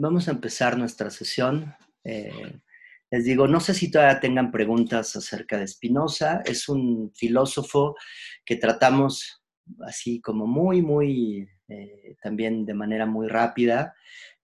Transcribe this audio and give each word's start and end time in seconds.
vamos 0.00 0.28
a 0.28 0.32
empezar 0.32 0.78
nuestra 0.78 1.10
sesión. 1.10 1.74
Eh, 2.04 2.32
les 3.10 3.24
digo, 3.24 3.46
no 3.46 3.60
sé 3.60 3.74
si 3.74 3.90
todavía 3.90 4.20
tengan 4.20 4.50
preguntas 4.50 5.14
acerca 5.14 5.58
de 5.58 5.68
Spinoza. 5.68 6.42
Es 6.44 6.68
un 6.68 7.12
filósofo 7.14 7.96
que 8.44 8.56
tratamos 8.56 9.42
así 9.86 10.20
como 10.20 10.46
muy, 10.46 10.80
muy, 10.80 11.48
eh, 11.68 12.16
también 12.22 12.64
de 12.64 12.74
manera 12.74 13.04
muy 13.04 13.28
rápida. 13.28 13.94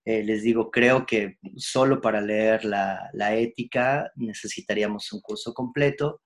Eh, 0.05 0.23
les 0.23 0.43
digo, 0.43 0.69
creo 0.69 1.05
que 1.05 1.37
solo 1.55 2.01
para 2.01 2.21
leer 2.21 2.63
la, 2.63 3.09
ética 3.35 4.11
necesitaríamos 4.15 5.11
un 5.11 5.21
curso 5.21 5.53
completo 5.53 6.21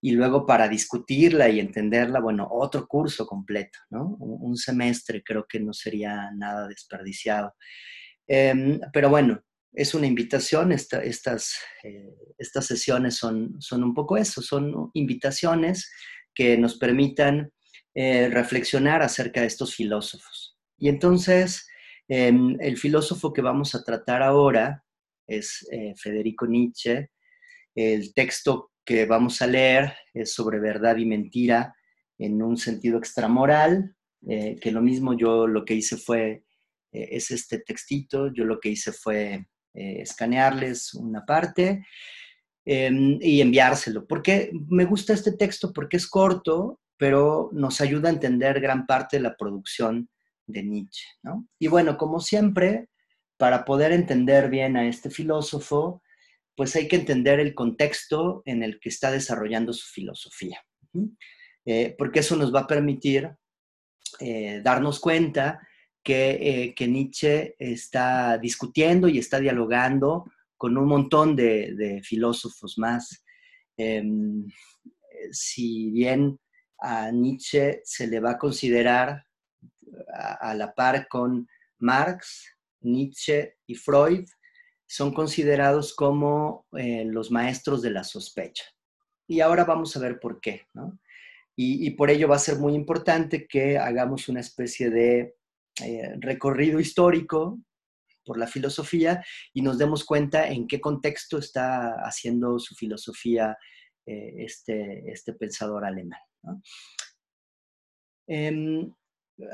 y 0.00 0.12
luego 0.12 0.46
para 0.46 0.68
discutirla 0.68 1.48
y 1.48 1.58
entenderla, 1.58 2.20
bueno, 2.20 2.46
otro 2.50 2.86
curso 2.86 3.26
completo, 3.26 3.78
¿no? 3.90 4.16
Un, 4.20 4.56
semestre 4.56 5.24
creo 5.24 5.46
que 5.48 5.58
no 5.58 5.72
sería 5.72 6.30
nada 6.36 6.68
desperdiciado. 6.68 7.54
Em, 8.28 8.78
pero 8.92 9.08
bueno, 9.08 9.42
es 9.72 9.94
una 9.94 10.06
invitación, 10.06 10.72
estas, 10.72 11.58
eh, 11.82 12.14
estas 12.38 12.66
sesiones 12.66 13.16
son, 13.16 13.60
son 13.60 13.82
un 13.82 13.94
poco 13.94 14.16
eso, 14.16 14.42
son 14.42 14.90
invitaciones 14.94 15.90
que 16.34 16.56
nos 16.56 16.78
permitan 16.78 17.50
eh, 17.94 18.28
reflexionar 18.28 19.02
acerca 19.02 19.40
de 19.40 19.48
estos 19.48 19.74
filósofos. 19.74 20.56
Y 20.76 20.88
entonces, 20.88 21.66
em, 22.06 22.56
el 22.60 22.76
filósofo 22.76 23.32
que 23.32 23.42
vamos 23.42 23.74
a 23.74 23.82
tratar 23.82 24.22
ahora 24.22 24.84
es 25.26 25.66
eh, 25.72 25.94
Federico 25.96 26.46
Nietzsche. 26.46 27.10
El 27.74 28.14
texto 28.14 28.72
que 28.84 29.04
vamos 29.04 29.42
a 29.42 29.46
leer 29.46 29.94
es 30.14 30.32
sobre 30.32 30.60
verdad 30.60 30.96
y 30.96 31.06
mentira 31.06 31.74
en 32.18 32.42
un 32.42 32.56
sentido 32.56 32.98
extramoral, 32.98 33.94
eh, 34.26 34.56
que 34.60 34.72
lo 34.72 34.80
mismo 34.80 35.16
yo 35.16 35.46
lo 35.46 35.64
que 35.64 35.74
hice 35.74 35.96
fue, 35.96 36.44
eh, 36.92 37.08
es 37.12 37.30
este 37.30 37.58
textito, 37.60 38.32
yo 38.32 38.44
lo 38.44 38.60
que 38.60 38.70
hice 38.70 38.92
fue 38.92 39.46
eh, 39.74 40.00
escanearles 40.00 40.94
una 40.94 41.24
parte 41.24 41.84
em, 42.64 43.18
y 43.20 43.40
enviárselo. 43.40 44.06
Porque 44.06 44.50
me 44.68 44.84
gusta 44.84 45.12
este 45.12 45.32
texto 45.32 45.72
porque 45.72 45.98
es 45.98 46.08
corto, 46.08 46.80
pero 46.96 47.50
nos 47.52 47.80
ayuda 47.80 48.08
a 48.08 48.12
entender 48.12 48.60
gran 48.60 48.86
parte 48.86 49.18
de 49.18 49.22
la 49.22 49.36
producción 49.36 50.08
de 50.46 50.62
Nietzsche. 50.62 51.04
Y 51.58 51.68
bueno, 51.68 51.98
como 51.98 52.20
siempre, 52.20 52.88
para 53.36 53.64
poder 53.64 53.92
entender 53.92 54.48
bien 54.48 54.76
a 54.76 54.88
este 54.88 55.10
filósofo, 55.10 56.02
pues 56.56 56.74
hay 56.74 56.88
que 56.88 56.96
entender 56.96 57.38
el 57.38 57.54
contexto 57.54 58.42
en 58.46 58.62
el 58.62 58.80
que 58.80 58.88
está 58.88 59.12
desarrollando 59.12 59.72
su 59.72 59.86
filosofía, 59.92 60.60
eh, 61.66 61.94
porque 61.96 62.20
eso 62.20 62.34
nos 62.34 62.52
va 62.52 62.60
a 62.60 62.66
permitir 62.66 63.30
darnos 64.64 64.98
cuenta 64.98 65.60
que, 66.02 66.74
eh, 66.78 66.86
Nietzsche 66.86 67.54
está 67.58 68.38
discutiendo 68.38 69.08
y 69.08 69.18
está 69.18 69.38
dialogando 69.40 70.30
con 70.56 70.76
un 70.76 70.86
montón 70.86 71.36
de, 71.36 72.00
filósofos 72.02 72.78
más. 72.78 73.24
Em, 73.76 74.46
si 75.30 75.90
bien 75.90 76.38
a 76.80 77.10
Nietzsche 77.10 77.80
se 77.84 78.06
le 78.06 78.20
va 78.20 78.32
a 78.32 78.38
considerar 78.38 79.24
a 80.40 80.54
la 80.54 80.74
par 80.74 81.08
con 81.08 81.48
Marx, 81.78 82.46
Nietzsche 82.80 83.56
y 83.66 83.74
Freud, 83.74 84.26
son 84.88 85.12
considerados 85.12 85.94
como 85.94 86.66
eh, 86.76 87.04
los 87.04 87.30
maestros 87.30 87.82
de 87.82 87.90
la 87.90 88.04
sospecha. 88.04 88.64
Y 89.26 89.40
ahora 89.40 89.64
vamos 89.64 89.94
a 89.94 90.00
ver 90.00 90.18
por 90.18 90.40
qué, 90.40 90.62
¿no? 90.72 90.98
Y, 91.60 91.90
por 91.90 92.08
ello 92.08 92.28
va 92.28 92.36
a 92.36 92.38
ser 92.38 92.56
muy 92.56 92.74
importante 92.74 93.48
que 93.48 93.78
hagamos 93.78 94.28
una 94.28 94.38
especie 94.38 94.90
de 94.90 95.34
eh, 95.84 96.14
recorrido 96.18 96.80
histórico 96.80 97.60
por 98.24 98.38
la 98.38 98.46
filosofía 98.46 99.24
y 99.52 99.62
nos 99.62 99.78
demos 99.78 100.04
cuenta 100.04 100.48
en 100.48 100.66
qué 100.66 100.80
contexto 100.80 101.38
está 101.38 101.94
haciendo 102.04 102.58
su 102.58 102.74
filosofía 102.74 103.56
eh, 104.06 104.34
este, 104.38 105.10
este 105.10 105.32
pensador 105.32 105.84
alemán. 105.84 106.20
Em, 108.26 108.92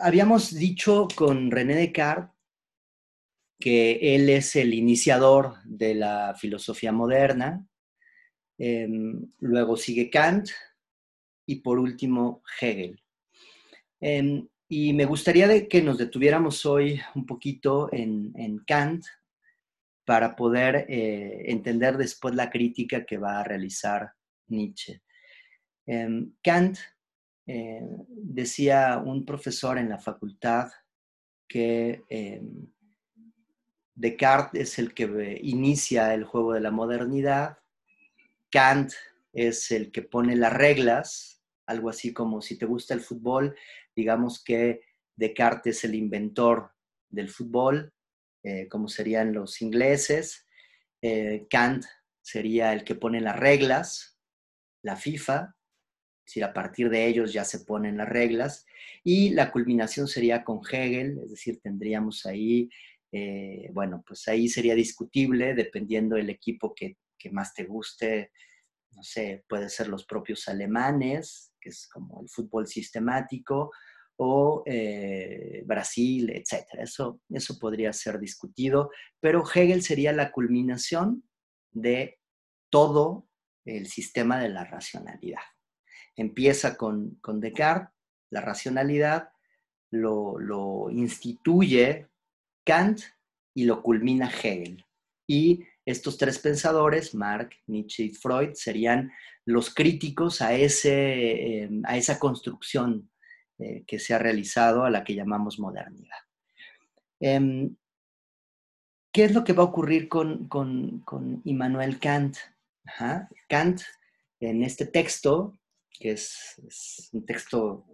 habíamos 0.01 0.53
dicho 0.55 1.09
con 1.15 1.51
René 1.51 1.75
Descartes 1.77 2.35
que 3.61 4.15
él 4.15 4.29
es 4.29 4.57
el 4.57 4.75
iniciador 4.75 5.57
de 5.65 5.95
la 5.95 6.35
filosofía 6.35 6.93
moderna, 6.93 7.67
em, 8.59 9.33
luego 9.39 9.77
sigue 9.77 10.11
Kant 10.11 10.51
y 11.47 11.57
por 11.57 11.79
último 11.79 12.43
Hegel. 12.61 13.01
Em, 14.01 14.47
y 14.77 14.93
me 14.93 15.05
gustaría 15.05 15.69
que 15.69 15.81
nos 15.81 15.99
detuviéramos 15.99 16.67
hoy 16.67 17.01
un 17.15 17.25
poquito 17.25 17.89
en, 17.93 18.59
Kant 18.67 19.05
para 20.05 20.35
poder 20.35 20.87
eh, 20.89 21.45
entender 21.47 21.97
después 21.97 22.35
la 22.35 22.51
crítica 22.51 23.07
que 23.07 23.17
va 23.17 23.39
a 23.39 23.45
realizar 23.45 24.11
Nietzsche. 24.49 25.01
Em, 25.87 26.33
Kant 26.43 26.77
eh, 27.47 27.83
decía 28.09 28.99
un 28.99 29.25
profesor 29.25 29.79
en 29.79 29.91
la 29.91 29.99
facultad 29.99 30.73
que 31.47 32.03
Descartes 33.95 34.61
es 34.61 34.79
el 34.81 34.93
que 34.93 35.39
inicia 35.41 36.15
el 36.15 36.25
juego 36.25 36.53
de 36.53 36.61
la 36.61 36.73
modernidad, 36.73 37.59
Kant 38.51 38.93
es 39.33 39.71
el 39.71 39.93
que 39.93 40.03
pone 40.03 40.35
las 40.35 40.53
reglas, 40.53 41.45
algo 41.67 41.91
así 41.91 42.13
como 42.13 42.43
si 42.43 42.59
te 42.59 42.67
gusta 42.67 42.93
el 42.93 43.01
fútbol, 43.01 43.55
digamos 43.95 44.43
que 44.43 44.83
Descartes 45.17 45.79
es 45.79 45.85
el 45.85 45.95
inventor 45.95 46.73
del 47.09 47.29
fútbol, 47.29 47.93
eh, 48.43 48.69
como 48.69 48.89
serían 48.89 49.33
los 49.33 49.63
ingleses, 49.63 50.47
eh, 51.03 51.47
Kant 51.49 51.85
sería 52.23 52.73
el 52.73 52.85
que 52.85 52.95
pone 52.95 53.21
las 53.21 53.39
reglas, 53.39 54.19
la 54.83 54.97
FIFA, 54.97 55.55
si 56.27 56.43
a 56.43 56.53
partir 56.53 56.89
de 56.91 57.07
ellos 57.07 57.33
ya 57.33 57.45
se 57.45 57.61
ponen 57.61 57.99
las 57.99 58.09
reglas, 58.09 58.67
y 59.03 59.31
la 59.31 59.53
culminación 59.53 60.09
sería 60.09 60.43
con 60.43 60.61
Hegel, 60.69 61.21
es 61.23 61.31
decir, 61.31 61.61
tendríamos 61.61 62.27
ahí 62.27 62.71
eh, 63.17 63.71
bueno, 63.73 64.03
pues 64.05 64.27
ahí 64.27 64.49
sería 64.49 64.75
discutible 64.75 65.55
dependiendo 65.55 66.17
del 66.17 66.31
equipo 66.31 66.75
que, 66.75 66.97
más 67.31 67.55
te 67.55 67.65
guste. 67.65 68.33
No 68.91 69.03
sé, 69.03 69.45
puede 69.49 69.71
ser 69.71 69.89
los 69.89 70.05
propios 70.05 70.47
alemanes, 70.49 71.54
que 71.65 71.71
es 71.71 71.89
como 71.89 72.21
el 72.21 72.29
fútbol 72.29 72.67
sistemático, 72.67 73.71
o 74.17 74.63
eh, 74.67 75.63
Brasil, 75.67 76.31
etc. 76.31 76.67
Eso, 76.79 77.21
eso 77.31 77.59
podría 77.59 77.93
ser 77.93 78.19
discutido, 78.19 78.91
pero 79.21 79.43
Hegel 79.43 79.83
sería 79.83 80.13
la 80.13 80.31
culminación 80.31 81.25
de 81.73 82.21
todo 82.71 83.29
el 83.65 83.87
sistema 83.87 84.39
de 84.39 84.51
la 84.51 84.65
racionalidad. 84.65 85.41
Empieza 86.17 86.77
con, 86.77 87.19
Descartes, 87.41 87.93
la 88.31 88.41
racionalidad, 88.41 89.31
lo, 89.91 90.39
lo 90.39 90.91
instituye 90.91 92.09
Kant 92.65 93.01
y 93.55 93.65
lo 93.65 93.83
culmina 93.83 94.31
Hegel. 94.31 94.85
Y 95.27 95.65
estos 95.85 96.19
tres 96.19 96.39
pensadores, 96.39 97.15
Marx, 97.15 97.57
Nietzsche 97.67 98.05
y 98.05 98.11
Freud, 98.11 98.51
serían 98.55 99.11
los 99.47 99.75
críticos 99.75 100.41
a, 100.41 100.55
ese, 100.55 101.63
eh, 101.63 101.71
a 101.85 101.97
esa 101.97 102.19
construcción 102.19 103.11
eh, 103.59 103.85
que 103.87 103.99
se 103.99 104.15
ha 104.15 104.19
realizado 104.19 104.85
a 104.85 104.91
la 104.91 105.05
que 105.05 105.15
llamamos 105.15 105.59
modernidad. 105.59 106.19
Em, 107.21 107.77
¿Qué 109.13 109.25
es 109.25 109.33
lo 109.33 109.45
que 109.45 109.53
va 109.53 109.63
a 109.63 109.67
ocurrir 109.67 110.09
con, 110.09 110.49
Immanuel 111.45 112.01
Kant? 112.01 112.37
Kant, 113.49 113.81
en 114.41 114.63
este 114.65 114.87
texto, 114.87 115.57
que 115.93 116.13
es, 116.13 117.11
un 117.13 117.25
texto 117.25 117.87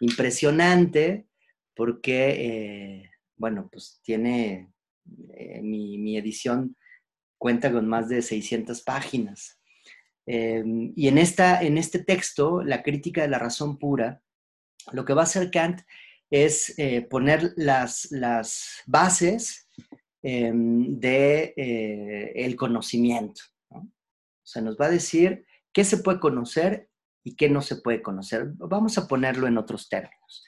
impresionante, 0.00 1.28
porque 1.74 2.30
eh, 2.30 3.10
bueno, 3.36 3.68
pues 3.70 4.00
tiene, 4.02 4.72
eh, 5.34 5.60
mi, 5.62 6.16
edición 6.16 6.76
cuenta 7.38 7.70
con 7.70 7.86
más 7.86 8.08
de 8.08 8.22
600 8.22 8.82
páginas. 8.82 9.60
Em, 10.26 10.92
y 10.96 11.08
en, 11.08 11.18
esta, 11.18 11.62
en 11.62 11.78
este 11.78 12.00
texto, 12.00 12.62
la 12.62 12.82
crítica 12.82 13.22
de 13.22 13.28
la 13.28 13.38
razón 13.38 13.78
pura, 13.78 14.20
lo 14.92 15.04
que 15.04 15.14
va 15.14 15.22
a 15.22 15.24
hacer 15.24 15.50
Kant 15.50 15.80
es 16.30 16.76
eh, 16.78 17.02
poner 17.02 17.52
las, 17.56 18.08
las 18.10 18.82
bases 18.86 19.68
em, 20.22 20.98
de 20.98 21.54
eh, 21.56 22.32
el 22.34 22.56
conocimiento. 22.56 23.42
O 23.70 24.48
sea, 24.48 24.62
nos 24.62 24.76
va 24.76 24.86
a 24.86 24.90
decir 24.90 25.44
qué 25.72 25.84
se 25.84 25.98
puede 25.98 26.20
conocer 26.20 26.88
y 27.24 27.34
qué 27.34 27.48
no 27.48 27.62
se 27.62 27.76
puede 27.76 28.02
conocer. 28.02 28.52
Vamos 28.54 28.98
a 28.98 29.06
ponerlo 29.06 29.46
en 29.46 29.58
otros 29.58 29.88
términos. 29.88 30.44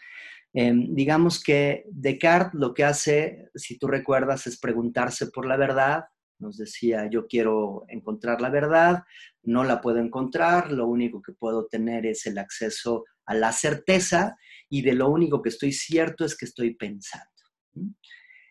Em, 0.52 0.94
digamos 0.94 1.42
que 1.42 1.84
Descartes 1.90 2.58
lo 2.58 2.74
que 2.74 2.84
hace, 2.84 3.50
si 3.54 3.78
tú 3.78 3.86
recuerdas, 3.86 4.46
es 4.46 4.58
preguntarse 4.58 5.26
por 5.28 5.46
la 5.46 5.56
verdad. 5.56 6.04
Nos 6.38 6.56
decía, 6.56 7.08
yo 7.10 7.26
quiero 7.26 7.84
encontrar 7.88 8.40
la 8.40 8.50
verdad, 8.50 9.02
no 9.42 9.64
la 9.64 9.80
puedo 9.80 9.98
encontrar, 9.98 10.70
lo 10.72 10.86
único 10.86 11.20
que 11.20 11.32
puedo 11.32 11.66
tener 11.66 12.06
es 12.06 12.26
el 12.26 12.38
acceso 12.38 13.04
a 13.26 13.34
la 13.34 13.52
certeza 13.52 14.36
y 14.68 14.82
de 14.82 14.94
lo 14.94 15.08
único 15.08 15.42
que 15.42 15.48
estoy 15.48 15.72
cierto 15.72 16.24
es 16.24 16.36
que 16.36 16.44
estoy 16.44 16.74
pensando. 16.74 17.26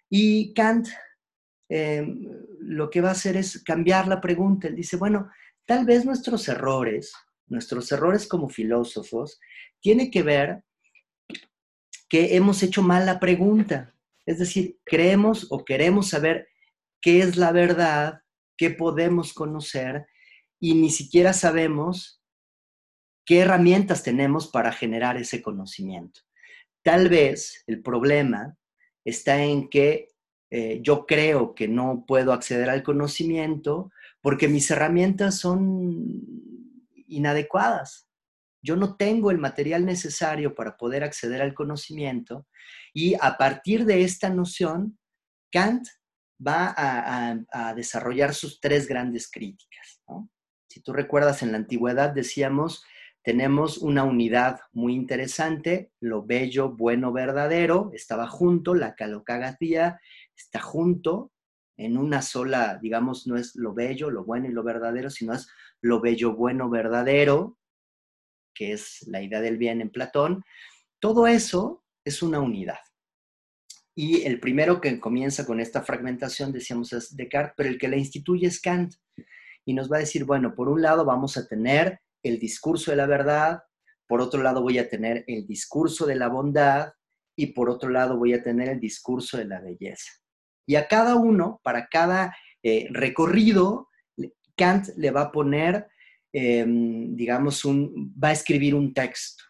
Y 0.10 0.54
Kant 0.54 0.88
em, 1.70 2.28
lo 2.60 2.90
que 2.90 3.02
va 3.02 3.10
a 3.10 3.14
hacer 3.14 3.38
es 3.38 3.64
cambiar 3.64 4.08
la 4.08 4.22
pregunta. 4.22 4.68
Él 4.68 4.76
dice, 4.76 4.98
bueno, 4.98 5.30
tal 5.66 5.86
vez 5.86 6.06
nuestros 6.06 6.48
errores, 6.48 7.14
nuestros 7.48 7.92
errores 7.92 8.28
como 8.28 8.50
filósofos, 8.50 9.40
tiene 9.80 10.10
que 10.12 10.24
ver 10.24 10.64
que 12.10 12.36
hemos 12.36 12.64
hecho 12.64 12.82
mal 12.82 13.06
la 13.06 13.20
pregunta. 13.20 13.94
Es 14.26 14.40
decir, 14.40 14.78
creemos 14.84 15.48
o 15.50 15.64
queremos 15.66 16.10
saber 16.10 16.48
qué 17.02 17.22
es 17.22 17.38
la 17.38 17.52
verdad, 17.52 18.22
qué 18.58 18.72
podemos 18.72 19.34
conocer 19.34 20.08
y 20.60 20.76
ni 20.76 20.90
siquiera 20.90 21.34
sabemos 21.34 22.22
qué 23.26 23.40
herramientas 23.40 24.04
tenemos 24.04 24.48
para 24.48 24.72
generar 24.72 25.18
ese 25.18 25.42
conocimiento. 25.42 26.22
Tal 26.84 27.10
vez 27.10 27.64
el 27.68 27.82
problema 27.82 28.58
está 29.04 29.44
en 29.44 29.70
que 29.70 30.10
eh, 30.50 30.80
yo 30.82 31.06
creo 31.06 31.54
que 31.54 31.68
no 31.68 32.06
puedo 32.08 32.32
acceder 32.32 32.70
al 32.70 32.84
conocimiento 32.84 33.92
porque 34.22 34.48
mis 34.48 34.72
herramientas 34.72 35.40
son 35.40 36.22
inadecuadas. 37.08 38.08
Yo 38.62 38.76
no 38.76 38.96
tengo 38.96 39.30
el 39.32 39.38
material 39.38 39.86
necesario 39.86 40.56
para 40.56 40.78
poder 40.78 41.04
acceder 41.04 41.42
al 41.42 41.54
conocimiento 41.54 42.48
y 42.94 43.16
a 43.22 43.38
partir 43.38 43.86
de 43.86 44.04
esta 44.04 44.30
noción, 44.30 44.98
Kant 45.52 45.88
va 46.46 46.74
a, 46.78 47.74
desarrollar 47.74 48.34
sus 48.34 48.60
tres 48.60 48.88
grandes 48.88 49.30
críticas. 49.30 50.02
Si 50.68 50.82
tú 50.82 50.94
recuerdas, 50.94 51.42
en 51.44 51.52
la 51.52 51.58
antigüedad 51.58 52.12
decíamos, 52.12 52.84
tenemos 53.24 53.78
una 53.80 54.04
unidad 54.04 54.60
muy 54.72 54.94
interesante, 54.94 55.92
lo 56.00 56.24
bello, 56.24 56.70
bueno, 56.70 57.12
verdadero, 57.12 57.92
estaba 57.94 58.28
junto, 58.28 58.74
la 58.74 58.96
calocagatía 58.96 60.00
está 60.36 60.62
junto, 60.62 61.32
en 61.78 61.98
una 61.98 62.22
sola, 62.22 62.80
digamos, 62.82 63.28
no 63.28 63.38
es 63.38 63.56
lo 63.56 63.74
bello, 63.74 64.10
lo 64.10 64.26
bueno 64.26 64.48
y 64.48 64.52
lo 64.52 64.64
verdadero, 64.64 65.10
sino 65.10 65.34
es 65.34 65.48
lo 65.82 66.02
bello, 66.02 66.36
bueno, 66.36 66.70
verdadero, 66.70 67.58
que 68.54 68.74
es 68.74 69.06
la 69.08 69.22
idea 69.22 69.42
del 69.42 69.58
bien 69.58 69.82
en 69.82 69.92
Platón. 69.92 70.44
Todo 71.00 71.28
eso 71.28 71.84
es 72.04 72.24
una 72.24 72.40
unidad. 72.40 72.80
Y 74.00 74.28
el 74.28 74.40
primero 74.40 74.80
que 74.80 75.00
comienza 75.00 75.44
con 75.44 75.60
esta 75.60 75.82
fragmentación, 75.82 76.52
decíamos, 76.52 76.94
es 76.94 77.16
Descartes, 77.16 77.56
pero 77.58 77.70
el 77.70 77.80
que 77.80 77.88
la 77.88 77.98
instituye 77.98 78.46
es 78.46 78.62
Kant. 78.62 78.94
Y 79.66 79.74
nos 79.74 79.92
va 79.92 79.98
a 79.98 80.02
decir, 80.02 80.24
bueno, 80.24 80.54
por 80.54 80.70
un 80.70 80.84
lado 80.84 81.04
vamos 81.04 81.36
a 81.36 81.48
tener 81.48 82.00
el 82.22 82.38
discurso 82.38 82.92
de 82.92 82.98
la 82.98 83.08
verdad, 83.08 83.64
por 84.06 84.22
otro 84.22 84.44
lado 84.44 84.62
voy 84.62 84.78
a 84.78 84.88
tener 84.88 85.24
el 85.26 85.48
discurso 85.48 86.06
de 86.06 86.14
la 86.14 86.28
bondad 86.28 86.94
y 87.36 87.48
por 87.48 87.72
otro 87.72 87.90
lado 87.90 88.18
voy 88.18 88.36
a 88.36 88.44
tener 88.44 88.70
el 88.70 88.80
discurso 88.80 89.36
de 89.36 89.46
la 89.46 89.62
belleza. 89.62 90.12
Y 90.68 90.76
a 90.76 90.88
cada 90.88 91.16
uno, 91.16 91.60
para 91.64 91.88
cada 91.88 92.38
eh, 92.62 92.90
recorrido, 92.92 93.90
Kant 94.56 94.90
le 94.96 95.10
va 95.10 95.22
a 95.22 95.32
poner, 95.32 95.88
em, 96.32 97.16
digamos, 97.16 97.64
va 97.66 98.28
a 98.28 98.34
escribir 98.34 98.76
un 98.76 98.94
texto. 98.94 99.44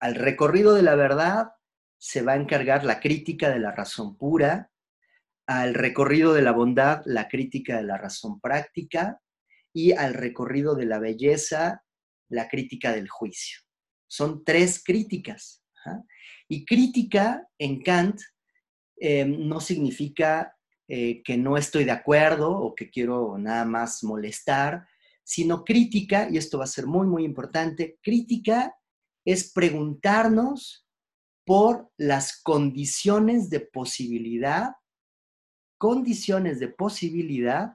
Al 0.00 0.16
recorrido 0.16 0.74
de 0.74 0.82
la 0.82 0.96
verdad 0.96 1.48
se 2.00 2.22
va 2.22 2.32
a 2.32 2.36
encargar 2.36 2.82
la 2.84 2.98
crítica 2.98 3.50
de 3.50 3.58
la 3.58 3.72
razón 3.72 4.16
pura, 4.16 4.70
al 5.46 5.74
recorrido 5.74 6.32
de 6.32 6.40
la 6.40 6.52
bondad, 6.52 7.02
la 7.04 7.28
crítica 7.28 7.76
de 7.76 7.82
la 7.82 7.98
razón 7.98 8.40
práctica, 8.40 9.20
y 9.74 9.92
al 9.92 10.14
recorrido 10.14 10.74
de 10.74 10.86
la 10.86 10.98
belleza, 10.98 11.84
la 12.30 12.48
crítica 12.48 12.92
del 12.92 13.08
juicio. 13.08 13.58
Son 14.08 14.44
tres 14.44 14.82
críticas. 14.82 15.62
Y 16.48 16.64
crítica 16.64 17.46
en 17.58 17.82
Kant 17.82 18.20
eh, 18.98 19.26
no 19.26 19.60
significa 19.60 20.56
eh, 20.88 21.22
que 21.22 21.36
no 21.36 21.58
estoy 21.58 21.84
de 21.84 21.92
acuerdo 21.92 22.50
o 22.50 22.74
que 22.74 22.90
quiero 22.90 23.36
nada 23.36 23.66
más 23.66 24.02
molestar, 24.02 24.86
sino 25.22 25.64
crítica, 25.64 26.28
y 26.30 26.38
esto 26.38 26.58
va 26.58 26.64
a 26.64 26.68
ser 26.68 26.86
muy, 26.86 27.06
muy 27.06 27.24
importante, 27.24 27.98
crítica 28.02 28.74
es 29.24 29.52
preguntarnos 29.52 30.86
por 31.50 31.90
las 31.96 32.40
condiciones 32.44 33.50
de 33.50 33.58
posibilidad, 33.58 34.70
condiciones 35.78 36.60
de 36.60 36.68
posibilidad 36.68 37.72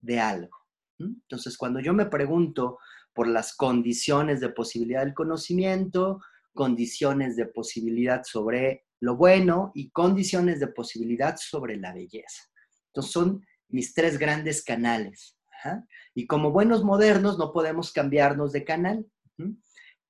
de 0.00 0.18
algo. 0.18 0.58
Entonces, 0.98 1.56
cuando 1.56 1.78
yo 1.78 1.94
me 1.94 2.06
pregunto 2.06 2.80
por 3.12 3.28
las 3.28 3.54
condiciones 3.54 4.40
de 4.40 4.48
posibilidad 4.48 5.04
del 5.04 5.14
conocimiento, 5.14 6.20
condiciones 6.52 7.36
de 7.36 7.46
posibilidad 7.46 8.24
sobre 8.24 8.86
lo 8.98 9.16
bueno 9.16 9.70
y 9.72 9.90
condiciones 9.90 10.58
de 10.58 10.66
posibilidad 10.66 11.36
sobre 11.36 11.76
la 11.76 11.94
belleza. 11.94 12.42
Entonces, 12.88 13.12
son 13.12 13.46
mis 13.68 13.94
tres 13.94 14.18
grandes 14.18 14.64
canales. 14.64 15.38
Y 16.12 16.26
como 16.26 16.50
buenos 16.50 16.82
modernos 16.82 17.38
no 17.38 17.52
podemos 17.52 17.92
cambiarnos 17.92 18.50
de 18.50 18.64
canal. 18.64 19.06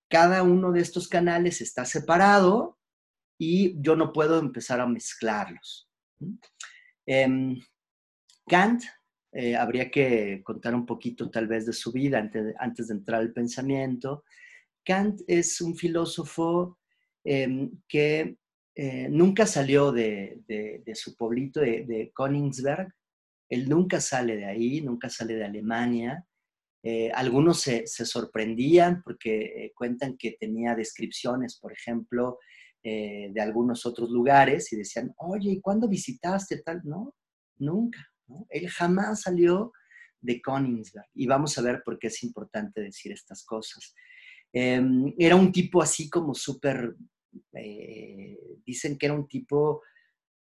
Cada 0.08 0.42
uno 0.42 0.72
de 0.72 0.80
estos 0.80 1.08
canales 1.08 1.60
está 1.60 1.84
separado 1.84 2.78
y 3.44 3.74
yo 3.82 3.96
no 3.96 4.12
puedo 4.12 4.38
empezar 4.38 4.80
a 4.80 4.86
mezclarlos. 4.86 5.90
Em, 7.04 7.60
Kant, 8.46 8.84
eh, 9.32 9.56
habría 9.56 9.90
que 9.90 10.42
contar 10.44 10.76
un 10.76 10.86
poquito 10.86 11.28
tal 11.28 11.48
vez 11.48 11.66
de 11.66 11.72
su 11.72 11.90
vida 11.90 12.20
antes, 12.20 12.86
de 12.86 12.94
entrar 12.94 13.20
al 13.20 13.32
pensamiento. 13.32 14.22
Kant 14.84 15.22
es 15.26 15.60
un 15.60 15.74
filósofo 15.74 16.78
em, 17.24 17.72
que 17.88 18.36
eh, 18.76 19.08
nunca 19.10 19.44
salió 19.44 19.90
de, 19.90 20.44
su 20.94 21.16
pueblito 21.16 21.58
de, 21.58 22.12
Königsberg, 22.14 22.94
él 23.48 23.68
nunca 23.68 24.00
sale 24.00 24.36
de 24.36 24.44
ahí, 24.44 24.82
nunca 24.82 25.08
sale 25.08 25.34
de 25.34 25.44
Alemania. 25.44 26.24
Eh, 26.84 27.10
algunos 27.10 27.60
se, 27.60 27.88
sorprendían 27.88 29.02
porque 29.02 29.72
cuentan 29.74 30.16
que 30.16 30.36
tenía 30.38 30.76
descripciones, 30.76 31.58
por 31.58 31.72
ejemplo, 31.72 32.38
eh, 32.84 33.30
de 33.32 33.40
algunos 33.40 33.86
otros 33.86 34.10
lugares 34.10 34.72
y 34.72 34.76
decían, 34.76 35.14
oye, 35.18 35.52
¿y 35.52 35.60
cuándo 35.60 35.88
visitaste 35.88 36.62
tal? 36.62 36.80
No, 36.84 37.14
nunca. 37.58 38.04
Él 38.48 38.68
jamás 38.68 39.22
salió 39.22 39.72
de 40.20 40.40
Königsberg. 40.40 41.06
Y 41.14 41.26
vamos 41.26 41.56
a 41.58 41.62
ver 41.62 41.82
por 41.84 41.98
qué 41.98 42.08
es 42.08 42.22
importante 42.22 42.80
decir 42.80 43.12
estas 43.12 43.44
cosas. 43.44 43.94
Em, 44.52 45.14
era 45.18 45.36
un 45.36 45.52
tipo 45.52 45.82
así 45.82 46.10
como 46.10 46.34
súper, 46.34 46.96
eh, 47.54 48.38
dicen 48.64 48.98
que 48.98 49.06
era 49.06 49.14
un 49.14 49.28
tipo 49.28 49.82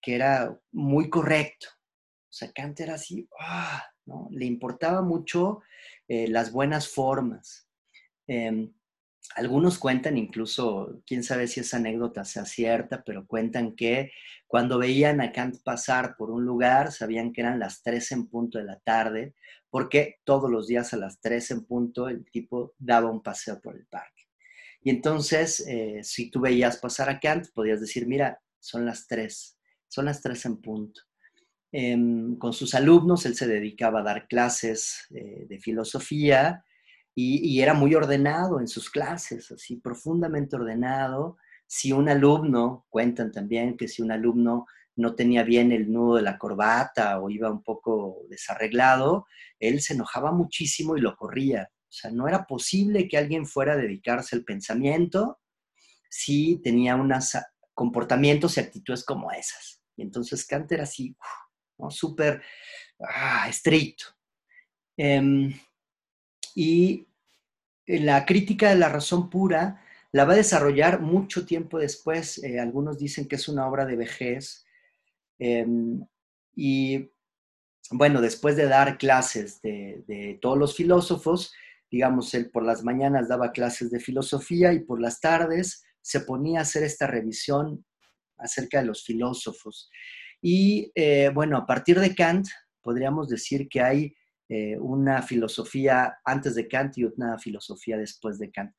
que 0.02 0.16
era 0.16 0.60
muy 0.72 1.10
correcto. 1.10 1.68
O 2.30 2.34
sea, 2.34 2.52
Kant 2.52 2.80
era 2.80 2.96
así, 2.96 3.28
¡ah! 3.40 3.84
¿no? 4.06 4.28
le 4.32 4.46
importaba 4.46 5.02
mucho 5.02 5.62
eh, 6.08 6.28
las 6.28 6.52
buenas 6.52 6.88
formas. 6.88 7.68
Algunos 9.36 9.78
cuentan 9.78 10.18
incluso, 10.18 11.02
quién 11.06 11.24
sabe 11.24 11.48
si 11.48 11.62
esa 11.62 11.78
anécdota 11.78 12.26
sea 12.26 12.46
cierta, 12.46 13.04
pero 13.04 13.26
cuentan 13.26 13.76
que 13.76 14.12
cuando 14.48 14.78
veían 14.78 15.22
a 15.22 15.32
Kant 15.32 15.64
pasar 15.64 16.16
por 16.18 16.32
un 16.32 16.44
lugar, 16.44 16.92
sabían 16.92 17.32
que 17.32 17.42
eran 17.42 17.60
las 17.60 17.82
3 17.84 18.12
en 18.12 18.28
punto 18.28 18.58
de 18.58 18.66
la 18.66 18.80
tarde, 18.80 19.34
porque 19.70 20.20
todos 20.26 20.52
los 20.52 20.68
días 20.68 20.94
a 20.94 20.98
las 20.98 21.22
3 21.22 21.52
en 21.52 21.66
punto 21.66 22.10
el 22.10 22.26
tipo 22.30 22.74
daba 22.78 23.10
un 23.10 23.24
paseo 23.24 23.62
por 23.62 23.76
el 23.76 23.86
parque. 23.86 24.24
Y 24.84 24.90
entonces, 24.90 25.66
eh, 25.68 26.02
si 26.04 26.30
tú 26.30 26.42
veías 26.42 26.78
pasar 26.78 27.10
a 27.10 27.20
Kant, 27.20 27.48
podías 27.54 27.80
decir, 27.80 28.08
mira, 28.08 28.42
son 28.60 28.86
las 28.86 29.08
3, 29.08 29.58
son 29.88 30.06
las 30.06 30.22
3 30.22 30.46
en 30.46 30.58
punto. 30.58 31.02
Em, 31.72 32.38
con 32.38 32.52
sus 32.52 32.76
alumnos, 32.76 33.26
él 33.26 33.36
se 33.36 33.48
dedicaba 33.48 34.02
a 34.02 34.04
dar 34.04 34.28
clases 34.28 35.06
eh, 35.12 35.46
de 35.48 35.60
filosofía 35.60 36.66
y, 37.14 37.62
era 37.62 37.74
muy 37.74 37.94
ordenado 37.94 38.60
en 38.60 38.68
sus 38.68 38.90
clases, 38.90 39.52
así 39.52 39.78
profundamente 39.78 40.56
ordenado. 40.56 41.38
Si 41.68 41.92
un 41.92 42.10
alumno, 42.10 42.86
cuentan 42.90 43.32
también 43.32 43.78
que 43.78 43.88
si 43.88 44.02
un 44.02 44.12
alumno 44.12 44.66
no 44.96 45.16
tenía 45.16 45.44
bien 45.44 45.72
el 45.72 45.92
nudo 45.92 46.16
de 46.18 46.22
la 46.22 46.38
corbata 46.38 47.20
o 47.20 47.30
iba 47.30 47.52
un 47.52 47.64
poco 47.64 48.22
desarreglado, 48.30 49.26
él 49.60 49.82
se 49.82 49.94
enojaba 49.94 50.32
muchísimo 50.32 50.98
y 50.98 51.02
lo 51.02 51.16
corría. 51.16 51.70
O 51.74 51.92
sea, 51.92 52.12
no 52.12 52.28
era 52.28 52.46
posible 52.46 53.08
que 53.08 53.18
alguien 53.18 53.46
fuera 53.46 53.74
a 53.74 53.78
dedicarse 53.78 54.36
al 54.36 54.44
pensamiento 54.44 55.40
si 56.10 56.62
tenía 56.62 56.96
unos 56.96 57.38
comportamientos 57.74 58.58
y 58.58 58.62
actitudes 58.62 59.04
como 59.04 59.32
esas. 59.32 59.82
Y 59.96 60.04
entonces 60.04 60.46
Kant 60.46 60.72
era 60.72 60.84
así, 60.84 61.16
¿no? 61.78 61.90
súper 61.92 62.42
ah, 63.00 63.48
estricto. 63.50 64.06
Em, 64.98 65.54
y 66.56 67.08
la 67.86 68.26
crítica 68.26 68.70
de 68.70 68.76
la 68.76 68.90
razón 68.90 69.30
pura 69.30 69.82
la 70.12 70.26
va 70.26 70.34
a 70.34 70.38
desarrollar 70.38 71.02
mucho 71.02 71.46
tiempo 71.46 71.80
después. 71.80 72.44
Eh, 72.44 72.60
algunos 72.60 72.98
dicen 72.98 73.28
que 73.28 73.36
es 73.36 73.48
una 73.48 73.68
obra 73.68 73.86
de 73.86 73.96
vejez. 73.96 74.66
Em, 75.40 76.06
y 76.56 77.12
bueno, 77.92 78.22
después 78.22 78.56
de 78.56 78.68
dar 78.68 78.98
clases 78.98 79.62
de, 79.62 80.38
todos 80.42 80.58
los 80.58 80.76
filósofos, 80.76 81.54
digamos, 81.90 82.34
él 82.34 82.50
por 82.52 82.64
las 82.64 82.84
mañanas 82.84 83.28
daba 83.28 83.52
clases 83.52 83.92
de 83.92 84.00
filosofía 84.00 84.74
y 84.74 84.80
por 84.80 85.02
las 85.02 85.20
tardes 85.20 85.84
se 86.02 86.22
ponía 86.22 86.60
a 86.60 86.62
hacer 86.64 86.84
esta 86.84 87.08
revisión 87.08 87.86
acerca 88.38 88.80
de 88.80 88.86
los 88.86 89.04
filósofos. 89.04 89.90
Y 90.42 90.92
eh, 90.96 91.32
bueno, 91.34 91.58
a 91.58 91.66
partir 91.66 92.00
de 92.00 92.16
Kant, 92.16 92.48
podríamos 92.82 93.28
decir 93.28 93.68
que 93.70 93.82
hay 93.82 94.16
eh, 94.54 94.78
una 94.78 95.22
filosofía 95.22 96.20
antes 96.26 96.56
de 96.56 96.68
Kant 96.68 96.98
y 96.98 97.06
una 97.06 97.40
filosofía 97.40 97.98
después 97.98 98.38
de 98.38 98.52
Kant. 98.52 98.76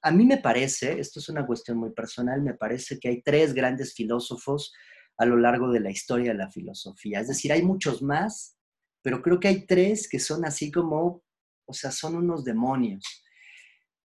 A 0.00 0.12
mí 0.12 0.24
me 0.24 0.36
parece, 0.36 1.00
esto 1.00 1.18
es 1.18 1.28
una 1.28 1.44
cuestión 1.44 1.76
muy 1.76 1.90
personal, 1.90 2.40
me 2.40 2.54
parece 2.54 3.00
que 3.00 3.08
hay 3.08 3.20
tres 3.22 3.52
grandes 3.52 3.94
filósofos 3.94 4.72
a 5.16 5.26
lo 5.26 5.36
largo 5.36 5.72
de 5.72 5.80
la 5.80 5.90
historia 5.90 6.30
de 6.30 6.38
la 6.38 6.48
filosofía. 6.48 7.18
Es 7.18 7.26
decir, 7.26 7.52
hay 7.52 7.62
muchos 7.62 8.00
más, 8.00 8.56
pero 9.02 9.20
creo 9.20 9.40
que 9.40 9.48
hay 9.48 9.66
tres 9.66 10.08
que 10.08 10.20
son 10.20 10.44
así 10.44 10.70
como, 10.70 11.24
o 11.66 11.72
sea, 11.72 11.90
son 11.90 12.14
unos 12.14 12.44
demonios. 12.44 13.04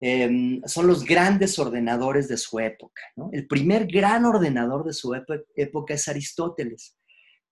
Em, 0.01 0.61
son 0.65 0.87
los 0.87 1.05
grandes 1.05 1.57
ordenadores 1.57 2.27
de 2.27 2.35
su 2.35 2.59
época. 2.59 3.01
El 3.31 3.47
primer 3.47 3.87
gran 3.87 4.25
ordenador 4.25 4.83
de 4.83 4.91
su 4.91 5.15
época 5.15 5.93
es 5.93 6.07
Aristóteles. 6.09 6.97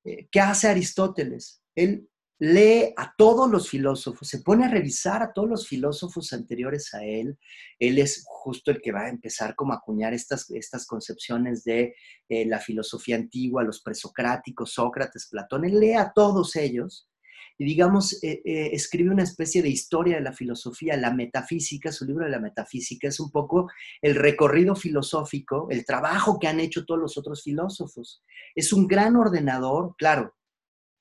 Eh, 0.04 0.28
¿Qué 0.30 0.42
hace 0.42 0.68
Aristóteles? 0.68 1.62
Él 1.74 2.10
lee 2.40 2.94
a 2.98 3.14
todos 3.18 3.50
los 3.50 3.70
filósofos, 3.70 4.28
se 4.28 4.40
pone 4.40 4.66
a 4.66 4.70
revisar 4.70 5.24
a 5.24 5.32
todos 5.32 5.50
los 5.50 5.68
filósofos 5.68 6.34
anteriores 6.34 6.94
a 6.94 7.04
él. 7.04 7.38
Él 7.80 7.98
es 7.98 8.24
justo 8.26 8.72
el 8.72 8.82
que 8.82 8.92
va 8.92 9.06
a 9.06 9.10
empezar 9.10 9.56
como 9.56 9.74
a 9.74 9.78
acuñar 9.78 10.14
estas, 10.14 10.50
estas 10.52 10.86
concepciones 10.86 11.64
de 11.64 11.96
eh, 12.28 12.46
la 12.46 12.60
filosofía 12.60 13.16
antigua, 13.16 13.64
los 13.64 13.82
presocráticos, 13.82 14.74
Sócrates, 14.74 15.28
Platón. 15.30 15.66
Él 15.66 15.80
lee 15.80 15.94
a 15.94 16.12
todos 16.14 16.56
ellos 16.56 17.10
y 17.58 17.64
digamos, 17.64 18.22
eh, 18.22 18.42
eh, 18.44 18.70
escribe 18.74 19.12
una 19.12 19.24
especie 19.24 19.62
de 19.62 19.70
historia 19.70 20.18
de 20.18 20.22
la 20.22 20.34
filosofía, 20.34 20.98
la 20.98 21.14
metafísica, 21.14 21.92
su 21.92 22.06
libro 22.06 22.26
de 22.26 22.32
la 22.32 22.40
metafísica 22.40 23.08
es 23.08 23.20
un 23.22 23.32
poco 23.32 23.70
el 24.02 24.16
recorrido 24.16 24.76
filosófico, 24.76 25.68
el 25.70 25.86
trabajo 25.86 26.38
que 26.38 26.48
han 26.48 26.60
hecho 26.60 26.86
todos 26.86 27.00
los 27.00 27.18
otros 27.18 27.44
filósofos. 27.44 28.22
Es 28.56 28.74
un 28.74 28.88
gran 28.88 29.16
ordenador, 29.16 29.96
claro, 29.98 30.36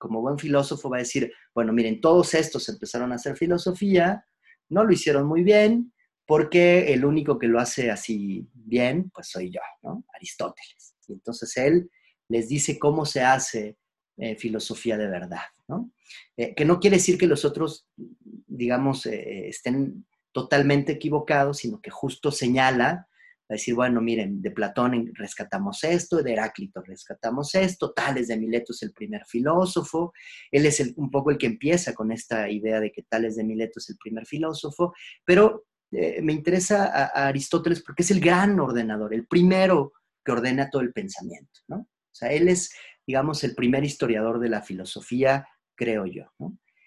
como 0.04 0.20
buen 0.20 0.38
filósofo 0.38 0.90
va 0.90 0.98
a 0.98 1.00
decir, 1.00 1.32
bueno, 1.54 1.72
miren, 1.72 1.98
todos 1.98 2.34
estos 2.34 2.68
empezaron 2.68 3.10
a 3.10 3.14
hacer 3.14 3.38
filosofía, 3.38 4.22
no 4.68 4.84
lo 4.84 4.92
hicieron 4.92 5.26
muy 5.26 5.42
bien, 5.42 5.94
porque 6.26 6.92
el 6.92 7.06
único 7.06 7.38
que 7.38 7.48
lo 7.48 7.58
hace 7.58 7.90
así 7.90 8.46
bien, 8.52 9.10
pues 9.14 9.28
soy 9.30 9.50
yo, 9.50 9.60
¿no? 9.82 10.04
Aristóteles. 10.14 10.94
Y 11.08 11.14
entonces 11.14 11.56
él 11.56 11.90
les 12.28 12.48
dice 12.48 12.78
cómo 12.78 13.06
se 13.06 13.22
hace 13.22 13.78
eh, 14.18 14.36
filosofía 14.36 14.98
de 14.98 15.08
verdad, 15.08 15.46
¿no? 15.68 15.90
Eh, 16.36 16.54
que 16.54 16.66
no 16.66 16.80
quiere 16.80 16.96
decir 16.96 17.16
que 17.16 17.26
los 17.26 17.46
otros, 17.46 17.88
digamos, 17.96 19.06
eh, 19.06 19.48
estén 19.48 20.06
totalmente 20.32 20.92
equivocados, 20.92 21.58
sino 21.58 21.80
que 21.80 21.90
justo 21.90 22.30
señala 22.30 23.08
a 23.48 23.54
decir, 23.54 23.74
bueno, 23.74 24.00
miren, 24.00 24.40
de 24.40 24.50
Platón 24.50 25.12
rescatamos 25.14 25.84
esto, 25.84 26.22
de 26.22 26.32
Heráclito 26.32 26.82
rescatamos 26.82 27.54
esto, 27.54 27.92
Tales 27.92 28.28
de 28.28 28.38
Mileto 28.38 28.72
es 28.72 28.82
el 28.82 28.92
primer 28.92 29.24
filósofo, 29.26 30.12
él 30.50 30.66
es 30.66 30.80
un 30.96 31.10
poco 31.10 31.30
el 31.30 31.38
que 31.38 31.46
empieza 31.46 31.94
con 31.94 32.10
esta 32.10 32.48
idea 32.48 32.80
de 32.80 32.90
que 32.90 33.02
Tales 33.02 33.36
de 33.36 33.44
Mileto 33.44 33.78
es 33.80 33.90
el 33.90 33.96
primer 33.96 34.26
filósofo, 34.26 34.94
pero 35.24 35.66
eh, 35.92 36.22
me 36.22 36.32
interesa 36.32 36.86
a, 36.86 37.28
Aristóteles 37.28 37.82
porque 37.82 38.02
es 38.02 38.10
el 38.10 38.20
gran 38.20 38.58
ordenador, 38.58 39.12
el 39.12 39.26
primero 39.26 39.92
que 40.24 40.32
ordena 40.32 40.70
todo 40.70 40.82
el 40.82 40.92
pensamiento, 40.92 41.60
¿no? 41.68 41.76
O 41.76 42.16
sea, 42.16 42.32
él 42.32 42.48
es, 42.48 42.72
digamos, 43.06 43.44
el 43.44 43.54
primer 43.54 43.84
historiador 43.84 44.40
de 44.40 44.48
la 44.48 44.62
filosofía, 44.62 45.46
creo 45.76 46.06
yo. 46.06 46.32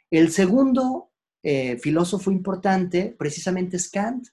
El 0.09 0.31
segundo 0.31 1.11
eh, 1.43 1.77
filósofo 1.77 2.31
importante 2.31 3.15
precisamente 3.17 3.77
es 3.77 3.89
Kant, 3.91 4.27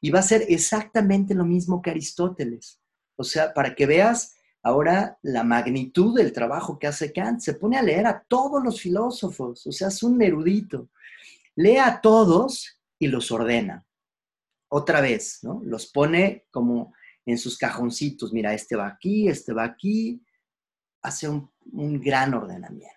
y 0.00 0.10
va 0.10 0.20
a 0.20 0.22
ser 0.22 0.46
exactamente 0.48 1.34
lo 1.34 1.44
mismo 1.44 1.82
que 1.82 1.90
Aristóteles. 1.90 2.80
O 3.16 3.24
sea, 3.24 3.52
para 3.52 3.74
que 3.74 3.86
veas 3.86 4.34
ahora 4.62 5.18
la 5.22 5.44
magnitud 5.44 6.16
del 6.16 6.32
trabajo 6.32 6.78
que 6.78 6.86
hace 6.86 7.12
Kant, 7.12 7.40
se 7.40 7.54
pone 7.54 7.76
a 7.76 7.82
leer 7.82 8.06
a 8.06 8.24
todos 8.26 8.62
los 8.62 8.80
filósofos, 8.80 9.66
o 9.66 9.72
sea, 9.72 9.88
es 9.88 10.02
un 10.02 10.20
erudito. 10.22 10.90
Lee 11.56 11.76
a 11.76 12.00
todos 12.00 12.80
y 12.98 13.08
los 13.08 13.30
ordena. 13.30 13.86
Otra 14.68 15.00
vez, 15.00 15.40
¿no? 15.42 15.60
Los 15.64 15.86
pone 15.86 16.46
como 16.50 16.94
en 17.26 17.38
sus 17.38 17.58
cajoncitos. 17.58 18.32
Mira, 18.32 18.54
este 18.54 18.76
va 18.76 18.86
aquí, 18.86 19.28
este 19.28 19.52
va 19.52 19.64
aquí. 19.64 20.22
Hace 21.02 21.28
un, 21.28 21.50
gran 22.00 22.34
ordenamiento. 22.34 22.96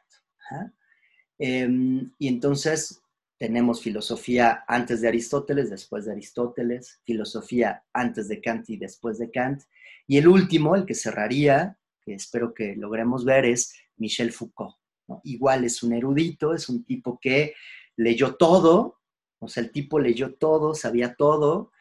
Em, 1.40 2.12
y 2.20 2.28
entonces 2.28 3.03
tenemos 3.44 3.82
filosofía 3.82 4.64
antes 4.70 5.02
de 5.02 5.10
Aristóteles, 5.10 5.70
después 5.70 6.06
de 6.06 6.14
Aristóteles, 6.14 7.02
filosofía 7.04 7.84
antes 7.92 8.30
de 8.30 8.40
Kant 8.40 8.70
y 8.70 8.78
después 8.78 9.18
de 9.18 9.32
Kant. 9.32 9.64
Y 10.08 10.18
el 10.18 10.30
último, 10.30 10.78
el 10.78 10.86
que 10.86 10.96
cerraría, 10.96 11.78
que 12.00 12.14
espero 12.14 12.54
que 12.54 12.74
logremos 12.78 13.26
ver, 13.26 13.44
es 13.44 13.74
Michel 13.98 14.32
Foucault. 14.32 14.78
Igual 15.26 15.66
es 15.66 15.84
un 15.84 15.92
erudito, 15.92 16.54
es 16.54 16.70
un 16.70 16.86
tipo 16.86 17.20
que 17.22 17.54
leyó 17.98 18.36
todo, 18.36 19.02
o 19.40 19.50
sea, 19.50 19.62
el 19.62 19.74
tipo 19.74 20.00
leyó 20.00 20.36
todo, 20.36 20.74
sabía 20.74 21.14
todo. 21.16 21.74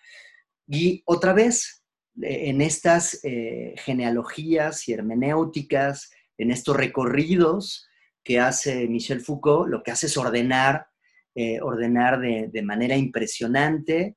Y 0.66 1.04
otra 1.04 1.32
vez, 1.32 1.84
eh, 2.20 2.48
en 2.50 2.60
estas 2.60 3.20
eh, 3.22 3.76
genealogías 3.76 4.88
y 4.88 4.94
hermenéuticas, 4.94 6.10
en 6.38 6.50
estos 6.50 6.76
recorridos 6.76 7.86
que 8.24 8.40
hace 8.40 8.88
Michel 8.88 9.20
Foucault, 9.20 9.70
lo 9.70 9.84
que 9.84 9.92
hace 9.92 10.06
es 10.06 10.16
ordenar 10.16 10.88
eh, 11.34 11.60
ordenar 11.60 12.20
de, 12.20 12.62
manera 12.62 12.96
impresionante, 12.96 14.16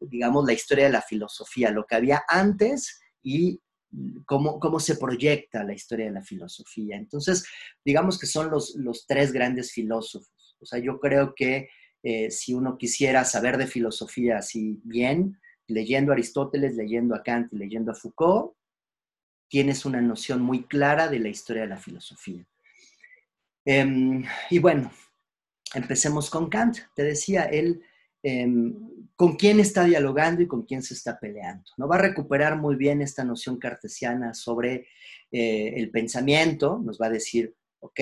digamos, 0.00 0.46
la 0.46 0.52
historia 0.52 0.84
de 0.84 0.92
la 0.92 1.02
filosofía, 1.02 1.70
lo 1.70 1.86
que 1.86 1.94
había 1.94 2.22
antes 2.28 3.00
y 3.22 3.60
cómo, 4.24 4.58
cómo 4.58 4.80
se 4.80 4.96
proyecta 4.96 5.64
la 5.64 5.74
historia 5.74 6.06
de 6.06 6.12
la 6.12 6.22
filosofía. 6.22 6.96
Entonces, 6.96 7.44
digamos 7.84 8.18
que 8.18 8.26
son 8.26 8.50
los, 8.50 8.74
los 8.76 9.06
tres 9.06 9.32
grandes 9.32 9.72
filósofos. 9.72 10.56
O 10.60 10.66
sea, 10.66 10.78
yo 10.78 10.98
creo 11.00 11.34
que 11.34 11.68
eh, 12.02 12.30
si 12.30 12.54
uno 12.54 12.78
quisiera 12.78 13.24
saber 13.24 13.58
de 13.58 13.66
filosofía 13.66 14.38
así 14.38 14.80
bien, 14.84 15.38
leyendo 15.66 16.12
a 16.12 16.14
Aristóteles, 16.14 16.74
leyendo 16.74 17.14
a 17.14 17.22
Kant 17.22 17.52
y 17.52 17.58
leyendo 17.58 17.92
a 17.92 17.94
Foucault, 17.94 18.54
tienes 19.48 19.84
una 19.84 20.00
noción 20.00 20.40
muy 20.40 20.64
clara 20.64 21.08
de 21.08 21.18
la 21.18 21.28
historia 21.28 21.62
de 21.62 21.68
la 21.68 21.76
filosofía. 21.76 22.46
Em, 23.64 24.24
y 24.48 24.58
bueno, 24.58 24.90
empecemos 25.74 26.30
con 26.30 26.48
Kant. 26.48 26.78
Te 26.94 27.02
decía, 27.02 27.44
él 27.44 27.82
em, 28.22 28.74
con 29.16 29.36
quién 29.36 29.60
está 29.60 29.84
dialogando 29.84 30.42
y 30.42 30.46
con 30.46 30.62
quién 30.62 30.82
se 30.82 30.94
está 30.94 31.18
peleando. 31.18 31.64
No 31.76 31.88
va 31.88 31.96
a 31.96 32.02
recuperar 32.02 32.58
muy 32.58 32.76
bien 32.76 33.02
esta 33.02 33.24
noción 33.24 33.58
cartesiana 33.58 34.34
sobre 34.34 34.86
eh, 35.30 35.74
el 35.76 35.90
pensamiento. 35.90 36.80
Nos 36.82 36.98
va 36.98 37.06
a 37.06 37.10
decir, 37.10 37.54
ok, 37.80 38.00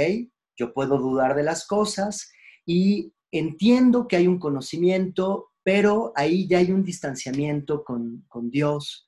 yo 0.57 0.73
puedo 0.73 0.99
dudar 0.99 1.35
de 1.35 1.43
las 1.43 1.67
cosas 1.67 2.31
y 2.65 3.13
entiendo 3.31 4.09
que 4.09 4.17
hay 4.17 4.27
un 4.27 4.39
conocimiento, 4.39 5.51
pero 5.63 6.13
ahí 6.17 6.47
ya 6.47 6.59
hay 6.59 6.73
un 6.73 6.83
distanciamiento 6.83 7.85
con, 7.85 8.25
Dios. 8.51 9.07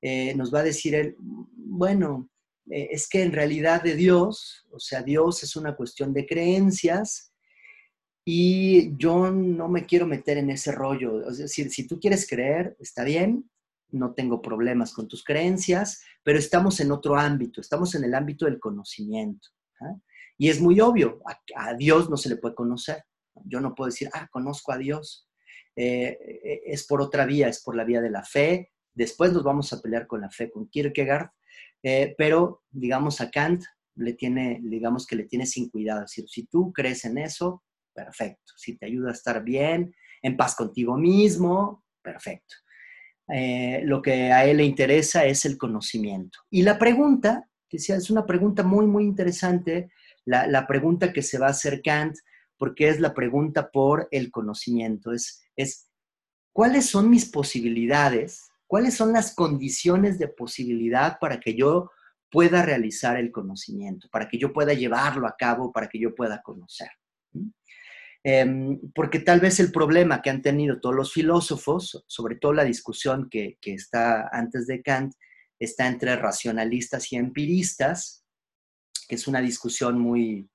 Eh, 0.00 0.34
nos 0.34 0.52
va 0.52 0.60
a 0.60 0.64
decir 0.64 0.94
él, 0.94 1.16
bueno, 1.18 2.30
eh, 2.70 2.88
es 2.90 3.08
que 3.08 3.22
en 3.22 3.32
realidad 3.32 3.82
de 3.82 3.94
Dios, 3.94 4.66
o 4.70 4.78
sea, 4.78 5.02
Dios 5.02 5.42
es 5.42 5.56
una 5.56 5.74
cuestión 5.74 6.12
de 6.12 6.26
creencias, 6.26 7.32
y 8.30 8.94
yo 8.98 9.30
no 9.30 9.68
me 9.68 9.86
quiero 9.86 10.06
meter 10.06 10.36
en 10.36 10.50
ese 10.50 10.70
rollo. 10.70 11.26
Es 11.30 11.38
decir, 11.38 11.70
si 11.70 11.86
tú 11.86 11.98
quieres 11.98 12.28
creer, 12.28 12.76
está 12.78 13.02
bien, 13.02 13.50
no 13.88 14.12
tengo 14.12 14.42
problemas 14.42 14.92
con 14.92 15.08
tus 15.08 15.24
creencias, 15.24 16.02
pero 16.22 16.38
estamos 16.38 16.78
en 16.80 16.92
otro 16.92 17.16
ámbito, 17.16 17.62
estamos 17.62 17.94
en 17.94 18.04
el 18.04 18.14
ámbito 18.14 18.44
del 18.44 18.60
conocimiento. 18.60 19.48
¿ah? 19.80 19.96
Y 20.36 20.50
es 20.50 20.60
muy 20.60 20.78
obvio, 20.78 21.22
a, 21.56 21.72
Dios 21.72 22.10
no 22.10 22.18
se 22.18 22.28
le 22.28 22.36
puede 22.36 22.54
conocer. 22.54 23.02
Yo 23.46 23.62
no 23.62 23.74
puedo 23.74 23.88
decir, 23.88 24.10
ah, 24.12 24.28
conozco 24.30 24.72
a 24.72 24.76
Dios. 24.76 25.26
Eh, 25.74 26.18
eh, 26.20 26.60
es 26.66 26.86
por 26.86 27.00
otra 27.00 27.24
vía, 27.24 27.48
es 27.48 27.62
por 27.62 27.76
la 27.76 27.84
vía 27.84 28.02
de 28.02 28.10
la 28.10 28.24
fe. 28.24 28.72
Después 28.92 29.32
nos 29.32 29.42
vamos 29.42 29.72
a 29.72 29.80
pelear 29.80 30.06
con 30.06 30.20
la 30.20 30.28
fe, 30.28 30.50
con 30.50 30.68
Kierkegaard, 30.68 31.30
eh, 31.82 32.14
pero 32.18 32.62
digamos 32.68 33.22
a 33.22 33.30
Kant 33.30 33.64
le 33.94 34.12
tiene, 34.12 34.60
digamos 34.62 35.06
que 35.06 35.16
le 35.16 35.24
tiene 35.24 35.46
sin 35.46 35.70
cuidado. 35.70 36.04
Es 36.04 36.10
decir, 36.10 36.28
si 36.28 36.44
tú 36.44 36.74
crees 36.74 37.06
en 37.06 37.16
eso, 37.16 37.62
perfecto. 37.98 38.52
Si 38.56 38.76
te 38.76 38.86
ayuda 38.86 39.10
a 39.10 39.12
estar 39.12 39.42
bien, 39.42 39.92
en 40.22 40.36
paz 40.36 40.54
contigo 40.54 40.96
mismo, 40.96 41.84
perfecto. 42.00 42.54
Eh, 43.28 43.82
lo 43.84 44.00
que 44.00 44.32
a 44.32 44.44
él 44.46 44.58
le 44.58 44.64
interesa 44.64 45.24
es 45.24 45.44
el 45.44 45.58
conocimiento. 45.58 46.38
Y 46.48 46.62
la 46.62 46.78
pregunta, 46.78 47.48
que 47.68 47.78
es 47.78 48.10
una 48.10 48.24
pregunta 48.24 48.62
muy, 48.62 48.86
muy 48.86 49.04
interesante, 49.04 49.90
la, 50.24 50.66
pregunta 50.66 51.12
que 51.12 51.22
se 51.22 51.38
va 51.38 51.48
a 51.48 51.50
hacer 51.50 51.82
Kant, 51.82 52.16
porque 52.56 52.88
es 52.88 53.00
la 53.00 53.14
pregunta 53.14 53.70
por 53.70 54.08
el 54.10 54.30
conocimiento, 54.30 55.12
es, 55.12 55.42
es 55.56 55.90
¿cuáles 56.52 56.86
son 56.86 57.10
mis 57.10 57.26
posibilidades? 57.26 58.48
¿Cuáles 58.66 58.94
son 58.94 59.12
las 59.12 59.34
condiciones 59.34 60.18
de 60.18 60.28
posibilidad 60.28 61.18
para 61.18 61.40
que 61.40 61.54
yo 61.54 61.90
pueda 62.30 62.62
realizar 62.62 63.16
el 63.16 63.32
conocimiento, 63.32 64.08
para 64.10 64.28
que 64.28 64.38
yo 64.38 64.52
pueda 64.52 64.74
llevarlo 64.74 65.26
a 65.26 65.34
cabo, 65.36 65.72
para 65.72 65.88
que 65.88 65.98
yo 65.98 66.14
pueda 66.14 66.42
conocer? 66.42 66.88
Em, 68.24 68.80
porque 68.94 69.20
tal 69.20 69.40
vez 69.40 69.60
el 69.60 69.70
problema 69.70 70.20
que 70.20 70.30
han 70.30 70.42
tenido 70.42 70.80
todos 70.80 70.94
los 70.94 71.12
filósofos, 71.12 72.04
sobre 72.06 72.36
todo 72.36 72.52
la 72.52 72.64
discusión 72.64 73.28
que, 73.30 73.58
está 73.62 74.28
antes 74.32 74.66
de 74.66 74.82
Kant, 74.82 75.14
está 75.58 75.86
entre 75.86 76.16
racionalistas 76.16 77.12
y 77.12 77.16
empiristas, 77.16 78.24
que 79.08 79.14
es 79.14 79.26
una 79.28 79.40
discusión 79.40 79.98
muy, 79.98 80.48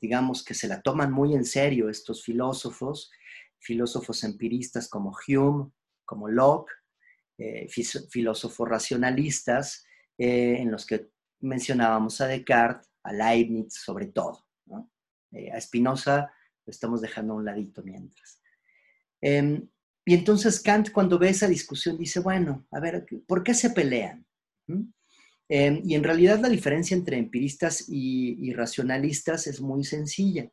digamos 0.00 0.44
que 0.44 0.54
se 0.54 0.68
la 0.68 0.82
toman 0.82 1.12
muy 1.12 1.34
en 1.34 1.44
serio 1.44 1.88
estos 1.88 2.24
filósofos, 2.24 3.10
filósofos 3.60 4.24
empiristas 4.24 4.88
como 4.88 5.16
Hume, 5.26 5.70
como 6.04 6.28
Locke, 6.28 6.72
eh, 7.38 7.66
filósofos 8.10 8.68
racionalistas, 8.68 9.84
eh, 10.18 10.56
en 10.58 10.70
los 10.70 10.84
que 10.84 11.10
mencionábamos 11.40 12.20
a 12.20 12.26
Descartes, 12.26 12.90
a 13.04 13.12
Leibniz 13.12 13.74
sobre 13.74 14.06
todo. 14.06 14.44
Eh, 15.32 15.50
a 15.50 15.60
Spinoza 15.60 16.32
lo 16.64 16.70
estamos 16.70 17.00
dejando 17.00 17.32
a 17.32 17.36
un 17.36 17.44
ladito 17.44 17.82
mientras. 17.82 18.40
Em, 19.20 19.68
y 20.04 20.14
entonces 20.14 20.60
Kant 20.60 20.90
cuando 20.90 21.18
ve 21.18 21.30
esa 21.30 21.48
discusión 21.48 21.96
dice, 21.96 22.20
bueno, 22.20 22.66
a 22.70 22.80
ver, 22.80 23.06
¿por 23.26 23.42
qué 23.42 23.54
se 23.54 23.70
pelean? 23.70 24.26
Em, 25.48 25.82
y 25.84 25.94
en 25.94 26.02
realidad 26.02 26.40
la 26.40 26.48
diferencia 26.48 26.96
entre 26.96 27.18
empiristas 27.18 27.84
y, 27.88 28.52
racionalistas 28.54 29.46
es 29.46 29.60
muy 29.60 29.84
sencilla. 29.84 30.50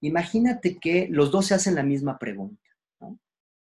Imagínate 0.00 0.78
que 0.78 1.08
los 1.10 1.30
dos 1.30 1.46
se 1.46 1.54
hacen 1.54 1.74
la 1.74 1.82
misma 1.82 2.18
pregunta. 2.18 2.62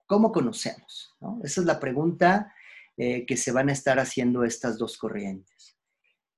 ¿Cómo 0.07 0.33
conocemos? 0.33 1.15
Esa 1.43 1.61
es 1.61 1.67
la 1.67 1.79
pregunta 1.79 2.53
eh, 2.97 3.27
que 3.27 3.37
se 3.37 3.53
van 3.53 3.69
a 3.69 3.73
estar 3.73 3.99
haciendo 3.99 4.43
estas 4.43 4.79
dos 4.79 4.97
corrientes. 4.97 5.77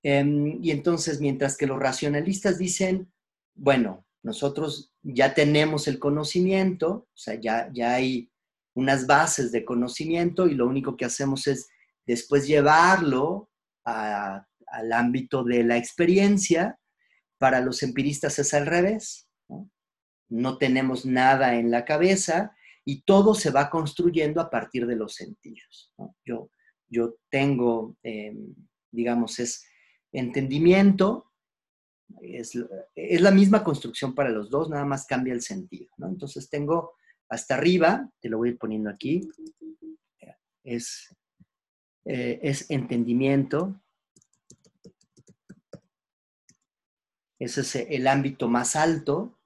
Em, 0.02 0.58
y 0.62 0.72
entonces, 0.72 1.20
mientras 1.20 1.56
que 1.56 1.66
los 1.66 1.78
racionalistas 1.78 2.58
dicen, 2.58 3.12
bueno, 3.60 4.06
nosotros 4.22 4.94
ya 5.02 5.34
tenemos 5.34 5.86
el 5.86 5.98
conocimiento, 5.98 6.88
o 6.88 7.16
sea, 7.16 7.34
ya, 7.34 7.68
ya 7.74 7.94
hay 7.94 8.32
unas 8.74 9.06
bases 9.06 9.52
de 9.52 9.66
conocimiento 9.66 10.46
y 10.46 10.54
lo 10.54 10.66
único 10.66 10.96
que 10.96 11.04
hacemos 11.04 11.46
es 11.46 11.68
después 12.06 12.46
llevarlo 12.46 13.50
al 13.84 14.92
ámbito 14.92 15.44
de 15.44 15.62
la 15.64 15.76
experiencia. 15.76 16.78
Para 17.38 17.60
los 17.60 17.82
empiristas 17.82 18.38
es 18.38 18.54
al 18.54 18.66
revés. 18.66 19.28
¿no? 20.28 20.56
tenemos 20.56 21.04
nada 21.04 21.56
en 21.56 21.70
la 21.70 21.84
cabeza 21.84 22.56
y 22.84 23.02
todo 23.02 23.34
se 23.34 23.50
va 23.50 23.68
construyendo 23.68 24.40
a 24.40 24.48
partir 24.48 24.86
de 24.86 24.96
los 24.96 25.16
sentidos. 25.16 25.92
Yo, 26.24 26.50
yo 26.88 27.16
tengo, 27.30 27.96
em, 28.02 28.54
digamos, 28.90 29.38
es 29.38 29.66
entendimiento, 30.12 31.29
es, 32.22 32.54
la 33.20 33.30
misma 33.30 33.64
construcción 33.64 34.14
para 34.14 34.30
los 34.30 34.50
dos, 34.50 34.70
nada 34.70 34.84
más 34.84 35.06
cambia 35.06 35.32
el 35.32 35.42
sentido. 35.42 35.88
Entonces 35.98 36.48
tengo 36.48 36.94
hasta 37.28 37.54
arriba, 37.54 38.10
te 38.20 38.28
lo 38.28 38.38
voy 38.38 38.48
a 38.48 38.52
ir 38.52 38.58
poniendo 38.58 38.90
aquí, 38.90 39.28
es, 40.64 41.14
eh, 42.04 42.40
es 42.42 42.70
entendimiento. 42.70 43.80
Ese 47.38 47.62
es 47.62 47.74
el 47.76 48.06
ámbito 48.06 48.48
más 48.48 48.76
alto, 48.76 49.38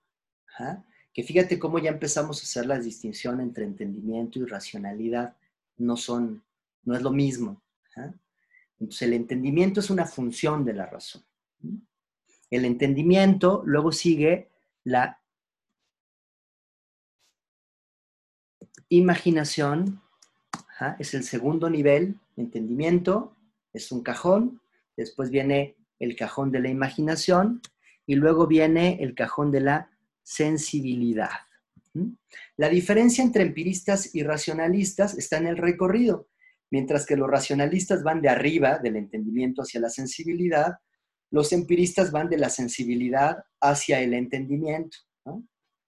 que 1.13 1.23
fíjate 1.23 1.59
cómo 1.59 1.79
ya 1.79 1.91
empezamos 1.91 2.41
a 2.41 2.45
hacer 2.45 2.67
la 2.67 2.79
distinción 2.79 3.41
entre 3.41 3.65
entendimiento 3.65 4.41
y 4.41 4.45
racionalidad. 4.45 5.37
No 5.77 5.97
son, 5.97 6.45
no 6.83 6.97
es 6.97 7.03
lo 7.03 7.13
mismo. 7.13 7.63
Entonces 8.81 9.03
el 9.03 9.13
entendimiento 9.13 9.81
es 9.81 9.91
una 9.91 10.07
función 10.07 10.65
de 10.65 10.75
la 10.75 10.87
razón. 10.87 11.25
El 12.55 12.65
entendimiento, 12.65 13.65
luego 13.67 13.91
sigue 13.91 14.49
la 14.85 15.21
Imaginación 18.89 20.01
es 21.01 21.15
el 21.15 21.25
segundo 21.25 21.69
nivel, 21.69 22.21
entendimiento, 22.37 23.37
es 23.73 23.91
un 23.91 24.05
cajón, 24.05 24.61
después 24.97 25.31
viene 25.31 25.75
el 25.99 26.15
cajón 26.15 26.53
de 26.53 26.61
la 26.61 26.69
imaginación 26.69 27.61
y 28.07 28.15
luego 28.15 28.47
viene 28.47 29.03
el 29.03 29.17
cajón 29.17 29.51
de 29.51 29.61
la 29.61 29.91
sensibilidad. 30.23 31.31
La 32.57 32.69
diferencia 32.69 33.25
entre 33.25 33.43
empiristas 33.43 34.15
y 34.15 34.23
racionalistas 34.23 35.19
está 35.19 35.39
en 35.39 35.49
el 35.49 35.57
recorrido. 35.57 36.29
Mientras 36.71 37.05
que 37.05 37.17
los 37.17 37.29
racionalistas 37.29 38.05
van 38.05 38.23
de 38.23 38.29
arriba, 38.29 38.79
del 38.79 38.95
entendimiento 38.95 39.63
hacia 39.63 39.81
la 39.81 39.91
sensibilidad, 39.91 40.79
los 41.35 41.53
empiristas 41.53 42.13
van 42.13 42.29
de 42.29 42.39
la 42.39 42.49
sensibilidad 42.49 43.45
hacia 43.61 44.01
el 44.01 44.15
entendimiento. 44.15 44.99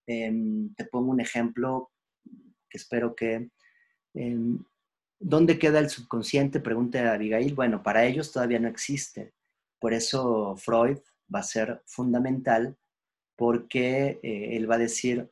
Em, 0.09 0.75
te 0.75 0.85
pongo 0.87 1.13
un 1.13 1.21
ejemplo 1.21 1.93
espero 2.71 3.15
que... 3.15 3.49
Em, 4.15 4.59
¿Dónde 5.19 5.59
queda 5.59 5.79
el 5.79 5.89
subconsciente? 5.89 6.59
Pregunta 6.59 7.13
Abigail. 7.13 7.55
Bueno, 7.55 7.81
para 7.83 8.05
ellos 8.05 8.33
todavía 8.33 8.59
no 8.59 8.69
existe. 8.69 9.35
Por 9.79 9.95
eso 9.95 10.57
Freud 10.57 10.99
va 11.33 11.39
a 11.39 11.45
ser 11.55 11.81
fundamental 11.87 12.77
porque 13.37 14.19
eh, 14.23 14.57
él 14.57 14.69
va 14.69 14.75
a 14.75 14.87
decir, 14.87 15.31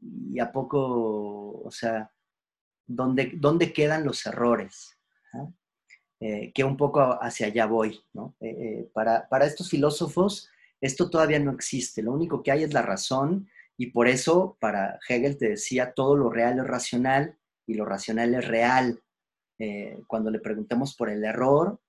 ¿y 0.00 0.40
a 0.40 0.50
poco, 0.50 1.60
o 1.62 1.70
sea, 1.70 2.10
dónde, 2.86 3.32
dónde 3.34 3.72
quedan 3.72 4.04
los 4.04 4.24
errores? 4.24 4.98
Eh, 6.24 6.52
que 6.54 6.62
un 6.62 6.76
poco 6.76 7.18
hacia 7.20 7.48
allá 7.48 7.66
voy, 7.66 8.00
¿no? 8.12 8.36
Eh, 8.38 8.88
para, 8.92 9.28
para 9.28 9.44
estos 9.44 9.68
filósofos, 9.68 10.48
esto 10.80 11.10
todavía 11.10 11.40
no 11.40 11.50
existe. 11.50 12.00
Lo 12.00 12.12
único 12.12 12.44
que 12.44 12.52
hay 12.52 12.62
es 12.62 12.72
la 12.72 12.82
razón 12.82 13.48
y 13.76 13.86
por 13.86 14.06
eso, 14.06 14.56
para 14.60 15.00
Hegel 15.08 15.36
te 15.36 15.48
decía, 15.48 15.94
todo 15.94 16.16
lo 16.16 16.30
real 16.30 16.60
es 16.60 16.66
racional 16.68 17.36
y 17.66 17.74
lo 17.74 17.84
racional 17.84 18.36
es 18.36 18.46
real. 18.46 19.02
Eh, 19.58 19.98
cuando 20.06 20.30
le 20.30 20.38
preguntamos 20.38 20.94
por 20.94 21.10
el 21.10 21.24
error, 21.24 21.80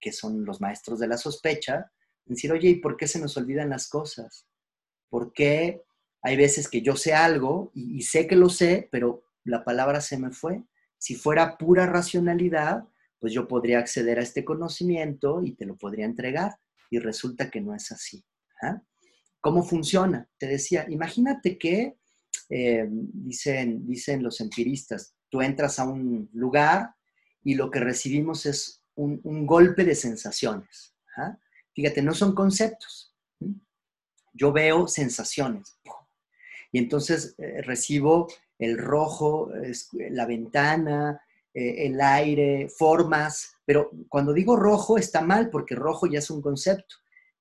que 0.00 0.10
son 0.10 0.46
los 0.46 0.58
maestros 0.58 0.98
de 0.98 1.08
la 1.08 1.18
sospecha, 1.18 1.92
decir, 2.24 2.52
oye, 2.52 2.70
¿y 2.70 2.74
por 2.76 2.96
qué 2.96 3.06
se 3.06 3.20
nos 3.20 3.36
olvidan 3.36 3.68
las 3.68 3.90
cosas? 3.90 4.46
¿Por 5.10 5.34
qué 5.34 5.82
hay 6.22 6.36
veces 6.38 6.70
que 6.70 6.80
yo 6.80 6.96
sé 6.96 7.12
algo 7.12 7.72
y 7.74 8.00
sé 8.04 8.26
que 8.26 8.36
lo 8.36 8.48
sé, 8.48 8.88
pero 8.90 9.24
la 9.44 9.64
palabra 9.64 10.00
se 10.00 10.16
me 10.16 10.30
fue? 10.30 10.62
Si 10.96 11.14
fuera 11.14 11.58
pura 11.58 11.84
racionalidad, 11.84 12.88
pues 13.26 13.34
yo 13.34 13.48
podría 13.48 13.80
acceder 13.80 14.20
a 14.20 14.22
este 14.22 14.44
conocimiento 14.44 15.42
y 15.42 15.56
te 15.56 15.66
lo 15.66 15.76
podría 15.76 16.04
entregar. 16.04 16.60
Y 16.90 17.00
resulta 17.00 17.50
que 17.50 17.60
no 17.60 17.74
es 17.74 17.90
así. 17.90 18.24
¿ah? 18.62 18.80
¿Cómo 19.40 19.64
funciona? 19.64 20.28
Te 20.38 20.46
decía, 20.46 20.86
imagínate 20.88 21.58
que, 21.58 21.96
eh, 22.48 22.86
dicen, 22.88 23.84
dicen 23.84 24.22
los 24.22 24.40
empiristas, 24.40 25.16
tú 25.28 25.42
entras 25.42 25.80
a 25.80 25.88
un 25.88 26.30
lugar 26.34 26.94
y 27.42 27.56
lo 27.56 27.68
que 27.68 27.80
recibimos 27.80 28.46
es 28.46 28.84
un, 28.94 29.44
golpe 29.44 29.84
de 29.84 29.96
sensaciones. 29.96 30.94
¿ah? 31.16 31.36
Fíjate, 31.74 32.02
no 32.02 32.14
son 32.14 32.32
conceptos. 32.32 33.12
Yo 34.34 34.52
veo 34.52 34.86
sensaciones. 34.86 35.80
Y 36.70 36.78
entonces 36.78 37.34
eh, 37.38 37.60
recibo 37.62 38.28
el 38.56 38.78
rojo, 38.78 39.50
la 40.10 40.26
ventana, 40.26 41.20
eh, 41.56 41.86
el 41.86 42.00
aire, 42.00 42.68
formas, 42.68 43.56
pero 43.64 43.90
cuando 44.08 44.32
digo 44.32 44.56
rojo 44.56 44.98
está 44.98 45.22
mal 45.22 45.50
porque 45.50 45.74
rojo 45.74 46.06
ya 46.06 46.18
es 46.18 46.30
un 46.30 46.42
concepto 46.42 46.96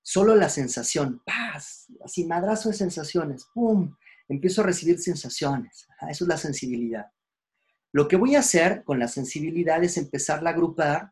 solo 0.06 0.36
la 0.36 0.50
sensación, 0.50 1.24
paz, 1.26 1.88
así 2.04 2.26
madrazo 2.26 2.70
de 2.70 2.76
sensaciones, 2.76 3.48
¡pum! 3.52 3.96
Empiezo 4.30 4.62
a 4.62 4.66
recibir 4.66 5.00
sensaciones. 5.00 5.88
Eso 6.08 6.26
es 6.26 6.28
la 6.28 6.38
sensibilidad. 6.38 7.08
Lo 7.92 8.08
que 8.08 8.16
voy 8.16 8.36
a 8.36 8.40
hacer 8.40 8.84
con 8.84 9.00
la 9.00 9.08
sensibilidad 9.08 9.84
es 9.84 9.98
empezarla 9.98 10.52
a 10.52 10.54
agrupar, 10.54 11.12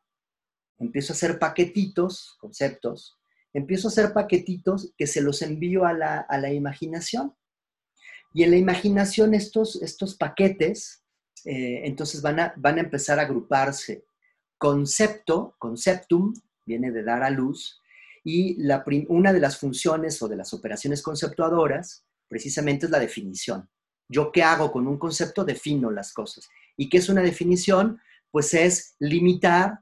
empiezo 0.77 1.11
a 1.11 1.15
hacer 1.15 1.39
paquetitos, 1.39 2.37
conceptos, 2.39 3.17
empiezo 3.51 3.87
a 3.87 3.91
hacer 3.91 4.13
paquetitos 4.13 4.93
que 4.95 5.07
se 5.07 5.21
los 5.21 5.41
envío 5.41 5.85
a 5.85 5.93
la, 5.93 6.53
imaginación. 6.53 7.35
Y 8.31 8.43
en 8.43 8.51
la 8.51 8.57
imaginación 8.57 9.33
estos, 9.33 9.81
estos 9.81 10.15
paquetes, 10.15 11.02
eh, 11.45 11.81
entonces 11.83 12.21
van 12.21 12.39
a, 12.39 12.53
van 12.57 12.77
a 12.77 12.81
empezar 12.81 13.19
a 13.19 13.23
agruparse. 13.23 14.05
Concepto, 14.57 15.55
conceptum, 15.59 16.33
viene 16.65 16.91
de 16.91 17.03
dar 17.03 17.23
a 17.23 17.29
luz, 17.29 17.81
y 18.23 18.55
la, 18.63 18.83
una 19.09 19.33
de 19.33 19.39
las 19.39 19.57
funciones 19.57 20.21
o 20.21 20.27
de 20.27 20.37
las 20.37 20.53
operaciones 20.53 21.01
conceptuadoras 21.01 22.05
precisamente 22.27 22.85
es 22.85 22.91
la 22.91 22.99
definición. 22.99 23.69
Yo 24.09 24.31
qué 24.31 24.43
hago 24.43 24.71
con 24.71 24.87
un 24.87 24.97
concepto, 24.97 25.43
defino 25.43 25.91
las 25.91 26.13
cosas. 26.13 26.49
¿Y 26.77 26.89
qué 26.89 26.97
es 26.97 27.09
una 27.09 27.21
definición? 27.21 27.99
Pues 28.31 28.53
es 28.53 28.95
limitar 28.99 29.81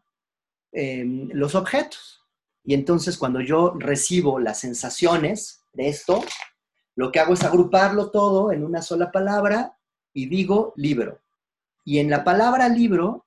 em, 0.71 1.29
los 1.33 1.55
objetos. 1.55 2.21
Y 2.63 2.73
entonces 2.73 3.17
cuando 3.17 3.41
yo 3.41 3.73
recibo 3.77 4.39
las 4.39 4.59
sensaciones 4.59 5.63
de 5.73 5.89
esto, 5.89 6.23
lo 6.95 7.11
que 7.11 7.19
hago 7.19 7.33
es 7.33 7.43
agruparlo 7.43 8.11
todo 8.11 8.51
en 8.51 8.63
una 8.63 8.81
sola 8.81 9.11
palabra 9.11 9.77
y 10.13 10.27
digo 10.27 10.73
libro. 10.75 11.20
Y 11.83 11.99
en 11.99 12.09
la 12.09 12.23
palabra 12.23 12.69
libro, 12.69 13.25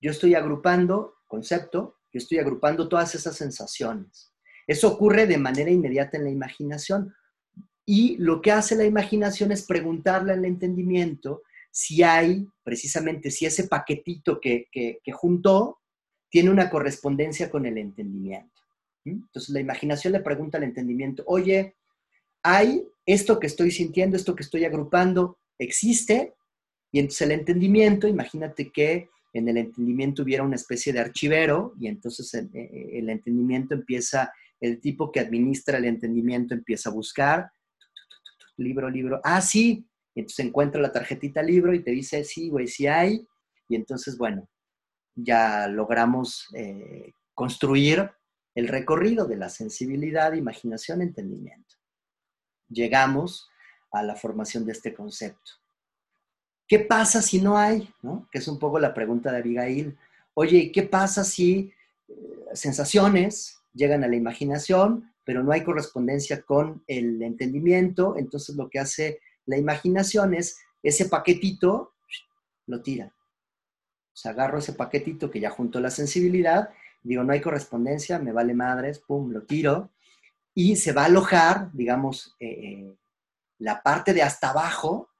yo 0.00 0.10
estoy 0.10 0.34
agrupando 0.34 1.14
concepto, 1.26 1.96
estoy 2.16 2.38
agrupando 2.38 2.88
todas 2.88 3.14
esas 3.14 3.36
sensaciones. 3.36 4.32
Eso 4.66 4.88
ocurre 4.88 5.26
de 5.26 5.38
manera 5.38 5.70
inmediata 5.70 6.16
en 6.16 6.24
la 6.24 6.30
imaginación. 6.30 7.14
Y 7.84 8.16
lo 8.18 8.40
que 8.40 8.52
hace 8.52 8.74
la 8.74 8.84
imaginación 8.84 9.52
es 9.52 9.64
preguntarle 9.64 10.32
al 10.32 10.44
entendimiento 10.44 11.42
si 11.70 12.02
hay, 12.02 12.46
precisamente, 12.64 13.30
si 13.30 13.46
ese 13.46 13.68
paquetito 13.68 14.40
que, 14.40 14.66
que, 14.72 15.12
juntó 15.12 15.78
tiene 16.30 16.50
una 16.50 16.70
correspondencia 16.70 17.50
con 17.50 17.66
el 17.66 17.78
entendimiento. 17.78 18.62
Entonces 19.04 19.50
la 19.50 19.60
imaginación 19.60 20.14
le 20.14 20.20
pregunta 20.20 20.58
al 20.58 20.64
entendimiento, 20.64 21.22
oye, 21.26 21.76
¿hay 22.42 22.88
esto 23.04 23.38
que 23.38 23.46
estoy 23.46 23.70
sintiendo, 23.70 24.16
esto 24.16 24.34
que 24.34 24.42
estoy 24.42 24.64
agrupando, 24.64 25.38
existe? 25.58 26.34
Y 26.92 27.00
entonces 27.00 27.22
el 27.22 27.32
entendimiento, 27.32 28.06
imagínate 28.08 28.70
que 28.70 29.08
en 29.32 29.48
el 29.48 29.58
entendimiento 29.58 30.22
hubiera 30.22 30.42
una 30.42 30.56
especie 30.56 30.92
de 30.92 31.00
archivero 31.00 31.74
y 31.78 31.88
entonces 31.88 32.32
el, 32.34 32.50
el 32.54 33.10
entendimiento 33.10 33.74
empieza, 33.74 34.32
el 34.60 34.80
tipo 34.80 35.12
que 35.12 35.20
administra 35.20 35.78
el 35.78 35.84
entendimiento 35.84 36.54
empieza 36.54 36.88
a 36.88 36.94
buscar, 36.94 37.50
libro, 38.56 38.88
libro, 38.88 39.20
ah, 39.24 39.42
sí, 39.42 39.86
entonces 40.14 40.46
encuentra 40.46 40.80
la 40.80 40.92
tarjetita 40.92 41.42
libro 41.42 41.74
y 41.74 41.82
te 41.82 41.90
dice, 41.90 42.24
sí, 42.24 42.48
güey, 42.48 42.66
sí 42.66 42.86
hay, 42.86 43.26
y 43.68 43.74
entonces, 43.74 44.16
bueno, 44.16 44.48
ya 45.14 45.66
logramos 45.68 46.46
eh, 46.54 47.12
construir 47.34 48.10
el 48.54 48.68
recorrido 48.68 49.26
de 49.26 49.36
la 49.36 49.48
sensibilidad, 49.48 50.32
imaginación, 50.32 51.02
entendimiento. 51.02 51.76
Llegamos 52.68 53.48
a 53.92 54.02
la 54.02 54.16
formación 54.16 54.64
de 54.64 54.72
este 54.72 54.94
concepto. 54.94 55.52
¿Qué 56.68 56.80
pasa 56.80 57.22
si 57.22 57.40
no 57.40 57.56
hay? 57.56 57.88
Que 58.30 58.38
es 58.38 58.48
un 58.48 58.58
poco 58.58 58.78
la 58.78 58.92
pregunta 58.92 59.30
de 59.30 59.38
Abigail. 59.38 59.96
Oye, 60.34 60.72
¿qué 60.72 60.82
pasa 60.82 61.22
si 61.22 61.72
eh, 62.08 62.14
sensaciones 62.54 63.58
llegan 63.72 64.02
a 64.02 64.08
la 64.08 64.16
imaginación, 64.16 65.12
pero 65.24 65.42
no 65.42 65.52
hay 65.52 65.62
correspondencia 65.62 66.42
con 66.42 66.82
el 66.86 67.22
entendimiento? 67.22 68.16
Entonces 68.16 68.56
lo 68.56 68.68
que 68.68 68.80
hace 68.80 69.20
la 69.46 69.56
imaginación 69.56 70.34
es 70.34 70.58
ese 70.82 71.08
paquetito, 71.08 71.94
lo 72.66 72.82
tira. 72.82 73.12
O 74.12 74.16
sea, 74.16 74.32
agarro 74.32 74.58
ese 74.58 74.72
paquetito 74.72 75.30
que 75.30 75.40
ya 75.40 75.50
junto 75.50 75.78
la 75.78 75.90
sensibilidad, 75.90 76.70
digo, 77.02 77.22
no 77.22 77.32
hay 77.32 77.40
correspondencia, 77.40 78.18
me 78.18 78.32
vale 78.32 78.54
madres, 78.54 78.98
pum, 78.98 79.30
lo 79.30 79.42
tiro, 79.42 79.90
y 80.54 80.76
se 80.76 80.92
va 80.92 81.02
a 81.02 81.06
alojar, 81.06 81.70
digamos, 81.72 82.34
eh, 82.40 82.48
eh, 82.48 82.96
la 83.58 83.82
parte 83.82 84.14
de 84.14 84.22
hasta 84.22 84.50
abajo, 84.50 85.10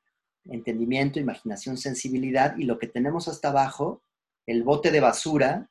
entendimiento, 0.51 1.21
imaginación, 1.21 1.77
sensibilidad, 1.77 2.57
y 2.57 2.65
lo 2.65 2.79
que 2.79 2.87
tenemos 2.87 3.29
hasta 3.29 3.49
abajo, 3.49 4.03
el 4.47 4.63
bote 4.63 4.91
de 4.91 5.01
basura, 5.01 5.71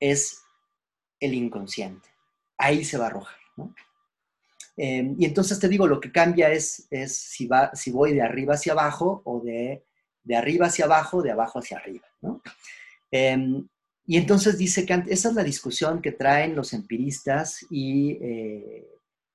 es 0.00 0.42
el 1.20 1.34
inconsciente. 1.34 2.08
Ahí 2.58 2.84
se 2.84 2.98
va 2.98 3.04
a 3.04 3.08
arrojar, 3.08 3.38
¿no? 3.56 3.74
Em, 4.76 5.14
y 5.18 5.24
entonces 5.24 5.58
te 5.60 5.68
digo, 5.68 5.86
lo 5.86 6.00
que 6.00 6.10
cambia 6.10 6.50
es, 6.50 6.86
es 6.90 7.16
si, 7.16 7.46
va, 7.46 7.74
si 7.74 7.90
voy 7.92 8.12
de 8.12 8.22
arriba 8.22 8.54
hacia 8.54 8.72
abajo 8.72 9.22
o 9.24 9.40
de, 9.40 9.84
de 10.24 10.36
arriba 10.36 10.66
hacia 10.66 10.86
abajo, 10.86 11.22
de 11.22 11.30
abajo 11.30 11.60
hacia 11.60 11.78
arriba. 11.78 12.06
¿no? 12.20 12.42
Em, 13.10 13.68
y 14.06 14.16
entonces 14.16 14.58
dice 14.58 14.84
Kant, 14.84 15.08
esa 15.08 15.28
es 15.28 15.34
la 15.34 15.44
discusión 15.44 16.02
que 16.02 16.12
traen 16.12 16.56
los 16.56 16.72
empiristas 16.72 17.64
y 17.70 18.18
eh, 18.20 18.86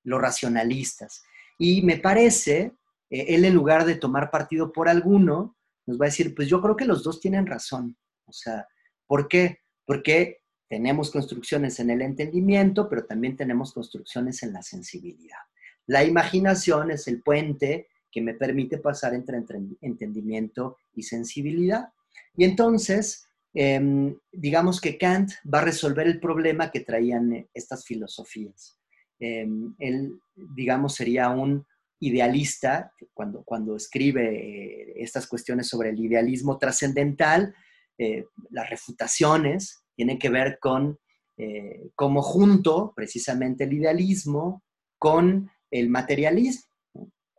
los 0.04 0.22
racionalistas. 0.22 1.24
Y 1.58 1.82
me 1.84 1.98
parece, 1.98 2.74
eh, 3.10 3.26
él 3.30 3.46
en 3.46 3.54
lugar 3.54 3.86
de 3.86 3.96
tomar 3.96 4.32
partido 4.32 4.72
por 4.72 4.90
alguno, 4.90 5.58
nos 5.86 6.00
va 6.00 6.06
a 6.06 6.10
decir, 6.10 6.36
pues 6.36 6.48
yo 6.48 6.62
creo 6.62 6.76
que 6.76 6.86
los 6.86 7.04
dos 7.04 7.20
tienen 7.20 7.48
razón. 7.48 7.98
O 8.26 8.34
sea, 8.34 8.68
¿por 9.08 9.28
qué? 9.28 9.60
Porque 9.86 10.40
tenemos 10.70 11.10
construcciones 11.10 11.80
en 11.80 11.90
el 11.90 12.02
entendimiento, 12.02 12.88
pero 12.88 13.06
también 13.06 13.36
tenemos 13.36 13.74
construcciones 13.74 14.44
en 14.44 14.54
la 14.54 14.62
sensibilidad. 14.62 15.40
La 15.88 16.04
imaginación 16.04 16.92
es 16.92 17.08
el 17.08 17.24
puente 17.24 17.88
que 18.12 18.22
me 18.22 18.36
permite 18.36 18.78
pasar 18.78 19.16
entre 19.16 19.40
entendimiento 19.82 20.78
y 20.94 21.04
sensibilidad. 21.04 21.92
Y 22.36 22.44
entonces, 22.44 23.28
em, 23.54 24.16
digamos 24.32 24.80
que 24.80 24.98
Kant 24.98 25.32
va 25.52 25.60
a 25.60 25.66
resolver 25.66 26.06
el 26.06 26.20
problema 26.20 26.70
que 26.70 26.82
traían 26.82 27.48
estas 27.54 27.84
filosofías. 27.86 28.78
Em, 29.20 29.76
él, 29.80 30.20
digamos, 30.36 30.94
sería 30.96 31.30
un 31.30 31.66
idealista 32.00 32.94
cuando, 33.14 33.44
cuando 33.44 33.76
escribe 33.76 34.36
eh, 34.36 34.94
estas 34.98 35.28
cuestiones 35.28 35.68
sobre 35.68 35.90
el 35.90 36.00
idealismo 36.00 36.58
trascendental, 36.58 37.54
eh, 37.98 38.26
las 38.52 38.70
refutaciones, 38.70 39.84
tiene 39.96 40.18
que 40.18 40.30
ver 40.30 40.60
con 40.62 40.98
eh, 41.38 41.90
cómo 41.96 42.22
junto 42.22 42.94
precisamente 42.96 43.66
el 43.66 43.74
idealismo 43.74 44.64
con 44.98 45.50
el 45.72 45.90
materialismo. 45.90 46.66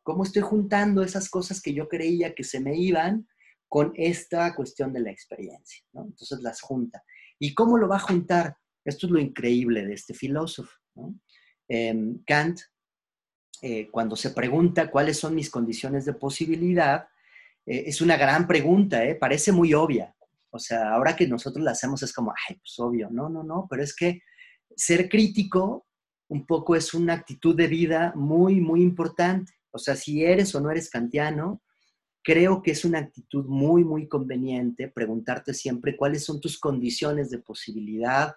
Cómo 0.03 0.25
estoy 0.25 0.43
juntando 0.43 1.03
esas 1.03 1.29
cosas 1.29 1.61
que 1.61 1.75
yo 1.75 1.89
creía 1.89 2.35
que 2.35 2.45
se 2.45 2.61
me 2.61 2.77
iban 2.77 3.27
con 3.69 3.93
esta 3.95 4.55
cuestión 4.55 4.93
de 4.93 5.01
la 5.01 5.11
experiencia. 5.11 5.83
Entonces 5.95 6.41
las 6.41 6.61
junta. 6.61 7.03
¿Y 7.39 7.55
cómo 7.55 7.79
lo 7.79 7.89
va 7.89 7.97
a 7.97 8.01
juntar? 8.01 8.57
Esto 8.85 9.07
es 9.07 9.13
lo 9.13 9.21
increíble 9.21 9.87
de 9.87 9.95
este 9.95 10.15
filósofo. 10.15 10.71
Em, 11.69 12.23
Kant, 12.27 12.61
eh, 13.63 13.89
cuando 13.91 14.17
se 14.17 14.31
pregunta 14.31 14.91
cuáles 14.91 15.19
son 15.19 15.35
mis 15.35 15.51
condiciones 15.51 16.05
de 16.05 16.15
posibilidad, 16.15 17.09
eh, 17.67 17.85
es 17.87 18.01
una 18.01 18.17
gran 18.17 18.47
pregunta, 18.47 19.01
parece 19.19 19.53
muy 19.53 19.75
obvia, 19.75 20.15
o 20.51 20.59
sea, 20.59 20.95
ahora 20.95 21.15
que 21.15 21.27
nosotros 21.27 21.65
la 21.65 21.73
hacemos 21.73 22.03
es 22.03 22.13
como, 22.13 22.33
ay, 22.49 22.57
pues 22.57 22.79
obvio, 22.79 23.09
no, 23.11 23.29
no, 23.29 23.43
no, 23.43 23.67
pero 23.71 23.83
es 23.83 23.95
que 23.95 24.21
ser 24.77 25.09
crítico 25.09 25.87
un 26.29 26.47
poco 26.47 26.77
es 26.77 26.95
una 26.95 27.15
actitud 27.15 27.57
de 27.57 27.67
vida 27.67 28.13
muy, 28.15 28.61
muy 28.61 28.83
importante. 28.83 29.53
O 29.73 29.79
sea, 29.79 29.97
si 29.97 30.25
eres 30.25 30.55
o 30.55 30.61
no 30.61 30.71
eres 30.71 30.89
kantiano, 30.89 31.61
creo 32.23 32.63
que 32.63 32.71
es 32.71 32.85
una 32.85 32.99
actitud 32.99 33.47
muy, 33.47 33.85
muy 33.85 34.09
conveniente 34.09 34.89
preguntarte 34.89 35.55
siempre 35.55 35.97
cuáles 35.97 36.25
son 36.25 36.41
tus 36.41 36.59
condiciones 36.59 37.31
de 37.31 37.39
posibilidad 37.39 38.35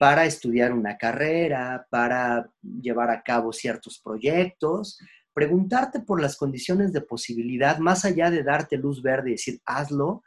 para 0.00 0.24
estudiar 0.24 0.72
una 0.72 0.96
carrera, 0.96 1.86
para 1.90 2.50
llevar 2.62 3.10
a 3.10 3.22
cabo 3.22 3.52
ciertos 3.52 4.00
proyectos, 4.00 4.98
preguntarte 5.34 6.00
por 6.00 6.22
las 6.22 6.38
condiciones 6.38 6.94
de 6.94 7.02
posibilidad, 7.02 7.76
más 7.76 8.06
allá 8.06 8.30
de 8.30 8.42
darte 8.42 8.78
luz 8.78 9.02
verde 9.02 9.28
y 9.28 9.32
decir, 9.32 9.60
hazlo, 9.66 10.22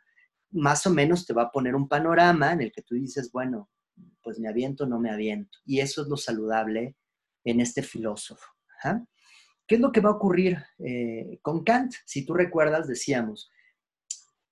más 0.51 0.86
o 0.86 0.91
menos 0.91 1.25
te 1.25 1.33
va 1.33 1.45
a 1.45 1.51
poner 1.51 1.73
un 1.73 1.88
panorama 1.88 2.53
en 2.53 2.62
el 2.62 2.71
que 2.71 2.83
tú 2.83 2.93
dices, 2.93 3.31
bueno, 3.31 3.71
pues 4.21 4.38
me 4.38 4.47
aviento 4.47 4.86
no 4.86 4.99
me 4.99 5.09
aviento. 5.09 5.57
Y 5.65 5.79
eso 5.79 6.03
es 6.03 6.07
lo 6.07 6.17
saludable 6.17 6.95
en 7.43 7.59
este 7.59 7.81
filósofo. 7.81 8.45
¿Qué 9.65 9.73
es 9.75 9.81
lo 9.81 9.91
que 9.91 10.01
va 10.01 10.12
a 10.12 10.17
ocurrir 10.17 10.59
eh, 10.77 11.39
con 11.41 11.63
Kant? 11.63 11.93
Si 12.05 12.23
tú 12.23 12.36
recuerdas, 12.36 12.88
decíamos, 12.88 13.49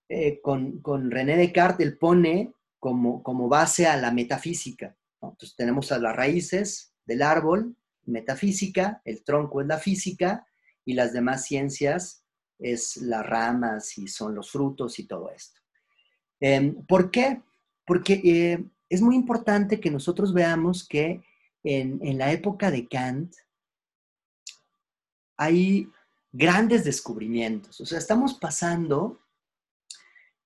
eh, 0.10 0.42
con, 0.42 0.82
René 1.12 1.38
Descartes, 1.38 1.86
él 1.86 2.00
pone 2.00 2.56
como, 2.80 3.22
como 3.22 3.48
base 3.48 3.86
a 3.86 3.96
la 3.98 4.10
metafísica. 4.10 4.98
Entonces 5.22 5.56
tenemos 5.56 5.92
a 5.92 6.00
las 6.00 6.16
raíces 6.16 6.94
del 7.06 7.22
árbol, 7.22 7.76
metafísica, 8.06 9.02
el 9.06 9.24
tronco 9.24 9.62
es 9.62 9.68
la 9.68 9.78
física 9.78 10.46
y 10.86 10.94
las 10.94 11.14
demás 11.14 11.46
ciencias 11.46 12.24
es 12.60 12.98
las 12.98 13.26
ramas 13.26 13.98
y 13.98 14.08
son 14.08 14.36
los 14.36 14.52
frutos 14.52 15.00
y 15.00 15.08
todo 15.08 15.32
esto. 15.32 15.60
Em, 16.40 16.76
¿Por 16.86 17.12
qué? 17.12 17.42
Porque 17.86 18.22
eh, 18.24 18.64
es 18.90 19.02
muy 19.02 19.16
importante 19.16 19.80
que 19.80 19.92
nosotros 19.92 20.34
veamos 20.34 20.88
que 20.88 21.22
en, 21.64 22.18
la 22.18 22.32
época 22.32 22.72
de 22.72 22.88
Kant 22.88 23.34
hay 25.38 25.88
grandes 26.32 26.84
descubrimientos. 26.84 27.80
O 27.82 27.86
sea, 27.86 28.00
estamos 28.00 28.34
pasando 28.36 29.20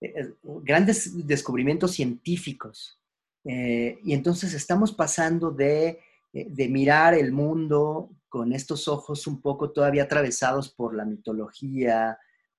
eh, 0.02 0.14
eh, 0.16 0.34
grandes 0.44 1.26
descubrimientos 1.26 1.92
científicos. 1.92 3.00
Y 3.48 4.14
entonces 4.14 4.56
estamos 4.56 4.92
pasando 4.92 5.52
de, 5.52 6.00
de, 6.34 6.68
mirar 6.68 7.14
el 7.14 7.32
mundo 7.32 8.10
con 8.28 8.54
estos 8.54 8.88
ojos 8.88 9.28
un 9.28 9.40
poco 9.40 9.72
todavía 9.72 10.04
atravesados 10.04 10.70
por 10.70 10.96
la 10.96 11.06
mitología, 11.06 12.18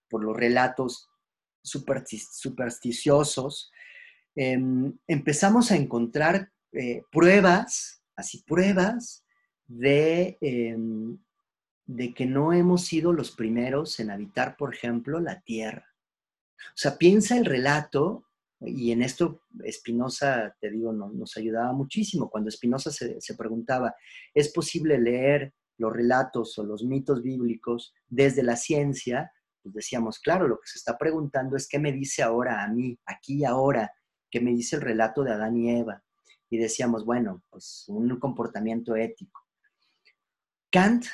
por 0.08 0.22
los 0.22 0.36
relatos 0.36 1.08
supersticiosos, 1.62 3.72
em, 4.34 4.96
empezamos 5.06 5.70
a 5.70 5.76
encontrar 5.76 6.52
eh, 6.72 7.02
pruebas, 7.10 8.02
así 8.14 8.42
pruebas, 8.46 9.24
de, 9.66 10.38
em, 10.40 11.18
de 11.86 12.14
que 12.14 12.26
no 12.26 12.52
hemos 12.52 12.84
sido 12.84 13.12
los 13.12 13.30
primeros 13.30 13.98
en 13.98 14.10
habitar, 14.10 14.56
por 14.56 14.74
ejemplo, 14.74 15.20
la 15.20 15.40
Tierra. 15.40 15.86
O 16.68 16.76
sea, 16.76 16.98
piensa 16.98 17.36
el 17.36 17.44
relato, 17.44 18.25
y 18.60 18.92
en 18.92 19.02
esto 19.02 19.42
Spinoza, 19.70 20.54
te 20.60 20.70
digo, 20.70 20.92
nos 20.92 21.36
ayudaba 21.36 21.72
muchísimo. 21.72 22.30
Cuando 22.30 22.50
Spinoza 22.50 22.90
se, 22.90 23.20
se 23.20 23.34
preguntaba, 23.34 23.94
¿es 24.34 24.52
posible 24.52 24.98
leer 24.98 25.52
los 25.78 25.92
relatos 25.92 26.58
o 26.58 26.64
los 26.64 26.84
mitos 26.84 27.22
bíblicos 27.22 27.94
desde 28.08 28.42
la 28.42 28.56
ciencia? 28.56 29.30
pues 29.66 29.74
decíamos, 29.74 30.20
claro, 30.20 30.46
lo 30.46 30.60
que 30.60 30.68
se 30.68 30.78
está 30.78 30.96
preguntando 30.96 31.56
es 31.56 31.66
qué 31.68 31.80
me 31.80 31.90
dice 31.90 32.22
ahora 32.22 32.62
a 32.62 32.68
mí, 32.68 32.96
aquí 33.04 33.38
y 33.40 33.44
ahora, 33.44 33.92
qué 34.30 34.40
me 34.40 34.52
dice 34.52 34.76
el 34.76 34.82
relato 34.82 35.24
de 35.24 35.32
Adán 35.32 35.56
y 35.56 35.70
Eva. 35.70 36.04
Y 36.48 36.58
decíamos, 36.58 37.04
bueno, 37.04 37.42
pues 37.50 37.84
un 37.88 38.16
comportamiento 38.20 38.94
ético. 38.94 39.40
Kant 40.70 41.06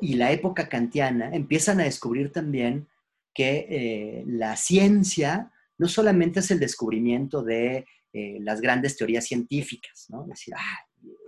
y 0.00 0.14
la 0.14 0.32
época 0.32 0.70
kantiana 0.70 1.34
empiezan 1.34 1.80
a 1.80 1.84
descubrir 1.84 2.32
también 2.32 2.88
que 3.34 3.66
eh, 3.68 4.24
la 4.26 4.56
ciencia 4.56 5.52
no 5.78 5.88
solamente 5.88 6.40
es 6.40 6.50
el 6.50 6.60
descubrimiento 6.60 7.42
de 7.42 7.86
eh, 8.12 8.38
las 8.40 8.60
grandes 8.60 8.96
teorías 8.96 9.24
científicas, 9.24 10.06
¿no? 10.08 10.22
Es 10.22 10.28
decir, 10.28 10.54
ah, 10.56 10.78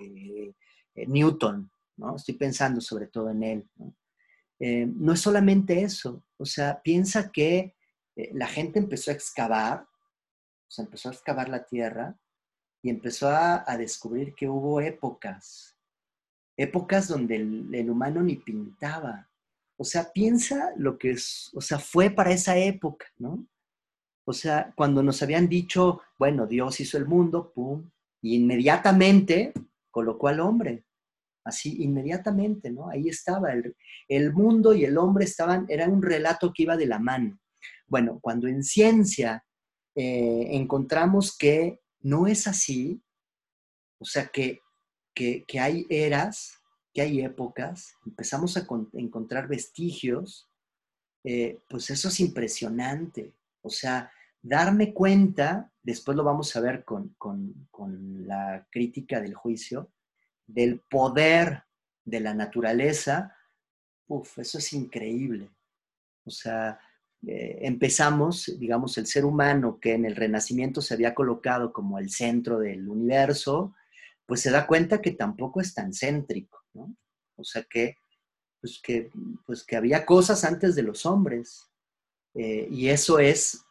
eh, 0.01 0.53
Newton, 1.07 1.71
¿no? 1.97 2.17
Estoy 2.17 2.35
pensando 2.35 2.81
sobre 2.81 3.07
todo 3.07 3.31
en 3.31 3.43
él. 3.43 3.71
¿no? 3.77 3.95
no 4.63 5.15
es 5.15 5.21
solamente 5.21 5.81
eso, 5.81 6.23
o 6.37 6.45
sea, 6.45 6.83
piensa 6.83 7.33
que 7.33 7.77
la 8.33 8.47
gente 8.47 8.79
empezó 8.79 9.11
a 9.11 9.15
excavar, 9.15 9.81
o 9.81 10.71
sea, 10.71 10.85
empezó 10.85 11.09
a 11.09 11.13
excavar 11.13 11.49
la 11.49 11.65
tierra 11.65 12.15
y 12.83 12.91
empezó 12.91 13.29
a, 13.29 13.65
descubrir 13.77 14.35
que 14.35 14.49
hubo 14.49 14.81
épocas, 14.81 15.77
épocas 16.57 17.09
donde 17.09 17.37
el, 17.37 17.91
humano 17.91 18.23
ni 18.23 18.37
pintaba. 18.37 19.29
O 19.77 19.85
sea, 19.85 20.13
piensa 20.13 20.73
lo 20.77 20.99
que 20.99 21.13
es, 21.13 21.51
o 21.55 21.61
sea, 21.61 21.79
fue 21.79 22.11
para 22.11 22.33
esa 22.33 22.57
época, 22.57 23.07
¿no? 23.19 23.47
O 24.31 24.33
sea, 24.33 24.73
cuando 24.77 25.03
nos 25.03 25.21
habían 25.25 25.49
dicho, 25.49 26.03
bueno, 26.17 26.47
Dios 26.47 26.79
hizo 26.79 26.97
el 26.97 27.05
mundo, 27.05 27.51
pum, 27.53 27.91
y 28.23 28.37
inmediatamente 28.37 29.53
colocó 29.91 30.29
al 30.29 30.39
hombre. 30.39 30.85
Así, 31.43 31.83
inmediatamente, 31.83 32.71
¿no? 32.71 32.89
Ahí 32.89 33.09
estaba. 33.09 33.53
El, 33.53 33.75
el 34.07 34.33
mundo 34.33 34.73
y 34.73 34.85
el 34.85 34.97
hombre 34.99 35.25
estaban, 35.25 35.67
era 35.69 35.89
un 35.89 36.01
relato 36.01 36.53
que 36.53 36.63
iba 36.63 36.77
de 36.77 36.87
la 36.87 37.01
mano. 37.01 37.41
Bueno, 37.89 38.21
cuando 38.23 38.47
en 38.47 38.63
ciencia 38.63 39.45
eh, 39.97 40.47
encontramos 40.53 41.37
que 41.37 41.81
no 41.99 42.29
es 42.29 42.47
así, 42.47 43.03
o 43.99 44.05
sea, 44.05 44.29
que, 44.29 44.61
que, 45.13 45.45
hay 45.59 45.89
eras, 45.91 46.53
que 46.95 47.03
hay 47.03 47.21
épocas, 47.21 47.97
empezamos 48.07 48.57
a 48.57 48.65
encontrar 48.93 49.49
vestigios, 49.49 50.49
eh, 51.25 51.59
pues 51.69 51.91
eso 51.91 52.07
es 52.07 52.21
impresionante. 52.21 53.35
O 53.63 53.71
sea, 53.71 54.11
darme 54.43 54.93
cuenta, 54.95 55.73
después 55.83 56.17
lo 56.17 56.25
vamos 56.25 56.55
a 56.57 56.61
ver 56.61 56.85
con, 56.85 57.15
con 57.19 58.27
la 58.27 58.67
crítica 58.71 59.21
del 59.21 59.35
juicio, 59.35 59.93
del 60.47 60.81
poder 60.81 61.65
de 62.05 62.21
la 62.21 62.35
naturaleza, 62.35 63.37
uf, 64.09 64.39
eso 64.39 64.59
es 64.59 64.73
increíble. 64.73 65.51
O 66.25 66.31
sea, 66.31 66.79
eh, 67.27 67.59
empezamos, 67.63 68.53
digamos, 68.59 68.97
el 68.99 69.07
ser 69.07 69.25
humano 69.25 69.79
que 69.81 69.95
en 69.95 70.05
el 70.05 70.17
Renacimiento 70.17 70.81
se 70.81 70.95
había 70.95 71.15
colocado 71.15 71.73
como 71.73 71.99
el 71.99 72.11
centro 72.11 72.59
del 72.59 72.89
universo, 72.89 73.75
pues 74.27 74.41
se 74.41 74.51
da 74.51 74.67
cuenta 74.67 75.01
que 75.01 75.13
tampoco 75.13 75.61
es 75.61 75.75
tan 75.75 75.93
céntrico, 75.93 76.65
¿no? 76.75 76.95
O 77.37 77.45
sea 77.45 77.65
que, 77.69 77.97
pues 78.61 78.81
que, 78.83 79.11
pues 79.47 79.65
que 79.65 79.77
había 79.77 80.05
cosas 80.05 80.45
antes 80.45 80.75
de 80.75 80.83
los 80.83 81.07
hombres. 81.07 81.71
Eh, 82.35 82.69
y 82.71 82.89
eso 82.89 83.19
es, 83.19 83.65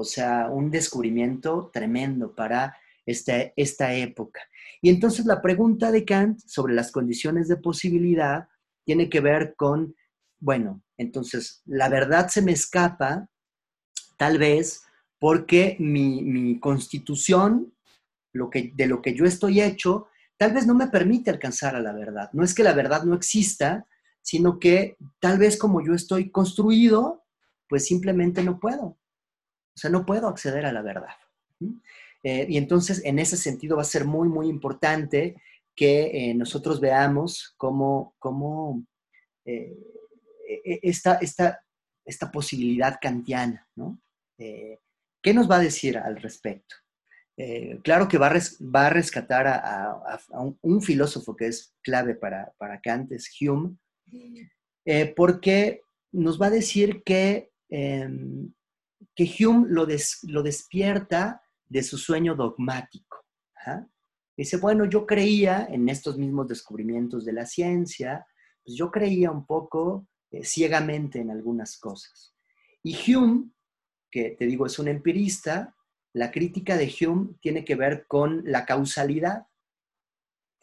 o 0.00 0.04
sea, 0.04 0.48
un 0.50 0.70
descubrimiento 0.70 1.70
tremendo 1.72 2.34
para 2.34 2.76
esta, 3.06 3.52
esta 3.56 3.94
época. 3.94 4.40
Y 4.82 4.90
entonces 4.90 5.26
la 5.26 5.40
pregunta 5.40 5.90
de 5.90 6.04
Kant 6.04 6.40
sobre 6.46 6.74
las 6.74 6.90
condiciones 6.90 7.48
de 7.48 7.56
posibilidad 7.56 8.48
tiene 8.84 9.08
que 9.08 9.20
ver 9.20 9.54
con 9.56 9.94
bueno, 10.40 10.82
entonces 10.96 11.62
la 11.66 11.88
verdad 11.88 12.28
se 12.28 12.42
me 12.42 12.52
escapa, 12.52 13.28
tal 14.16 14.38
vez 14.38 14.82
porque 15.18 15.76
mi, 15.78 16.58
constitución, 16.60 17.74
lo 18.32 18.48
que, 18.48 18.72
de 18.74 18.86
lo 18.86 19.02
que 19.02 19.14
yo 19.14 19.26
estoy 19.26 19.60
hecho, 19.60 20.08
tal 20.38 20.54
vez 20.54 20.66
no 20.66 20.74
me 20.74 20.88
permite 20.88 21.30
alcanzar 21.30 21.76
a 21.76 21.80
la 21.80 21.92
verdad. 21.92 22.30
No 22.32 22.42
es 22.42 22.54
que 22.54 22.62
la 22.62 22.72
verdad 22.72 23.04
no 23.04 23.14
exista, 23.14 23.86
sino 24.22 24.58
que 24.58 24.96
tal 25.20 25.38
vez 25.38 25.58
como 25.58 25.84
yo 25.84 25.92
estoy 25.92 26.30
construido, 26.30 27.24
pues 27.68 27.84
simplemente 27.84 28.42
no 28.42 28.58
puedo. 28.58 28.96
O 29.80 29.84
sea, 29.84 29.90
no 29.90 30.04
puedo 30.04 30.28
acceder 30.28 30.66
a 30.66 30.72
la 30.72 30.82
verdad. 30.82 31.16
Eh, 32.22 32.44
y 32.50 32.58
entonces, 32.58 33.00
en 33.02 33.18
ese 33.18 33.38
sentido, 33.38 33.76
va 33.76 33.82
a 33.82 33.86
ser 33.86 34.04
muy, 34.04 34.28
muy 34.28 34.46
importante 34.46 35.36
que 35.74 36.10
eh, 36.12 36.34
nosotros 36.34 36.80
veamos 36.80 37.54
cómo, 37.56 38.14
cómo 38.18 38.84
eh, 39.46 39.74
e, 40.46 40.80
esta, 40.82 41.14
esta, 41.14 41.64
esta 42.04 42.30
posibilidad 42.30 42.98
kantiana, 43.00 43.66
¿no? 43.74 43.98
¿Qué 44.36 45.32
nos 45.32 45.50
va 45.50 45.56
a 45.56 45.60
decir 45.60 45.96
al 45.96 46.20
respecto? 46.20 46.76
Claro 47.82 48.06
que 48.06 48.18
va 48.18 48.26
a, 48.26 48.38
va 48.74 48.86
a 48.88 48.90
rescatar 48.90 49.46
a, 49.46 50.18
un, 50.60 50.82
filósofo 50.82 51.34
que 51.34 51.46
es 51.46 51.74
clave 51.82 52.14
para, 52.14 52.52
para 52.58 52.80
Kant, 52.82 53.12
es 53.12 53.30
Hume, 53.40 53.76
porque 55.16 55.82
nos 56.12 56.40
va 56.40 56.46
a 56.46 56.50
decir 56.50 57.02
que, 57.02 57.50
em, 57.70 58.52
que 59.14 59.24
Hume 59.24 59.66
lo, 59.68 59.86
lo, 60.22 60.42
despierta 60.42 61.42
de 61.68 61.82
su 61.82 61.98
sueño 61.98 62.34
dogmático. 62.34 63.24
Dice, 64.36 64.56
bueno, 64.56 64.86
yo 64.86 65.06
creía 65.06 65.66
en 65.70 65.88
estos 65.88 66.16
mismos 66.16 66.48
descubrimientos 66.48 67.24
de 67.24 67.32
la 67.32 67.44
ciencia, 67.44 68.26
pues 68.64 68.76
yo 68.76 68.90
creía 68.90 69.30
un 69.30 69.44
poco 69.44 70.08
eh, 70.30 70.44
ciegamente 70.44 71.20
en 71.20 71.30
algunas 71.30 71.78
cosas. 71.78 72.34
Y 72.82 72.96
Hume, 73.14 73.50
que 74.10 74.30
te 74.38 74.46
digo 74.46 74.64
es 74.64 74.78
un 74.78 74.88
empirista, 74.88 75.76
la 76.14 76.30
crítica 76.30 76.76
de 76.76 76.92
Hume 77.00 77.34
tiene 77.40 77.64
que 77.64 77.74
ver 77.74 78.06
con 78.06 78.42
la 78.44 78.64
causalidad. 78.64 79.46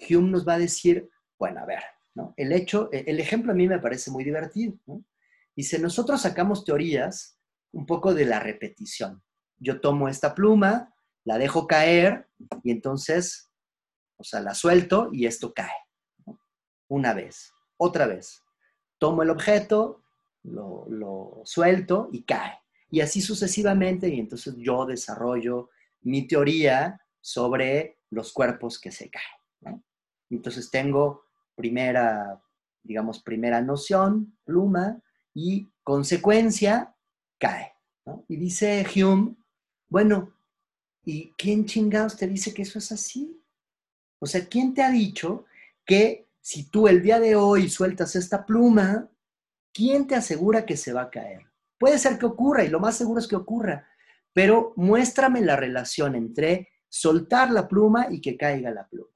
Hume 0.10 0.31
nos 0.31 0.47
va 0.47 0.55
a 0.55 0.60
decir, 0.60 1.10
bueno, 1.38 1.62
a 1.62 1.65
ver, 1.65 1.83
¿no? 2.15 2.33
el 2.36 2.51
hecho, 2.51 2.89
el 2.91 3.19
ejemplo 3.19 3.51
a 3.51 3.55
mí 3.55 3.67
me 3.67 3.79
parece 3.79 4.10
muy 4.10 4.23
divertido. 4.23 4.77
¿no? 4.86 5.05
Dice, 5.55 5.79
nosotros 5.79 6.21
sacamos 6.21 6.65
teorías 6.65 7.37
un 7.77 7.85
poco 7.85 8.15
de 8.15 8.25
la 8.25 8.39
repetición. 8.39 9.21
Yo 9.59 9.79
tomo 9.79 10.09
esta 10.09 10.33
pluma, 10.33 10.95
la 11.23 11.37
dejo 11.37 11.67
caer 11.67 12.27
y 12.63 12.71
entonces, 12.71 13.51
o 14.17 14.23
sea, 14.23 14.39
la 14.41 14.55
suelto 14.55 15.09
y 15.13 15.27
esto 15.27 15.53
cae. 15.53 15.77
Una 16.87 17.13
vez, 17.13 17.53
otra 17.77 18.07
vez, 18.07 18.43
tomo 18.97 19.21
el 19.21 19.29
objeto, 19.29 20.03
lo, 20.41 21.43
suelto 21.45 22.09
y 22.11 22.23
cae. 22.23 22.57
Y 22.89 23.01
así 23.01 23.21
sucesivamente, 23.21 24.09
y 24.09 24.19
entonces 24.19 24.55
yo 24.57 24.87
desarrollo 24.87 25.69
mi 26.01 26.27
teoría 26.27 26.99
sobre 27.21 27.99
los 28.09 28.33
cuerpos 28.33 28.79
que 28.79 28.91
se 28.91 29.11
caen. 29.11 29.83
Entonces 30.31 30.71
tengo 30.71 31.25
primera, 31.53 32.41
digamos, 32.81 33.21
primera 33.21 33.61
noción, 33.61 34.35
pluma, 34.45 34.99
y 35.35 35.71
consecuencia, 35.83 36.96
cae. 37.38 37.73
Y 38.28 38.38
dice 38.38 38.86
Hume, 38.95 39.36
bueno, 39.89 40.34
¿y 41.04 41.32
quién 41.38 41.65
chingados 41.65 42.17
te 42.17 42.28
dice 42.28 42.54
que 42.54 42.62
eso 42.62 42.80
es 42.80 42.91
así? 42.91 43.41
O 44.19 44.26
sea, 44.26 44.45
¿quién 44.47 44.73
te 44.73 44.84
ha 44.84 44.89
dicho 44.89 45.45
que 45.86 46.28
si 46.41 46.69
tú 46.69 46.88
el 46.88 47.02
día 47.02 47.19
de 47.19 47.36
hoy 47.36 47.69
sueltas 47.69 48.15
esta 48.15 48.45
pluma, 48.45 49.10
¿quién 49.73 50.08
te 50.08 50.15
asegura 50.15 50.65
que 50.65 50.78
se 50.78 50.93
va 50.93 51.04
a 51.04 51.10
caer? 51.10 51.45
Puede 51.78 52.00
ser 52.00 52.17
que 52.17 52.26
ocurra 52.26 52.63
y 52.63 52.69
lo 52.69 52.80
más 52.80 52.97
seguro 52.97 53.19
es 53.19 53.28
que 53.28 53.36
ocurra, 53.36 53.88
pero 54.34 54.73
muéstrame 54.76 55.41
la 55.41 55.56
relación 55.56 56.15
entre 56.15 56.69
soltar 56.89 57.52
la 57.52 57.67
pluma 57.67 58.08
y 58.10 58.21
que 58.21 58.38
caiga 58.38 58.71
la 58.71 58.88
pluma. 58.88 59.12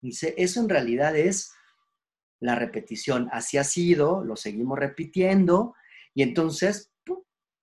Dice, 0.00 0.34
eso 0.36 0.60
en 0.60 0.68
realidad 0.68 1.16
es 1.16 1.52
la 2.40 2.56
repetición. 2.56 3.28
Así 3.30 3.56
ha 3.56 3.64
sido, 3.64 4.24
lo 4.24 4.34
seguimos 4.34 4.78
repitiendo 4.78 5.74
y 6.14 6.22
entonces 6.22 6.92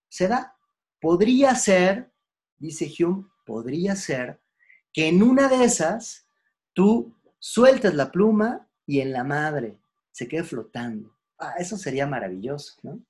se 0.10 0.28
da. 0.28 0.56
Podría 1.00 1.56
ser, 1.56 2.12
dice 2.58 2.92
Hume, 3.00 3.26
podría 3.46 3.96
ser 3.96 4.42
que 4.92 5.08
en 5.08 5.24
una 5.24 5.48
de 5.48 5.64
esas 5.64 6.28
tú 6.74 7.16
sueltas 7.38 7.94
la 7.94 8.12
pluma 8.12 8.70
y 8.86 9.00
en 9.02 9.14
la 9.14 9.24
madre 9.24 9.80
se 10.12 10.28
quede 10.28 10.44
flotando. 10.44 11.16
Ah, 11.38 11.54
eso 11.58 11.78
sería 11.78 12.06
maravilloso, 12.06 12.74
¿no? 12.84 13.02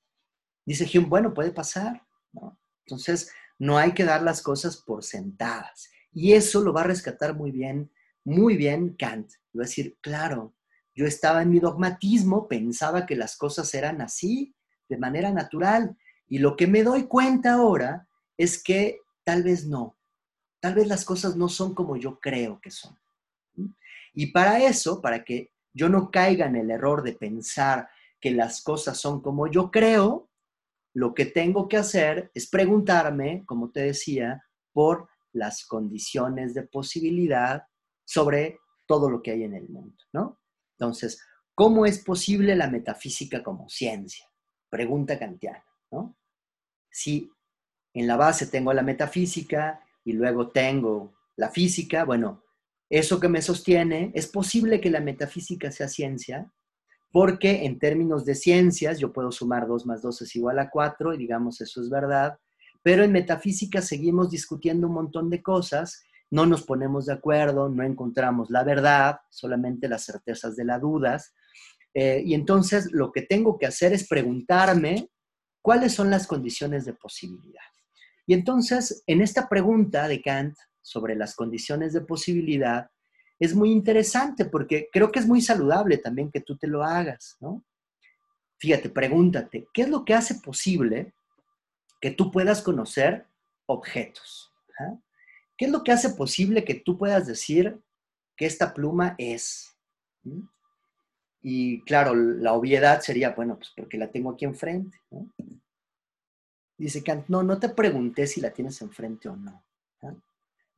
Dice 0.64 0.86
Hume, 0.86 1.08
bueno, 1.08 1.34
puede 1.34 1.50
pasar, 1.50 2.06
¿no? 2.32 2.60
Entonces, 2.86 3.32
no 3.58 3.76
hay 3.76 3.92
que 3.92 4.04
dar 4.04 4.22
las 4.22 4.42
cosas 4.42 4.76
por 4.76 5.02
sentadas. 5.02 5.90
Y 6.12 6.32
eso 6.32 6.60
lo 6.60 6.72
va 6.72 6.82
a 6.82 6.84
rescatar 6.84 7.34
muy 7.34 7.50
bien, 7.50 7.90
muy 8.24 8.56
bien 8.56 8.94
Kant. 8.96 9.30
Va 9.56 9.62
a 9.62 9.66
decir, 9.66 9.98
claro, 10.00 10.54
yo 10.94 11.06
estaba 11.06 11.42
en 11.42 11.50
mi 11.50 11.60
dogmatismo, 11.60 12.46
pensaba 12.48 13.06
que 13.06 13.16
las 13.16 13.36
cosas 13.36 13.72
eran 13.74 14.00
así, 14.00 14.54
de 14.90 14.98
manera 14.98 15.32
natural. 15.32 15.96
Y 16.28 16.38
lo 16.38 16.56
que 16.56 16.66
me 16.66 16.82
doy 16.82 17.04
cuenta 17.04 17.54
ahora 17.54 18.06
es 18.36 18.62
que 18.62 19.00
tal 19.24 19.42
vez 19.42 19.66
no. 19.66 19.96
Tal 20.60 20.74
vez 20.74 20.86
las 20.86 21.06
cosas 21.06 21.36
no 21.36 21.48
son 21.48 21.74
como 21.74 21.96
yo 21.96 22.20
creo 22.20 22.60
que 22.60 22.70
son. 22.70 22.98
Y 24.12 24.26
para 24.26 24.62
eso, 24.62 25.00
para 25.00 25.24
que 25.24 25.52
yo 25.72 25.88
no 25.88 26.10
caiga 26.10 26.46
en 26.46 26.56
el 26.56 26.70
error 26.70 27.02
de 27.02 27.12
pensar 27.14 27.88
que 28.20 28.32
las 28.32 28.62
cosas 28.62 28.98
son 28.98 29.22
como 29.22 29.46
yo 29.46 29.70
creo, 29.70 30.28
lo 30.92 31.14
que 31.14 31.24
tengo 31.24 31.68
que 31.68 31.76
hacer 31.76 32.30
es 32.34 32.48
preguntarme, 32.48 33.44
como 33.46 33.70
te 33.70 33.80
decía, 33.80 34.44
por 34.72 35.08
las 35.32 35.64
condiciones 35.64 36.54
de 36.54 36.64
posibilidad 36.64 37.62
sobre 38.04 38.58
todo 38.86 39.08
lo 39.08 39.22
que 39.22 39.30
hay 39.30 39.44
en 39.44 39.54
el 39.54 39.68
mundo, 39.68 39.96
¿no? 40.12 40.40
Entonces, 40.76 41.22
¿cómo 41.54 41.86
es 41.86 42.02
posible 42.02 42.56
la 42.56 42.68
metafísica 42.68 43.42
como 43.42 43.68
ciencia? 43.68 44.29
Pregunta 44.70 45.18
kantiana, 45.18 45.64
¿no? 45.90 46.16
Si 46.90 47.30
en 47.92 48.06
la 48.06 48.16
base 48.16 48.46
tengo 48.46 48.72
la 48.72 48.82
metafísica 48.82 49.84
y 50.04 50.12
luego 50.12 50.48
tengo 50.48 51.12
la 51.36 51.50
física, 51.50 52.04
bueno, 52.04 52.44
eso 52.88 53.20
que 53.20 53.28
me 53.28 53.42
sostiene, 53.42 54.10
es 54.14 54.26
posible 54.26 54.80
que 54.80 54.90
la 54.90 55.00
metafísica 55.00 55.70
sea 55.70 55.88
ciencia, 55.88 56.52
porque 57.12 57.64
en 57.64 57.78
términos 57.78 58.24
de 58.24 58.34
ciencias 58.34 58.98
yo 58.98 59.12
puedo 59.12 59.32
sumar 59.32 59.66
2 59.66 59.86
más 59.86 60.02
2 60.02 60.22
es 60.22 60.36
igual 60.36 60.58
a 60.58 60.70
4 60.70 61.14
y 61.14 61.18
digamos 61.18 61.60
eso 61.60 61.80
es 61.80 61.90
verdad, 61.90 62.38
pero 62.82 63.02
en 63.02 63.12
metafísica 63.12 63.82
seguimos 63.82 64.30
discutiendo 64.30 64.86
un 64.86 64.94
montón 64.94 65.28
de 65.28 65.42
cosas, 65.42 66.04
no 66.30 66.46
nos 66.46 66.62
ponemos 66.62 67.06
de 67.06 67.14
acuerdo, 67.14 67.68
no 67.68 67.82
encontramos 67.82 68.50
la 68.50 68.62
verdad, 68.62 69.18
solamente 69.28 69.88
las 69.88 70.04
certezas 70.04 70.56
de 70.56 70.64
las 70.64 70.80
dudas. 70.80 71.34
Eh, 71.94 72.22
y 72.24 72.34
entonces 72.34 72.92
lo 72.92 73.10
que 73.12 73.22
tengo 73.22 73.58
que 73.58 73.66
hacer 73.66 73.92
es 73.92 74.06
preguntarme 74.06 75.08
cuáles 75.62 75.92
son 75.92 76.10
las 76.10 76.26
condiciones 76.26 76.84
de 76.84 76.94
posibilidad. 76.94 77.62
Y 78.26 78.34
entonces, 78.34 79.02
en 79.06 79.20
esta 79.20 79.48
pregunta 79.48 80.06
de 80.06 80.22
Kant 80.22 80.56
sobre 80.82 81.16
las 81.16 81.34
condiciones 81.34 81.92
de 81.92 82.00
posibilidad, 82.00 82.90
es 83.38 83.54
muy 83.54 83.72
interesante 83.72 84.44
porque 84.44 84.88
creo 84.92 85.10
que 85.10 85.18
es 85.18 85.26
muy 85.26 85.40
saludable 85.40 85.98
también 85.98 86.30
que 86.30 86.40
tú 86.40 86.56
te 86.56 86.66
lo 86.66 86.84
hagas, 86.84 87.36
¿no? 87.40 87.64
Fíjate, 88.58 88.90
pregúntate, 88.90 89.66
¿qué 89.72 89.82
es 89.82 89.88
lo 89.88 90.04
que 90.04 90.14
hace 90.14 90.34
posible 90.36 91.14
que 92.00 92.10
tú 92.10 92.30
puedas 92.30 92.60
conocer 92.60 93.26
objetos? 93.66 94.52
¿Ah? 94.78 94.98
¿Qué 95.56 95.64
es 95.64 95.70
lo 95.70 95.82
que 95.82 95.92
hace 95.92 96.10
posible 96.10 96.64
que 96.64 96.74
tú 96.74 96.98
puedas 96.98 97.26
decir 97.26 97.80
que 98.36 98.44
esta 98.44 98.74
pluma 98.74 99.14
es? 99.16 99.76
¿Mm? 100.22 100.42
Y 101.42 101.82
claro, 101.82 102.14
la 102.14 102.52
obviedad 102.52 103.00
sería, 103.00 103.30
bueno, 103.30 103.56
pues 103.56 103.72
porque 103.76 103.96
la 103.96 104.10
tengo 104.10 104.30
aquí 104.30 104.44
enfrente. 104.44 105.00
Dice 106.76 107.02
Kant, 107.02 107.28
no, 107.28 107.42
no 107.42 107.58
te 107.58 107.70
pregunté 107.70 108.26
si 108.26 108.40
la 108.40 108.50
tienes 108.50 108.80
enfrente 108.82 109.28
o 109.28 109.36
no. 109.36 109.64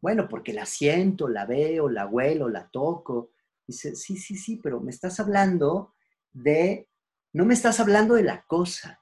Bueno, 0.00 0.28
porque 0.28 0.52
la 0.52 0.66
siento, 0.66 1.28
la 1.28 1.46
veo, 1.46 1.88
la 1.88 2.06
huelo, 2.06 2.48
la 2.48 2.68
toco. 2.68 3.30
Dice, 3.66 3.94
sí, 3.94 4.16
sí, 4.16 4.36
sí, 4.36 4.56
pero 4.56 4.80
me 4.80 4.90
estás 4.90 5.20
hablando 5.20 5.94
de, 6.32 6.88
no 7.32 7.44
me 7.44 7.54
estás 7.54 7.78
hablando 7.78 8.14
de 8.14 8.24
la 8.24 8.42
cosa. 8.42 9.00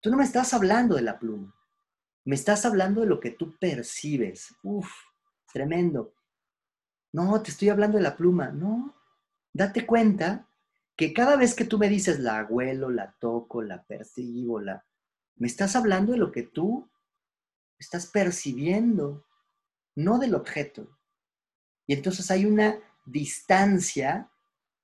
Tú 0.00 0.10
no 0.10 0.18
me 0.18 0.24
estás 0.24 0.52
hablando 0.52 0.96
de 0.96 1.02
la 1.02 1.18
pluma. 1.18 1.54
Me 2.24 2.34
estás 2.34 2.66
hablando 2.66 3.00
de 3.00 3.06
lo 3.06 3.20
que 3.20 3.30
tú 3.30 3.56
percibes. 3.58 4.54
Uf, 4.62 4.90
tremendo. 5.50 6.12
No, 7.12 7.40
te 7.40 7.50
estoy 7.50 7.70
hablando 7.70 7.96
de 7.96 8.02
la 8.02 8.16
pluma. 8.16 8.50
No, 8.50 8.94
date 9.54 9.86
cuenta 9.86 10.47
que 10.98 11.12
cada 11.12 11.36
vez 11.36 11.54
que 11.54 11.64
tú 11.64 11.78
me 11.78 11.88
dices 11.88 12.18
la 12.18 12.44
huelo, 12.44 12.90
la 12.90 13.14
toco, 13.20 13.62
la 13.62 13.84
percibo, 13.84 14.58
la... 14.58 14.84
me 15.36 15.46
estás 15.46 15.76
hablando 15.76 16.10
de 16.10 16.18
lo 16.18 16.32
que 16.32 16.42
tú 16.42 16.90
estás 17.78 18.06
percibiendo 18.06 19.24
no 19.94 20.18
del 20.18 20.34
objeto. 20.34 20.98
Y 21.86 21.94
entonces 21.94 22.32
hay 22.32 22.46
una 22.46 22.80
distancia 23.06 24.28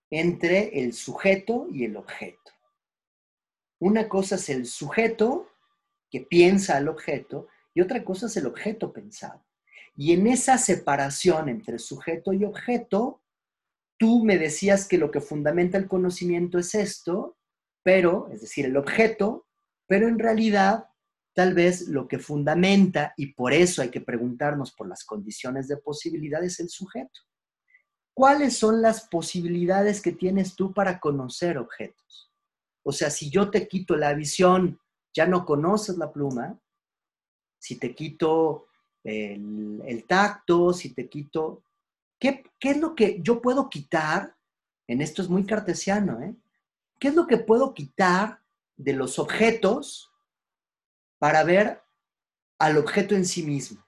entre 0.09 0.81
el 0.81 0.93
sujeto 0.93 1.67
y 1.73 1.85
el 1.85 1.97
objeto. 1.97 2.53
Una 3.81 4.09
cosa 4.09 4.37
es 4.37 4.49
el 4.51 4.67
sujeto 4.67 5.51
que 6.09 6.21
piensa 6.21 6.77
al 6.77 6.87
objeto 6.87 7.49
y 7.75 7.81
otra 7.81 8.05
cosa 8.05 8.27
es 8.27 8.37
el 8.37 8.47
objeto 8.47 8.93
pensado. 8.93 9.45
Y 9.97 10.13
en 10.13 10.29
esa 10.29 10.59
separación 10.59 11.49
entre 11.49 11.81
sujeto 11.81 12.33
y 12.33 12.45
objeto, 12.45 13.24
tú 14.05 14.25
me 14.25 14.39
decías 14.39 14.87
que 14.87 14.99
lo 14.99 15.11
que 15.11 15.21
fundamenta 15.21 15.79
el 15.79 15.89
conocimiento 15.89 16.59
es 16.59 16.75
esto, 16.75 17.39
pero, 17.83 18.29
es 18.33 18.41
decir, 18.43 18.67
el 18.67 18.77
objeto, 18.77 19.47
pero 19.87 20.09
en 20.09 20.19
realidad 20.19 20.87
Tal 21.35 21.53
vez 21.53 21.89
lo 21.89 22.07
que 22.07 22.21
fundamenta, 22.21 23.13
y 23.17 23.35
por 23.35 23.53
eso 23.53 23.83
hay 23.83 23.91
que 23.91 24.01
preguntarnos 24.01 24.73
por 24.73 24.89
las 24.89 25.05
condiciones 25.05 25.67
de 25.67 25.77
posibilidad, 25.77 26.43
es 26.45 26.61
el 26.61 26.69
sujeto. 26.69 27.21
¿Cuáles 28.15 28.57
son 28.57 28.81
las 28.81 29.09
posibilidades 29.09 30.01
que 30.01 30.13
tienes 30.13 30.55
tú 30.55 30.73
para 30.73 31.01
conocer 31.01 31.59
objetos? 31.59 32.33
O 32.85 32.93
sea, 32.93 33.11
si 33.11 33.31
yo 33.31 33.51
te 33.51 33.67
quito 33.67 33.97
la 33.97 34.15
visión, 34.15 34.79
ya 35.13 35.27
no 35.27 35.45
conoces 35.45 35.99
la 35.99 36.13
pluma. 36.13 36.57
Si 37.59 37.81
te 37.81 37.97
quito 37.97 38.69
el, 39.03 40.05
tacto, 40.07 40.73
si 40.73 40.95
te 40.95 41.09
quito... 41.09 41.65
¿qué, 42.19 42.45
¿Qué 42.59 42.71
es 42.71 42.77
lo 42.79 42.95
que 42.95 43.21
yo 43.23 43.41
puedo 43.41 43.69
quitar? 43.69 44.37
En 44.87 45.01
esto 45.01 45.23
es 45.23 45.29
muy 45.29 45.45
cartesiano, 45.47 46.21
¿eh? 46.21 46.35
¿Qué 46.99 47.09
es 47.09 47.15
lo 47.15 47.27
que 47.27 47.39
puedo 47.39 47.75
quitar 47.75 48.41
de 48.77 48.93
los 48.93 49.19
objetos 49.19 50.11
para 51.19 51.43
ver 51.45 51.81
al 52.59 52.79
objeto 52.79 53.15
en 53.15 53.25
sí 53.25 53.43
mismo. 53.43 53.85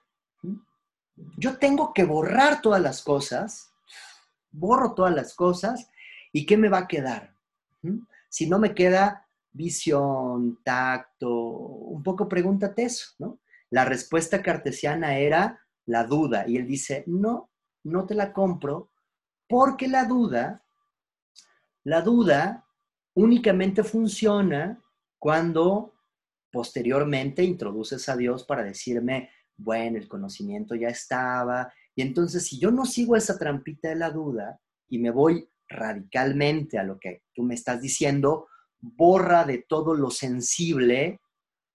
Yo 1.36 1.58
tengo 1.58 1.92
que 1.92 2.04
borrar 2.04 2.60
todas 2.60 2.80
las 2.80 3.02
cosas, 3.02 3.72
borro 4.50 4.94
todas 4.94 5.14
las 5.14 5.34
cosas, 5.34 5.90
¿y 6.32 6.46
qué 6.46 6.56
me 6.56 6.68
va 6.68 6.78
a 6.78 6.88
quedar? 6.88 7.34
Si 8.28 8.48
no 8.48 8.58
me 8.58 8.74
queda 8.74 9.26
visión, 9.52 10.60
tacto, 10.62 11.30
un 11.30 12.02
poco 12.02 12.28
pregúntate 12.28 12.84
eso, 12.84 13.14
¿no? 13.18 13.38
La 13.70 13.84
respuesta 13.84 14.42
cartesiana 14.42 15.18
era 15.18 15.60
la 15.86 16.04
duda, 16.04 16.46
y 16.46 16.56
él 16.56 16.66
dice, 16.66 17.04
no, 17.06 17.50
no 17.90 18.06
te 18.06 18.14
la 18.14 18.32
compro, 18.32 18.90
porque 19.48 19.88
la 19.88 20.04
duda, 20.04 20.64
la 21.84 22.02
duda 22.02 22.66
únicamente 23.14 23.84
funciona 23.84 24.82
cuando 25.18 25.94
posteriormente 26.50 27.42
introduces 27.44 28.08
a 28.08 28.16
Dios 28.16 28.44
para 28.44 28.64
decirme, 28.64 29.30
bueno, 29.56 29.98
el 29.98 30.08
conocimiento 30.08 30.74
ya 30.74 30.88
estaba. 30.88 31.72
Y 31.94 32.02
entonces, 32.02 32.46
si 32.46 32.58
yo 32.58 32.70
no 32.70 32.84
sigo 32.84 33.16
esa 33.16 33.38
trampita 33.38 33.88
de 33.88 33.96
la 33.96 34.10
duda 34.10 34.60
y 34.88 34.98
me 34.98 35.10
voy 35.10 35.48
radicalmente 35.68 36.78
a 36.78 36.84
lo 36.84 36.98
que 36.98 37.22
tú 37.34 37.42
me 37.42 37.54
estás 37.54 37.80
diciendo, 37.80 38.48
borra 38.80 39.44
de 39.44 39.58
todo 39.58 39.94
lo 39.94 40.10
sensible, 40.10 41.20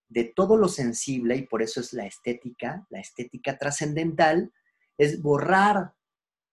de 0.07 0.25
todo 0.25 0.57
lo 0.57 0.67
sensible, 0.67 1.37
y 1.37 1.47
por 1.47 1.61
eso 1.61 1.79
es 1.79 1.93
la 1.93 2.05
estética, 2.05 2.85
la 2.89 2.99
estética 2.99 3.57
trascendental, 3.57 4.51
es 4.97 5.21
borrar 5.21 5.93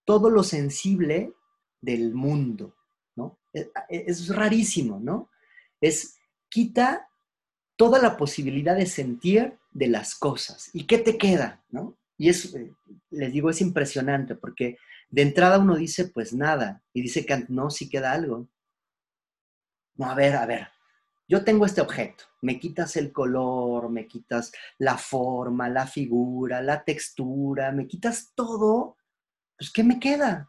todo 0.08 0.30
lo 0.30 0.42
sensible 0.42 1.34
del 1.82 2.14
mundo, 2.14 2.74
¿no? 3.14 3.38
Es, 3.52 3.68
es 3.90 4.34
rarísimo, 4.34 4.98
¿no? 4.98 5.28
Es 5.82 6.16
quita 6.48 7.10
toda 7.76 7.98
la 7.98 8.16
posibilidad 8.16 8.74
de 8.74 8.86
sentir 8.86 9.58
de 9.70 9.88
las 9.88 10.14
cosas. 10.14 10.70
¿Y 10.72 10.86
qué 10.86 10.96
te 10.96 11.18
queda? 11.18 11.62
¿no? 11.68 11.98
Y 12.16 12.30
es, 12.30 12.54
eh, 12.54 12.74
les 13.10 13.32
digo, 13.34 13.50
es 13.50 13.60
impresionante 13.60 14.34
porque 14.34 14.78
de 15.10 15.20
entrada 15.20 15.58
uno 15.58 15.76
dice, 15.76 16.08
pues 16.08 16.32
nada, 16.32 16.82
y 16.94 17.02
dice 17.02 17.26
Kant, 17.26 17.50
no, 17.50 17.68
sí 17.68 17.90
queda 17.90 18.12
algo. 18.12 18.48
No, 19.96 20.10
a 20.10 20.14
ver, 20.14 20.36
a 20.36 20.46
ver, 20.46 20.68
yo 21.28 21.44
tengo 21.44 21.66
este 21.66 21.82
objeto, 21.82 22.24
me 22.40 22.58
quitas 22.58 22.96
el 22.96 23.12
color, 23.12 23.90
me 23.90 24.06
quitas 24.06 24.52
la 24.78 24.96
forma, 24.96 25.68
la 25.68 25.86
figura, 25.86 26.62
la 26.62 26.82
textura, 26.82 27.72
me 27.72 27.86
quitas 27.86 28.32
todo, 28.34 28.97
pues 29.58 29.70
¿qué 29.70 29.82
me 29.82 29.98
queda? 30.00 30.48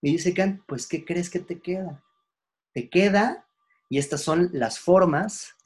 Y 0.00 0.12
dice 0.12 0.32
Kant, 0.32 0.62
pues 0.66 0.86
¿qué 0.86 1.04
crees 1.04 1.28
que 1.28 1.40
te 1.40 1.60
queda? 1.60 2.02
Te 2.72 2.88
queda, 2.88 3.46
y 3.88 3.98
estas 3.98 4.22
son 4.22 4.50
las 4.52 4.78
formas 4.78 5.58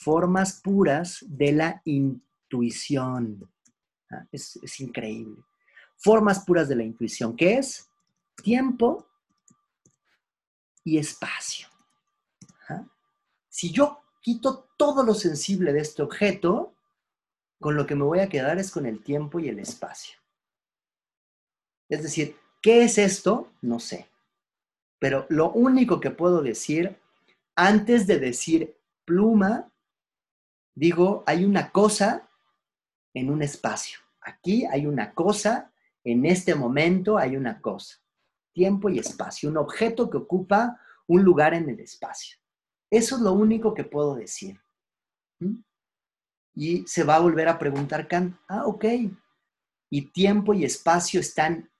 formas 0.00 0.60
puras 0.62 1.22
de 1.28 1.52
la 1.52 1.82
intuición. 1.84 3.50
Ah, 4.10 4.26
es, 4.32 4.80
increíble. 4.80 5.42
Formas 5.96 6.42
puras 6.44 6.68
de 6.68 6.76
la 6.76 6.84
intuición, 6.84 7.36
que 7.36 7.58
es 7.58 7.90
tiempo 8.42 9.06
y 10.84 10.96
espacio. 10.96 11.68
Si 13.52 13.72
yo 13.72 14.00
quito 14.22 14.70
todo 14.78 15.02
lo 15.02 15.12
sensible 15.12 15.72
de 15.72 15.80
este 15.80 16.02
objeto, 16.02 16.74
con 17.58 17.76
lo 17.76 17.84
que 17.84 17.96
me 17.96 18.04
voy 18.04 18.20
a 18.20 18.28
quedar 18.28 18.58
es 18.58 18.70
con 18.70 18.86
el 18.86 19.02
tiempo 19.02 19.38
y 19.38 19.48
el 19.48 19.58
espacio. 19.58 20.19
Es 21.90 22.02
decir, 22.02 22.36
¿qué 22.62 22.84
es 22.84 22.96
esto? 22.96 23.52
No 23.60 23.80
sé. 23.80 24.08
Pero 24.98 25.26
lo 25.28 25.50
único 25.50 26.00
que 26.00 26.10
puedo 26.10 26.40
decir 26.40 26.98
antes 27.56 28.06
de 28.06 28.18
decir 28.18 28.76
pluma 29.04 29.70
digo, 30.74 31.24
hay 31.26 31.44
una 31.44 31.70
cosa 31.70 32.30
en 33.12 33.30
un 33.30 33.42
espacio. 33.42 33.98
Aquí 34.22 34.64
hay 34.64 34.86
una 34.86 35.12
cosa, 35.12 35.72
en 36.04 36.24
este 36.24 36.54
momento 36.54 37.18
hay 37.18 37.36
una 37.36 37.60
cosa. 37.60 37.98
Tiempo 38.52 38.88
y 38.88 38.98
espacio, 38.98 39.50
un 39.50 39.56
objeto 39.56 40.08
que 40.08 40.18
ocupa 40.18 40.80
un 41.06 41.22
lugar 41.22 41.54
en 41.54 41.68
el 41.68 41.80
espacio. 41.80 42.38
Eso 42.90 43.16
es 43.16 43.22
lo 43.22 43.32
único 43.32 43.74
que 43.74 43.84
puedo 43.84 44.14
decir. 44.14 44.60
¿Mm? 45.40 45.56
Y 46.54 46.86
se 46.86 47.04
va 47.04 47.16
a 47.16 47.20
volver 47.20 47.48
a 47.48 47.58
preguntar 47.58 48.08
Kant, 48.08 48.36
ah, 48.48 48.66
ok, 48.66 48.84
y 49.90 50.02
tiempo 50.12 50.54
y 50.54 50.64
espacio 50.64 51.20
están 51.20 51.70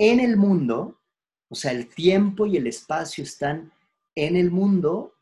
en 0.00 0.20
el 0.20 0.36
mundo, 0.36 1.00
o 1.48 1.54
sea, 1.54 1.72
el 1.72 1.88
tiempo 1.88 2.46
y 2.46 2.56
el 2.56 2.66
espacio 2.66 3.24
están 3.24 3.72
en 4.14 4.36
el 4.36 4.50
mundo, 4.50 5.14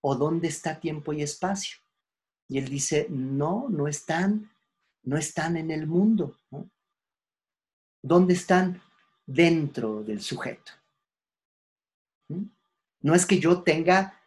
o 0.00 0.16
dónde 0.16 0.48
está 0.48 0.80
tiempo 0.80 1.12
y 1.12 1.22
espacio. 1.22 1.78
Y 2.48 2.58
él 2.58 2.68
dice, 2.68 3.06
no, 3.08 3.68
no 3.68 3.86
están, 3.88 4.50
no 5.02 5.16
están 5.16 5.56
en 5.56 5.70
el 5.70 5.86
mundo. 5.86 6.38
¿Dónde 8.02 8.34
están? 8.34 8.82
dentro 9.26 10.02
del 10.02 10.20
sujeto. 10.20 10.72
¿Mm? 12.28 12.44
No 13.00 13.14
es 13.14 13.26
que 13.26 13.38
yo 13.38 13.62
tenga, 13.62 14.20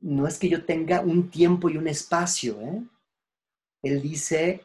no 0.00 0.26
es 0.26 0.38
que 0.38 0.48
yo 0.48 0.64
tenga 0.64 1.00
un 1.00 1.30
tiempo 1.30 1.68
y 1.68 1.76
un 1.76 1.88
espacio. 1.88 2.60
¿eh? 2.60 2.82
Él 3.82 4.02
dice, 4.02 4.64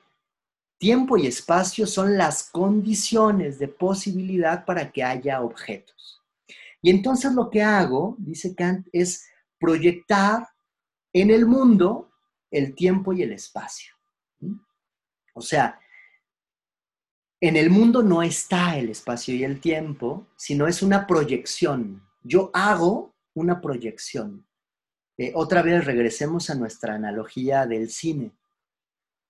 tiempo 0.79 1.17
y 1.17 1.27
espacio 1.27 1.85
son 1.85 2.17
las 2.17 2.49
condiciones 2.49 3.59
de 3.59 3.67
posibilidad 3.67 4.65
para 4.65 4.91
que 4.91 5.03
haya 5.03 5.41
objetos. 5.41 6.23
Y 6.81 6.89
entonces 6.89 7.33
lo 7.33 7.49
que 7.49 7.61
hago, 7.61 8.15
dice 8.17 8.55
Kant, 8.55 8.87
es 8.93 9.27
proyectar 9.59 10.47
en 11.13 11.29
el 11.29 11.45
mundo 11.45 12.09
el 12.49 12.73
tiempo 12.73 13.13
y 13.13 13.21
el 13.21 13.33
espacio. 13.33 13.93
¿Mm? 14.39 14.55
O 15.33 15.41
sea, 15.41 15.79
en 17.41 17.55
el 17.55 17.69
mundo 17.69 18.01
no 18.01 18.23
está 18.23 18.77
el 18.77 18.89
espacio 18.89 19.35
y 19.35 19.43
el 19.43 19.59
tiempo, 19.59 20.27
sino 20.35 20.67
es 20.67 20.81
una 20.81 21.05
proyección. 21.05 22.03
Yo 22.23 22.51
hago 22.53 23.13
una 23.33 23.61
proyección. 23.61 24.45
Eh, 25.17 25.33
otra 25.35 25.61
vez 25.61 25.85
regresemos 25.85 26.49
a 26.49 26.55
nuestra 26.55 26.95
analogía 26.95 27.65
del 27.65 27.89
cine. 27.89 28.31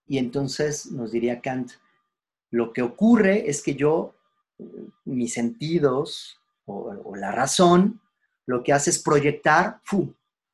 Y 0.09 0.17
entonces 0.17 0.91
nos 0.91 1.11
diría 1.11 1.39
Kant, 1.39 1.73
lo 2.49 2.73
que 2.73 2.81
ocurre 2.81 3.47
es 3.47 3.61
que 3.61 3.75
yo, 3.75 4.15
mis 5.05 5.33
sentidos 5.33 6.41
o, 6.65 7.15
la 7.15 7.31
razón, 7.31 8.01
lo 8.47 8.63
que 8.63 8.73
hace 8.73 8.89
es 8.89 8.99
proyectar 8.99 9.79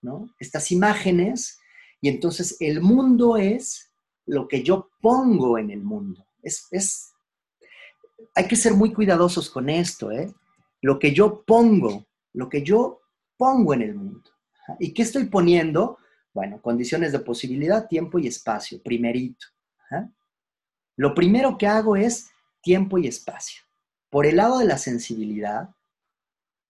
¿no? 0.01 0.29
estas 0.39 0.71
imágenes 0.71 1.57
y 2.01 2.09
entonces 2.09 2.57
el 2.59 2.81
mundo 2.81 3.37
es 3.37 3.91
lo 4.25 4.47
que 4.47 4.61
yo 4.61 4.91
pongo 5.01 5.57
en 5.57 5.71
el 5.71 5.81
mundo. 5.81 6.27
Es, 6.43 6.67
es 6.71 7.13
hay 8.35 8.47
que 8.47 8.57
ser 8.57 8.73
muy 8.73 8.93
cuidadosos 8.93 9.49
con 9.49 9.69
esto, 9.69 10.11
¿eh? 10.11 10.33
Lo 10.81 10.99
que 10.99 11.13
yo 11.13 11.43
pongo, 11.43 12.05
lo 12.33 12.49
que 12.49 12.61
yo 12.61 13.01
pongo 13.37 13.73
en 13.73 13.81
el 13.81 13.95
mundo. 13.95 14.29
¿Y 14.79 14.93
qué 14.93 15.03
estoy 15.03 15.25
poniendo? 15.25 15.97
Bueno, 16.35 16.61
condiciones 16.61 17.11
de 17.11 17.19
posibilidad, 17.19 17.87
tiempo 17.87 18.19
y 18.19 18.27
espacio, 18.27 18.79
primerito. 18.83 19.47
Lo 20.95 21.15
primero 21.15 21.57
que 21.57 21.65
hago 21.65 21.95
es 21.95 22.29
tiempo 22.61 22.99
y 22.99 23.07
espacio. 23.07 23.63
Por 24.11 24.27
el 24.27 24.35
lado 24.35 24.59
de 24.59 24.65
la 24.65 24.77
sensibilidad, 24.77 25.73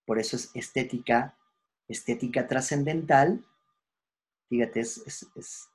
por 0.05 0.19
eso 0.19 0.37
es 0.37 0.51
estética, 0.53 1.37
estética 1.89 2.47
trascendental, 2.47 3.43
fíjate, 4.47 4.79
es, 4.79 5.27
es 5.35 5.69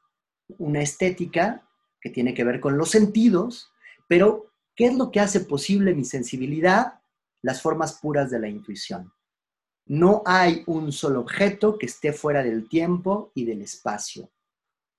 una 0.57 0.81
estética 0.81 1.69
que 2.01 2.09
tiene 2.09 2.33
que 2.33 2.45
ver 2.45 2.61
con 2.61 2.79
los 2.79 2.91
sentidos, 2.91 3.71
pero 4.09 4.51
¿Qué 4.81 4.87
es 4.87 4.95
lo 4.95 5.11
que 5.11 5.21
hace 5.21 5.41
posible 5.41 5.95
mi 5.95 6.07
sensibilidad? 6.07 7.03
Las 7.43 7.61
formas 7.61 8.01
puras 8.01 8.31
de 8.31 8.39
la 8.39 8.49
intuición. 8.49 9.13
No 9.91 10.23
hay 10.25 10.63
un 10.67 10.93
solo 10.93 11.19
objeto 11.19 11.77
que 11.77 11.87
esté 11.87 12.13
fuera 12.13 12.45
del 12.45 12.69
tiempo 12.69 13.33
y 13.35 13.45
del 13.45 13.61
espacio. 13.61 14.31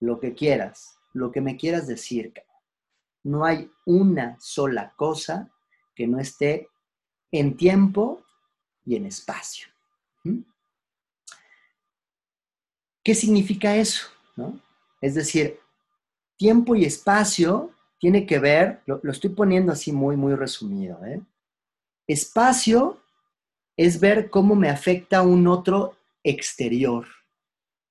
Lo 0.02 0.20
que 0.20 0.34
quieras, 0.34 1.00
lo 1.14 1.32
que 1.32 1.40
me 1.40 1.56
quieras 1.56 1.88
decir. 1.88 2.34
No 3.24 3.46
hay 3.46 3.72
una 3.86 4.38
sola 4.42 4.92
cosa 4.98 5.50
que 5.96 6.08
no 6.08 6.20
esté 6.20 6.68
en 7.32 7.56
tiempo 7.56 8.22
y 8.86 8.98
en 8.98 9.06
espacio. 9.06 9.70
¿Mm? 10.26 10.40
¿Qué 13.02 13.16
significa 13.16 13.78
eso? 13.78 14.10
Es 15.00 15.16
decir, 15.16 15.58
tiempo 16.36 16.76
y 16.76 16.84
espacio 16.84 17.72
tiene 17.98 18.26
que 18.26 18.40
ver, 18.40 18.82
lo, 18.86 19.00
estoy 19.10 19.30
poniendo 19.30 19.72
así 19.72 19.94
muy, 19.94 20.18
muy 20.18 20.36
resumido. 20.36 21.00
¿eh? 21.06 21.22
Espacio 22.08 23.02
es 23.86 24.00
ver 24.00 24.30
cómo 24.30 24.54
me 24.54 24.70
afecta 24.70 25.24
un 25.24 25.48
otro 25.48 25.98
exterior. 26.24 27.08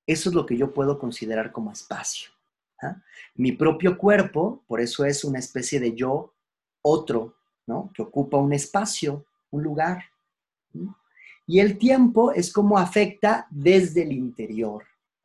Eso 0.06 0.28
es 0.28 0.34
lo 0.36 0.46
que 0.46 0.56
yo 0.56 0.72
puedo 0.72 1.00
considerar 1.00 1.50
como 1.50 1.72
espacio. 1.72 2.30
¿ah? 2.80 3.02
Mi 3.34 3.50
propio 3.50 3.98
cuerpo, 3.98 4.62
por 4.68 4.80
eso 4.80 5.04
es 5.04 5.24
una 5.24 5.40
especie 5.40 5.80
de 5.80 5.96
yo 5.96 6.32
otro, 6.82 7.34
¿no? 7.66 7.90
Que 7.92 8.02
ocupa 8.02 8.36
un 8.36 8.52
espacio, 8.52 9.26
un 9.50 9.64
lugar. 9.64 10.04
Y 11.44 11.58
el 11.58 11.76
tiempo 11.76 12.30
es 12.30 12.52
cómo 12.52 12.78
afecta 12.78 13.48
desde 13.50 14.02
el 14.02 14.12
interior. 14.12 14.84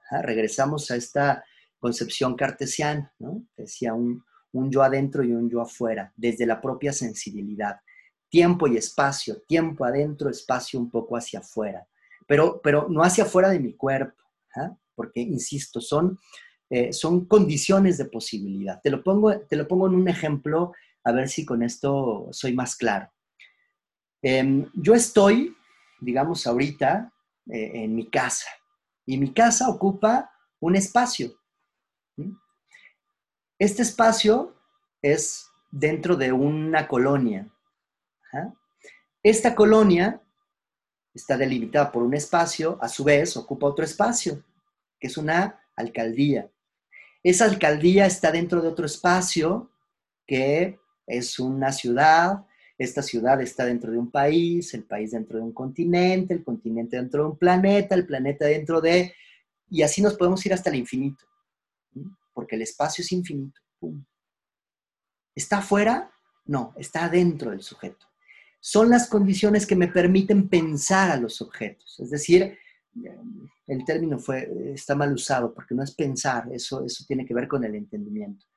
¿ah? 0.09 0.23
Regresamos 0.23 0.89
a 0.89 0.95
esta 0.95 1.45
concepción 1.77 2.35
cartesiana, 2.35 3.13
¿no? 3.19 3.43
Decía 3.55 3.93
un, 3.93 4.25
un 4.53 4.71
yo 4.71 4.81
adentro 4.81 5.23
y 5.23 5.31
un 5.31 5.47
yo 5.47 5.61
afuera, 5.61 6.11
desde 6.15 6.47
la 6.47 6.59
propia 6.59 6.91
sensibilidad. 6.91 7.81
Tiempo 8.29 8.67
y 8.67 8.77
espacio, 8.77 9.41
tiempo 9.47 9.85
adentro, 9.85 10.29
espacio 10.29 10.79
un 10.79 10.89
poco 10.89 11.15
hacia 11.15 11.39
afuera, 11.39 11.87
pero, 12.27 12.59
pero 12.61 12.87
no 12.89 13.03
hacia 13.03 13.23
afuera 13.23 13.49
de 13.49 13.59
mi 13.59 13.73
cuerpo, 13.73 14.21
¿ah? 14.55 14.75
porque, 14.95 15.21
insisto, 15.21 15.79
son, 15.79 16.19
eh, 16.69 16.91
son 16.91 17.25
condiciones 17.25 17.97
de 17.97 18.05
posibilidad. 18.05 18.81
Te 18.81 18.89
lo, 18.89 19.03
pongo, 19.03 19.39
te 19.41 19.55
lo 19.55 19.67
pongo 19.67 19.87
en 19.87 19.95
un 19.95 20.07
ejemplo, 20.07 20.73
a 21.03 21.11
ver 21.11 21.29
si 21.29 21.45
con 21.45 21.63
esto 21.63 22.27
soy 22.31 22.53
más 22.53 22.75
claro. 22.75 23.09
Em, 24.21 24.69
yo 24.73 24.95
estoy, 24.95 25.55
digamos, 26.01 26.47
ahorita 26.47 27.13
eh, 27.51 27.71
en 27.75 27.95
mi 27.95 28.09
casa, 28.09 28.47
y 29.05 29.17
mi 29.17 29.31
casa 29.33 29.69
ocupa 29.69 30.31
un 30.59 30.75
espacio. 30.75 31.31
Este 33.59 33.83
espacio 33.83 34.55
es 35.01 35.47
dentro 35.71 36.15
de 36.15 36.31
una 36.31 36.87
colonia. 36.87 37.47
Esta 39.23 39.55
colonia 39.55 40.21
está 41.13 41.37
delimitada 41.37 41.91
por 41.91 42.03
un 42.03 42.13
espacio, 42.13 42.77
a 42.81 42.89
su 42.89 43.03
vez 43.03 43.37
ocupa 43.37 43.67
otro 43.67 43.85
espacio, 43.85 44.43
que 44.99 45.07
es 45.07 45.17
una 45.17 45.59
alcaldía. 45.75 46.49
Esa 47.23 47.45
alcaldía 47.45 48.05
está 48.05 48.31
dentro 48.31 48.61
de 48.61 48.67
otro 48.67 48.85
espacio, 48.85 49.71
que 50.27 50.79
es 51.07 51.39
una 51.39 51.71
ciudad. 51.71 52.45
Esta 52.77 53.01
ciudad 53.01 53.41
está 53.41 53.65
dentro 53.65 53.91
de 53.91 53.97
un 53.97 54.11
país, 54.11 54.73
el 54.73 54.83
país 54.83 55.11
dentro 55.11 55.37
de 55.37 55.43
un 55.43 55.53
continente, 55.53 56.33
el 56.33 56.43
continente 56.43 56.97
dentro 56.97 57.23
de 57.23 57.29
un 57.29 57.37
planeta, 57.37 57.95
el 57.95 58.05
planeta 58.05 58.45
dentro 58.45 58.81
de... 58.81 59.13
Y 59.69 59.81
así 59.81 60.01
nos 60.01 60.15
podemos 60.15 60.45
ir 60.45 60.53
hasta 60.53 60.69
el 60.69 60.75
infinito 60.75 61.25
porque 62.35 62.55
el 62.55 62.61
espacio 62.61 63.01
es 63.01 63.11
infinito. 63.13 63.59
¿Está 65.33 65.59
afuera? 65.59 66.11
No, 66.45 66.73
está 66.77 67.09
dentro 67.09 67.49
del 67.49 67.63
sujeto. 67.63 68.05
Son 68.67 68.89
las 68.89 69.07
condiciones 69.07 69.67
que 69.67 69.75
me 69.75 69.89
permiten 69.89 70.49
pensar 70.49 71.11
a 71.11 71.17
los 71.17 71.39
objetos. 71.39 71.99
Es 71.99 72.09
decir, 72.09 72.57
el 73.67 73.85
término 73.85 74.17
fue, 74.17 74.51
está 74.73 74.95
mal 74.95 75.13
usado 75.13 75.53
porque 75.53 75.75
no 75.75 75.83
es 75.83 75.93
pensar, 75.93 76.49
eso, 76.51 76.83
eso 76.83 77.03
tiene 77.07 77.27
que 77.27 77.35
ver 77.35 77.47
con 77.47 77.63
el 77.63 77.75
entendimiento. 77.75 78.47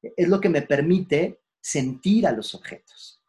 Es 0.00 0.26
lo 0.26 0.40
que 0.40 0.48
me 0.48 0.62
permite 0.62 1.42
sentir 1.60 2.26
a 2.26 2.32
los 2.32 2.54
objetos, 2.54 3.20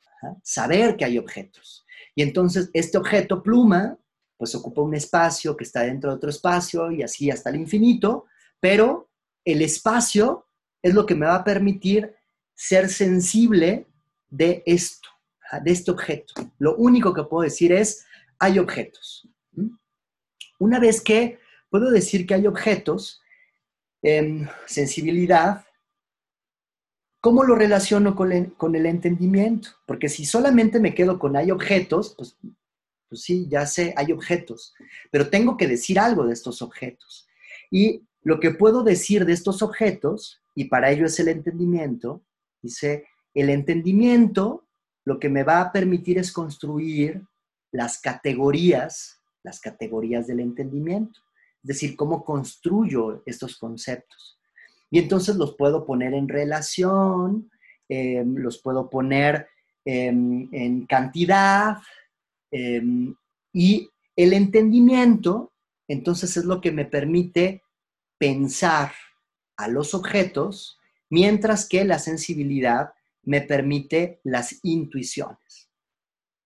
saber 0.41 0.95
que 0.95 1.03
hay 1.03 1.17
objetos. 1.17 1.85
Y 2.15 2.21
entonces 2.21 2.69
este 2.71 2.97
objeto 2.97 3.43
pluma, 3.43 3.99
pues 4.37 4.55
ocupa 4.55 4.81
un 4.81 4.95
espacio 4.95 5.57
que 5.57 5.65
está 5.65 5.81
dentro 5.81 6.09
de 6.09 6.15
otro 6.15 6.29
espacio 6.29 6.89
y 6.89 7.03
así 7.03 7.29
hasta 7.29 7.49
el 7.49 7.57
infinito, 7.57 8.27
pero 8.61 9.09
el 9.43 9.61
espacio 9.61 10.47
es 10.81 10.93
lo 10.93 11.05
que 11.05 11.15
me 11.15 11.25
va 11.25 11.35
a 11.35 11.43
permitir 11.43 12.15
ser 12.55 12.87
sensible 12.87 13.87
de 14.29 14.63
esto, 14.65 15.09
de 15.63 15.71
este 15.71 15.91
objeto. 15.91 16.33
Lo 16.59 16.75
único 16.75 17.13
que 17.13 17.23
puedo 17.23 17.43
decir 17.43 17.71
es, 17.71 18.05
hay 18.37 18.59
objetos. 18.59 19.27
Una 20.59 20.79
vez 20.79 21.01
que 21.01 21.39
puedo 21.69 21.89
decir 21.91 22.27
que 22.27 22.33
hay 22.33 22.47
objetos, 22.47 23.21
em, 24.01 24.47
sensibilidad, 24.65 25.65
¿cómo 27.21 27.43
lo 27.43 27.55
relaciono 27.55 28.15
con 28.15 28.31
el, 28.31 28.53
con 28.53 28.75
el, 28.75 28.85
entendimiento? 28.85 29.69
Porque 29.85 30.09
si 30.09 30.25
solamente 30.25 30.79
me 30.79 30.93
quedo 30.93 31.19
con 31.19 31.35
hay 31.35 31.51
objetos, 31.51 32.13
pues, 32.17 32.37
pues 33.07 33.21
sí, 33.21 33.47
ya 33.49 33.65
sé, 33.65 33.93
hay 33.97 34.11
objetos, 34.11 34.73
pero 35.11 35.29
tengo 35.29 35.57
que 35.57 35.67
decir 35.67 35.99
algo 35.99 36.25
de 36.25 36.33
estos 36.33 36.61
objetos. 36.61 37.27
Y 37.71 38.03
lo 38.21 38.39
que 38.39 38.51
puedo 38.51 38.83
decir 38.83 39.25
de 39.25 39.33
estos 39.33 39.61
objetos, 39.61 40.41
y 40.55 40.65
para 40.65 40.91
ello 40.91 41.05
es 41.05 41.19
el 41.19 41.29
entendimiento, 41.29 42.23
dice, 42.61 43.05
el 43.33 43.49
entendimiento 43.49 44.68
lo 45.05 45.19
que 45.19 45.29
me 45.29 45.43
va 45.43 45.61
a 45.61 45.71
permitir 45.71 46.17
es 46.17 46.31
construir 46.31 47.23
las 47.71 47.99
categorías, 47.99 49.21
las 49.43 49.59
categorías 49.59 50.27
del 50.27 50.39
entendimiento, 50.39 51.19
es 51.63 51.67
decir, 51.67 51.95
cómo 51.95 52.23
construyo 52.23 53.23
estos 53.25 53.57
conceptos. 53.57 54.39
Y 54.91 54.99
entonces 54.99 55.35
los 55.35 55.55
puedo 55.55 55.85
poner 55.85 56.13
en 56.13 56.27
relación, 56.27 57.51
em, 57.87 58.35
los 58.35 58.61
puedo 58.61 58.89
poner 58.89 59.47
em, 59.85 60.47
en 60.51 60.85
cantidad, 60.85 61.77
em, 62.51 63.15
y 63.53 63.89
el 64.15 64.33
entendimiento, 64.33 65.51
entonces 65.87 66.35
es 66.37 66.45
lo 66.45 66.61
que 66.61 66.71
me 66.71 66.85
permite 66.85 67.63
pensar 68.19 68.91
a 69.57 69.67
los 69.67 69.93
objetos, 69.93 70.77
mientras 71.09 71.67
que 71.67 71.85
la 71.85 71.97
sensibilidad 71.97 72.93
me 73.23 73.41
permite 73.41 74.19
las 74.23 74.59
intuiciones. 74.63 75.69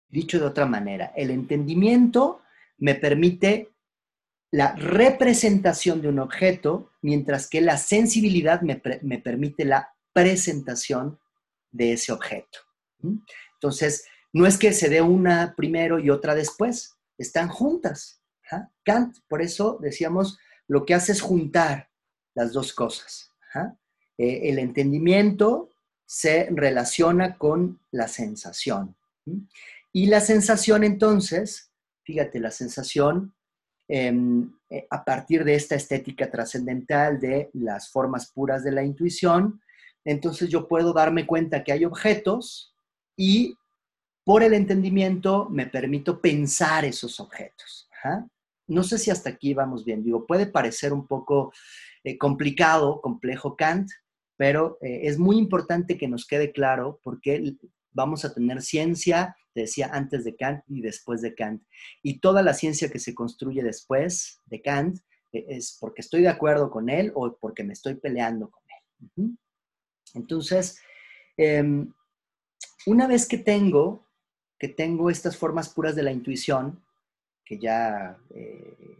Dicho 0.09 0.39
de 0.39 0.45
otra 0.45 0.65
manera, 0.65 1.11
el 1.15 1.32
entendimiento 1.32 2.41
me 2.78 2.95
permite 2.95 3.74
la 4.51 4.74
representación 4.76 6.01
de 6.01 6.07
un 6.07 6.20
objeto, 6.20 6.91
mientras 7.01 7.49
que 7.49 7.61
la 7.61 7.78
sensibilidad 7.78 8.61
me, 8.61 8.78
permite 9.20 9.65
la 9.65 9.93
presentación 10.13 11.20
de 11.72 11.93
ese 11.93 12.13
objeto. 12.13 12.59
Entonces, 13.53 14.05
no 14.32 14.45
es 14.45 14.57
que 14.57 14.72
se 14.72 14.89
dé 14.89 15.01
una 15.01 15.53
primero 15.55 15.99
y 15.99 16.09
otra 16.09 16.34
después, 16.34 16.95
están 17.18 17.49
juntas. 17.49 18.22
Kant, 18.86 19.18
por 19.28 19.41
eso 19.41 19.78
decíamos, 19.82 20.39
lo 20.68 20.86
que 20.86 20.93
hace 20.93 21.11
es 21.11 21.22
juntar 21.22 21.89
las 22.34 22.53
dos 22.53 22.74
cosas. 22.74 23.34
Eh, 24.18 24.49
el 24.49 24.59
entendimiento 24.59 25.70
se 26.08 26.47
relaciona 26.51 27.38
con 27.38 27.80
la 27.91 28.08
sensación. 28.08 28.95
Y 29.91 30.08
la 30.08 30.22
sensación 30.22 30.86
entonces, 30.86 31.70
fíjate, 32.03 32.39
la 32.39 32.51
sensación 32.51 33.36
em, 33.89 34.53
eh, 34.70 34.88
a 34.89 35.03
partir 35.03 35.43
de 35.43 35.55
esta 35.55 35.76
estética 35.76 36.32
trascendental 36.32 37.20
de 37.20 37.49
las 37.53 37.89
formas 37.91 38.32
puras 38.32 38.64
de 38.64 38.72
la 38.72 38.84
intuición, 38.84 39.62
entonces 40.05 40.49
yo 40.49 40.68
puedo 40.68 40.93
darme 40.93 41.28
cuenta 41.28 41.64
que 41.64 41.74
hay 41.74 41.84
objetos 41.84 42.74
y 43.18 43.55
por 44.24 44.43
el 44.43 44.53
entendimiento 44.53 45.49
me 45.49 45.68
permito 45.68 46.22
pensar 46.22 46.86
esos 46.86 47.20
objetos. 47.20 47.89
No 48.68 48.84
sé 48.84 48.97
si 48.97 49.12
hasta 49.12 49.30
aquí 49.30 49.53
vamos 49.53 49.84
bien. 49.84 50.03
Digo, 50.03 50.26
puede 50.26 50.45
parecer 50.45 50.93
un 50.93 51.05
poco 51.05 51.51
eh, 52.03 52.18
complicado, 52.18 53.01
complejo 53.01 53.58
Kant, 53.58 53.89
pero 54.38 54.78
eh, 54.82 55.02
es 55.04 55.18
muy 55.18 55.38
importante 55.38 55.98
que 55.98 56.08
nos 56.08 56.26
quede 56.26 56.52
claro 56.52 57.00
porque 57.04 57.56
vamos 57.92 58.24
a 58.24 58.34
tener 58.34 58.62
ciencia, 58.62 59.36
te 59.54 59.62
decía, 59.62 59.90
antes 59.92 60.24
de 60.24 60.36
Kant 60.36 60.64
y 60.68 60.82
después 60.82 61.22
de 61.22 61.34
Kant. 61.34 61.64
Y 62.04 62.20
toda 62.20 62.44
la 62.44 62.54
ciencia 62.54 62.90
que 62.90 63.00
se 63.00 63.16
construye 63.16 63.64
después 63.64 64.40
de 64.46 64.62
Kant 64.62 65.00
eh, 65.34 65.46
es 65.50 65.78
porque 65.82 66.02
estoy 66.02 66.22
de 66.22 66.30
acuerdo 66.30 66.70
con 66.70 66.90
él 66.90 67.12
o 67.16 67.36
porque 67.38 67.64
me 67.64 67.74
estoy 67.74 67.96
peleando 67.96 68.52
con 68.52 68.64
él. 69.18 69.38
Entonces, 70.14 70.80
em, 71.36 71.92
una 72.86 73.08
vez 73.08 73.28
que 73.28 73.40
tengo, 73.40 74.06
que 74.60 74.70
tengo 74.70 75.10
estas 75.10 75.36
formas 75.36 75.70
puras 75.70 75.96
de 75.96 76.04
la 76.04 76.12
intuición, 76.12 76.84
que 77.44 77.58
ya 77.58 78.18
eh, 78.30 78.98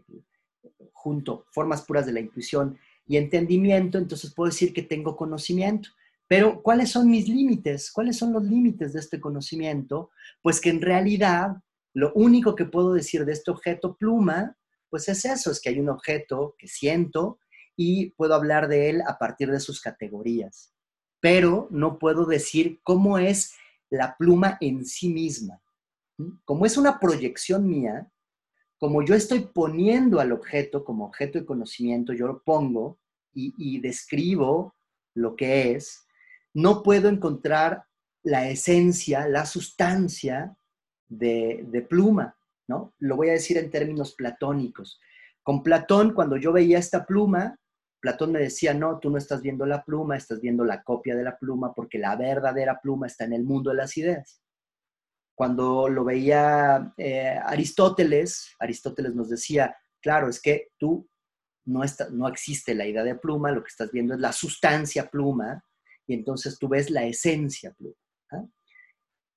junto 0.92 1.46
formas 1.52 1.82
puras 1.82 2.06
de 2.06 2.12
la 2.12 2.20
intuición 2.20 2.78
y 3.08 3.16
entendimiento, 3.16 3.98
entonces 3.98 4.32
puedo 4.32 4.50
decir 4.50 4.72
que 4.72 4.82
tengo 4.82 5.16
conocimiento. 5.16 5.88
Pero, 6.28 6.62
¿cuáles 6.62 6.90
son 6.90 7.10
mis 7.10 7.26
límites? 7.26 7.90
¿Cuáles 7.90 8.18
son 8.18 8.34
los 8.34 8.44
límites 8.44 8.92
de 8.92 9.00
este 9.00 9.18
conocimiento? 9.18 10.10
Pues 10.42 10.60
que 10.60 10.68
en 10.68 10.82
realidad 10.82 11.56
lo 11.94 12.12
único 12.12 12.54
que 12.54 12.66
puedo 12.66 12.92
decir 12.92 13.24
de 13.24 13.32
este 13.32 13.50
objeto 13.50 13.96
pluma, 13.96 14.56
pues 14.90 15.08
es 15.08 15.24
eso, 15.24 15.50
es 15.50 15.60
que 15.60 15.70
hay 15.70 15.80
un 15.80 15.88
objeto 15.88 16.54
que 16.58 16.68
siento 16.68 17.40
y 17.76 18.10
puedo 18.10 18.34
hablar 18.34 18.68
de 18.68 18.90
él 18.90 19.02
a 19.06 19.18
partir 19.18 19.50
de 19.50 19.60
sus 19.60 19.80
categorías. 19.80 20.74
Pero 21.20 21.66
no 21.70 21.98
puedo 21.98 22.26
decir 22.26 22.80
cómo 22.82 23.18
es 23.18 23.54
la 23.90 24.16
pluma 24.18 24.58
en 24.60 24.84
sí 24.84 25.08
misma. 25.08 25.62
Como 26.44 26.66
es 26.66 26.76
una 26.76 27.00
proyección 27.00 27.66
mía, 27.66 28.10
como 28.78 29.02
yo 29.02 29.14
estoy 29.14 29.40
poniendo 29.40 30.20
al 30.20 30.32
objeto 30.32 30.84
como 30.84 31.06
objeto 31.06 31.38
de 31.38 31.46
conocimiento, 31.46 32.12
yo 32.12 32.26
lo 32.26 32.42
pongo 32.42 32.98
y, 33.34 33.80
describo 33.80 34.74
lo 35.14 35.36
que 35.36 35.72
es, 35.72 36.06
no 36.54 36.82
puedo 36.82 37.08
encontrar 37.08 37.84
la 38.24 38.48
esencia, 38.48 39.28
la 39.28 39.46
sustancia 39.46 40.56
de, 41.08 41.64
de, 41.68 41.82
pluma, 41.82 42.36
¿no? 42.66 42.94
Lo 42.98 43.14
voy 43.14 43.28
a 43.28 43.32
decir 43.32 43.58
en 43.58 43.70
términos 43.70 44.14
platónicos. 44.14 45.00
Con 45.44 45.62
Platón, 45.62 46.14
cuando 46.14 46.36
yo 46.36 46.52
veía 46.52 46.78
esta 46.78 47.06
pluma, 47.06 47.56
Platón 48.00 48.32
me 48.32 48.40
decía, 48.40 48.74
no, 48.74 48.98
tú 48.98 49.10
no 49.10 49.18
estás 49.18 49.40
viendo 49.40 49.66
la 49.66 49.84
pluma, 49.84 50.16
estás 50.16 50.40
viendo 50.40 50.64
la 50.64 50.82
copia 50.82 51.14
de 51.14 51.24
la 51.24 51.38
pluma, 51.38 51.74
porque 51.74 51.98
la 51.98 52.16
verdadera 52.16 52.80
pluma 52.80 53.06
está 53.06 53.24
en 53.24 53.34
el 53.34 53.44
mundo 53.44 53.70
de 53.70 53.76
las 53.76 53.96
ideas. 53.96 54.42
Cuando 55.38 55.88
lo 55.88 56.02
veía 56.02 56.92
eh, 56.96 57.38
Aristóteles, 57.44 58.56
Aristóteles 58.58 59.14
nos 59.14 59.28
decía, 59.28 59.72
claro, 60.00 60.28
es 60.28 60.42
que 60.42 60.72
tú 60.76 61.08
no, 61.64 61.84
está, 61.84 62.08
no 62.10 62.26
existe 62.26 62.74
la 62.74 62.84
idea 62.84 63.04
de 63.04 63.14
pluma, 63.14 63.52
lo 63.52 63.62
que 63.62 63.68
estás 63.68 63.92
viendo 63.92 64.14
es 64.14 64.20
la 64.20 64.32
sustancia 64.32 65.08
pluma, 65.08 65.64
y 66.08 66.14
entonces 66.14 66.58
tú 66.58 66.66
ves 66.66 66.90
la 66.90 67.04
esencia 67.04 67.72
pluma. 67.72 67.94
¿ah? 68.32 68.44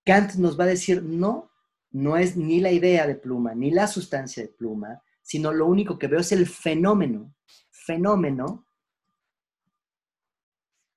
Kant 0.03 0.33
nos 0.37 0.59
va 0.59 0.63
a 0.63 0.73
decir, 0.73 1.03
no, 1.03 1.51
no 1.91 2.17
es 2.17 2.35
ni 2.35 2.59
la 2.61 2.71
idea 2.71 3.05
de 3.05 3.13
pluma, 3.13 3.53
ni 3.53 3.69
la 3.69 3.85
sustancia 3.85 4.41
de 4.41 4.49
pluma, 4.49 5.03
sino 5.21 5.53
lo 5.53 5.67
único 5.67 5.99
que 5.99 6.07
veo 6.07 6.21
es 6.21 6.31
el 6.31 6.47
fenómeno. 6.47 7.35
Fenómeno, 7.69 8.65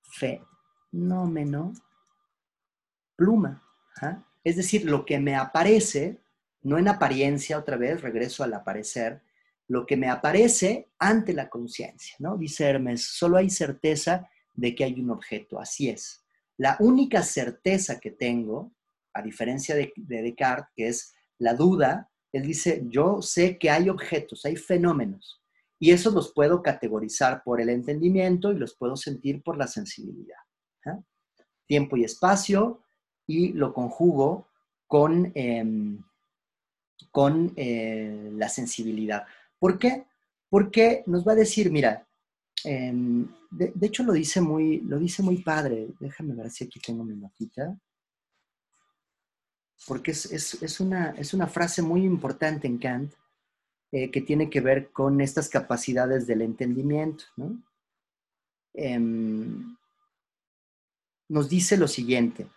fenómeno, 0.01 1.73
pluma. 3.15 3.61
¿ah? 4.01 4.25
Es 4.45 4.55
decir, 4.55 4.85
lo 4.85 5.05
que 5.05 5.19
me 5.19 5.35
aparece, 5.35 6.21
no 6.61 6.77
en 6.77 6.87
apariencia, 6.87 7.57
otra 7.57 7.77
vez, 7.77 8.01
regreso 8.01 8.43
al 8.43 8.53
aparecer, 8.53 9.23
lo 9.67 9.87
que 9.87 9.97
me 9.97 10.07
aparece 10.07 10.89
ante 10.99 11.33
la 11.33 11.49
conciencia, 11.49 12.15
¿no? 12.19 12.37
Dice 12.37 12.65
Hermes, 12.65 13.03
solo 13.03 13.37
hay 13.37 13.49
certeza 13.49 14.29
de 14.53 14.75
que 14.75 14.83
hay 14.83 14.99
un 14.99 15.09
objeto, 15.09 15.59
así 15.59 15.89
es. 15.89 16.23
La 16.57 16.77
única 16.79 17.23
certeza 17.23 17.99
que 17.99 18.11
tengo, 18.11 18.71
a 19.13 19.23
diferencia 19.23 19.73
de, 19.75 19.91
de 19.95 20.21
Descartes, 20.21 20.71
que 20.75 20.87
es 20.87 21.15
la 21.39 21.55
duda, 21.55 22.11
él 22.31 22.43
dice, 22.43 22.83
yo 22.87 23.23
sé 23.23 23.57
que 23.57 23.71
hay 23.71 23.89
objetos, 23.89 24.45
hay 24.45 24.55
fenómenos, 24.55 25.41
y 25.79 25.91
esos 25.91 26.13
los 26.13 26.31
puedo 26.33 26.61
categorizar 26.61 27.41
por 27.43 27.59
el 27.59 27.69
entendimiento 27.69 28.51
y 28.51 28.57
los 28.57 28.75
puedo 28.75 28.95
sentir 28.95 29.41
por 29.41 29.57
la 29.57 29.67
sensibilidad. 29.67 30.37
¿ah? 30.85 30.99
Tiempo 31.65 31.97
y 31.97 32.03
espacio, 32.03 32.84
y 33.27 33.53
lo 33.53 33.73
conjugo 33.73 34.47
con, 34.87 35.31
em, 35.35 36.03
con 37.11 37.53
eh, 37.55 38.31
la 38.33 38.49
sensibilidad. 38.49 39.25
¿Por 39.59 39.79
qué? 39.79 40.05
Porque 40.49 41.03
nos 41.07 41.27
va 41.27 41.33
a 41.33 41.35
decir, 41.35 41.71
mira, 41.71 42.07
em, 42.63 43.27
de, 43.51 43.73
hecho 43.81 44.03
lo 44.03 44.13
dice, 44.13 44.41
muy, 44.41 44.81
lo 44.81 44.99
dice 44.99 45.23
muy 45.23 45.37
padre, 45.37 45.89
déjame 45.99 46.35
ver 46.35 46.49
si 46.51 46.65
aquí 46.65 46.79
tengo 46.79 47.03
mi 47.03 47.15
notita, 47.15 47.77
porque 49.87 50.11
es, 50.11 50.79
una, 50.79 51.11
es 51.11 51.33
una 51.33 51.47
frase 51.47 51.81
muy 51.81 52.03
importante 52.05 52.67
en 52.67 52.77
Kant 52.79 53.13
eh, 53.91 54.09
que 54.09 54.21
tiene 54.21 54.49
que 54.49 54.61
ver 54.61 54.91
con 54.91 55.21
estas 55.21 55.47
capacidades 55.47 56.25
del 56.25 56.41
entendimiento. 56.41 57.25
Em, 58.73 59.77
nos 61.29 61.49
dice 61.49 61.77
lo 61.77 61.87
siguiente, 61.87 62.47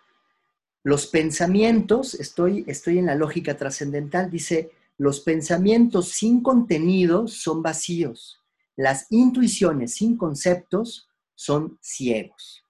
los 0.83 1.07
pensamientos, 1.07 2.13
estoy, 2.15 2.63
estoy 2.67 2.99
en 2.99 3.05
la 3.05 3.15
lógica 3.15 3.57
trascendental, 3.57 4.31
dice, 4.31 4.71
los 4.97 5.21
pensamientos 5.21 6.09
sin 6.09 6.41
contenido 6.41 7.27
son 7.27 7.61
vacíos, 7.61 8.41
las 8.75 9.07
intuiciones 9.11 9.95
sin 9.95 10.17
conceptos 10.17 11.09
son 11.35 11.77
ciegos. 11.81 12.63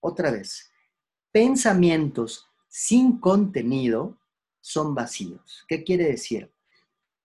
Otra 0.00 0.30
vez, 0.30 0.70
pensamientos 1.32 2.46
sin 2.68 3.18
contenido 3.18 4.18
son 4.60 4.94
vacíos. 4.94 5.64
¿Qué 5.68 5.82
quiere 5.82 6.04
decir? 6.04 6.52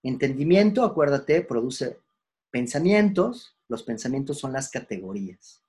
Entendimiento, 0.03 0.83
acuérdate, 0.83 1.41
produce 1.41 1.99
pensamientos, 2.49 3.55
los 3.67 3.83
pensamientos 3.83 4.39
son 4.39 4.53
las 4.53 4.69
categorías, 4.69 5.63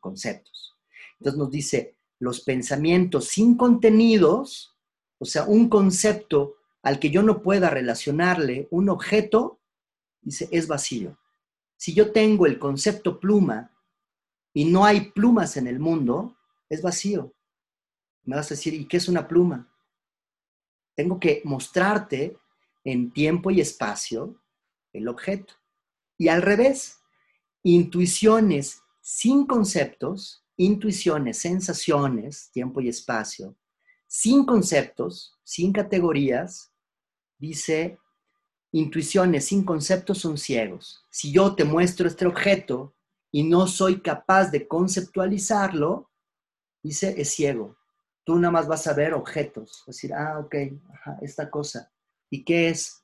conceptos. 0.00 0.74
Entonces 1.18 1.38
nos 1.38 1.50
dice, 1.50 1.96
los 2.22 2.42
pensamientos 2.42 3.26
sin 3.30 3.56
contenidos, 3.56 4.78
o 5.18 5.24
sea, 5.24 5.42
un 5.42 5.68
concepto 5.68 6.54
al 6.80 7.00
que 7.00 7.10
yo 7.10 7.20
no 7.20 7.42
pueda 7.42 7.68
relacionarle 7.68 8.68
un 8.70 8.90
objeto, 8.90 9.58
dice, 10.20 10.48
es 10.52 10.68
vacío. 10.68 11.18
Si 11.76 11.94
yo 11.94 12.12
tengo 12.12 12.46
el 12.46 12.60
concepto 12.60 13.18
pluma 13.18 13.72
y 14.54 14.66
no 14.66 14.84
hay 14.84 15.10
plumas 15.10 15.56
en 15.56 15.66
el 15.66 15.80
mundo, 15.80 16.36
es 16.68 16.80
vacío. 16.80 17.34
Me 18.22 18.36
vas 18.36 18.46
a 18.46 18.54
decir, 18.54 18.72
¿y 18.74 18.86
qué 18.86 18.98
es 18.98 19.08
una 19.08 19.26
pluma? 19.26 19.68
Tengo 20.94 21.18
que 21.18 21.42
mostrarte 21.44 22.38
en 22.84 23.10
tiempo 23.10 23.50
y 23.50 23.60
espacio 23.60 24.40
el 24.92 25.08
objeto. 25.08 25.54
Y 26.18 26.28
al 26.28 26.42
revés, 26.42 27.00
intuiciones 27.64 28.80
sin 29.00 29.44
conceptos 29.44 30.41
intuiciones, 30.56 31.38
sensaciones, 31.38 32.50
tiempo 32.52 32.80
y 32.80 32.88
espacio, 32.88 33.56
sin 34.06 34.44
conceptos, 34.44 35.38
sin 35.42 35.72
categorías, 35.72 36.72
dice, 37.38 37.98
intuiciones 38.72 39.46
sin 39.46 39.64
conceptos 39.64 40.18
son 40.18 40.36
ciegos. 40.38 41.04
Si 41.10 41.32
yo 41.32 41.54
te 41.54 41.64
muestro 41.64 42.06
este 42.06 42.26
objeto 42.26 42.94
y 43.30 43.44
no 43.44 43.66
soy 43.66 44.00
capaz 44.00 44.50
de 44.50 44.68
conceptualizarlo, 44.68 46.10
dice, 46.82 47.14
es 47.20 47.30
ciego. 47.30 47.76
Tú 48.24 48.36
nada 48.36 48.52
más 48.52 48.68
vas 48.68 48.86
a 48.86 48.94
ver 48.94 49.14
objetos, 49.14 49.82
decir, 49.86 50.12
ah, 50.14 50.38
ok, 50.38 50.54
esta 51.22 51.50
cosa. 51.50 51.90
¿Y 52.30 52.44
qué 52.44 52.68
es? 52.68 53.02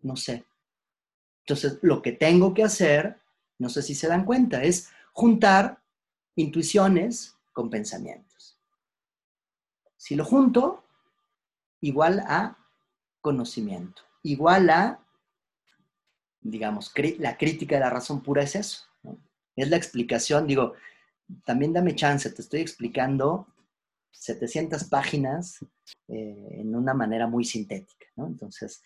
No 0.00 0.16
sé. 0.16 0.44
Entonces, 1.40 1.78
lo 1.82 2.02
que 2.02 2.12
tengo 2.12 2.52
que 2.52 2.64
hacer, 2.64 3.20
no 3.58 3.68
sé 3.68 3.82
si 3.82 3.94
se 3.94 4.08
dan 4.08 4.24
cuenta, 4.24 4.64
es 4.64 4.90
juntar 5.12 5.82
intuiciones 6.36 7.36
con 7.52 7.70
pensamientos. 7.70 8.58
Si 9.96 10.14
lo 10.14 10.24
junto, 10.24 10.84
igual 11.80 12.20
a 12.20 12.56
conocimiento, 13.20 14.02
igual 14.22 14.70
a, 14.70 15.00
digamos, 16.40 16.92
la 17.18 17.36
crítica 17.36 17.76
de 17.76 17.80
la 17.80 17.90
razón 17.90 18.22
pura 18.22 18.42
es 18.42 18.54
eso. 18.54 18.84
Es 19.56 19.70
la 19.70 19.76
explicación, 19.76 20.46
digo, 20.46 20.74
también 21.44 21.72
dame 21.72 21.96
chance, 21.96 22.30
te 22.30 22.42
estoy 22.42 22.60
explicando 22.60 23.48
700 24.12 24.84
páginas 24.84 25.64
eh, 26.08 26.48
en 26.50 26.74
una 26.76 26.94
manera 26.94 27.26
muy 27.26 27.44
sintética. 27.44 28.06
Entonces, 28.16 28.82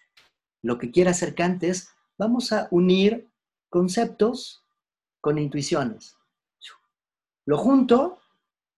lo 0.62 0.78
que 0.78 0.90
quiere 0.90 1.11
hacer 1.11 1.34
Kant 1.34 1.62
es, 1.64 1.90
vamos 2.16 2.53
a 2.53 2.68
unir 2.70 3.28
conceptos 3.68 4.64
con 5.20 5.38
intuiciones. 5.38 6.16
Lo 7.51 7.59
junto 7.59 8.20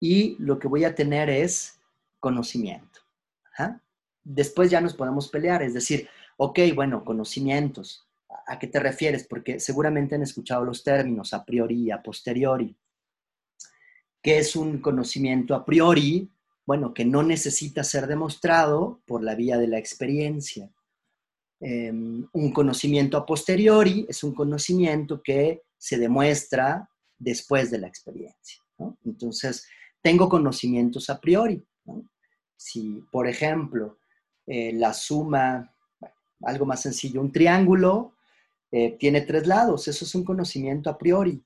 y 0.00 0.34
lo 0.38 0.58
que 0.58 0.66
voy 0.66 0.84
a 0.84 0.94
tener 0.94 1.28
es 1.28 1.78
conocimiento. 2.18 3.00
Después 4.24 4.70
ya 4.70 4.80
nos 4.80 4.94
podemos 4.94 5.28
pelear, 5.28 5.62
es 5.62 5.74
decir, 5.74 6.08
ok, 6.38 6.58
bueno, 6.74 7.04
conocimientos. 7.04 8.08
¿A 8.46 8.58
qué 8.58 8.68
te 8.68 8.80
refieres? 8.80 9.26
Porque 9.28 9.60
seguramente 9.60 10.14
han 10.14 10.22
escuchado 10.22 10.64
los 10.64 10.82
términos 10.82 11.34
a 11.34 11.44
priori 11.44 11.82
y 11.82 11.90
a 11.90 12.02
posteriori. 12.02 12.74
¿Qué 14.22 14.38
es 14.38 14.56
un 14.56 14.78
conocimiento 14.78 15.54
a 15.54 15.66
priori? 15.66 16.32
Bueno, 16.64 16.94
que 16.94 17.04
no 17.04 17.22
necesita 17.22 17.84
ser 17.84 18.06
demostrado 18.06 19.02
por 19.04 19.22
la 19.22 19.34
vía 19.34 19.58
de 19.58 19.66
la 19.66 19.76
experiencia. 19.76 20.72
Em, 21.60 22.26
un 22.32 22.52
conocimiento 22.54 23.18
a 23.18 23.26
posteriori 23.26 24.06
es 24.08 24.24
un 24.24 24.32
conocimiento 24.32 25.20
que 25.22 25.60
se 25.76 25.98
demuestra 25.98 26.88
después 27.18 27.70
de 27.70 27.78
la 27.78 27.86
experiencia. 27.86 28.61
Entonces, 29.04 29.66
tengo 30.00 30.28
conocimientos 30.28 31.10
a 31.10 31.20
priori. 31.20 31.64
Si, 32.56 33.02
por 33.10 33.28
ejemplo, 33.28 33.98
eh, 34.46 34.72
la 34.72 34.92
suma, 34.92 35.74
algo 36.42 36.66
más 36.66 36.82
sencillo, 36.82 37.20
un 37.20 37.32
triángulo 37.32 38.16
eh, 38.70 38.96
tiene 38.98 39.20
tres 39.22 39.46
lados, 39.46 39.86
eso 39.88 40.04
es 40.04 40.14
un 40.14 40.24
conocimiento 40.24 40.90
a 40.90 40.98
priori. 40.98 41.44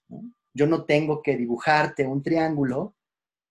Yo 0.54 0.66
no 0.66 0.84
tengo 0.84 1.22
que 1.22 1.36
dibujarte 1.36 2.06
un 2.06 2.22
triángulo 2.22 2.94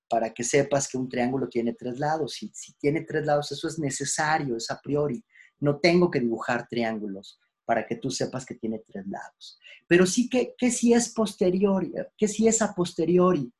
para 0.09 0.33
que 0.33 0.43
sepas 0.43 0.87
que 0.87 0.97
un 0.97 1.09
triángulo 1.09 1.49
tiene 1.49 1.73
tres 1.73 1.99
lados. 1.99 2.33
Si, 2.33 2.51
si 2.53 2.73
tiene 2.77 3.01
tres 3.01 3.25
lados, 3.25 3.51
eso 3.51 3.67
es 3.67 3.77
necesario, 3.79 4.55
es 4.55 4.69
a 4.71 4.79
priori. 4.81 5.23
No 5.59 5.79
tengo 5.79 6.09
que 6.09 6.19
dibujar 6.19 6.67
triángulos 6.67 7.39
para 7.65 7.85
que 7.85 7.95
tú 7.95 8.11
sepas 8.11 8.45
que 8.45 8.55
tiene 8.55 8.79
tres 8.85 9.05
lados. 9.07 9.59
Pero 9.87 10.05
sí 10.05 10.29
que, 10.29 10.53
que 10.57 10.71
si 10.71 10.93
es 10.93 11.09
posteriori, 11.09 11.91
que 12.17 12.27
si 12.27 12.47
es 12.47 12.61
a 12.61 12.73
posteriori. 12.73 13.51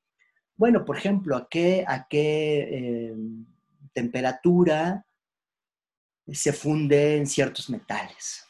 Bueno, 0.57 0.85
por 0.85 0.97
ejemplo, 0.97 1.35
¿a 1.35 1.47
qué, 1.49 1.83
a 1.85 2.07
qué 2.07 3.09
em, 3.09 3.45
temperatura 3.93 5.05
se 6.31 6.53
funde 6.53 7.17
en 7.17 7.27
ciertos 7.27 7.69
metales? 7.69 8.45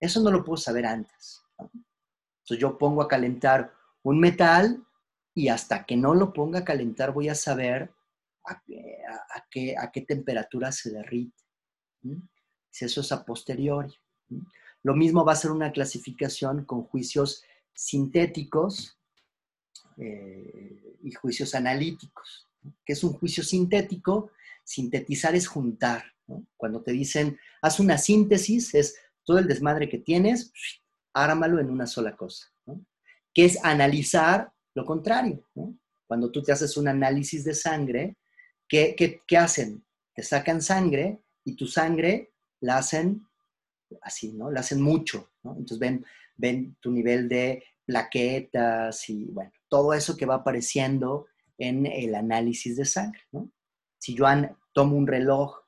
Eso 0.00 0.20
no 0.20 0.30
lo 0.30 0.44
puedo 0.44 0.56
saber 0.56 0.84
antes. 0.84 1.42
Entonces 1.58 2.58
yo 2.58 2.76
pongo 2.76 3.02
a 3.02 3.08
calentar 3.08 3.72
un 4.02 4.18
metal 4.18 4.84
y 5.32 5.48
hasta 5.48 5.84
que 5.86 5.96
no 5.96 6.14
lo 6.14 6.32
ponga 6.32 6.60
a 6.60 6.64
calentar 6.64 7.12
voy 7.12 7.28
a 7.28 7.34
saber 7.34 7.92
a, 8.44 8.62
qué, 9.50 9.76
a 9.78 9.90
qué, 9.90 10.02
temperatura 10.02 10.70
se 10.72 10.90
derrite. 10.90 11.42
Si 12.70 12.84
eso 12.84 13.00
es 13.00 13.12
a 13.12 13.24
posteriori. 13.24 13.94
Lo 14.82 14.94
mismo 14.94 15.24
va 15.24 15.32
a 15.32 15.36
ser 15.36 15.50
una 15.50 15.72
clasificación 15.72 16.64
con 16.64 16.82
juicios 16.82 17.42
sintéticos 17.72 18.98
eh, 19.98 20.96
y 21.02 21.12
juicios 21.12 21.54
analíticos. 21.54 22.48
¿Qué 22.84 22.94
es 22.94 23.04
un 23.04 23.12
juicio 23.12 23.42
sintético? 23.42 24.30
Sintetizar 24.64 25.34
es 25.34 25.46
juntar. 25.46 26.04
Cuando 26.56 26.82
te 26.82 26.92
dicen, 26.92 27.38
haz 27.60 27.80
una 27.80 27.98
síntesis, 27.98 28.74
es 28.74 28.96
todo 29.24 29.38
el 29.38 29.46
desmadre 29.46 29.88
que 29.88 29.98
tienes, 29.98 30.52
ármalo 31.12 31.60
en 31.60 31.70
una 31.70 31.86
sola 31.86 32.16
cosa. 32.16 32.46
Que 33.32 33.44
es 33.44 33.62
analizar 33.62 34.52
lo 34.74 34.84
contrario. 34.84 35.46
Cuando 36.06 36.30
tú 36.30 36.42
te 36.42 36.52
haces 36.52 36.76
un 36.76 36.88
análisis 36.88 37.44
de 37.44 37.54
sangre, 37.54 38.16
¿qué, 38.68 38.96
qué 39.26 39.36
hacen? 39.36 39.84
Te 40.14 40.22
sacan 40.22 40.62
sangre 40.62 41.20
y 41.44 41.56
tu 41.56 41.66
sangre 41.66 42.32
la 42.60 42.78
hacen 42.78 43.26
así, 44.02 44.32
¿no? 44.32 44.50
La 44.50 44.60
hacen 44.60 44.80
mucho, 44.80 45.30
¿no? 45.42 45.52
Entonces 45.52 45.78
ven, 45.78 46.04
ven 46.36 46.76
tu 46.80 46.90
nivel 46.90 47.28
de 47.28 47.62
plaquetas 47.84 49.08
y, 49.10 49.26
bueno, 49.26 49.52
todo 49.74 49.92
eso 49.92 50.16
que 50.16 50.24
va 50.24 50.36
apareciendo 50.36 51.26
en 51.58 51.84
el 51.84 52.14
análisis 52.14 52.76
de 52.76 52.84
sangre, 52.84 53.22
¿no? 53.32 53.50
Si 53.98 54.14
yo 54.14 54.24
tomo 54.72 54.96
un 54.96 55.08
reloj 55.08 55.58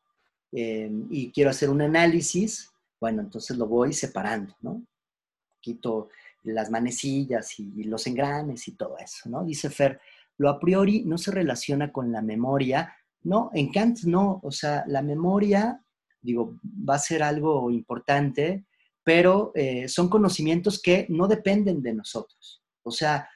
eh, 0.52 0.88
y 1.10 1.32
quiero 1.32 1.50
hacer 1.50 1.70
un 1.70 1.82
análisis, 1.82 2.70
bueno, 3.00 3.22
entonces 3.22 3.56
lo 3.56 3.66
voy 3.66 3.92
separando, 3.92 4.54
¿no? 4.60 4.86
Quito 5.60 6.10
las 6.44 6.70
manecillas 6.70 7.58
y 7.58 7.82
los 7.82 8.06
engranes 8.06 8.68
y 8.68 8.76
todo 8.76 8.96
eso, 8.96 9.28
¿no? 9.28 9.42
Dice 9.44 9.70
Fer, 9.70 10.00
lo 10.38 10.50
a 10.50 10.60
priori 10.60 11.02
no 11.04 11.18
se 11.18 11.32
relaciona 11.32 11.90
con 11.90 12.12
la 12.12 12.22
memoria, 12.22 12.94
no, 13.24 13.50
en 13.54 13.72
Kant 13.72 14.04
no, 14.04 14.38
o 14.44 14.52
sea, 14.52 14.84
la 14.86 15.02
memoria 15.02 15.84
digo, 16.22 16.58
va 16.62 16.94
a 16.94 17.00
ser 17.00 17.24
algo 17.24 17.72
importante, 17.72 18.66
pero 19.02 19.50
eh, 19.56 19.88
son 19.88 20.08
conocimientos 20.08 20.80
que 20.80 21.06
no 21.08 21.26
dependen 21.26 21.82
de 21.82 21.94
nosotros. 21.94 22.62
O 22.84 22.92
sea, 22.92 23.28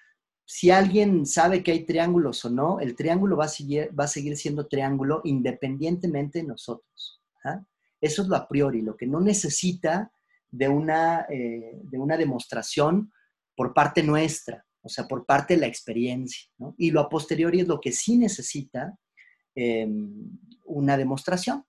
si 0.52 0.72
alguien 0.72 1.26
sabe 1.26 1.62
que 1.62 1.70
hay 1.70 1.84
triángulos 1.84 2.44
o 2.44 2.50
no, 2.50 2.80
el 2.80 2.96
triángulo 2.96 3.36
va 3.36 3.44
a 3.44 3.48
seguir, 3.48 3.88
va 3.96 4.04
a 4.04 4.08
seguir 4.08 4.36
siendo 4.36 4.66
triángulo 4.66 5.20
independientemente 5.22 6.40
de 6.40 6.48
nosotros. 6.48 7.22
¿ah? 7.44 7.62
Eso 8.00 8.22
es 8.22 8.28
lo 8.28 8.34
a 8.34 8.48
priori, 8.48 8.82
lo 8.82 8.96
que 8.96 9.06
no 9.06 9.20
necesita 9.20 10.10
de 10.50 10.68
una, 10.68 11.24
eh, 11.28 11.78
de 11.84 11.98
una 12.00 12.16
demostración 12.16 13.12
por 13.54 13.72
parte 13.72 14.02
nuestra, 14.02 14.66
o 14.82 14.88
sea, 14.88 15.06
por 15.06 15.24
parte 15.24 15.54
de 15.54 15.60
la 15.60 15.68
experiencia. 15.68 16.50
Y 16.76 16.90
lo 16.90 16.98
a 16.98 17.08
posteriori 17.08 17.60
es 17.60 17.68
lo 17.68 17.80
que 17.80 17.92
sí 17.92 18.18
necesita 18.18 18.98
em, 19.54 20.36
una 20.64 20.96
demostración. 20.96 21.64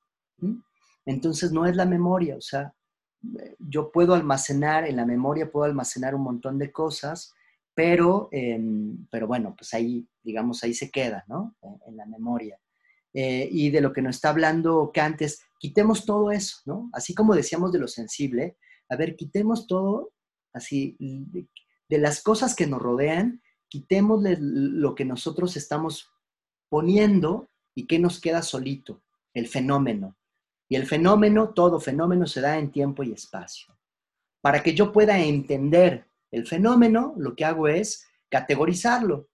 Entonces 1.05 1.51
no 1.51 1.67
es 1.67 1.75
la 1.75 1.86
memoria, 1.86 2.36
o 2.36 2.41
sea, 2.41 2.73
yo 3.59 3.91
puedo 3.91 4.15
almacenar, 4.15 4.88
en 4.88 4.95
la 4.95 5.05
memoria 5.05 5.51
puedo 5.51 5.65
almacenar 5.65 6.15
un 6.15 6.23
montón 6.23 6.57
de 6.57 6.71
cosas, 6.71 7.36
pero, 7.74 8.30
em, 8.32 9.07
pero 9.09 9.28
bueno, 9.28 9.55
pues 9.57 9.74
ahí, 9.74 10.07
digamos, 10.24 10.63
ahí 10.63 10.74
se 10.74 10.89
queda, 10.91 11.24
¿no? 11.28 11.55
En, 11.88 11.95
la 11.97 12.05
memoria. 12.05 12.59
Eh, 13.13 13.47
y 13.51 13.69
de 13.69 13.82
lo 13.82 13.91
que 13.91 14.01
nos 14.01 14.15
está 14.15 14.30
hablando 14.30 14.91
Kant 14.93 15.22
es, 15.22 15.41
quitemos 15.59 16.05
todo 16.05 16.32
eso, 16.32 16.57
¿no? 16.65 16.89
Así 16.93 17.13
como 17.13 17.36
decíamos 17.36 17.72
de 17.72 17.80
lo 17.80 17.88
sensible, 17.88 18.57
a 18.89 18.95
ver, 18.95 19.15
quitemos 19.15 19.67
todo, 19.67 20.11
así, 20.53 20.97
de, 20.99 21.97
las 21.97 22.22
cosas 22.22 22.55
que 22.55 22.67
nos 22.67 22.82
rodean, 22.82 23.41
quitémosle 23.69 24.38
lo 24.39 24.95
que 24.95 25.05
nosotros 25.05 25.55
estamos 25.57 26.09
poniendo 26.69 27.49
y 27.76 27.88
que 27.88 27.99
nos 27.99 28.19
queda 28.19 28.41
solito, 28.41 29.03
el 29.34 29.47
fenómeno. 29.47 30.17
Y 30.69 30.76
el 30.76 30.88
fenómeno, 30.88 31.53
todo 31.53 31.80
fenómeno 31.80 32.28
se 32.28 32.41
da 32.41 32.57
en 32.57 32.72
tiempo 32.72 33.03
y 33.03 33.11
espacio. 33.11 33.78
Para 34.41 34.63
que 34.63 34.74
yo 34.74 34.91
pueda 34.91 35.19
entender 35.19 36.11
el 36.32 36.47
fenómeno, 36.47 37.13
lo 37.17 37.36
que 37.36 37.45
hago 37.45 37.67
es 37.67 38.07
categorizarlo. 38.29 39.29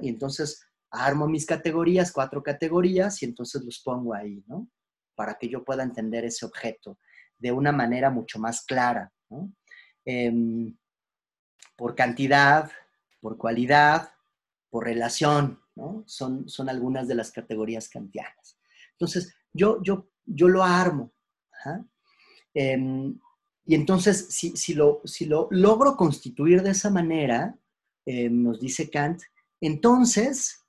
Y 0.00 0.08
entonces 0.08 0.66
armo 0.90 1.28
mis 1.28 1.46
categorías, 1.46 2.12
cuatro 2.12 2.42
categorías, 2.42 3.22
y 3.22 3.26
entonces 3.26 3.62
los 3.64 3.80
pongo 3.80 4.14
ahí, 4.14 4.42
¿no? 4.46 4.68
Para 5.14 5.34
que 5.34 5.48
yo 5.48 5.64
pueda 5.64 5.82
entender 5.82 6.24
ese 6.24 6.46
objeto 6.46 6.98
de 7.38 7.52
una 7.52 7.72
manera 7.72 8.10
mucho 8.10 8.38
más 8.38 8.64
clara, 8.64 9.12
em, 10.04 10.76
por 11.76 11.94
cantidad, 11.94 12.70
por 13.20 13.36
cualidad, 13.36 14.10
por 14.70 14.84
relación, 14.84 15.60
¿no? 15.74 16.04
Son, 16.06 16.48
son 16.48 16.68
algunas 16.68 17.08
de 17.08 17.14
las 17.14 17.30
categorías 17.30 17.88
kantianas. 17.88 18.58
Entonces, 18.92 19.34
yo, 19.52 19.82
yo 19.82 20.08
yo 20.26 20.48
lo 20.48 20.62
armo. 20.62 21.12
Y 23.66 23.74
entonces, 23.74 24.28
si, 24.30 24.74
lo, 24.74 25.02
si, 25.04 25.26
lo, 25.26 25.48
logro 25.50 25.96
constituir 25.96 26.62
de 26.62 26.70
esa 26.70 26.88
manera, 26.88 27.58
em, 28.04 28.42
nos 28.42 28.60
dice 28.60 28.88
Kant, 28.88 29.20
entonces 29.60 30.64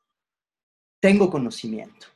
tengo 0.99 1.29
conocimiento. 1.29 2.07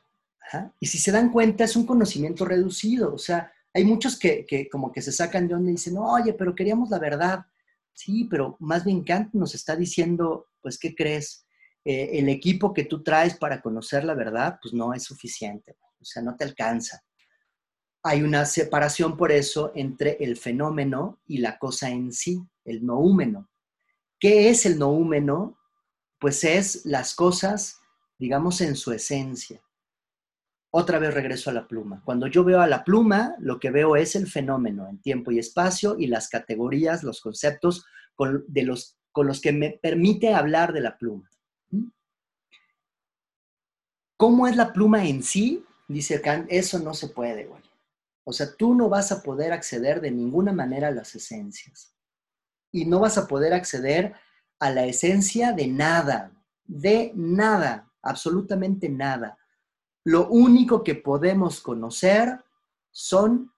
Y 0.80 0.86
si 0.86 0.98
se 0.98 1.12
dan 1.12 1.30
cuenta, 1.32 1.64
es 1.64 1.76
un 1.76 1.86
conocimiento 1.86 2.44
reducido. 2.44 3.14
O 3.14 3.18
sea, 3.18 3.50
hay 3.72 3.84
muchos 3.84 4.18
que, 4.18 4.68
como 4.70 4.92
que 4.92 5.00
se 5.00 5.12
sacan 5.12 5.48
de 5.48 5.54
donde 5.54 5.70
y 5.70 5.74
dicen, 5.76 5.96
oye, 5.96 6.34
pero 6.34 6.54
queríamos 6.54 6.90
la 6.90 6.98
verdad. 6.98 7.46
Sí, 7.94 8.24
pero 8.30 8.56
más 8.60 8.84
bien 8.84 9.02
Kant 9.02 9.32
nos 9.32 9.54
está 9.54 9.76
diciendo, 9.76 10.48
pues, 10.60 10.78
¿qué 10.78 10.94
crees? 10.94 11.46
Eh, 11.84 12.18
el 12.18 12.28
equipo 12.28 12.74
que 12.74 12.84
tú 12.84 13.02
traes 13.02 13.36
para 13.36 13.62
conocer 13.62 14.04
la 14.04 14.14
verdad, 14.14 14.58
pues 14.60 14.74
no 14.74 14.92
es 14.92 15.04
suficiente. 15.04 15.76
o 16.00 16.04
sea, 16.04 16.22
no 16.22 16.36
te 16.36 16.44
alcanza. 16.44 17.02
Hay 18.04 18.22
una 18.22 18.44
separación 18.44 19.16
por 19.16 19.30
eso 19.30 19.72
entre 19.74 20.16
el 20.20 20.36
fenómeno 20.36 21.20
y 21.26 21.38
la 21.38 21.58
cosa 21.58 21.88
en 21.90 22.12
sí, 22.12 22.42
el 22.64 22.84
noúmeno. 22.84 23.48
¿Qué 24.18 24.50
es 24.50 24.66
el 24.66 24.78
noúmeno? 24.78 25.58
Pues 26.18 26.42
es 26.42 26.84
las 26.84 27.14
cosas, 27.14 27.80
digamos, 28.18 28.60
en 28.60 28.74
su 28.76 28.92
esencia. 28.92 29.60
Otra 30.70 30.98
vez 30.98 31.12
regreso 31.12 31.50
a 31.50 31.52
la 31.52 31.68
pluma. 31.68 32.02
Cuando 32.04 32.26
yo 32.26 32.44
veo 32.44 32.60
a 32.60 32.66
la 32.66 32.82
pluma, 32.82 33.36
lo 33.38 33.60
que 33.60 33.70
veo 33.70 33.94
es 33.94 34.16
el 34.16 34.26
fenómeno 34.26 34.88
en 34.88 35.00
tiempo 35.00 35.30
y 35.30 35.38
espacio 35.38 35.96
y 35.98 36.06
las 36.06 36.28
categorías, 36.28 37.04
los 37.04 37.20
conceptos 37.20 37.84
con, 38.14 38.44
de 38.48 38.62
los, 38.62 38.96
con 39.12 39.26
los 39.26 39.40
que 39.40 39.52
me 39.52 39.78
permite 39.82 40.34
hablar 40.34 40.72
de 40.72 40.80
la 40.80 40.96
pluma. 40.96 41.28
¿Mm? 41.70 41.88
¿Cómo 44.16 44.46
es 44.46 44.56
la 44.56 44.72
pluma 44.72 45.04
en 45.04 45.22
sí? 45.22 45.64
Dice 45.88 46.20
Kant, 46.20 46.46
eso 46.48 46.78
no 46.78 46.94
se 46.94 47.08
puede, 47.08 47.44
güey. 47.44 47.60
O 48.24 48.32
sea, 48.32 48.54
tú 48.54 48.74
no 48.74 48.88
vas 48.88 49.12
a 49.12 49.22
poder 49.22 49.52
acceder 49.52 50.00
de 50.00 50.10
ninguna 50.10 50.52
manera 50.52 50.88
a 50.88 50.92
las 50.92 51.14
esencias. 51.14 51.94
Y 52.70 52.84
no 52.84 53.00
vas 53.00 53.18
a 53.18 53.26
poder 53.26 53.52
acceder 53.52 54.14
a 54.58 54.70
la 54.70 54.86
esencia 54.86 55.52
de 55.52 55.66
nada, 55.66 56.32
de 56.64 57.12
nada, 57.14 57.90
absolutamente 58.00 58.88
nada. 58.88 59.38
Lo 60.04 60.28
único 60.28 60.82
que 60.82 60.94
podemos 60.94 61.60
conocer 61.60 62.44
son 62.90 63.52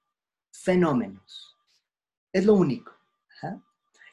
fenómenos. 0.51 1.57
Es 2.33 2.45
lo 2.45 2.55
único. 2.55 2.93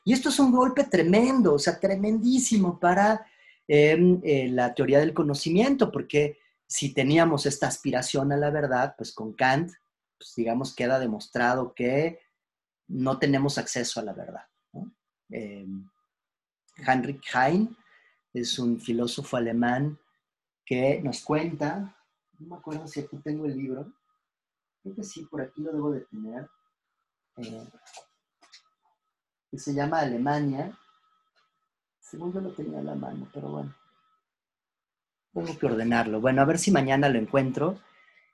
Y 0.03 0.13
esto 0.13 0.29
es 0.29 0.39
un 0.39 0.51
golpe 0.51 0.85
tremendo, 0.85 1.53
o 1.53 1.59
sea, 1.59 1.79
tremendísimo 1.79 2.79
para 2.79 3.25
em, 3.67 4.19
eh, 4.23 4.47
la 4.49 4.73
teoría 4.73 4.99
del 4.99 5.13
conocimiento, 5.13 5.91
porque 5.91 6.39
si 6.65 6.93
teníamos 6.93 7.45
esta 7.45 7.67
aspiración 7.67 8.31
a 8.31 8.37
la 8.37 8.49
verdad, 8.49 8.95
pues 8.97 9.11
con 9.13 9.33
Kant, 9.33 9.71
pues 10.21 10.35
digamos, 10.35 10.75
queda 10.75 10.99
demostrado 10.99 11.73
que 11.73 12.19
no 12.87 13.17
tenemos 13.17 13.57
acceso 13.57 13.99
a 13.99 14.03
la 14.03 14.13
verdad. 14.13 14.45
Em, 15.29 15.89
Heinrich 16.77 17.25
Heine 17.33 17.75
es 18.33 18.59
un 18.59 18.79
filósofo 18.79 19.37
alemán 19.37 19.97
que 20.63 21.01
nos 21.01 21.23
cuenta, 21.23 21.97
no 22.37 22.47
me 22.47 22.55
acuerdo 22.55 22.87
si 22.87 22.99
aquí 22.99 23.17
tengo 23.17 23.45
el 23.45 23.57
libro, 23.57 23.91
creo 24.83 24.95
que 24.95 25.03
sí, 25.03 25.25
por 25.25 25.41
aquí 25.41 25.61
lo 25.61 25.71
debo 25.71 25.91
de 25.91 26.01
tener, 26.01 26.47
eh, 27.37 27.67
que 29.49 29.57
se 29.57 29.73
llama 29.73 30.01
Alemania. 30.01 30.77
Según 31.99 32.31
yo 32.31 32.41
lo 32.41 32.53
tenía 32.53 32.79
a 32.79 32.83
la 32.83 32.95
mano, 32.95 33.27
pero 33.33 33.49
bueno. 33.49 33.75
Tengo 35.33 35.57
que 35.57 35.65
ordenarlo. 35.65 36.21
Bueno, 36.21 36.41
a 36.41 36.45
ver 36.45 36.59
si 36.59 36.71
mañana 36.71 37.09
lo 37.09 37.17
encuentro. 37.17 37.79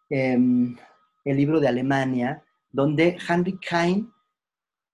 Em, 0.10 0.76
el 1.32 1.38
libro 1.38 1.60
de 1.60 1.68
Alemania, 1.68 2.44
donde 2.72 3.18
Heinrich 3.28 3.66
Heine 3.72 4.08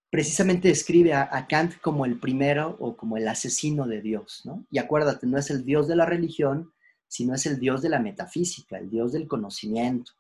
precisamente 0.10 0.68
describe 0.68 1.14
a, 1.14 1.48
Kant 1.48 1.82
como 1.82 2.06
el 2.06 2.20
primero 2.20 2.78
o 2.80 2.96
como 2.96 3.18
el 3.18 3.28
asesino 3.28 3.88
de 3.88 4.00
Dios, 4.00 4.42
¿no? 4.46 4.64
Y 4.70 4.78
acuérdate, 4.78 5.26
no 5.26 5.40
es 5.40 5.50
el 5.50 5.66
Dios 5.66 5.88
de 5.88 5.96
la 5.96 6.06
religión, 6.06 6.72
sino 7.08 7.34
es 7.34 7.48
el 7.48 7.60
Dios 7.60 7.82
de 7.82 7.90
la 7.90 8.00
metafísica, 8.00 8.78
el 8.78 8.92
Dios 8.92 9.12
del 9.12 9.28
conocimiento. 9.28 10.12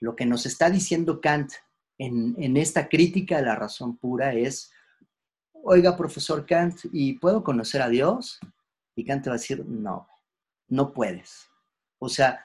Lo 0.00 0.16
que 0.16 0.26
nos 0.26 0.44
está 0.44 0.70
diciendo 0.70 1.20
Kant 1.20 1.52
en, 1.98 2.34
en 2.36 2.56
esta 2.56 2.88
crítica 2.88 3.36
de 3.36 3.46
la 3.46 3.54
razón 3.54 3.96
pura 3.96 4.34
es, 4.34 4.72
oiga, 5.52 5.96
profesor 5.96 6.44
Kant, 6.44 6.80
¿y 6.92 7.12
puedo 7.14 7.44
conocer 7.44 7.80
a 7.80 7.88
Dios? 7.88 8.40
Y 8.96 9.04
Kant 9.04 9.28
va 9.28 9.32
a 9.32 9.34
decir, 9.34 9.64
no, 9.64 10.08
no 10.66 10.92
puedes. 10.92 11.48
O 12.00 12.08
sea, 12.08 12.44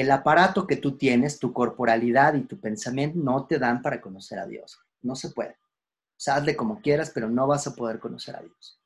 el 0.00 0.12
aparato 0.12 0.64
que 0.64 0.76
tú 0.76 0.96
tienes, 0.96 1.40
tu 1.40 1.52
corporalidad 1.52 2.34
y 2.34 2.42
tu 2.42 2.60
pensamiento 2.60 3.18
no 3.18 3.46
te 3.46 3.58
dan 3.58 3.82
para 3.82 4.00
conocer 4.00 4.38
a 4.38 4.46
Dios. 4.46 4.78
No 5.02 5.16
se 5.16 5.30
puede. 5.30 5.56
O 6.26 6.30
hazle 6.30 6.54
como 6.54 6.80
quieras, 6.80 7.10
pero 7.12 7.28
no 7.28 7.48
vas 7.48 7.66
a 7.66 7.74
poder 7.74 7.98
conocer 7.98 8.36
a 8.36 8.40
Dios. 8.40 8.80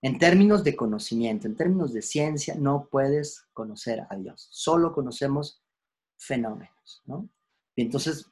En 0.00 0.18
términos 0.18 0.64
de 0.64 0.74
conocimiento, 0.74 1.46
en 1.46 1.56
términos 1.56 1.92
de 1.92 2.00
ciencia, 2.00 2.54
no 2.54 2.88
puedes 2.90 3.46
conocer 3.52 4.06
a 4.08 4.16
Dios. 4.16 4.48
Solo 4.50 4.94
conocemos 4.94 5.62
fenómenos, 6.16 7.02
¿no? 7.04 7.28
Y 7.74 7.82
entonces 7.82 8.26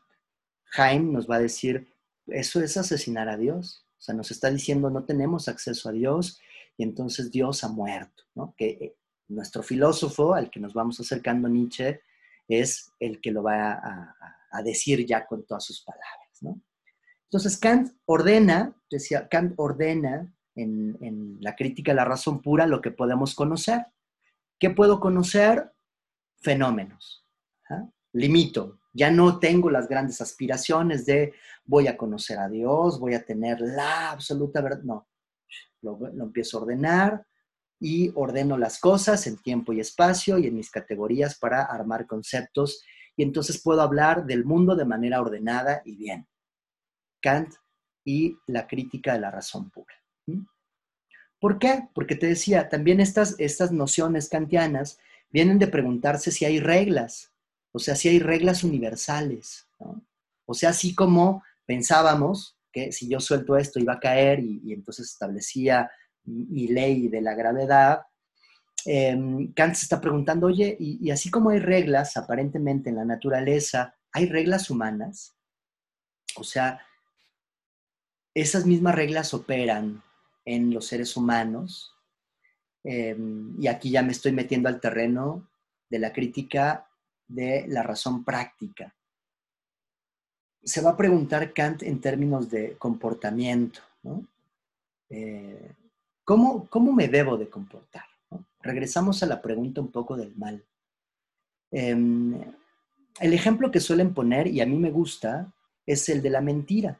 Jaime 0.64 1.12
nos 1.12 1.28
va 1.28 1.36
a 1.36 1.40
decir, 1.40 1.86
eso 2.26 2.62
es 2.62 2.76
asesinar 2.78 3.28
a 3.28 3.36
Dios. 3.36 3.84
O 3.98 4.02
sea, 4.02 4.14
nos 4.14 4.30
está 4.30 4.50
diciendo, 4.50 4.88
no 4.88 5.04
tenemos 5.04 5.48
acceso 5.48 5.90
a 5.90 5.92
Dios 5.92 6.40
y 6.78 6.84
entonces 6.84 7.30
Dios 7.30 7.64
ha 7.64 7.68
muerto, 7.68 8.22
¿no? 8.34 8.54
Que 8.56 8.68
eh, 8.68 8.96
nuestro 9.28 9.62
filósofo, 9.62 10.32
al 10.32 10.50
que 10.50 10.60
nos 10.60 10.72
vamos 10.72 10.98
acercando 11.00 11.48
Nietzsche, 11.48 12.00
es 12.49 12.92
el 13.01 13.20
que 13.20 13.30
lo 13.30 13.42
va 13.42 13.72
a, 13.72 14.62
decir 14.62 15.05
ya 15.05 15.26
con 15.26 15.45
todas 15.45 15.64
sus 15.64 15.82
palabras. 15.82 16.38
¿no? 16.42 16.61
Entonces 17.24 17.59
Kant 17.59 17.92
ordena, 18.05 18.72
decía, 18.88 19.28
Kant 19.28 19.55
ordena 19.57 20.32
en, 20.55 21.38
la 21.40 21.57
crítica 21.57 21.90
de 21.90 21.97
la 21.97 22.05
razón 22.05 22.40
pura 22.40 22.66
lo 22.66 22.80
que 22.80 22.92
podemos 22.92 23.34
conocer. 23.34 23.86
¿Qué 24.59 24.70
puedo 24.70 25.01
conocer? 25.01 25.72
Fenómenos. 26.40 27.26
¿ah? 27.68 27.88
Limito. 28.12 28.78
Ya 28.92 29.11
no 29.11 29.40
tengo 29.40 29.70
las 29.70 29.88
grandes 29.88 30.20
aspiraciones 30.20 31.05
de 31.05 31.34
voy 31.64 31.88
a 31.88 31.97
conocer 31.97 32.38
a 32.38 32.49
Dios, 32.49 33.01
voy 33.01 33.14
a 33.14 33.24
tener 33.24 33.61
la 33.61 34.12
absoluta 34.12 34.61
verdad. 34.61 34.84
No, 34.84 35.09
lo 35.82 36.24
empiezo 36.24 36.59
a 36.59 36.62
ordenar, 36.62 37.26
y 37.85 38.11
ordeno 38.14 38.57
las 38.57 38.80
cosas 38.80 39.26
en 39.26 39.37
tiempo 39.37 39.74
y 39.74 39.80
espacio 39.80 40.39
y 40.39 40.47
en 40.47 40.57
mis 40.57 40.70
categorías 40.70 41.39
para 41.39 41.64
armar 41.64 42.07
conceptos 42.07 42.82
y 43.14 43.22
entonces 43.22 43.61
puedo 43.62 43.82
hablar 43.82 44.24
del 44.24 44.47
mundo 44.47 44.74
de 44.74 44.87
manera 44.87 45.20
ordenada 45.20 45.82
y 45.85 45.95
bien. 45.95 46.26
Kant 47.20 47.53
y 48.03 48.39
la 48.47 48.66
crítica 48.66 49.12
de 49.12 49.20
la 49.20 49.30
razón 49.30 49.68
pura. 49.68 49.95
¿Por 51.39 51.59
qué? 51.59 51.91
Porque 51.95 52.16
te 52.16 52.26
decía, 52.26 52.70
también 52.70 53.01
estas, 53.01 53.35
estas 53.39 53.70
nociones 53.70 54.30
kantianas 54.30 54.99
vienen 55.28 55.59
de 55.59 55.66
preguntarse 55.66 56.30
si 56.30 56.47
hay 56.47 56.61
reglas, 56.61 57.35
o 57.70 57.78
sea, 57.78 57.97
si 57.97 58.09
hay 58.09 58.18
reglas 58.18 58.64
universales. 58.64 59.68
O 60.47 60.55
sea, 60.55 60.70
así 60.70 60.95
como 60.95 61.43
pensábamos 61.66 62.57
que 62.72 62.93
si 62.93 63.11
yo 63.11 63.20
suelto 63.20 63.59
esto 63.59 63.78
iba 63.78 63.93
a 63.93 64.01
caer 64.01 64.41
y 64.41 64.72
entonces 64.72 65.11
establecía 65.11 65.91
y 66.26 66.68
ley 66.68 67.08
de 67.08 67.20
la 67.20 67.34
gravedad, 67.34 68.06
em, 68.86 69.52
Kant 69.52 69.74
se 69.74 69.84
está 69.84 70.00
preguntando, 70.00 70.46
oye, 70.46 70.76
y, 70.78 71.10
así 71.10 71.30
como 71.30 71.50
hay 71.50 71.58
reglas 71.58 72.16
aparentemente 72.16 72.90
en 72.90 72.96
la 72.96 73.04
naturaleza, 73.04 73.94
¿hay 74.12 74.26
reglas 74.26 74.70
humanas? 74.70 75.34
O 76.36 76.44
sea, 76.44 76.80
esas 78.34 78.66
mismas 78.66 78.94
reglas 78.94 79.32
operan 79.32 80.02
en 80.44 80.72
los 80.72 80.86
seres 80.86 81.16
humanos. 81.16 81.94
Em, 82.82 83.54
y 83.60 83.68
aquí 83.68 83.90
ya 83.90 84.02
me 84.02 84.12
estoy 84.12 84.32
metiendo 84.32 84.68
al 84.68 84.80
terreno 84.80 85.48
de 85.88 85.98
la 85.98 86.12
crítica 86.12 86.88
de 87.26 87.64
la 87.68 87.82
razón 87.82 88.24
práctica. 88.24 88.94
Se 90.62 90.80
va 90.80 90.90
a 90.90 90.96
preguntar 90.96 91.52
Kant 91.52 91.82
en 91.82 92.00
términos 92.00 92.50
de 92.50 92.76
comportamiento. 92.76 93.80
¿no? 94.02 94.26
Eh, 95.08 95.72
¿Cómo, 96.24 96.92
me 96.94 97.08
debo 97.08 97.36
de 97.36 97.50
comportar? 97.50 98.04
Regresamos 98.60 99.22
a 99.22 99.26
la 99.26 99.42
pregunta 99.42 99.82
un 99.82 99.92
poco 99.92 100.16
del 100.16 100.34
mal. 100.36 100.64
Em, 101.70 102.40
el 103.20 103.32
ejemplo 103.32 103.70
que 103.70 103.80
suelen 103.80 104.14
poner, 104.14 104.46
y 104.46 104.60
a 104.60 104.66
mí 104.66 104.76
me 104.76 104.90
gusta, 104.90 105.52
es 105.84 106.08
el 106.08 106.22
de 106.22 106.30
la 106.30 106.40
mentira. 106.40 106.98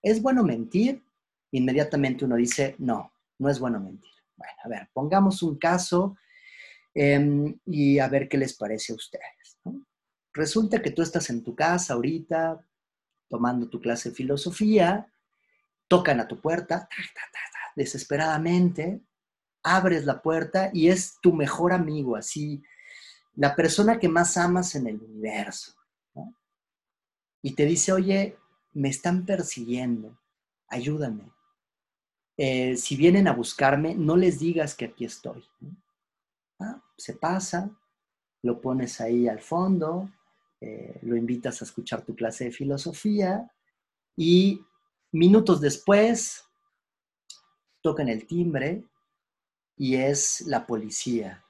¿Es 0.00 0.22
bueno 0.22 0.42
mentir? 0.42 1.02
Inmediatamente 1.50 2.24
uno 2.24 2.36
dice, 2.36 2.74
no, 2.78 3.12
no 3.38 3.48
es 3.50 3.58
bueno 3.58 3.78
mentir. 3.78 4.10
Bueno, 4.36 4.54
a 4.64 4.68
ver, 4.68 4.88
pongamos 4.94 5.42
un 5.42 5.58
caso 5.58 6.16
em, 6.94 7.58
y 7.66 7.98
a 7.98 8.08
ver 8.08 8.26
qué 8.26 8.38
les 8.38 8.54
parece 8.54 8.92
a 8.92 8.96
ustedes. 8.96 9.58
Resulta 10.32 10.80
que 10.80 10.92
tú 10.92 11.02
estás 11.02 11.28
en 11.28 11.44
tu 11.44 11.54
casa 11.54 11.92
ahorita, 11.92 12.66
tomando 13.28 13.68
tu 13.68 13.80
clase 13.80 14.08
de 14.08 14.14
filosofía, 14.14 15.12
tocan 15.88 16.20
a 16.20 16.28
tu 16.28 16.40
puerta, 16.40 16.88
desesperadamente, 17.76 19.02
abres 19.62 20.04
la 20.04 20.20
puerta 20.20 20.70
y 20.72 20.88
es 20.88 21.18
tu 21.20 21.32
mejor 21.32 21.72
amigo, 21.72 22.16
así, 22.16 22.62
la 23.34 23.54
persona 23.54 23.98
que 23.98 24.08
más 24.08 24.36
amas 24.36 24.74
en 24.74 24.86
el 24.86 25.00
universo. 25.00 25.74
Y 27.42 27.54
te 27.54 27.64
dice, 27.64 27.92
oye, 27.92 28.36
me 28.72 28.88
están 28.88 29.26
persiguiendo, 29.26 30.18
ayúdame. 30.68 31.30
Eh, 32.36 32.76
si 32.76 32.96
vienen 32.96 33.28
a 33.28 33.32
buscarme, 33.32 33.94
no 33.94 34.16
les 34.16 34.38
digas 34.38 34.74
que 34.74 34.86
aquí 34.86 35.04
estoy. 35.04 35.44
Ah, 36.60 36.82
se 36.96 37.14
pasa, 37.14 37.70
lo 38.42 38.60
pones 38.60 39.00
ahí 39.00 39.28
al 39.28 39.40
fondo, 39.40 40.10
eh, 40.60 40.98
lo 41.02 41.16
invitas 41.16 41.60
a 41.60 41.64
escuchar 41.64 42.02
tu 42.02 42.14
clase 42.14 42.44
de 42.44 42.52
filosofía 42.52 43.50
y 44.16 44.64
minutos 45.10 45.60
después 45.60 46.44
tocan 47.82 48.08
el 48.08 48.26
timbre 48.26 48.84
y 49.76 49.96
es 49.96 50.42
la 50.42 50.66
policía. 50.66 51.44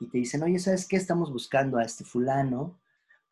Y 0.00 0.06
te 0.08 0.18
dicen, 0.18 0.42
oye, 0.42 0.58
¿sabes 0.58 0.86
qué? 0.86 0.96
Estamos 0.96 1.32
buscando 1.32 1.78
a 1.78 1.84
este 1.84 2.04
fulano 2.04 2.78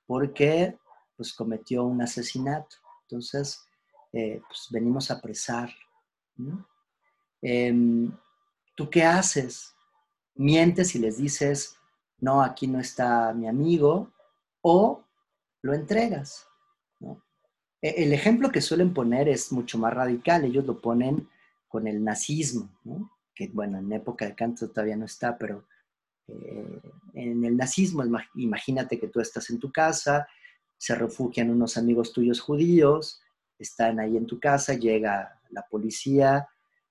porque 0.07 0.79
pues 1.17 1.33
cometió 1.33 1.85
un 1.85 2.03
asesinato. 2.03 2.77
Entonces, 3.03 3.67
eh, 4.13 4.41
pues 4.47 4.69
venimos 4.71 5.11
a 5.11 5.15
apresar. 5.15 5.71
Em, 7.43 8.13
¿Tú 8.75 8.91
qué 8.91 9.05
haces? 9.05 9.75
Mientes 10.35 10.95
y 10.95 10.99
les 10.99 11.19
dices, 11.19 11.77
no, 12.19 12.43
aquí 12.43 12.67
no 12.67 12.81
está 12.81 13.33
mi 13.33 13.47
amigo, 13.47 14.13
o 14.63 15.05
lo 15.63 15.75
entregas. 15.75 16.49
E, 17.81 18.03
el 18.03 18.13
ejemplo 18.13 18.51
que 18.51 18.61
suelen 18.61 18.95
poner 18.95 19.29
es 19.29 19.53
mucho 19.53 19.79
más 19.79 19.93
radical. 19.93 20.45
Ellos 20.45 20.65
lo 20.65 20.81
ponen 20.81 21.29
con 21.75 21.89
el 21.89 22.05
nazismo, 22.05 22.71
que 23.35 23.49
bueno, 23.49 23.79
en 23.79 23.93
época 23.93 24.25
de 24.27 24.37
Kant 24.37 24.61
todavía 24.61 24.95
no 24.95 25.07
está, 25.07 25.37
pero 25.37 25.67
eh, 26.29 26.81
en 27.15 27.45
el 27.45 27.57
nazismo, 27.57 28.05
imagínate 28.37 28.97
que 28.97 29.09
tú 29.09 29.19
estás 29.19 29.51
en 29.51 29.59
tu 29.59 29.73
casa, 29.73 30.25
se 30.79 30.95
refugian 30.95 31.51
unos 31.51 31.77
amigos 31.77 32.13
tuyos 32.13 32.39
judíos, 32.39 33.21
están 33.59 33.99
ahí 33.99 34.17
en 34.17 34.25
tu 34.25 34.39
casa, 34.39 34.75
llega 34.75 35.41
la 35.51 35.67
policía 35.69 36.47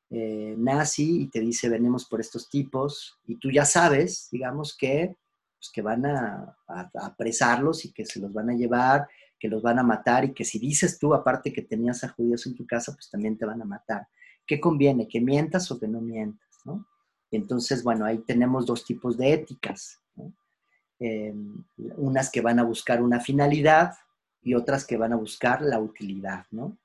eh, 0.10 0.54
nazi 0.58 1.22
y 1.22 1.28
te 1.30 1.40
dice, 1.40 1.70
venimos 1.70 2.04
por 2.04 2.20
estos 2.20 2.50
tipos, 2.50 3.22
y 3.26 3.38
tú 3.38 3.52
ya 3.52 3.64
sabes, 3.64 4.28
digamos, 4.34 4.76
que, 4.76 5.16
pues, 5.56 5.72
que 5.74 5.82
van 5.82 6.06
a, 6.06 6.58
apresarlos 6.96 7.86
y 7.86 7.94
que 7.94 8.06
se 8.06 8.20
los 8.20 8.34
van 8.34 8.50
a 8.50 8.54
llevar, 8.54 9.08
que 9.40 9.48
los 9.48 9.62
van 9.62 9.80
a 9.80 9.84
matar 9.84 10.26
y 10.26 10.34
que 10.34 10.44
si 10.44 10.60
dices 10.60 11.00
tú, 11.00 11.14
aparte 11.14 11.54
que 11.54 11.62
tenías 11.62 12.04
a 12.04 12.10
judíos 12.10 12.46
en 12.48 12.56
tu 12.56 12.68
casa, 12.68 12.92
pues 12.92 13.10
también 13.10 13.38
te 13.38 13.46
van 13.46 13.62
a 13.62 13.66
matar. 13.66 14.10
¿Qué 14.46 14.60
conviene? 14.60 15.08
¿Que 15.08 15.22
mientas 15.22 15.72
o 15.72 15.80
que 15.80 15.88
no 15.88 16.02
mientas? 16.02 16.40
¿no? 16.66 16.86
entonces, 17.32 17.84
bueno, 17.84 18.06
ahí 18.06 18.20
tenemos 18.20 18.66
dos 18.66 18.86
tipos 18.86 19.18
de 19.18 19.34
éticas. 19.34 20.00
Em, 21.00 21.64
unas 21.98 22.30
que 22.30 22.42
van 22.42 22.60
a 22.60 22.64
buscar 22.64 23.02
una 23.02 23.20
finalidad 23.20 23.96
y 24.42 24.54
otras 24.54 24.86
que 24.86 24.98
van 24.98 25.12
a 25.12 25.18
buscar 25.18 25.62
la 25.62 25.80
utilidad, 25.80 26.46
¿no? 26.52 26.78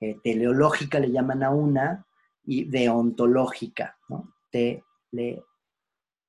Eh, 0.00 0.18
teleológica 0.24 0.98
le 0.98 1.12
llaman 1.12 1.42
a 1.42 1.50
una 1.50 2.06
y 2.44 2.64
deontológica, 2.64 3.98
¿no? 4.08 4.34
Tele, 4.50 5.44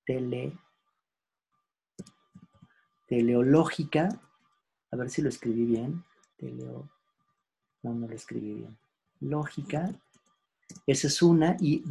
tele, 0.05 0.57
teleológica, 3.07 4.09
a 4.91 4.95
ver 4.95 5.09
si 5.09 5.21
lo 5.21 5.29
escribí 5.29 5.65
bien, 5.65 6.03
no, 6.41 6.89
no 7.83 8.07
lo 8.07 8.13
escribí 8.13 8.53
bien, 8.53 8.77
lógica, 9.21 9.89
esa 10.87 11.07
es 11.07 11.21
una, 11.21 11.57
y 11.59 11.83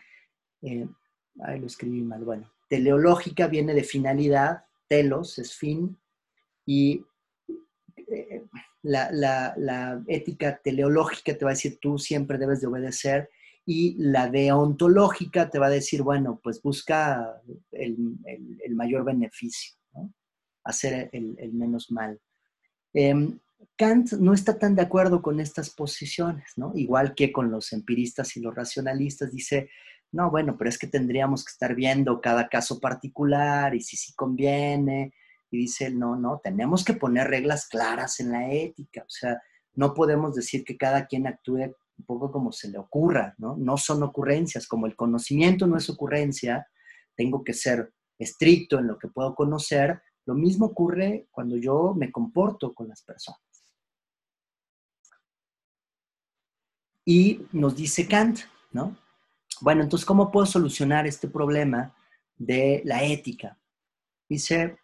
eh, 0.62 0.86
ahí 1.40 1.58
lo 1.58 1.66
escribí 1.66 2.02
mal, 2.02 2.24
bueno, 2.24 2.50
teleológica 2.68 3.48
viene 3.48 3.74
de 3.74 3.82
finalidad, 3.82 4.64
telos 4.86 5.38
es 5.38 5.56
fin, 5.56 5.98
y 6.64 7.04
eh, 8.06 8.44
la, 8.82 9.10
la, 9.56 10.02
ética 10.06 10.60
teleológica 10.62 11.36
te 11.36 11.44
va 11.44 11.50
a 11.50 11.54
decir 11.54 11.78
tú 11.80 11.98
siempre 11.98 12.38
debes 12.38 12.60
de 12.60 12.68
obedecer, 12.68 13.28
y 13.66 13.94
la 13.98 14.28
deontológica 14.28 15.48
te 15.48 15.58
va 15.58 15.66
a 15.66 15.70
decir, 15.70 16.02
bueno, 16.02 16.40
pues 16.42 16.60
busca 16.62 17.40
el, 17.72 17.96
mayor 18.70 19.04
beneficio, 19.04 19.74
hacer 20.64 21.10
el, 21.12 21.52
menos 21.52 21.90
mal. 21.90 22.20
Em, 22.92 23.38
Kant 23.76 24.12
no 24.12 24.34
está 24.34 24.58
tan 24.58 24.74
de 24.74 24.82
acuerdo 24.82 25.22
con 25.22 25.40
estas 25.40 25.70
posiciones, 25.70 26.52
¿no? 26.56 26.72
Igual 26.74 27.14
que 27.14 27.32
con 27.32 27.50
los 27.50 27.72
empiristas 27.72 28.36
y 28.36 28.40
los 28.40 28.54
racionalistas, 28.54 29.32
dice, 29.32 29.70
no, 30.12 30.30
bueno, 30.30 30.56
pero 30.56 30.68
es 30.68 30.78
que 30.78 30.86
tendríamos 30.86 31.44
que 31.44 31.50
estar 31.50 31.74
viendo 31.74 32.20
cada 32.20 32.48
caso 32.48 32.78
particular 32.78 33.74
y 33.74 33.80
si 33.80 33.96
sí 33.96 34.14
conviene. 34.14 35.12
Y 35.50 35.58
dice, 35.58 35.90
no, 35.90 36.16
no, 36.16 36.40
tenemos 36.42 36.84
que 36.84 36.94
poner 36.94 37.28
reglas 37.28 37.68
claras 37.68 38.20
en 38.20 38.32
la 38.32 38.52
ética, 38.52 39.02
o 39.02 39.10
sea, 39.10 39.40
no 39.74 39.94
podemos 39.94 40.34
decir 40.34 40.64
que 40.64 40.76
cada 40.76 41.06
quien 41.06 41.26
actúe 41.26 41.74
un 41.96 42.04
poco 42.06 42.30
como 42.32 42.52
se 42.52 42.68
le 42.70 42.78
ocurra, 42.78 43.34
¿no? 43.38 43.56
No 43.56 43.76
son 43.76 44.02
ocurrencias, 44.02 44.66
como 44.66 44.86
el 44.86 44.96
conocimiento 44.96 45.66
no 45.66 45.76
es 45.76 45.88
ocurrencia, 45.88 46.66
tengo 47.16 47.44
que 47.44 47.54
ser 47.54 47.92
estricto 48.18 48.78
en 48.78 48.88
lo 48.88 48.98
que 48.98 49.08
puedo 49.08 49.34
conocer, 49.34 50.00
lo 50.26 50.34
mismo 50.34 50.66
ocurre 50.66 51.28
cuando 51.30 51.56
yo 51.56 51.94
me 51.94 52.10
comporto 52.10 52.72
con 52.72 52.88
las 52.88 53.02
personas. 53.02 53.40
Y 57.04 57.46
nos 57.52 57.76
dice 57.76 58.08
Kant, 58.08 58.40
¿no? 58.72 58.96
Bueno, 59.60 59.82
entonces, 59.82 60.06
¿cómo 60.06 60.30
puedo 60.30 60.46
solucionar 60.46 61.06
este 61.06 61.28
problema 61.28 61.94
de 62.36 62.82
la 62.84 63.04
ética? 63.04 63.58
Dice, 64.28 64.78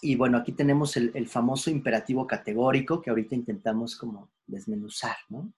y 0.00 0.16
bueno, 0.16 0.38
aquí 0.38 0.52
tenemos 0.52 0.96
el, 0.96 1.28
famoso 1.28 1.70
imperativo 1.70 2.26
categórico 2.26 3.02
que 3.02 3.10
ahorita 3.10 3.34
intentamos 3.34 3.96
como 3.96 4.30
desmenuzar, 4.46 5.16
¿no? 5.28 5.52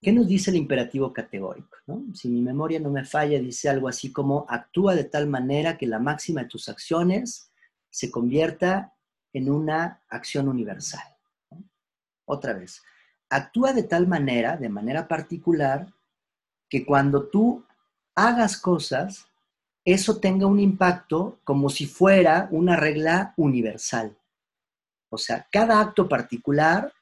¿Qué 0.00 0.12
nos 0.12 0.28
dice 0.28 0.50
el 0.50 0.58
imperativo 0.58 1.14
categórico? 1.14 1.78
Si 2.12 2.28
mi 2.28 2.42
memoria 2.42 2.78
no 2.78 2.90
me 2.90 3.06
falla, 3.06 3.38
dice 3.38 3.70
algo 3.70 3.88
así 3.88 4.12
como 4.12 4.44
actúa 4.50 4.94
de 4.94 5.04
tal 5.04 5.26
manera 5.26 5.78
que 5.78 5.86
la 5.86 5.98
máxima 5.98 6.42
de 6.42 6.48
tus 6.48 6.68
acciones 6.68 7.50
se 7.94 8.10
convierta 8.10 8.92
en 9.32 9.48
una 9.48 10.02
acción 10.08 10.48
universal. 10.48 11.04
Otra 12.24 12.52
vez, 12.52 12.82
actúa 13.30 13.72
de 13.72 13.84
tal 13.84 14.08
manera, 14.08 14.56
de 14.56 14.68
manera 14.68 15.06
particular, 15.06 15.94
que 16.68 16.84
cuando 16.84 17.28
tú 17.28 17.64
hagas 18.16 18.60
cosas, 18.60 19.28
eso 19.84 20.18
tenga 20.18 20.48
un 20.48 20.58
impacto 20.58 21.38
como 21.44 21.70
si 21.70 21.86
fuera 21.86 22.48
una 22.50 22.74
regla 22.74 23.32
universal. 23.36 24.18
O 25.08 25.16
sea, 25.16 25.46
cada 25.52 25.80
acto 25.80 26.08
particular 26.08 26.92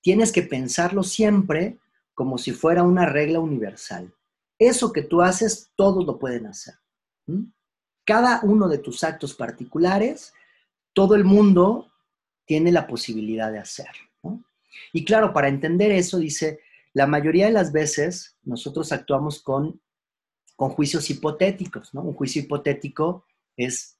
tienes 0.00 0.32
que 0.32 0.42
pensarlo 0.42 1.04
siempre 1.04 1.78
como 2.14 2.36
si 2.36 2.50
fuera 2.50 2.82
una 2.82 3.06
regla 3.06 3.38
universal. 3.38 4.12
Eso 4.58 4.92
que 4.92 5.02
tú 5.02 5.22
haces, 5.22 5.70
todos 5.76 6.04
lo 6.04 6.18
pueden 6.18 6.46
hacer. 6.46 6.74
Cada 8.12 8.40
uno 8.42 8.68
de 8.68 8.76
tus 8.76 9.04
actos 9.04 9.32
particulares, 9.32 10.34
todo 10.92 11.14
el 11.14 11.24
mundo 11.24 11.90
tiene 12.44 12.70
la 12.70 12.86
posibilidad 12.86 13.50
de 13.50 13.58
hacer. 13.58 13.88
Y 14.92 15.02
claro, 15.06 15.32
para 15.32 15.48
entender 15.48 15.90
eso, 15.92 16.18
dice, 16.18 16.60
la 16.92 17.06
mayoría 17.06 17.46
de 17.46 17.52
las 17.52 17.72
veces 17.72 18.36
nosotros 18.42 18.92
actuamos 18.92 19.42
con, 19.42 19.80
con 20.56 20.68
juicios 20.68 21.08
hipotéticos, 21.08 21.94
¿no? 21.94 22.02
Un 22.02 22.12
juicio 22.12 22.42
hipotético 22.42 23.24
es 23.56 23.98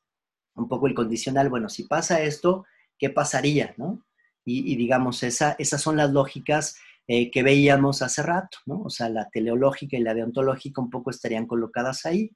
un 0.56 0.68
poco 0.68 0.88
el 0.88 0.94
condicional, 0.94 1.48
bueno, 1.48 1.70
si 1.70 1.84
pasa 1.84 2.20
esto, 2.20 2.66
¿qué 2.98 3.08
pasaría, 3.08 3.72
no? 3.78 4.04
Y, 4.44 4.76
digamos, 4.76 5.22
esa, 5.22 5.56
esas 5.58 5.80
son 5.80 5.96
las 5.96 6.12
lógicas 6.12 6.76
eh, 7.08 7.30
que 7.30 7.42
veíamos 7.42 8.02
hace 8.02 8.22
rato, 8.22 8.58
¿no? 8.66 8.82
O 8.82 8.90
sea, 8.90 9.08
la 9.08 9.30
teleológica 9.30 9.96
y 9.96 10.02
la 10.02 10.12
deontológica 10.12 10.82
un 10.82 10.90
poco 10.90 11.08
estarían 11.08 11.46
colocadas 11.46 12.04
ahí. 12.04 12.30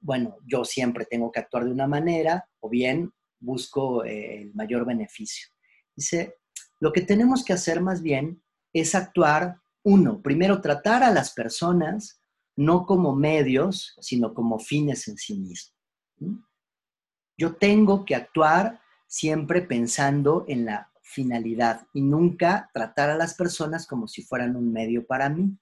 Bueno, 0.00 0.38
yo 0.46 0.64
siempre 0.64 1.06
tengo 1.06 1.30
que 1.30 1.40
actuar 1.40 1.64
de 1.64 1.72
una 1.72 1.86
manera 1.86 2.48
o 2.60 2.68
bien 2.68 3.12
busco 3.38 4.04
eh, 4.04 4.42
el 4.42 4.54
mayor 4.54 4.86
beneficio. 4.86 5.48
Dice, 5.94 6.36
lo 6.80 6.92
que 6.92 7.02
tenemos 7.02 7.44
que 7.44 7.52
hacer 7.52 7.80
más 7.80 8.02
bien 8.02 8.42
es 8.72 8.94
actuar, 8.94 9.60
uno, 9.82 10.20
primero 10.22 10.60
tratar 10.60 11.02
a 11.02 11.10
las 11.10 11.32
personas 11.32 12.20
no 12.56 12.86
como 12.86 13.14
medios, 13.14 13.96
sino 14.00 14.32
como 14.32 14.58
fines 14.58 15.08
en 15.08 15.16
sí 15.16 15.34
mismos. 15.34 15.74
Yo 17.36 17.56
tengo 17.56 18.04
que 18.04 18.14
actuar 18.14 18.80
siempre 19.06 19.62
pensando 19.62 20.44
en 20.48 20.64
la 20.64 20.90
finalidad 21.02 21.86
y 21.92 22.00
nunca 22.00 22.70
tratar 22.72 23.10
a 23.10 23.16
las 23.16 23.34
personas 23.34 23.86
como 23.86 24.08
si 24.08 24.22
fueran 24.22 24.56
un 24.56 24.72
medio 24.72 25.06
para 25.06 25.28
mí. 25.28 25.56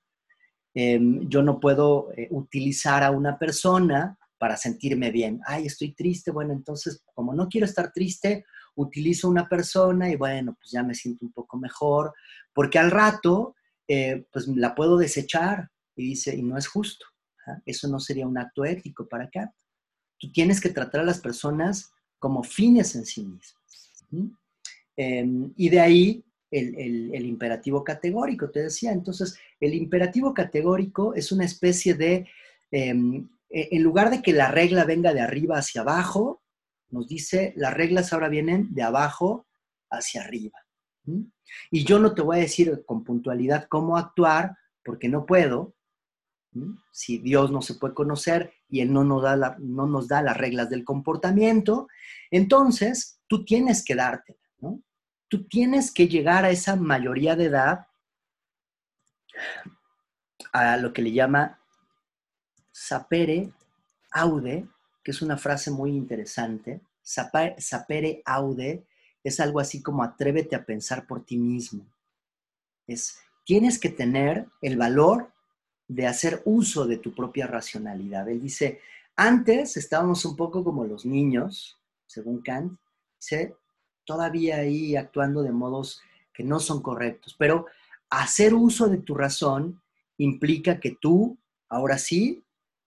Em, 0.74 1.28
yo 1.28 1.42
no 1.42 1.60
puedo 1.60 2.12
eh, 2.16 2.28
utilizar 2.30 3.02
a 3.02 3.10
una 3.10 3.38
persona 3.38 4.18
para 4.42 4.56
sentirme 4.56 5.12
bien. 5.12 5.40
Ay, 5.46 5.66
estoy 5.66 5.92
triste. 5.92 6.32
Bueno, 6.32 6.52
entonces, 6.52 7.04
como 7.14 7.32
no 7.32 7.48
quiero 7.48 7.64
estar 7.64 7.92
triste, 7.92 8.44
utilizo 8.74 9.28
una 9.28 9.48
persona 9.48 10.10
y 10.10 10.16
bueno, 10.16 10.56
pues 10.58 10.72
ya 10.72 10.82
me 10.82 10.96
siento 10.96 11.24
un 11.24 11.30
poco 11.30 11.56
mejor, 11.58 12.12
porque 12.52 12.80
al 12.80 12.90
rato, 12.90 13.54
eh, 13.86 14.26
pues 14.32 14.48
la 14.48 14.74
puedo 14.74 14.98
desechar 14.98 15.70
y 15.94 16.08
dice, 16.08 16.34
y 16.34 16.42
no 16.42 16.58
es 16.58 16.66
justo. 16.66 17.06
Eso 17.64 17.86
no 17.86 18.00
sería 18.00 18.26
un 18.26 18.36
acto 18.36 18.64
ético 18.64 19.06
para 19.06 19.26
acá. 19.26 19.54
Tú 20.18 20.32
tienes 20.32 20.60
que 20.60 20.70
tratar 20.70 21.02
a 21.02 21.04
las 21.04 21.20
personas 21.20 21.92
como 22.18 22.42
fines 22.42 22.96
en 22.96 23.06
sí 23.06 23.24
mismas. 23.24 24.34
Em, 24.96 25.52
y 25.56 25.68
de 25.68 25.78
ahí 25.78 26.24
el, 26.50 27.24
imperativo 27.26 27.84
categórico, 27.84 28.50
te 28.50 28.64
decía. 28.64 28.90
Entonces, 28.90 29.38
el 29.60 29.72
imperativo 29.74 30.34
categórico 30.34 31.14
es 31.14 31.30
una 31.30 31.44
especie 31.44 31.94
de, 31.94 32.26
em, 33.52 33.60
e, 33.60 33.68
en 33.76 33.82
lugar 33.82 34.10
de 34.10 34.22
que 34.22 34.32
la 34.32 34.50
regla 34.50 34.84
venga 34.84 35.12
de 35.12 35.20
arriba 35.20 35.58
hacia 35.58 35.82
abajo, 35.82 36.42
nos 36.90 37.08
dice, 37.08 37.52
las 37.56 37.74
reglas 37.74 38.12
ahora 38.12 38.28
vienen 38.28 38.74
de 38.74 38.82
abajo 38.82 39.46
hacia 39.90 40.22
arriba. 40.22 40.58
Y 41.70 41.84
yo 41.84 41.98
no 41.98 42.14
te 42.14 42.22
voy 42.22 42.38
a 42.38 42.40
decir 42.40 42.84
con 42.86 43.02
puntualidad 43.02 43.66
cómo 43.68 43.96
actuar, 43.96 44.56
porque 44.84 45.08
no 45.08 45.26
puedo, 45.26 45.74
Si 46.92 47.16
Dios 47.16 47.50
no 47.50 47.62
se 47.62 47.76
puede 47.76 47.94
conocer 47.94 48.52
y 48.68 48.80
Él 48.80 48.92
no 48.92 49.04
nos, 49.04 49.22
da 49.22 49.56
no 49.58 49.86
nos 49.86 50.06
da 50.06 50.20
las 50.20 50.36
reglas 50.36 50.68
del 50.68 50.84
comportamiento, 50.84 51.88
entonces 52.30 53.22
tú 53.26 53.46
tienes 53.46 53.82
que 53.82 53.94
darte, 53.94 54.38
¿no? 54.58 54.82
Tú 55.28 55.48
tienes 55.48 55.90
que 55.90 56.08
llegar 56.08 56.44
a 56.44 56.50
esa 56.50 56.76
mayoría 56.76 57.36
de 57.36 57.46
edad, 57.46 57.86
a 60.52 60.76
lo 60.76 60.92
que 60.92 61.00
le 61.00 61.12
llama 61.12 61.61
sapere 62.82 63.52
aude, 64.10 64.66
que 65.04 65.12
es 65.12 65.22
una 65.22 65.36
frase 65.36 65.70
muy 65.70 65.90
interesante. 65.90 66.80
Sapere 67.02 68.22
aude 68.24 68.84
es 69.22 69.38
algo 69.38 69.60
así 69.60 69.80
como 69.80 70.02
atrévete 70.02 70.56
a 70.56 70.64
pensar 70.64 71.06
por 71.06 71.24
ti 71.24 71.36
mismo. 71.36 71.86
Es, 72.88 73.20
tienes 73.44 73.78
que 73.78 73.88
tener 73.88 74.46
el 74.60 74.76
valor 74.76 75.30
de 75.86 76.08
hacer 76.08 76.42
uso 76.44 76.84
de 76.84 76.96
tu 76.96 77.14
propia 77.14 77.46
racionalidad. 77.46 78.28
Él 78.28 78.40
dice, 78.40 78.80
antes 79.14 79.76
estábamos 79.76 80.24
un 80.24 80.34
poco 80.34 80.64
como 80.64 80.84
los 80.84 81.06
niños, 81.06 81.78
según 82.06 82.42
Kant, 82.42 82.80
todavía 84.04 84.56
ahí 84.56 84.96
actuando 84.96 85.44
de 85.44 85.52
modos 85.52 86.02
que 86.34 86.42
no 86.42 86.58
son 86.58 86.82
correctos, 86.82 87.36
pero 87.38 87.66
hacer 88.10 88.54
uso 88.54 88.88
de 88.88 88.98
tu 88.98 89.14
razón 89.14 89.80
implica 90.18 90.80
que 90.80 90.96
tú, 91.00 91.38
ahora 91.68 91.96
sí, 91.98 92.42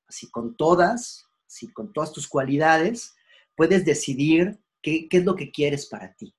así 0.07 0.29
con 0.29 0.55
todas, 0.55 1.25
así 1.47 1.67
con 1.71 1.93
todas 1.93 2.11
tus 2.11 2.27
cualidades, 2.27 3.15
puedes 3.55 3.85
decidir 3.85 4.59
qué, 4.81 5.07
es 5.09 5.25
lo 5.25 5.35
que 5.35 5.51
quieres 5.51 5.87
para 5.87 6.13
ti. 6.13 6.33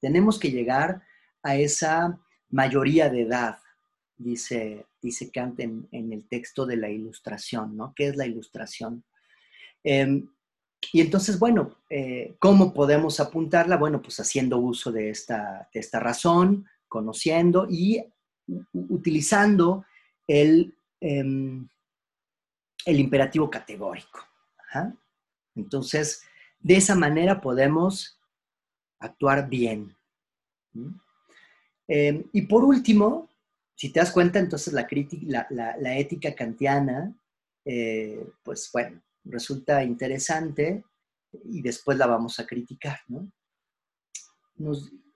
Tenemos 0.00 0.38
que 0.38 0.50
llegar 0.50 1.02
a 1.42 1.56
esa 1.56 2.18
mayoría 2.50 3.08
de 3.08 3.22
edad, 3.22 3.58
dice, 4.16 4.86
dice 5.00 5.30
Kant 5.30 5.60
en, 5.60 5.88
el 5.92 6.28
texto 6.28 6.66
de 6.66 6.76
la 6.76 6.90
ilustración, 6.90 7.76
¿no? 7.76 7.92
¿Qué 7.94 8.08
es 8.08 8.16
la 8.16 8.26
ilustración? 8.26 9.04
Em, 9.82 10.28
y 10.92 11.00
entonces, 11.00 11.38
bueno, 11.38 11.76
eh, 11.88 12.34
¿cómo 12.38 12.74
podemos 12.74 13.20
apuntarla? 13.20 13.76
Bueno, 13.76 14.02
pues 14.02 14.18
haciendo 14.20 14.58
uso 14.58 14.90
de 14.90 15.10
esta, 15.10 15.68
esta 15.72 16.00
razón, 16.00 16.66
conociendo 16.88 17.66
y 17.70 18.04
utilizando 18.72 19.84
el, 20.26 20.74
em, 21.00 21.68
el 22.84 23.00
imperativo 23.00 23.50
categórico. 23.50 24.20
Entonces, 25.54 26.22
de 26.58 26.76
esa 26.76 26.94
manera 26.94 27.40
podemos 27.40 28.18
actuar 28.98 29.48
bien. 29.48 29.96
Em, 31.88 32.24
y 32.32 32.42
por 32.42 32.64
último, 32.64 33.28
si 33.74 33.90
te 33.90 34.00
das 34.00 34.12
cuenta, 34.12 34.38
entonces 34.38 34.72
la, 34.72 34.86
la, 35.50 35.98
ética 35.98 36.34
kantiana, 36.34 37.14
eh, 37.64 38.24
pues 38.42 38.70
bueno, 38.72 39.02
resulta 39.24 39.84
interesante 39.84 40.84
y 41.44 41.62
después 41.62 41.98
la 41.98 42.06
vamos 42.06 42.38
a 42.38 42.46
criticar. 42.46 43.00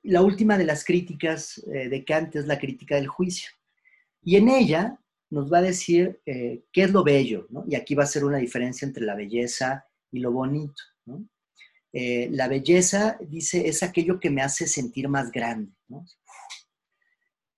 la 0.03 0.23
última 0.23 0.59
de 0.59 0.65
las 0.65 0.85
críticas 0.85 1.59
eh, 1.73 1.89
de 1.89 2.05
Kant 2.05 2.37
es 2.37 2.47
la 2.47 2.59
crítica 2.59 2.97
del 2.97 3.09
juicio. 3.09 3.51
Y 4.23 4.37
en 4.37 4.49
ella 4.49 4.99
nos 5.31 5.53
va 5.53 5.59
a 5.59 5.63
decir 5.63 6.21
eh, 6.27 6.65
qué 6.73 6.85
es 6.85 6.93
lo 6.93 7.03
bello, 7.03 7.47
y 7.69 7.75
aquí 7.75 7.95
va 7.95 8.05
a 8.05 8.07
ser 8.07 8.25
una 8.25 8.39
diferencia 8.39 8.87
entre 8.87 9.05
la 9.05 9.15
belleza 9.15 9.87
y 10.11 10.21
lo 10.21 10.33
bonito. 10.33 10.83
la 11.93 12.49
belleza, 12.49 13.17
dice, 13.21 13.69
es 13.69 13.83
aquello 13.83 14.21
que 14.21 14.31
me 14.31 14.43
hace 14.43 14.67
sentir 14.67 15.09
más 15.09 15.31
grande. 15.31 15.73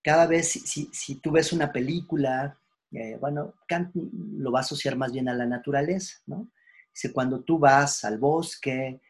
Cada 0.02 0.26
vez, 0.26 0.48
si, 0.48 1.14
tú 1.16 1.32
ves 1.32 1.52
una 1.52 1.70
película, 1.70 2.58
eh, 2.92 3.18
bueno, 3.20 3.56
Kant 3.66 3.94
lo 3.94 4.50
va 4.50 4.60
a 4.60 4.62
asociar 4.62 4.96
más 4.96 5.12
bien 5.12 5.28
a 5.28 5.34
la 5.34 5.44
naturaleza, 5.44 6.16
¿no? 6.26 6.50
Dice, 6.94 7.12
cuando 7.12 7.42
tú 7.42 7.58
vas 7.58 8.04
al 8.04 8.16
bosque 8.18 9.00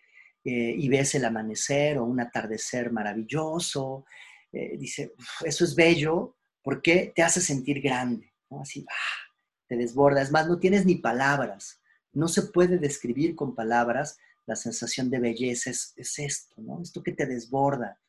eh, 0.45 0.75
y 0.77 0.89
ves 0.89 1.15
el 1.15 1.25
amanecer 1.25 1.99
o 1.99 2.05
un 2.05 2.21
atardecer 2.21 2.91
maravilloso, 2.91 4.07
eh, 4.51 4.77
dice, 4.77 5.15
eso 5.45 5.65
es 5.65 5.75
bello 5.77 6.37
porque 6.63 7.13
te 7.15 7.23
hace 7.23 7.41
sentir 7.41 7.81
grande, 7.81 8.33
¿no? 8.51 8.63
Así, 8.63 8.85
ah, 8.89 9.35
te 9.67 9.77
desborda. 9.77 10.23
Es 10.23 10.33
más, 10.33 10.49
no 10.49 10.59
tienes 10.59 10.85
ni 10.87 10.97
palabras. 10.97 11.81
No 12.13 12.29
se 12.29 12.43
puede 12.43 12.79
describir 12.79 13.37
con 13.37 13.55
palabras 13.55 14.19
la 14.47 14.57
sensación 14.57 15.11
de 15.11 15.21
belleza, 15.21 15.71
es, 15.71 15.95
esto, 16.19 16.55
¿no? 16.63 16.81
Esto 16.83 17.03
que 17.03 17.13
te 17.13 17.27
desborda. 17.27 18.01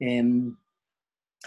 Em, 0.00 0.56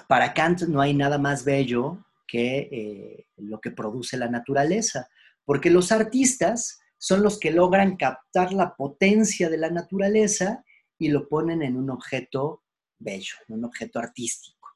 para 0.07 0.33
Kant 0.33 0.61
no 0.63 0.79
hay 0.79 0.93
nada 0.93 1.17
más 1.17 1.43
bello 1.43 2.05
que 2.25 2.69
eh, 2.71 3.27
lo 3.37 3.59
que 3.59 3.71
produce 3.71 4.17
la 4.17 4.29
naturaleza, 4.29 5.09
porque 5.43 5.69
los 5.69 5.91
artistas 5.91 6.79
son 6.97 7.23
los 7.23 7.39
que 7.39 7.51
logran 7.51 7.97
captar 7.97 8.53
la 8.53 8.75
potencia 8.75 9.49
de 9.49 9.57
la 9.57 9.69
naturaleza 9.69 10.63
y 10.97 11.09
lo 11.09 11.27
ponen 11.27 11.61
en 11.61 11.75
un 11.75 11.89
objeto 11.89 12.63
bello, 12.99 13.35
en 13.49 13.55
un 13.55 13.65
objeto 13.65 13.99
artístico. 13.99 14.69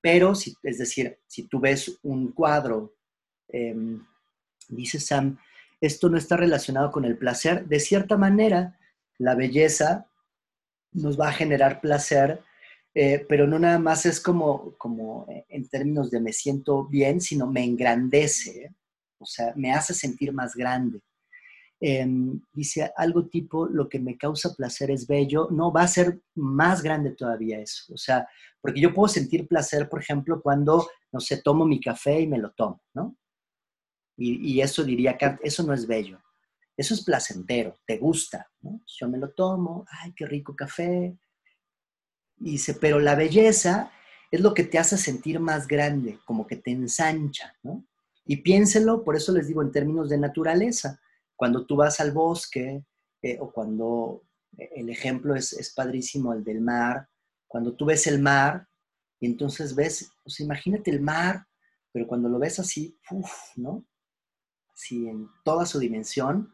Pero, 0.00 0.34
si, 0.34 0.54
es 0.62 0.78
decir, 0.78 1.18
si 1.26 1.44
tú 1.44 1.60
ves 1.60 1.98
un 2.02 2.32
cuadro, 2.32 2.94
em, 3.48 4.04
dice 4.68 4.98
Sam, 5.00 5.38
esto 5.80 6.08
no 6.08 6.16
está 6.16 6.36
relacionado 6.36 6.90
con 6.90 7.04
el 7.04 7.16
placer, 7.18 7.66
de 7.66 7.80
cierta 7.80 8.16
manera, 8.16 8.78
la 9.18 9.34
belleza 9.34 10.06
nos 10.92 11.18
va 11.18 11.28
a 11.28 11.32
generar 11.32 11.80
placer 11.80 12.42
eh, 12.94 13.24
pero 13.28 13.46
no 13.46 13.58
nada 13.58 13.78
más 13.78 14.04
es 14.04 14.20
como, 14.20 14.74
como 14.76 15.26
eh, 15.28 15.44
en 15.48 15.68
términos 15.68 16.10
de 16.10 16.20
me 16.20 16.32
siento 16.32 16.84
bien, 16.86 17.20
sino 17.20 17.46
me 17.46 17.64
engrandece, 17.64 18.74
o 19.18 19.26
sea, 19.26 19.52
me 19.54 19.72
hace 19.72 19.94
sentir 19.94 20.32
más 20.32 20.54
grande. 20.54 21.00
Em, 21.82 22.38
dice 22.52 22.92
algo 22.94 23.26
tipo, 23.26 23.66
lo 23.66 23.88
que 23.88 23.98
me 23.98 24.18
causa 24.18 24.54
placer 24.54 24.90
es 24.90 25.06
bello, 25.06 25.48
no, 25.50 25.72
va 25.72 25.84
a 25.84 25.88
ser 25.88 26.20
más 26.34 26.82
grande 26.82 27.12
todavía 27.12 27.58
eso, 27.58 27.94
o 27.94 27.96
sea, 27.96 28.28
porque 28.60 28.82
yo 28.82 28.92
puedo 28.92 29.08
sentir 29.08 29.48
placer, 29.48 29.88
por 29.88 30.00
ejemplo, 30.00 30.42
cuando, 30.42 30.86
no 31.10 31.20
sé, 31.20 31.40
tomo 31.40 31.64
mi 31.64 31.80
café 31.80 32.20
y 32.20 32.26
me 32.26 32.36
lo 32.36 32.50
tomo, 32.52 32.82
¿no? 32.92 33.16
Y, 34.18 34.52
y 34.52 34.60
eso 34.60 34.84
diría 34.84 35.16
Kant, 35.16 35.40
eso 35.42 35.62
no 35.62 35.72
es 35.72 35.86
bello, 35.86 36.20
eso 36.76 36.92
es 36.92 37.02
placentero, 37.02 37.78
te 37.86 37.96
gusta, 37.96 38.50
¿no? 38.60 38.82
Yo 38.86 39.08
me 39.08 39.16
lo 39.16 39.30
tomo, 39.30 39.86
ay, 39.88 40.12
qué 40.14 40.26
rico 40.26 40.54
café, 40.54 41.16
dice, 42.36 42.74
pero 42.74 43.00
la 43.00 43.14
belleza 43.14 43.90
es 44.30 44.40
lo 44.42 44.52
que 44.52 44.64
te 44.64 44.78
hace 44.78 44.98
sentir 44.98 45.40
más 45.40 45.66
grande, 45.66 46.18
como 46.26 46.46
que 46.46 46.56
te 46.56 46.72
ensancha, 46.72 47.56
¿no? 47.62 47.86
Y 48.26 48.36
piénselo, 48.36 49.02
por 49.02 49.16
eso 49.16 49.32
les 49.32 49.48
digo 49.48 49.62
en 49.62 49.72
términos 49.72 50.10
de 50.10 50.18
naturaleza, 50.18 51.00
cuando 51.40 51.64
tú 51.64 51.76
vas 51.76 52.00
al 52.00 52.12
bosque 52.12 52.84
eh, 53.22 53.38
o 53.40 53.50
cuando 53.50 54.24
el 54.58 54.90
ejemplo 54.90 55.34
es, 55.34 55.54
es, 55.54 55.72
padrísimo, 55.72 56.34
el 56.34 56.44
del 56.44 56.60
mar, 56.60 57.08
cuando 57.46 57.74
tú 57.74 57.86
ves 57.86 58.06
el 58.06 58.20
mar 58.20 58.68
y 59.18 59.24
entonces 59.24 59.74
ves, 59.74 60.12
pues 60.22 60.38
imagínate 60.40 60.90
el 60.90 61.00
mar, 61.00 61.46
pero 61.92 62.06
cuando 62.06 62.28
lo 62.28 62.38
ves 62.38 62.58
así, 62.58 62.94
uff, 63.10 63.32
¿no? 63.56 63.86
Así 64.74 65.08
en 65.08 65.30
toda 65.42 65.64
su 65.64 65.78
dimensión, 65.78 66.52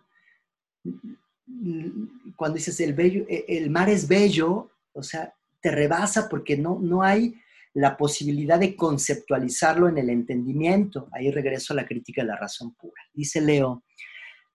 cuando 2.37 2.55
dices 2.55 2.78
el, 2.78 2.95
bello, 2.95 3.24
e, 3.28 3.45
el 3.49 3.70
mar 3.70 3.89
es 3.89 4.07
bello, 4.07 4.70
o 4.93 5.03
sea, 5.03 5.34
te 5.61 5.72
rebasa 5.72 6.28
porque 6.28 6.57
no, 6.57 6.78
no 6.80 7.03
hay 7.03 7.34
la 7.74 7.97
posibilidad 7.97 8.61
de 8.61 8.76
conceptualizarlo 8.76 9.89
en 9.89 9.99
el 9.99 10.11
entendimiento. 10.11 11.09
Ahí 11.11 11.32
regreso 11.32 11.72
a 11.72 11.76
la 11.76 11.87
crítica 11.87 12.22
de 12.22 12.28
la 12.28 12.37
razón 12.37 12.76
pura. 12.76 13.03
Dice 13.12 13.41
Leo, 13.41 13.82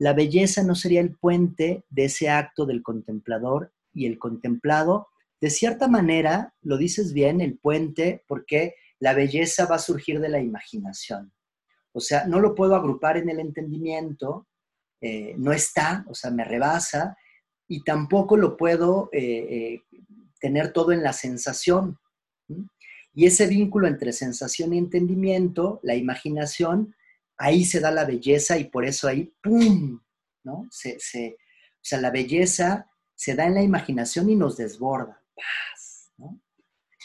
la 0.02 0.14
belleza 0.14 0.64
no 0.64 0.74
sería 0.74 0.99
el 0.99 1.16
puente 1.16 1.84
de 1.91 2.06
ese 2.06 2.28
acto 2.28 2.66
del 2.66 2.82
contemplador 2.82 3.72
y 3.93 4.08
el 4.08 4.18
contemplado, 4.18 5.10
de 5.39 5.52
cierta 5.52 5.88
manera, 5.88 6.56
lo 6.64 6.78
dices 6.78 7.14
bien, 7.14 7.39
el 7.39 7.60
puente, 7.60 8.24
porque 8.28 8.74
la 8.97 9.14
belleza 9.14 9.68
va 9.68 9.76
a 9.76 9.86
surgir 9.89 10.20
de 10.20 10.30
la 10.30 10.39
imaginación. 10.39 11.32
O 11.91 11.99
sea, 11.99 12.26
no 12.26 12.39
lo 12.39 12.56
puedo 12.56 12.76
agrupar 12.76 13.18
en 13.18 13.30
el 13.30 13.39
entendimiento, 13.39 14.47
eh, 15.02 15.36
no 15.38 15.54
está, 15.54 16.04
o 16.08 16.16
sea, 16.16 16.32
me 16.32 16.45
rebasa, 16.45 17.16
y 17.68 17.84
tampoco 17.84 18.38
lo 18.38 18.58
puedo 18.58 19.08
eh, 19.12 19.22
eh, 19.22 19.82
tener 20.39 20.74
todo 20.74 20.93
en 20.93 21.04
la 21.04 21.14
sensación. 21.14 21.99
Y 23.14 23.28
ese 23.28 23.45
vínculo 23.45 23.86
entre 23.86 24.14
sensación 24.14 24.74
y 24.74 24.80
entendimiento, 24.80 25.80
la 25.84 25.93
imaginación, 25.93 26.95
ahí 27.41 27.65
se 27.65 27.79
da 27.79 27.91
la 27.91 28.05
belleza 28.05 28.57
y 28.57 28.65
por 28.65 28.85
eso 28.85 29.07
ahí, 29.07 29.33
¡pum! 29.41 29.99
¿no? 30.43 30.67
Se, 30.69 30.95
o 30.95 31.83
sea, 31.83 31.99
la 31.99 32.11
belleza 32.11 32.89
se 33.15 33.35
da 33.35 33.45
en 33.45 33.55
la 33.55 33.63
imaginación 33.63 34.29
y 34.29 34.35
nos 34.35 34.57
desborda. 34.57 35.21
Paz. 35.35 36.11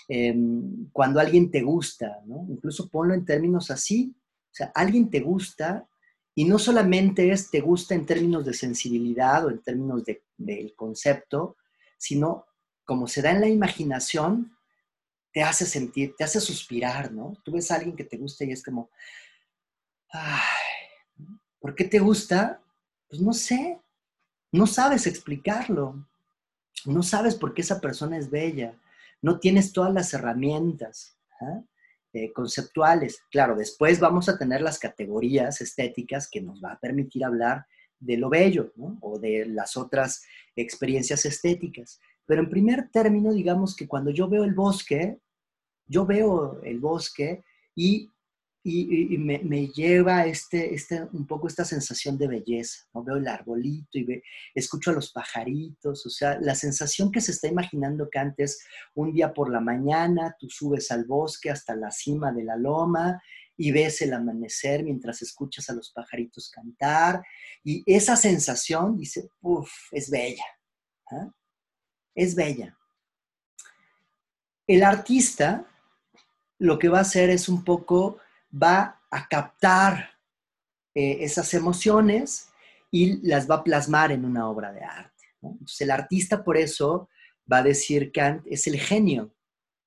Em, 0.08 0.88
cuando 0.92 1.18
alguien 1.18 1.50
te 1.50 1.62
gusta, 1.62 2.20
¿no? 2.26 2.46
incluso 2.48 2.88
ponlo 2.88 3.12
en 3.12 3.24
términos 3.24 3.72
así, 3.72 4.14
o 4.16 4.54
sea, 4.54 4.70
alguien 4.74 5.10
te 5.10 5.18
gusta 5.18 5.88
y 6.32 6.44
no 6.44 6.60
solamente 6.60 7.32
es 7.32 7.50
te 7.50 7.60
gusta 7.60 7.94
en 7.94 8.06
términos 8.06 8.44
de 8.44 8.54
sensibilidad 8.54 9.44
o 9.44 9.50
en 9.50 9.60
términos 9.62 10.04
del 10.36 10.74
concepto, 10.76 11.56
sino 11.98 12.46
como 12.84 13.08
se 13.08 13.20
da 13.20 13.32
en 13.32 13.40
la 13.40 13.48
imaginación, 13.48 14.56
te 15.32 15.42
hace 15.42 15.66
sentir, 15.66 16.14
te 16.16 16.24
hace 16.24 16.40
suspirar, 16.40 17.12
¿no? 17.12 17.32
Tú 17.44 17.52
ves 17.52 17.70
a 17.70 17.76
alguien 17.76 17.96
que 17.96 18.04
te 18.04 18.16
gusta 18.16 18.44
y 18.44 18.52
es 18.52 18.62
como, 18.62 18.90
¿Por 21.58 21.74
qué 21.74 21.84
te 21.84 21.98
gusta? 21.98 22.62
Pues 23.08 23.20
no 23.20 23.32
sé, 23.32 23.80
no 24.52 24.66
sabes 24.66 25.06
explicarlo, 25.06 26.06
no 26.84 27.02
sabes 27.02 27.34
por 27.34 27.54
qué 27.54 27.62
esa 27.62 27.80
persona 27.80 28.18
es 28.18 28.30
bella, 28.30 28.74
no 29.22 29.38
tienes 29.38 29.72
todas 29.72 29.92
las 29.92 30.12
herramientas 30.14 31.18
¿ah? 31.40 31.62
eh, 32.12 32.32
conceptuales. 32.32 33.20
Claro, 33.30 33.56
después 33.56 34.00
vamos 34.00 34.28
a 34.28 34.38
tener 34.38 34.60
las 34.60 34.78
categorías 34.78 35.60
estéticas 35.60 36.28
que 36.30 36.40
nos 36.40 36.62
va 36.62 36.72
a 36.72 36.80
permitir 36.80 37.24
hablar 37.24 37.66
de 37.98 38.16
lo 38.16 38.28
bello 38.28 38.72
o 39.00 39.18
de 39.18 39.46
las 39.46 39.76
otras 39.76 40.22
experiencias 40.54 41.24
estéticas. 41.24 42.00
Pero 42.26 42.42
en 42.42 42.50
primer 42.50 42.90
término, 42.90 43.32
digamos 43.32 43.74
que 43.74 43.88
cuando 43.88 44.10
yo 44.10 44.28
veo 44.28 44.44
el 44.44 44.54
bosque, 44.54 45.18
yo 45.86 46.04
veo 46.04 46.60
el 46.62 46.80
bosque 46.80 47.44
y 47.74 48.10
y, 48.68 49.16
me, 49.18 49.68
lleva 49.68 50.26
este, 50.26 50.74
este, 50.74 51.00
un 51.12 51.24
poco 51.24 51.46
esta 51.46 51.64
sensación 51.64 52.18
de 52.18 52.26
belleza, 52.26 52.84
¿no? 52.92 53.04
Veo 53.04 53.16
el 53.16 53.28
arbolito 53.28 53.96
y 53.96 54.20
escucho 54.56 54.90
a 54.90 54.94
los 54.94 55.12
pajaritos, 55.12 56.04
o 56.04 56.10
sea, 56.10 56.40
la 56.40 56.56
sensación 56.56 57.12
que 57.12 57.20
se 57.20 57.30
está 57.30 57.46
imaginando 57.46 58.08
que 58.10 58.18
antes, 58.18 58.66
un 58.94 59.12
día 59.12 59.32
por 59.32 59.52
la 59.52 59.60
mañana, 59.60 60.34
tú 60.36 60.48
subes 60.50 60.90
al 60.90 61.04
bosque 61.04 61.48
hasta 61.48 61.76
la 61.76 61.92
cima 61.92 62.32
de 62.32 62.42
la 62.42 62.56
loma 62.56 63.22
y 63.56 63.70
ves 63.70 64.02
el 64.02 64.12
amanecer 64.12 64.82
mientras 64.82 65.22
escuchas 65.22 65.70
a 65.70 65.74
los 65.74 65.92
pajaritos 65.92 66.50
cantar, 66.50 67.22
y 67.62 67.84
esa 67.86 68.16
sensación, 68.16 68.98
dice, 68.98 69.28
uff, 69.42 69.70
es 69.92 70.10
bella, 70.10 70.44
¿ah? 71.12 71.30
es 72.16 72.34
bella. 72.34 72.76
El 74.66 74.82
artista 74.82 75.64
lo 76.58 76.80
que 76.80 76.88
va 76.88 76.98
a 76.98 77.02
hacer 77.02 77.30
es 77.30 77.48
un 77.48 77.62
poco 77.62 78.18
va 78.50 79.00
a 79.10 79.28
captar 79.28 80.10
eh, 80.94 81.18
esas 81.20 81.52
emociones 81.54 82.50
y 82.90 83.26
las 83.26 83.50
va 83.50 83.56
a 83.56 83.64
plasmar 83.64 84.12
en 84.12 84.24
una 84.24 84.48
obra 84.48 84.72
de 84.72 84.82
arte. 84.82 85.24
Entonces 85.42 85.80
el 85.82 85.90
artista 85.90 86.42
por 86.42 86.56
eso 86.56 87.08
va 87.50 87.58
a 87.58 87.62
decir 87.62 88.10
Kant 88.12 88.44
es 88.46 88.66
el 88.66 88.78
genio, 88.78 89.34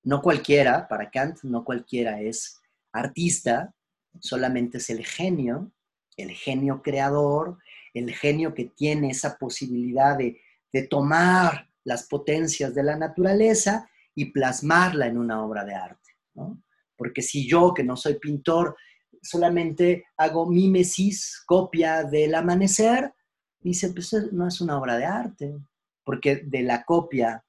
no 0.04 0.22
cualquiera, 0.22 0.88
para 0.88 1.10
Kant 1.10 1.44
no 1.44 1.64
cualquiera 1.64 2.22
es 2.22 2.62
artista, 2.92 3.74
solamente 4.20 4.78
es 4.78 4.90
el 4.90 5.06
genio, 5.06 5.72
el 6.16 6.32
genio 6.32 6.82
creador, 6.82 7.58
el 7.94 8.14
genio 8.14 8.54
que 8.54 8.66
tiene 8.66 9.12
esa 9.12 9.38
posibilidad 9.38 10.18
de, 10.18 10.42
de 10.72 10.88
tomar 10.88 11.70
las 11.84 12.08
potencias 12.08 12.74
de 12.74 12.84
la 12.84 12.96
naturaleza 12.96 13.90
y 14.16 14.26
plasmarla 14.26 15.08
en 15.08 15.18
una 15.18 15.44
obra 15.44 15.66
de 15.66 15.74
arte. 15.74 16.12
¿no? 16.36 16.62
Porque 17.00 17.22
si 17.22 17.48
yo, 17.48 17.74
que 17.74 17.84
no 17.84 17.96
soy 17.96 18.20
pintor, 18.20 18.76
solamente 19.22 20.06
hago 20.18 20.46
mimesis, 20.46 21.42
copia 21.46 22.04
del 22.04 22.36
amanecer, 22.36 23.14
dice, 23.62 23.94
pues 23.94 24.14
no 24.34 24.48
es 24.48 24.60
una 24.60 24.78
obra 24.78 24.98
de 24.98 25.06
arte, 25.06 25.58
porque 26.04 26.42
de 26.46 26.62
la 26.62 26.84
copia, 26.84 27.46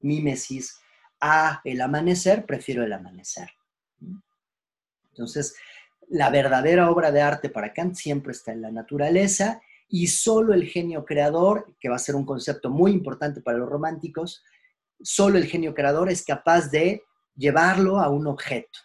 mimesis, 0.00 0.80
a 1.20 1.60
el 1.64 1.82
amanecer, 1.82 2.46
prefiero 2.46 2.82
el 2.82 2.94
amanecer. 2.94 3.50
Entonces, 5.10 5.54
la 6.08 6.30
verdadera 6.30 6.90
obra 6.90 7.12
de 7.12 7.20
arte 7.20 7.50
para 7.50 7.74
Kant 7.74 7.94
siempre 7.94 8.32
está 8.32 8.52
en 8.52 8.62
la 8.62 8.70
naturaleza 8.70 9.60
y 9.88 10.06
solo 10.06 10.54
el 10.54 10.64
genio 10.64 11.04
creador, 11.04 11.74
que 11.78 11.90
va 11.90 11.96
a 11.96 12.00
ser 12.00 12.14
un 12.14 12.24
concepto 12.24 12.70
muy 12.70 12.92
importante 12.92 13.42
para 13.42 13.58
los 13.58 13.68
románticos, 13.68 14.42
solo 15.02 15.36
el 15.36 15.46
genio 15.46 15.74
creador 15.74 16.10
es 16.10 16.24
capaz 16.24 16.70
de 16.70 17.02
llevarlo 17.36 17.98
a 17.98 18.08
un 18.08 18.26
objeto, 18.26 18.78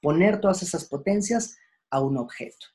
poner 0.00 0.40
todas 0.40 0.62
esas 0.62 0.84
potencias 0.84 1.56
a 1.90 2.00
un 2.00 2.18
objeto. 2.18 2.66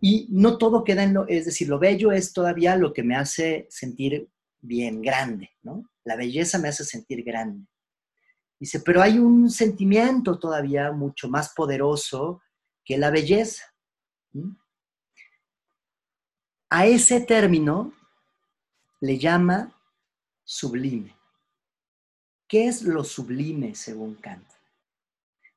Y 0.00 0.28
no 0.30 0.58
todo 0.58 0.84
queda 0.84 1.04
en 1.04 1.14
lo, 1.14 1.26
es 1.28 1.46
decir, 1.46 1.68
lo 1.68 1.78
bello 1.78 2.12
es 2.12 2.32
todavía 2.32 2.76
lo 2.76 2.92
que 2.92 3.02
me 3.02 3.16
hace 3.16 3.66
sentir 3.70 4.28
bien, 4.60 5.00
grande, 5.00 5.50
¿no? 5.62 5.90
La 6.04 6.16
belleza 6.16 6.58
me 6.58 6.68
hace 6.68 6.84
sentir 6.84 7.22
grande. 7.22 7.66
Dice, 8.58 8.80
pero 8.80 9.02
hay 9.02 9.18
un 9.18 9.50
sentimiento 9.50 10.38
todavía 10.38 10.92
mucho 10.92 11.28
más 11.28 11.52
poderoso 11.54 12.40
que 12.84 12.96
la 12.96 13.10
belleza. 13.10 13.64
A 16.70 16.86
ese 16.86 17.20
término 17.20 17.92
le 19.00 19.18
llama 19.18 19.76
sublime. 20.44 21.15
¿Qué 22.48 22.68
es 22.68 22.82
lo 22.82 23.02
sublime 23.02 23.74
según 23.74 24.14
Kant? 24.16 24.46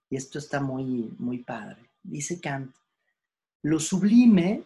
Y 0.10 0.16
esto 0.16 0.40
está 0.40 0.60
muy, 0.60 1.14
muy 1.20 1.40
padre. 1.40 1.90
Dice 2.02 2.42
Kant, 2.42 2.76
lo 3.62 3.80
sublime 3.80 4.64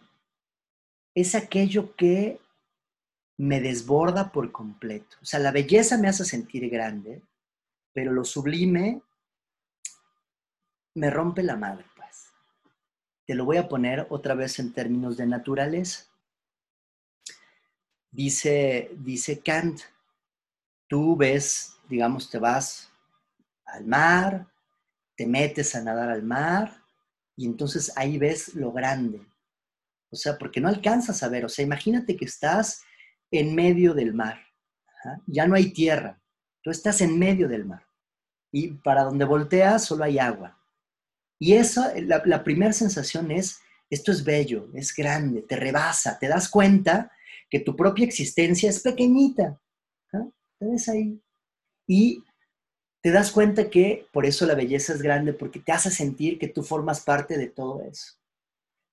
es 1.14 1.34
aquello 1.34 1.94
que 1.96 2.40
me 3.36 3.60
desborda 3.60 4.32
por 4.32 4.52
completo. 4.52 5.16
O 5.20 5.24
sea, 5.24 5.40
la 5.40 5.50
belleza 5.50 5.98
me 5.98 6.08
hace 6.08 6.24
sentir 6.24 6.68
grande, 6.70 7.20
pero 7.92 8.12
lo 8.12 8.24
sublime 8.24 9.02
me 10.94 11.10
rompe 11.10 11.42
la 11.42 11.56
madre, 11.56 11.84
pues. 11.96 12.32
Te 13.26 13.34
lo 13.34 13.44
voy 13.44 13.56
a 13.56 13.68
poner 13.68 14.06
otra 14.10 14.34
vez 14.34 14.58
en 14.58 14.72
términos 14.72 15.16
de 15.16 15.26
naturaleza. 15.26 16.06
Dice, 18.10 18.92
dice 18.98 19.40
Kant, 19.40 19.80
tú 20.86 21.16
ves 21.16 21.73
digamos, 21.88 22.30
te 22.30 22.38
vas 22.38 22.90
al 23.66 23.86
mar, 23.86 24.46
te 25.16 25.26
metes 25.26 25.74
a 25.74 25.82
nadar 25.82 26.10
al 26.10 26.22
mar 26.22 26.82
y 27.36 27.46
entonces 27.46 27.92
ahí 27.96 28.18
ves 28.18 28.54
lo 28.54 28.72
grande. 28.72 29.20
O 30.10 30.16
sea, 30.16 30.38
porque 30.38 30.60
no 30.60 30.68
alcanzas 30.68 31.22
a 31.22 31.28
ver, 31.28 31.44
o 31.44 31.48
sea, 31.48 31.64
imagínate 31.64 32.16
que 32.16 32.24
estás 32.24 32.82
en 33.30 33.54
medio 33.54 33.94
del 33.94 34.14
mar, 34.14 34.38
ya 35.26 35.46
no 35.46 35.54
hay 35.54 35.72
tierra, 35.72 36.20
tú 36.62 36.70
estás 36.70 37.00
en 37.00 37.18
medio 37.18 37.48
del 37.48 37.64
mar 37.64 37.84
y 38.52 38.68
para 38.68 39.02
donde 39.02 39.24
volteas 39.24 39.84
solo 39.84 40.04
hay 40.04 40.20
agua. 40.20 40.56
Y 41.40 41.54
eso, 41.54 41.84
la, 41.96 42.44
primera 42.44 42.72
sensación 42.72 43.32
es, 43.32 43.58
esto 43.90 44.12
es 44.12 44.22
bello, 44.22 44.70
es 44.74 44.94
grande, 44.94 45.42
te 45.42 45.56
rebasa, 45.56 46.16
te 46.20 46.28
das 46.28 46.48
cuenta 46.48 47.10
que 47.50 47.58
tu 47.58 47.74
propia 47.74 48.06
existencia 48.06 48.70
es 48.70 48.80
pequeñita. 48.80 49.60
Te 50.12 50.66
ves 50.66 50.88
ahí, 50.88 51.20
y 51.86 52.24
te 53.02 53.10
das 53.10 53.32
cuenta 53.32 53.68
que 53.68 54.06
por 54.12 54.24
eso 54.24 54.46
la 54.46 54.54
belleza 54.54 54.94
es 54.94 55.02
grande, 55.02 55.34
porque 55.34 55.60
te 55.60 55.72
hace 55.72 55.90
sentir 55.90 56.38
que 56.38 56.48
tú 56.48 56.62
formas 56.62 57.00
parte 57.00 57.36
de 57.36 57.48
todo 57.48 57.82
eso. 57.82 58.14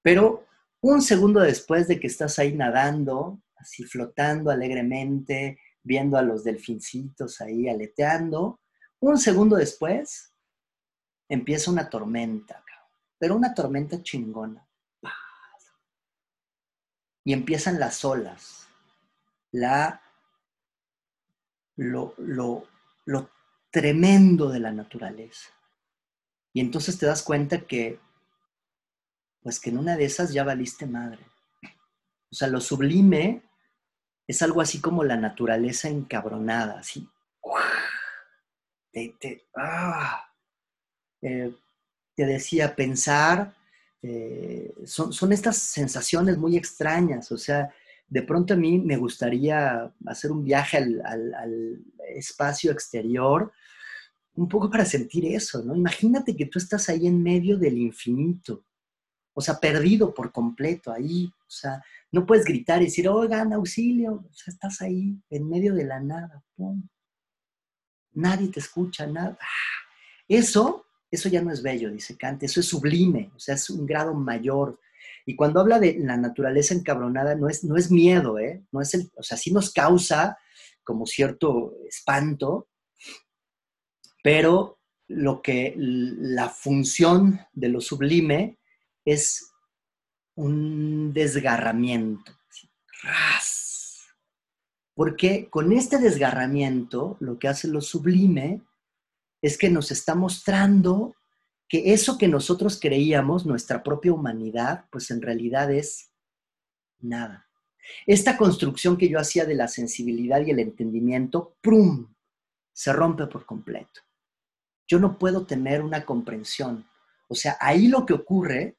Pero 0.01 0.45
un 0.81 1.01
segundo 1.01 1.39
después 1.39 1.87
de 1.87 1.99
que 1.99 2.07
estás 2.07 2.37
ahí 2.39 2.53
nadando, 2.53 3.41
así 3.55 3.83
flotando 3.83 4.51
alegremente, 4.51 5.59
viendo 5.83 6.17
a 6.17 6.23
los 6.23 6.43
delfincitos 6.43 7.39
ahí 7.39 7.69
aleteando, 7.69 8.59
un 8.99 9.17
segundo 9.17 9.55
después 9.55 10.33
empieza 11.29 11.71
una 11.71 11.89
tormenta, 11.89 12.63
pero 13.17 13.35
una 13.35 13.53
tormenta 13.53 14.01
chingona. 14.03 14.67
Y 17.23 17.33
empiezan 17.33 17.79
las 17.79 18.03
olas, 18.03 18.67
la, 19.51 20.01
lo, 21.75 22.15
lo, 22.17 22.67
lo 23.11 23.29
tremendo 23.69 24.49
de 24.49 24.59
la 24.59 24.71
naturaleza. 24.71 25.49
Y 26.53 26.61
entonces 26.61 26.97
te 26.97 27.05
das 27.05 27.23
cuenta 27.23 27.61
que, 27.61 27.99
pues 29.41 29.59
que 29.59 29.69
en 29.69 29.77
una 29.77 29.95
de 29.95 30.05
esas 30.05 30.33
ya 30.33 30.43
valiste 30.43 30.85
madre. 30.85 31.25
O 32.31 32.35
sea, 32.35 32.47
lo 32.47 32.61
sublime 32.61 33.43
es 34.27 34.41
algo 34.41 34.61
así 34.61 34.79
como 34.79 35.03
la 35.03 35.17
naturaleza 35.17 35.89
encabronada, 35.89 36.79
así. 36.79 37.09
Te, 38.91 39.45
ah, 39.55 40.29
eh, 41.21 41.53
decía, 42.17 42.75
pensar, 42.75 43.53
eh, 44.01 44.73
son, 44.85 45.13
son, 45.13 45.31
estas 45.31 45.57
sensaciones 45.57 46.37
muy 46.37 46.57
extrañas, 46.57 47.31
o 47.31 47.37
sea, 47.37 47.73
de 48.11 48.23
pronto 48.23 48.53
a 48.53 48.57
mí 48.57 48.77
me 48.77 48.97
gustaría 48.97 49.89
hacer 50.05 50.33
un 50.33 50.43
viaje 50.43 50.77
al, 50.77 51.81
espacio 52.13 52.73
exterior, 52.73 53.53
un 54.33 54.49
poco 54.49 54.69
para 54.69 54.83
sentir 54.83 55.25
eso, 55.27 55.63
¿no? 55.63 55.73
Imagínate 55.73 56.35
que 56.35 56.47
tú 56.47 56.59
estás 56.59 56.89
ahí 56.89 57.07
en 57.07 57.23
medio 57.23 57.57
del 57.57 57.77
infinito, 57.77 58.65
o 59.33 59.39
sea, 59.39 59.57
perdido 59.57 60.13
por 60.13 60.33
completo 60.33 60.91
ahí, 60.91 61.25
o 61.25 61.49
sea, 61.49 61.81
no 62.11 62.25
puedes 62.25 62.43
gritar 62.43 62.81
y 62.81 62.85
decir, 62.85 63.07
oigan, 63.07 63.53
auxilio, 63.53 64.25
o 64.29 64.33
sea, 64.33 64.51
estás 64.51 64.81
ahí 64.81 65.17
en 65.29 65.47
medio 65.47 65.73
de 65.73 65.85
la 65.85 66.01
nada, 66.01 66.43
¡pum! 66.57 66.85
Nadie 68.11 68.49
te 68.49 68.59
escucha, 68.59 69.07
nada. 69.07 69.37
Eso, 70.27 70.85
eso 71.09 71.29
ya 71.29 71.41
no 71.41 71.49
es 71.53 71.63
bello, 71.63 71.89
dice 71.89 72.17
Kant, 72.17 72.43
eso 72.43 72.59
es 72.59 72.65
sublime, 72.65 73.31
o 73.33 73.39
sea, 73.39 73.55
es 73.55 73.69
un 73.69 73.85
grado 73.85 74.13
mayor 74.13 74.81
y 75.25 75.35
cuando 75.35 75.59
habla 75.59 75.79
de 75.79 75.97
la 75.99 76.17
naturaleza 76.17 76.73
encabronada, 76.73 77.35
no 77.35 77.47
es, 77.47 77.63
no 77.63 77.77
es 77.77 77.91
miedo, 77.91 78.39
¿eh? 78.39 78.63
No 78.71 78.81
es 78.81 78.93
el, 78.93 79.11
o 79.15 79.23
sea, 79.23 79.37
sí 79.37 79.51
nos 79.51 79.71
causa 79.71 80.37
como 80.83 81.05
cierto 81.05 81.73
espanto, 81.87 82.69
pero 84.23 84.79
lo 85.07 85.41
que 85.41 85.73
la 85.77 86.49
función 86.49 87.39
de 87.53 87.69
lo 87.69 87.81
sublime 87.81 88.59
es 89.05 89.51
un 90.35 91.13
desgarramiento. 91.13 92.31
Porque 94.93 95.49
con 95.49 95.71
este 95.71 95.97
desgarramiento, 95.97 97.17
lo 97.19 97.39
que 97.39 97.47
hace 97.47 97.67
lo 97.67 97.81
sublime 97.81 98.61
es 99.41 99.57
que 99.57 99.69
nos 99.69 99.91
está 99.91 100.15
mostrando 100.15 101.15
que 101.71 101.93
eso 101.93 102.17
que 102.17 102.27
nosotros 102.27 102.77
creíamos, 102.81 103.45
nuestra 103.45 103.81
propia 103.81 104.11
humanidad, 104.11 104.87
pues 104.91 105.09
en 105.09 105.21
realidad 105.21 105.71
es 105.71 106.11
nada. 106.99 107.47
Esta 108.05 108.35
construcción 108.35 108.97
que 108.97 109.07
yo 109.07 109.17
hacía 109.17 109.45
de 109.45 109.55
la 109.55 109.69
sensibilidad 109.69 110.41
y 110.41 110.51
el 110.51 110.59
entendimiento, 110.59 111.55
¡prum!, 111.61 112.13
se 112.73 112.91
rompe 112.91 113.25
por 113.27 113.45
completo. 113.45 114.01
Yo 114.85 114.99
no 114.99 115.17
puedo 115.17 115.45
tener 115.45 115.81
una 115.81 116.03
comprensión. 116.03 116.85
O 117.29 117.35
sea, 117.35 117.55
ahí 117.61 117.87
lo 117.87 118.05
que 118.05 118.15
ocurre, 118.15 118.75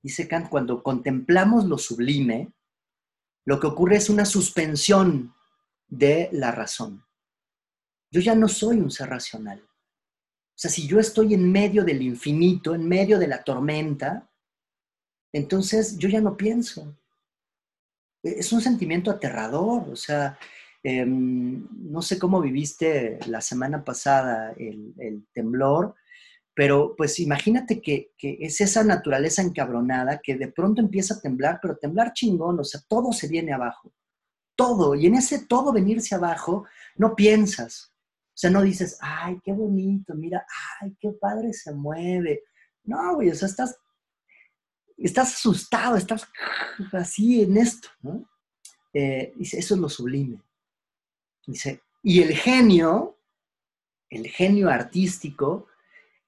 dice 0.00 0.28
Kant, 0.28 0.48
cuando 0.48 0.84
contemplamos 0.84 1.64
lo 1.64 1.78
sublime, 1.78 2.52
lo 3.44 3.58
que 3.58 3.66
ocurre 3.66 3.96
es 3.96 4.08
una 4.08 4.24
suspensión 4.24 5.34
de 5.88 6.28
la 6.30 6.52
razón. 6.52 7.04
Yo 8.12 8.20
ya 8.20 8.36
no 8.36 8.46
soy 8.46 8.78
un 8.78 8.92
ser 8.92 9.08
racional. 9.08 9.68
O 10.56 10.58
sea, 10.58 10.70
si 10.70 10.86
yo 10.86 10.98
estoy 10.98 11.34
en 11.34 11.52
medio 11.52 11.84
del 11.84 12.00
infinito, 12.00 12.74
en 12.74 12.88
medio 12.88 13.18
de 13.18 13.26
la 13.26 13.44
tormenta, 13.44 14.26
entonces 15.30 15.98
yo 15.98 16.08
ya 16.08 16.22
no 16.22 16.34
pienso. 16.34 16.96
Es 18.22 18.54
un 18.54 18.62
sentimiento 18.62 19.10
aterrador, 19.10 19.86
o 19.90 19.96
sea, 19.96 20.38
em, 20.82 21.68
no 21.70 22.00
sé 22.00 22.18
cómo 22.18 22.40
viviste 22.40 23.18
la 23.26 23.42
semana 23.42 23.84
pasada 23.84 24.54
el, 24.56 25.26
temblor, 25.34 25.94
pero 26.54 26.94
pues 26.96 27.20
imagínate 27.20 27.82
que, 27.82 28.12
que, 28.16 28.38
es 28.40 28.62
esa 28.62 28.82
naturaleza 28.82 29.42
encabronada 29.42 30.20
que 30.22 30.36
de 30.36 30.48
pronto 30.48 30.80
empieza 30.80 31.14
a 31.14 31.20
temblar, 31.20 31.58
pero 31.60 31.76
temblar 31.76 32.14
chingón, 32.14 32.58
o 32.58 32.64
sea, 32.64 32.80
todo 32.88 33.12
se 33.12 33.28
viene 33.28 33.52
abajo, 33.52 33.92
todo, 34.56 34.94
y 34.94 35.04
en 35.04 35.16
ese 35.16 35.44
todo 35.44 35.70
venirse 35.70 36.14
abajo, 36.14 36.64
no 36.96 37.14
piensas, 37.14 37.92
o 38.36 38.38
sea, 38.38 38.50
no 38.50 38.60
dices, 38.60 38.98
ay, 39.00 39.40
qué 39.42 39.50
bonito, 39.50 40.14
mira, 40.14 40.44
ay, 40.78 40.94
qué 41.00 41.10
padre 41.18 41.54
se 41.54 41.72
mueve. 41.72 42.42
No, 42.84 43.14
güey, 43.14 43.30
o 43.30 43.34
sea, 43.34 43.48
estás, 43.48 43.78
estás 44.98 45.36
asustado, 45.36 45.96
estás 45.96 46.28
así 46.92 47.40
en 47.40 47.56
esto, 47.56 47.88
¿no? 48.02 48.28
Eh, 48.92 49.32
dice, 49.36 49.58
eso 49.58 49.74
es 49.74 49.80
lo 49.80 49.88
sublime. 49.88 50.42
Dice, 51.46 51.80
y 52.02 52.20
el 52.20 52.36
genio, 52.36 53.18
el 54.10 54.28
genio 54.28 54.68
artístico, 54.68 55.68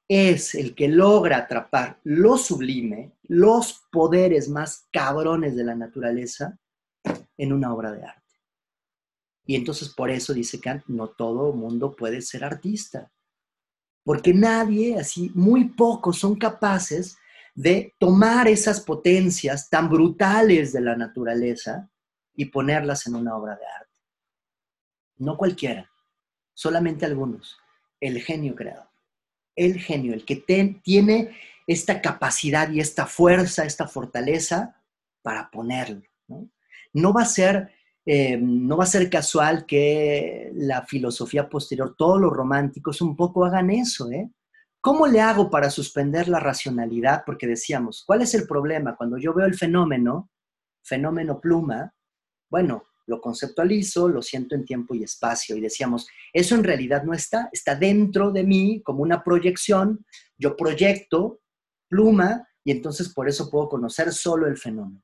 es 0.09 0.55
el 0.55 0.75
que 0.75 0.89
logra 0.89 1.37
atrapar 1.37 2.01
lo 2.05 2.39
sublime, 2.39 3.19
los 3.25 3.87
poderes 3.93 4.49
más 4.49 4.89
cabrones 4.91 5.57
de 5.57 5.65
la 5.65 5.75
naturaleza 5.75 6.59
en 7.37 7.53
una 7.53 7.75
obra 7.75 7.93
de 7.93 8.03
arte. 8.03 8.28
Y 9.49 9.57
entonces 9.57 9.89
por 9.89 10.11
eso 10.11 10.35
dice 10.35 10.61
Kant, 10.61 10.85
no 10.89 11.09
todo 11.09 11.55
mundo 11.55 11.97
puede 11.97 12.21
ser 12.21 12.45
artista. 12.45 13.11
Porque 14.05 14.35
nadie, 14.35 14.99
así, 14.99 15.33
muy 15.35 15.71
pocos 15.71 16.19
son 16.19 16.37
capaces 16.37 17.17
de 17.55 17.95
tomar 17.99 18.47
esas 18.47 18.83
potencias 18.83 19.71
tan 19.71 19.89
brutales 19.89 20.75
de 20.75 20.83
la 20.83 20.97
naturaleza 20.97 21.91
y 22.35 22.45
ponerlas 22.45 23.07
en 23.07 23.15
una 23.15 23.35
obra 23.35 23.57
de 23.57 23.65
arte. 23.65 24.01
No 25.17 25.39
cualquiera, 25.39 25.91
solamente 26.53 27.07
algunos. 27.07 27.59
El 28.01 28.21
genio 28.21 28.55
creador. 28.55 28.91
El 29.57 29.81
genio, 29.81 30.13
el 30.13 30.27
que 30.27 30.45
tiene 30.85 31.35
esta 31.67 32.03
capacidad 32.03 32.71
y 32.71 32.81
esta 32.81 33.07
fuerza, 33.07 33.65
esta 33.65 33.89
fortaleza 33.89 34.79
para 35.23 35.51
ponerlo. 35.51 36.03
¿no? 36.27 36.51
no 36.93 37.15
va 37.15 37.23
a 37.23 37.27
ser 37.27 37.78
eh, 38.07 38.39
no 38.39 38.77
va 38.77 38.85
a 38.85 38.89
ser 38.89 39.11
casual 39.11 39.67
que 39.67 40.51
la 40.55 40.87
filosofía 40.87 41.49
posterior, 41.49 41.95
todos 41.97 42.21
los 42.21 42.33
románticos 42.33 43.01
un 43.01 43.17
poco 43.17 43.45
hagan 43.45 43.71
eso, 43.71 44.11
¿eh? 44.11 44.31
¿Cómo 44.81 45.07
le 45.07 45.21
hago 45.21 45.51
para 45.51 45.71
suspender 45.71 46.29
la 46.29 46.39
racionalidad? 46.39 47.23
Porque 47.27 47.47
decíamos, 47.47 48.05
¿cuál 48.07 48.23
es 48.23 48.35
el 48.35 48.47
problema? 48.47 48.97
Cuando 48.97 49.19
yo 49.19 49.35
veo 49.35 49.47
el 49.47 49.57
fenómeno, 49.57 50.31
fenómeno 50.83 51.41
pluma, 51.41 51.93
bueno, 52.49 52.85
lo 53.07 53.21
conceptualizo, 53.21 54.09
lo 54.09 54.23
siento 54.23 54.55
en 54.55 54.65
tiempo 54.65 54.95
y 54.95 55.03
espacio 55.03 55.57
y 55.57 55.61
decíamos, 55.61 56.07
eso 56.33 56.55
en 56.55 56.63
realidad 56.63 57.03
no 57.03 57.15
está, 57.15 57.49
está 57.53 57.75
dentro 57.75 58.31
de 58.31 58.45
mí 58.45 58.83
como 58.85 59.03
una 59.03 59.25
proyección, 59.25 60.05
yo 60.37 60.57
proyecto 60.57 61.41
pluma 61.89 62.47
y 62.63 62.71
entonces 62.71 63.13
por 63.13 63.29
eso 63.29 63.51
puedo 63.51 63.69
conocer 63.69 64.13
solo 64.13 64.47
el 64.47 64.59
fenómeno. 64.59 65.03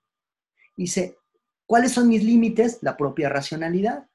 Dice, 0.76 1.16
¿Cuáles 1.66 1.92
son 1.92 2.08
mis 2.08 2.22
límites? 2.22 2.78
La 2.82 2.96
propia 2.96 3.28
racionalidad. 3.28 4.08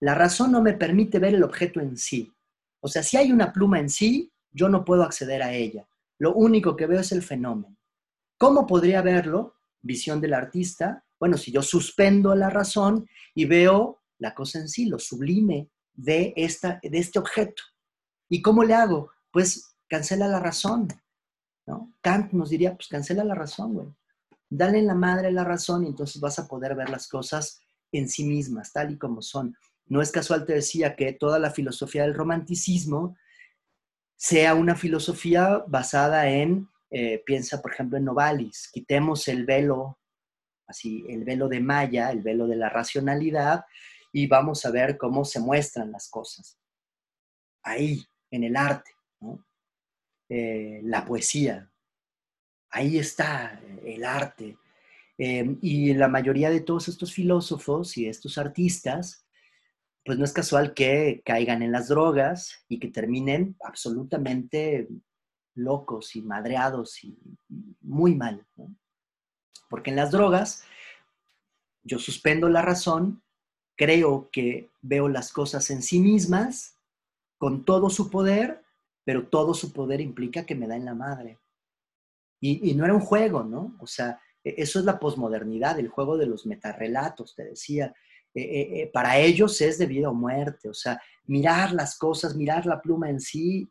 La 0.00 0.14
razón 0.14 0.52
no 0.52 0.62
me 0.62 0.74
permite 0.74 1.18
ver 1.18 1.34
el 1.34 1.42
objeto 1.42 1.80
en 1.80 1.96
sí. 1.96 2.32
O 2.80 2.88
sea, 2.88 3.02
si 3.02 3.16
hay 3.16 3.32
una 3.32 3.52
pluma 3.52 3.80
en 3.80 3.88
sí, 3.88 4.32
yo 4.50 4.68
no 4.68 4.84
puedo 4.84 5.02
acceder 5.02 5.42
a 5.42 5.54
ella. 5.54 5.88
Lo 6.18 6.34
único 6.34 6.76
que 6.76 6.86
veo 6.86 7.00
es 7.00 7.12
el 7.12 7.22
fenómeno. 7.22 7.76
¿Cómo 8.38 8.66
podría 8.66 9.00
verlo? 9.00 9.54
Visión 9.80 10.20
del 10.20 10.34
artista. 10.34 11.04
Bueno, 11.18 11.38
si 11.38 11.50
yo 11.50 11.62
suspendo 11.62 12.34
la 12.34 12.50
razón 12.50 13.08
y 13.34 13.46
veo 13.46 14.02
la 14.18 14.34
cosa 14.34 14.58
en 14.58 14.68
sí, 14.68 14.86
lo 14.86 14.98
sublime 14.98 15.70
de, 15.94 16.34
esta, 16.36 16.78
de 16.82 16.98
este 16.98 17.18
objeto. 17.18 17.62
¿Y 18.28 18.42
cómo 18.42 18.64
le 18.64 18.74
hago? 18.74 19.10
Pues 19.30 19.76
cancela 19.88 20.28
la 20.28 20.40
razón. 20.40 20.88
¿no? 21.66 21.94
Kant 22.02 22.32
nos 22.32 22.50
diría, 22.50 22.74
pues 22.76 22.88
cancela 22.88 23.24
la 23.24 23.34
razón, 23.34 23.74
güey 23.74 23.88
dale 24.48 24.78
en 24.78 24.86
la 24.86 24.94
madre 24.94 25.32
la 25.32 25.44
razón 25.44 25.84
y 25.84 25.88
entonces 25.88 26.20
vas 26.20 26.38
a 26.38 26.46
poder 26.46 26.74
ver 26.74 26.88
las 26.88 27.08
cosas 27.08 27.60
en 27.92 28.08
sí 28.08 28.24
mismas, 28.24 28.72
tal 28.72 28.92
y 28.92 28.98
como 28.98 29.22
son. 29.22 29.56
No 29.86 30.02
es 30.02 30.10
casual, 30.10 30.44
te 30.44 30.54
decía, 30.54 30.96
que 30.96 31.12
toda 31.12 31.38
la 31.38 31.50
filosofía 31.50 32.02
del 32.02 32.14
romanticismo 32.14 33.16
sea 34.16 34.54
una 34.54 34.74
filosofía 34.74 35.64
basada 35.66 36.28
en, 36.28 36.68
eh, 36.90 37.22
piensa 37.24 37.60
por 37.60 37.72
ejemplo 37.72 37.98
en 37.98 38.04
Novalis, 38.04 38.70
quitemos 38.72 39.28
el 39.28 39.44
velo, 39.44 39.98
así, 40.66 41.04
el 41.08 41.24
velo 41.24 41.48
de 41.48 41.60
Maya, 41.60 42.10
el 42.10 42.22
velo 42.22 42.46
de 42.46 42.56
la 42.56 42.68
racionalidad, 42.68 43.64
y 44.12 44.26
vamos 44.26 44.64
a 44.64 44.70
ver 44.70 44.96
cómo 44.96 45.24
se 45.24 45.40
muestran 45.40 45.92
las 45.92 46.08
cosas. 46.08 46.58
Ahí, 47.62 48.04
en 48.30 48.44
el 48.44 48.56
arte, 48.56 48.90
eh, 50.28 50.80
la 50.82 51.04
poesía, 51.04 51.70
ahí 52.76 52.98
está 52.98 53.60
el 53.84 54.04
arte. 54.04 54.58
Em, 55.18 55.58
y 55.62 55.94
la 55.94 56.08
mayoría 56.08 56.50
de 56.50 56.60
todos 56.60 56.88
estos 56.88 57.12
filósofos 57.12 57.96
y 57.96 58.06
estos 58.06 58.36
artistas, 58.36 59.26
pues 60.04 60.18
no 60.18 60.24
es 60.24 60.32
casual 60.32 60.74
que 60.74 61.22
caigan 61.24 61.62
en 61.62 61.72
las 61.72 61.88
drogas 61.88 62.64
y 62.68 62.78
que 62.78 62.88
terminen 62.88 63.56
absolutamente 63.64 64.88
locos 65.54 66.14
y 66.16 66.22
madreados 66.22 67.02
y 67.02 67.18
muy 67.80 68.14
mal. 68.14 68.46
Porque 69.70 69.90
en 69.90 69.96
las 69.96 70.10
drogas 70.10 70.62
yo 71.82 71.98
suspendo 71.98 72.48
la 72.50 72.60
razón, 72.60 73.22
creo 73.74 74.28
que 74.30 74.70
veo 74.82 75.08
las 75.08 75.32
cosas 75.32 75.70
en 75.70 75.82
sí 75.82 75.98
mismas, 75.98 76.76
con 77.38 77.64
todo 77.64 77.88
su 77.88 78.10
poder, 78.10 78.62
pero 79.04 79.28
todo 79.28 79.54
su 79.54 79.72
poder 79.72 80.00
implica 80.00 80.44
que 80.44 80.54
me 80.54 80.66
da 80.66 80.76
en 80.76 80.84
la 80.84 80.94
madre. 80.94 81.38
Y, 82.46 82.74
no 82.74 82.84
era 82.84 82.94
un 82.94 83.00
juego, 83.00 83.42
¿no? 83.42 83.76
O 83.80 83.86
sea, 83.86 84.20
e, 84.44 84.54
eso 84.58 84.78
es 84.78 84.84
la 84.84 84.98
posmodernidad, 84.98 85.78
el 85.78 85.88
juego 85.88 86.16
de 86.16 86.26
los 86.26 86.46
metarrelatos, 86.46 87.34
te 87.34 87.44
decía. 87.44 87.94
E, 88.34 88.82
e, 88.82 88.90
para 88.92 89.18
ellos 89.18 89.60
es 89.60 89.78
de 89.78 89.86
vida 89.86 90.10
o 90.10 90.14
muerte, 90.14 90.68
o 90.68 90.74
sea, 90.74 91.00
mirar 91.24 91.72
las 91.72 91.96
cosas, 91.98 92.36
mirar 92.36 92.66
la 92.66 92.80
pluma 92.82 93.08
en 93.08 93.20
sí, 93.20 93.68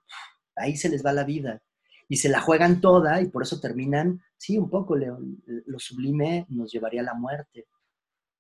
ahí 0.56 0.76
se 0.76 0.90
les 0.90 1.06
va 1.06 1.14
la 1.14 1.24
vida. 1.24 1.62
Y 2.08 2.18
se 2.18 2.30
la 2.30 2.42
juegan 2.42 2.82
toda 2.82 3.22
y 3.22 3.28
por 3.28 3.44
eso 3.44 3.60
terminan, 3.60 4.22
sí, 4.38 4.58
un 4.58 4.70
poco, 4.70 4.96
lo, 4.96 5.20
lo 5.46 5.80
sublime 5.80 6.46
nos 6.50 6.72
llevaría 6.72 7.02
a 7.02 7.06
la 7.06 7.14
muerte. 7.14 7.68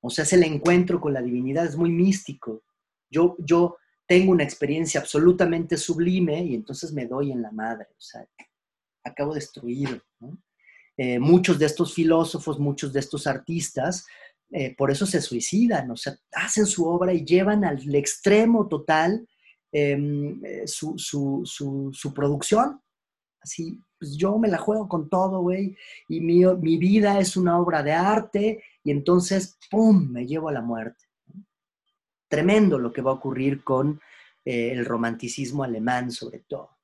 O 0.01 0.09
sea, 0.09 0.23
es 0.23 0.33
el 0.33 0.43
encuentro 0.43 0.99
con 1.01 1.13
la 1.13 1.21
divinidad, 1.21 1.65
es 1.65 1.75
muy 1.75 1.91
místico. 1.91 2.63
Yo, 3.09 3.35
yo 3.39 3.77
tengo 4.07 4.31
una 4.31 4.43
experiencia 4.43 4.99
absolutamente 4.99 5.77
sublime 5.77 6.43
y 6.43 6.55
entonces 6.55 6.93
me 6.93 7.07
doy 7.07 7.31
en 7.31 7.41
la 7.41 7.51
madre. 7.51 7.87
O 7.91 8.01
sea, 8.01 8.27
acabo 9.05 9.33
destruido. 9.33 10.01
Eh, 10.97 11.19
muchos 11.19 11.59
de 11.59 11.67
estos 11.67 11.93
filósofos, 11.93 12.59
muchos 12.59 12.91
de 12.91 12.99
estos 12.99 13.27
artistas, 13.27 14.05
eh, 14.51 14.75
por 14.75 14.91
eso 14.91 15.05
se 15.05 15.21
suicidan, 15.21 15.91
o 15.91 15.95
sea, 15.95 16.15
hacen 16.33 16.65
su 16.65 16.87
obra 16.87 17.13
y 17.13 17.25
llevan 17.25 17.63
al 17.63 17.95
extremo 17.95 18.67
total 18.67 19.27
em, 19.71 20.41
eh, 20.43 20.63
su, 20.65 22.13
producción. 22.13 22.81
Así, 23.41 23.79
pues 23.99 24.17
yo 24.17 24.37
me 24.39 24.47
la 24.47 24.57
juego 24.57 24.87
con 24.87 25.09
todo, 25.09 25.41
güey, 25.41 25.75
y 26.09 26.21
mi, 26.21 26.45
mi 26.45 26.77
vida 26.77 27.19
es 27.19 27.37
una 27.37 27.59
obra 27.59 27.83
de 27.83 27.93
arte, 27.93 28.63
y 28.83 28.91
entonces, 28.91 29.57
¡pum!, 29.69 30.09
me 30.11 30.25
llevo 30.25 30.49
a 30.49 30.53
la 30.53 30.61
muerte. 30.61 31.05
Tremendo 32.27 32.79
lo 32.79 32.91
que 32.91 33.01
va 33.01 33.11
a 33.11 33.15
ocurrir 33.15 33.63
con 33.63 33.99
el 34.45 34.85
romanticismo 34.85 35.63
alemán, 35.63 36.11
sobre 36.11 36.39
todo. 36.39 36.74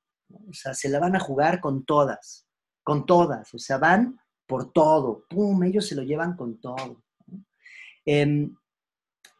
O 0.49 0.53
sea, 0.53 0.73
se 0.73 0.89
la 0.89 0.99
van 0.99 1.15
a 1.15 1.19
jugar 1.19 1.59
con 1.59 1.85
todas, 1.85 2.47
con 2.83 3.05
todas. 3.05 3.53
O 3.53 3.59
sea, 3.59 3.77
van 3.77 4.19
por 4.45 4.71
todo, 4.71 5.25
¡pum! 5.29 5.63
Ellos 5.63 5.87
se 5.87 5.95
lo 5.95 6.03
llevan 6.03 6.35
con 6.35 6.59
todo. 6.59 7.03
Em, 8.05 8.55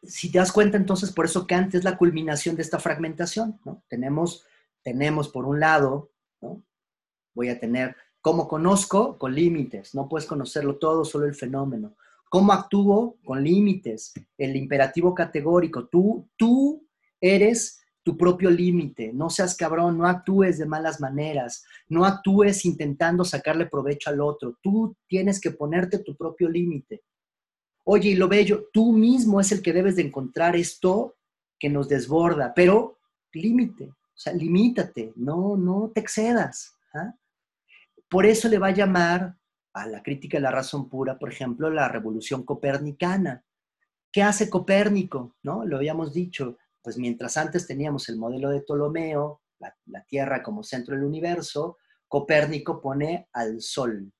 si 0.04 0.32
te 0.32 0.40
das 0.40 0.52
cuenta, 0.52 0.78
entonces, 0.78 1.12
por 1.12 1.26
eso 1.26 1.46
Kant 1.46 1.76
es 1.76 1.84
la 1.84 1.98
culminación 1.98 2.56
de 2.56 2.62
esta 2.62 2.80
fragmentación. 2.80 3.60
Tenemos, 3.88 4.46
tenemos, 4.84 5.30
por 5.30 5.46
un 5.46 5.60
lado, 5.60 6.12
voy 7.34 7.50
a 7.50 7.60
tener 7.60 7.96
cómo 8.22 8.48
conozco 8.48 9.18
con 9.18 9.36
límites, 9.36 9.96
no 9.96 10.08
puedes 10.08 10.28
conocerlo 10.28 10.78
todo, 10.78 11.06
solo 11.06 11.26
el 11.26 11.36
fenómeno. 11.36 11.96
¿Cómo 12.30 12.54
actúo? 12.54 13.18
Con 13.26 13.44
límites. 13.44 14.14
El 14.38 14.56
imperativo 14.56 15.14
categórico. 15.14 15.88
Tú, 15.90 16.30
tú 16.38 16.88
eres 17.20 17.81
tu 18.04 18.18
propio 18.18 18.50
límite. 18.50 19.12
No 19.14 19.30
seas 19.30 19.56
cabrón, 19.56 19.98
no 19.98 20.08
actúes 20.08 20.58
de 20.58 20.66
malas 20.66 21.00
maneras, 21.00 21.64
no 21.88 22.06
actúes 22.06 22.66
intentando 22.66 23.24
sacarle 23.24 23.68
provecho 23.68 24.10
al 24.10 24.22
otro. 24.22 24.58
Tú 24.62 24.96
tienes 25.08 25.40
que 25.40 25.52
ponerte 25.52 26.00
tu 26.00 26.16
propio 26.16 26.50
límite. 26.50 27.04
Oye, 27.84 28.10
y 28.10 28.16
lo 28.16 28.28
bello, 28.28 28.70
tú 28.72 28.94
mismo 28.94 29.40
es 29.40 29.52
el 29.52 29.62
que 29.62 29.74
debes 29.74 29.96
de 29.96 30.04
encontrar 30.04 30.56
esto 30.56 31.16
que 31.60 31.70
nos 31.70 31.88
desborda, 31.90 32.54
pero 32.56 33.00
límite, 33.34 33.86
o 33.86 34.18
sea, 34.18 34.34
limítate, 34.34 35.14
no, 35.16 35.58
no 35.58 35.92
te 35.94 36.02
excedas. 36.02 36.78
¿ah? 36.94 37.14
Por 38.10 38.26
eso 38.26 38.50
le 38.50 38.60
va 38.60 38.68
a 38.68 38.74
llamar 38.74 39.38
a 39.74 39.88
la 39.88 40.04
crítica 40.04 40.38
de 40.38 40.42
la 40.42 40.52
razón 40.52 40.90
pura, 40.90 41.18
por 41.18 41.32
ejemplo, 41.32 41.70
la 41.70 41.88
revolución 41.88 42.44
copernicana. 42.44 43.44
¿Qué 44.12 44.22
hace 44.22 44.50
Copérnico? 44.50 45.36
¿No? 45.44 45.66
Lo 45.66 45.78
habíamos 45.78 46.14
dicho, 46.14 46.58
pues 46.82 46.98
mientras 46.98 47.38
antes 47.38 47.68
teníamos 47.68 48.10
el 48.10 48.18
modelo 48.18 48.50
de 48.50 48.62
Ptolomeo, 48.62 49.42
la, 49.60 49.76
la 49.86 50.04
Tierra 50.06 50.42
como 50.42 50.64
centro 50.64 50.96
del 50.96 51.06
universo, 51.06 51.78
Copérnico 52.08 52.82
pone 52.82 53.30
al 53.32 53.62
Sol. 53.62 54.12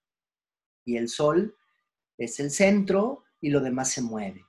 Y 0.86 0.98
el 0.98 1.10
Sol 1.10 1.56
es 2.18 2.40
el 2.40 2.52
centro 2.52 3.24
y 3.42 3.50
lo 3.50 3.60
demás 3.60 3.92
se 3.92 4.02
mueve. 4.02 4.46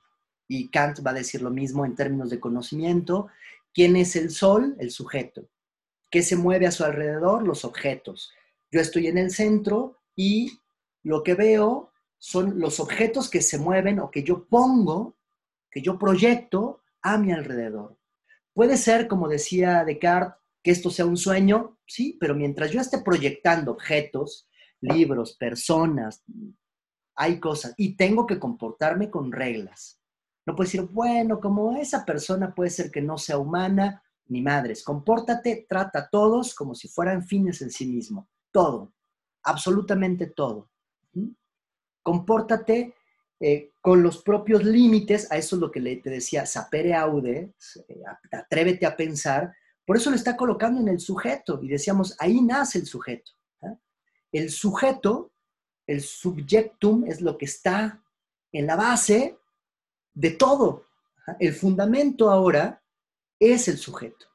Y 0.47 0.69
Kant 0.69 1.05
va 1.05 1.11
a 1.11 1.15
decir 1.15 1.41
lo 1.41 1.49
mismo 1.49 1.85
en 1.85 1.95
términos 1.95 2.29
de 2.29 2.39
conocimiento. 2.39 3.27
¿Quién 3.73 3.95
es 3.95 4.15
el 4.15 4.29
Sol? 4.29 4.75
El 4.79 4.91
sujeto. 4.91 5.49
¿Qué 6.09 6.21
se 6.21 6.35
mueve 6.35 6.67
a 6.67 6.71
su 6.71 6.83
alrededor? 6.83 7.45
Los 7.45 7.65
objetos. 7.65 8.31
Yo 8.71 8.79
estoy 8.79 9.07
en 9.07 9.17
el 9.17 9.31
centro 9.31 9.99
y 10.15 10.59
lo 11.01 11.23
que 11.23 11.33
veo 11.33 11.91
son 12.17 12.59
los 12.59 12.79
objetos 12.79 13.29
que 13.29 13.41
se 13.41 13.57
mueven 13.57 13.99
o 13.99 14.09
que 14.09 14.23
yo 14.23 14.45
pongo, 14.45 15.17
que 15.69 15.81
yo 15.81 15.99
proyecto 15.99 16.81
a 17.01 17.17
mi 17.17 17.31
alrededor. 17.31 17.97
Puede 18.53 18.77
ser, 18.77 19.07
como 19.07 19.27
decía 19.27 19.83
Descartes, 19.83 20.39
que 20.63 20.71
esto 20.71 20.89
sea 20.89 21.05
un 21.05 21.17
sueño, 21.17 21.77
sí, 21.85 22.17
pero 22.19 22.35
mientras 22.35 22.71
yo 22.71 22.79
esté 22.79 23.01
proyectando 23.01 23.71
objetos, 23.71 24.47
libros, 24.79 25.35
personas, 25.35 26.23
hay 27.15 27.39
cosas 27.39 27.73
y 27.77 27.95
tengo 27.95 28.25
que 28.25 28.39
comportarme 28.39 29.09
con 29.09 29.31
reglas. 29.31 29.99
No 30.45 30.55
puedo 30.55 30.67
decir, 30.67 30.81
bueno, 30.81 31.39
como 31.39 31.75
esa 31.75 32.05
persona 32.05 32.53
puede 32.53 32.69
ser 32.69 32.91
que 32.91 33.01
no 33.01 33.17
sea 33.17 33.37
humana, 33.37 34.03
ni 34.27 34.41
madres, 34.41 34.83
compórtate, 34.83 35.65
trata 35.67 35.99
a 35.99 36.09
todos 36.09 36.55
como 36.55 36.75
si 36.75 36.87
fueran 36.87 37.23
fines 37.23 37.61
en 37.61 37.69
sí 37.69 37.85
mismo. 37.85 38.29
Todo, 38.51 38.93
absolutamente 39.43 40.27
todo. 40.27 40.69
Compórtate 42.01 42.95
eh, 43.45 43.73
con 43.81 44.01
los 44.01 44.23
propios 44.23 44.63
límites, 44.63 45.29
a 45.29 45.35
eso 45.35 45.57
es 45.57 45.59
lo 45.59 45.69
que 45.69 45.81
le, 45.81 45.97
te 45.97 46.09
decía, 46.09 46.45
sapere 46.45 46.93
aude, 46.93 47.53
eh, 47.89 48.01
atrévete 48.31 48.85
a 48.85 48.95
pensar, 48.95 49.53
por 49.85 49.97
eso 49.97 50.09
lo 50.09 50.15
está 50.15 50.37
colocando 50.37 50.79
en 50.79 50.87
el 50.87 51.01
sujeto, 51.01 51.59
y 51.61 51.67
decíamos, 51.67 52.15
ahí 52.19 52.39
nace 52.39 52.79
el 52.79 52.85
sujeto. 52.85 53.33
¿eh? 53.61 53.75
El 54.31 54.49
sujeto, 54.49 55.33
el 55.85 55.99
subjectum, 55.99 57.03
es 57.05 57.19
lo 57.19 57.37
que 57.37 57.43
está 57.43 58.01
en 58.53 58.65
la 58.65 58.77
base 58.77 59.37
de 60.13 60.31
todo. 60.31 60.85
El 61.37 61.53
fundamento 61.53 62.31
ahora 62.31 62.81
es 63.37 63.67
el 63.67 63.77
sujeto. 63.77 64.25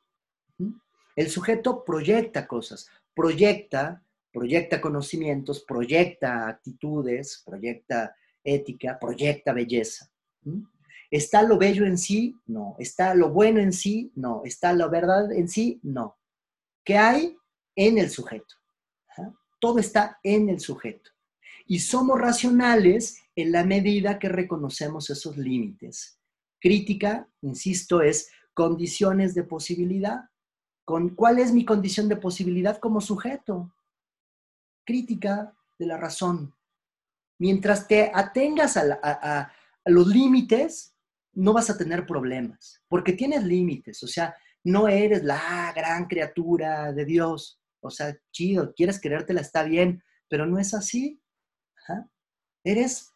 El 1.17 1.31
sujeto 1.31 1.83
proyecta 1.83 2.47
cosas, 2.47 2.91
proyecta 3.15 4.05
proyecta 4.31 4.83
conocimientos, 4.83 5.65
proyecta 5.65 6.47
actitudes, 6.47 7.43
proyecta 7.45 8.15
ética, 8.55 8.99
proyecta 8.99 9.53
belleza. 9.53 10.11
¿Está 11.11 11.43
lo 11.43 11.59
bello 11.59 11.87
en 11.87 11.99
sí? 11.99 12.35
No. 12.47 12.77
¿Está 12.79 13.15
lo 13.15 13.31
bueno 13.31 13.61
en 13.61 13.73
sí? 13.73 14.13
No. 14.15 14.43
¿Está 14.45 14.73
la 14.73 14.89
verdad 14.89 15.33
en 15.33 15.49
sí? 15.49 15.81
No. 15.83 16.19
¿Qué 16.85 16.97
hay? 16.97 17.37
En 17.77 17.99
el 17.99 18.11
sujeto. 18.11 18.55
Todo 19.61 19.79
está 19.79 20.19
en 20.23 20.49
el 20.49 20.61
sujeto. 20.61 21.11
Y 21.67 21.81
somos 21.81 22.21
racionales 22.21 23.21
en 23.35 23.53
la 23.53 23.65
medida 23.65 24.19
que 24.19 24.29
reconocemos 24.29 25.11
esos 25.11 25.37
límites. 25.37 26.19
Crítica, 26.61 27.29
insisto, 27.43 28.03
es 28.03 28.31
condiciones 28.55 29.35
de 29.35 29.45
posibilidad. 29.45 30.31
¿Con, 30.85 31.11
¿Cuál 31.15 31.39
es 31.39 31.53
mi 31.53 31.65
condición 31.65 32.09
de 32.09 32.17
posibilidad 32.17 32.79
como 32.79 33.01
sujeto? 33.01 33.73
crítica 34.89 35.55
de 35.79 35.85
la 35.85 35.99
razón. 35.99 36.55
Mientras 37.39 37.87
te 37.87 38.11
atengas 38.13 38.77
a, 38.77 39.53
los 39.85 40.07
límites, 40.09 40.95
no 41.33 41.53
vas 41.53 41.71
a 41.71 41.79
tener 41.79 42.05
problemas, 42.05 42.83
porque 42.89 43.13
tienes 43.13 43.45
límites, 43.45 44.03
o 44.03 44.07
sea, 44.07 44.35
no 44.65 44.89
eres 44.89 45.25
la 45.25 45.73
gran 45.75 46.07
criatura 46.07 46.93
de 46.93 47.05
Dios, 47.05 47.61
o 47.81 47.91
sea, 47.91 48.15
chido, 48.33 48.75
quieres 48.75 49.01
querértela, 49.01 49.41
está 49.41 49.63
bien, 49.63 50.03
pero 50.29 50.47
no 50.47 50.59
es 50.59 50.75
así. 50.75 51.23
Eres 52.65 53.15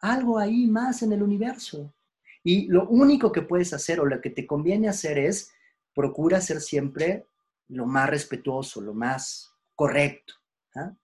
algo 0.00 0.38
ahí 0.38 0.66
más 0.66 1.02
en 1.02 1.12
el 1.12 1.22
universo. 1.22 1.94
Y 2.42 2.66
lo 2.68 2.88
único 2.88 3.30
que 3.32 3.42
puedes 3.42 3.72
hacer 3.72 4.00
o 4.00 4.06
lo 4.06 4.20
que 4.20 4.30
te 4.30 4.46
conviene 4.46 4.88
hacer 4.88 5.18
es 5.18 5.52
procura 5.94 6.40
ser 6.40 6.60
siempre 6.60 7.26
lo 7.68 7.86
más 7.86 8.08
respetuoso, 8.08 8.80
lo 8.80 8.94
más 8.94 9.52
correcto. 9.74 10.34
¿ah? 10.74 10.94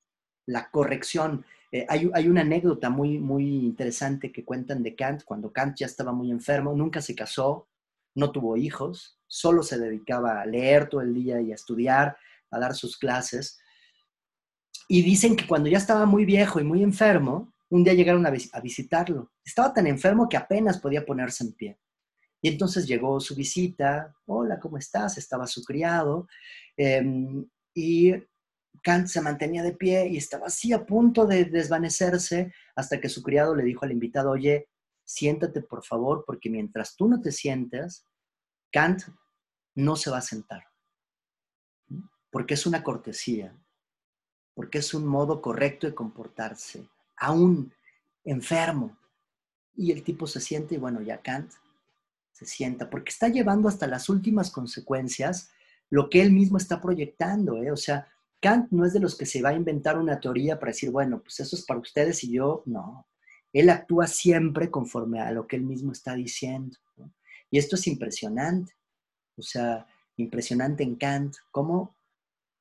La 0.47 0.71
corrección. 0.71 1.45
Eh, 1.75 1.85
hay, 1.89 2.29
una 2.29 2.43
anécdota 2.43 2.89
muy, 2.89 3.19
muy 3.19 3.49
interesante 3.49 4.31
que 4.31 4.45
cuentan 4.45 4.85
de 4.85 4.95
Kant, 4.95 5.25
cuando 5.25 5.53
Kant 5.53 5.77
ya 5.77 5.87
estaba 5.87 6.13
muy 6.13 6.31
enfermo, 6.31 6.73
nunca 6.73 7.01
se 7.01 7.17
casó, 7.17 7.69
no 8.15 8.31
tuvo 8.31 8.57
hijos, 8.57 9.19
solo 9.27 9.65
se 9.65 9.77
dedicaba 9.81 10.41
a 10.41 10.47
leer 10.47 10.89
todo 10.89 11.01
el 11.01 11.13
día 11.13 11.41
y 11.41 11.51
a 11.51 11.57
estudiar, 11.57 12.17
a 12.53 12.61
dar 12.61 12.77
sus 12.77 12.97
clases. 12.97 13.59
Y 14.87 15.03
dicen 15.03 15.35
que 15.35 15.49
cuando 15.49 15.69
ya 15.69 15.79
estaba 15.79 16.07
muy 16.07 16.25
viejo 16.25 16.61
y 16.61 16.65
muy 16.65 16.81
enfermo, 16.81 17.53
un 17.71 17.83
día 17.83 17.95
llegaron 17.95 18.25
a, 18.25 18.31
visitarlo. 18.31 19.33
Estaba 19.45 19.75
tan 19.75 19.89
enfermo 19.89 20.29
que 20.29 20.37
apenas 20.37 20.79
podía 20.79 21.05
ponerse 21.05 21.43
en 21.43 21.55
pie. 21.55 21.81
Y 22.41 22.51
entonces 22.51 22.87
llegó 22.87 23.19
su 23.19 23.35
visita, 23.35 24.15
hola, 24.27 24.61
¿cómo 24.61 24.79
estás? 24.79 25.19
Estaba 25.19 25.49
su 25.49 25.65
criado. 25.65 26.29
Em, 26.77 27.45
y 27.75 28.13
Kant 28.83 29.09
se 29.09 29.21
mantenía 29.21 29.63
de 29.63 29.73
pie 29.73 30.09
y 30.09 30.17
estaba 30.17 30.47
así 30.47 30.73
a 30.73 30.85
punto 30.85 31.27
de 31.27 31.45
desvanecerse 31.45 32.53
hasta 32.75 33.01
que 33.01 33.09
su 33.09 33.23
criado 33.23 33.55
le 33.55 33.65
dijo 33.65 33.85
al 33.85 33.93
invitado, 33.93 34.31
oye, 34.31 34.69
siéntate 35.05 35.63
por 35.63 35.85
favor, 35.85 36.25
porque 36.27 36.51
mientras 36.51 36.97
tú 36.97 37.09
no 37.09 37.21
te 37.21 37.33
sientas, 37.33 38.07
Kant 38.73 39.03
no 39.75 39.97
se 39.97 40.11
va 40.11 40.19
a 40.19 40.23
sentar. 40.23 40.65
Porque 42.31 42.55
es 42.55 42.67
una 42.67 42.83
cortesía, 42.83 43.57
porque 44.55 44.79
es 44.79 44.93
un 44.95 45.07
modo 45.07 45.41
correcto 45.41 45.87
de 45.87 45.95
comportarse, 45.95 46.89
aún 47.17 47.73
enfermo. 48.25 48.97
Y 49.77 49.93
el 49.93 50.03
tipo 50.03 50.27
se 50.27 50.41
siente 50.41 50.75
y 50.75 50.79
bueno, 50.79 51.01
ya 51.01 51.21
Kant 51.21 51.53
se 52.33 52.47
sienta, 52.47 52.91
porque 52.91 53.11
está 53.11 53.29
llevando 53.29 53.69
hasta 53.69 53.87
las 53.87 54.09
últimas 54.09 54.51
consecuencias 54.51 55.51
lo 55.91 56.11
que 56.11 56.21
él 56.23 56.33
mismo 56.33 56.57
está 56.57 56.81
proyectando, 56.81 57.63
¿eh? 57.63 57.71
O 57.71 57.77
sea, 57.77 58.09
Kant 58.41 58.71
no 58.71 58.85
es 58.85 58.93
de 58.93 59.01
los 59.01 59.17
que 59.17 59.27
se 59.27 59.43
va 59.43 59.51
a 59.51 59.55
inventar 59.55 59.99
una 59.99 60.21
teoría 60.21 60.59
para 60.59 60.73
decir, 60.73 60.91
bueno, 60.91 61.21
pues 61.23 61.41
eso 61.41 61.57
es 61.57 61.65
para 61.65 61.81
ustedes 61.81 62.23
y 62.25 62.33
yo, 62.33 62.63
no. 62.67 63.07
Él 63.53 63.71
actúa 63.71 64.07
siempre 64.07 64.71
conforme 64.71 65.21
a 65.21 65.31
lo 65.31 65.47
que 65.47 65.57
él 65.57 65.63
mismo 65.63 65.93
está 65.93 66.15
diciendo. 66.15 66.77
Y 67.51 67.59
esto 67.59 67.77
es 67.77 67.87
impresionante. 67.87 68.75
O 69.37 69.43
sea, 69.43 69.87
impresionante 70.17 70.83
en 70.83 70.97
Kant, 70.97 71.37
cómo 71.51 71.97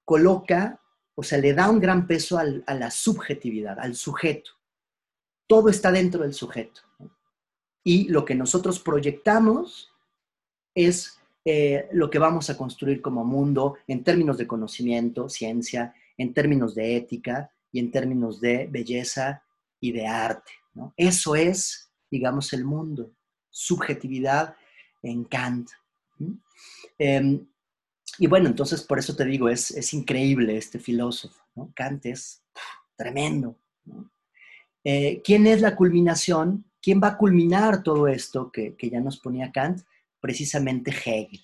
coloca, 0.05 0.79
o 1.15 1.23
sea, 1.23 1.37
le 1.37 1.53
da 1.53 1.69
un 1.69 1.79
gran 1.79 2.07
peso 2.07 2.37
a 2.37 2.73
la 2.73 2.91
subjetividad, 2.91 3.79
al 3.79 3.95
sujeto. 3.95 4.51
Todo 5.47 5.69
está 5.69 5.91
dentro 5.91 6.23
del 6.23 6.33
sujeto. 6.33 6.81
Y 7.83 8.07
lo 8.09 8.23
que 8.23 8.35
nosotros 8.35 8.79
proyectamos 8.79 9.91
es 10.75 11.19
eh, 11.45 11.89
lo 11.91 12.09
que 12.09 12.19
vamos 12.19 12.49
a 12.49 12.57
construir 12.57 13.01
como 13.01 13.25
mundo 13.25 13.75
en 13.87 14.03
términos 14.03 14.37
de 14.37 14.47
conocimiento, 14.47 15.29
ciencia, 15.29 15.93
en 16.17 16.33
términos 16.33 16.75
de 16.75 16.95
ética 16.95 17.51
y 17.71 17.79
en 17.79 17.91
términos 17.91 18.39
de 18.39 18.67
belleza 18.67 19.43
y 19.79 19.91
de 19.91 20.07
arte. 20.07 20.51
Eso 20.95 21.35
es, 21.35 21.91
digamos, 22.09 22.53
el 22.53 22.65
mundo. 22.65 23.11
Subjetividad 23.49 24.55
en 25.01 25.25
Kant. 25.25 25.69
Em, 26.97 27.45
y 28.17 28.27
bueno, 28.27 28.47
entonces 28.47 28.81
por 28.83 28.99
eso 28.99 29.15
te 29.15 29.25
digo, 29.25 29.49
es, 29.49 29.93
increíble 29.93 30.57
este 30.57 30.79
filósofo. 30.79 31.43
Kant 31.75 32.05
es 32.05 32.43
tremendo. 32.95 33.57
Eh, 34.83 35.21
¿Quién 35.23 35.47
es 35.47 35.61
la 35.61 35.75
culminación? 35.75 36.65
¿Quién 36.81 37.01
va 37.01 37.09
a 37.09 37.17
culminar 37.17 37.83
todo 37.83 38.07
esto 38.07 38.51
que, 38.51 38.75
ya 38.79 38.99
nos 38.99 39.19
ponía 39.19 39.51
Kant? 39.51 39.81
Precisamente 40.23 40.89
Hegel. 40.89 41.41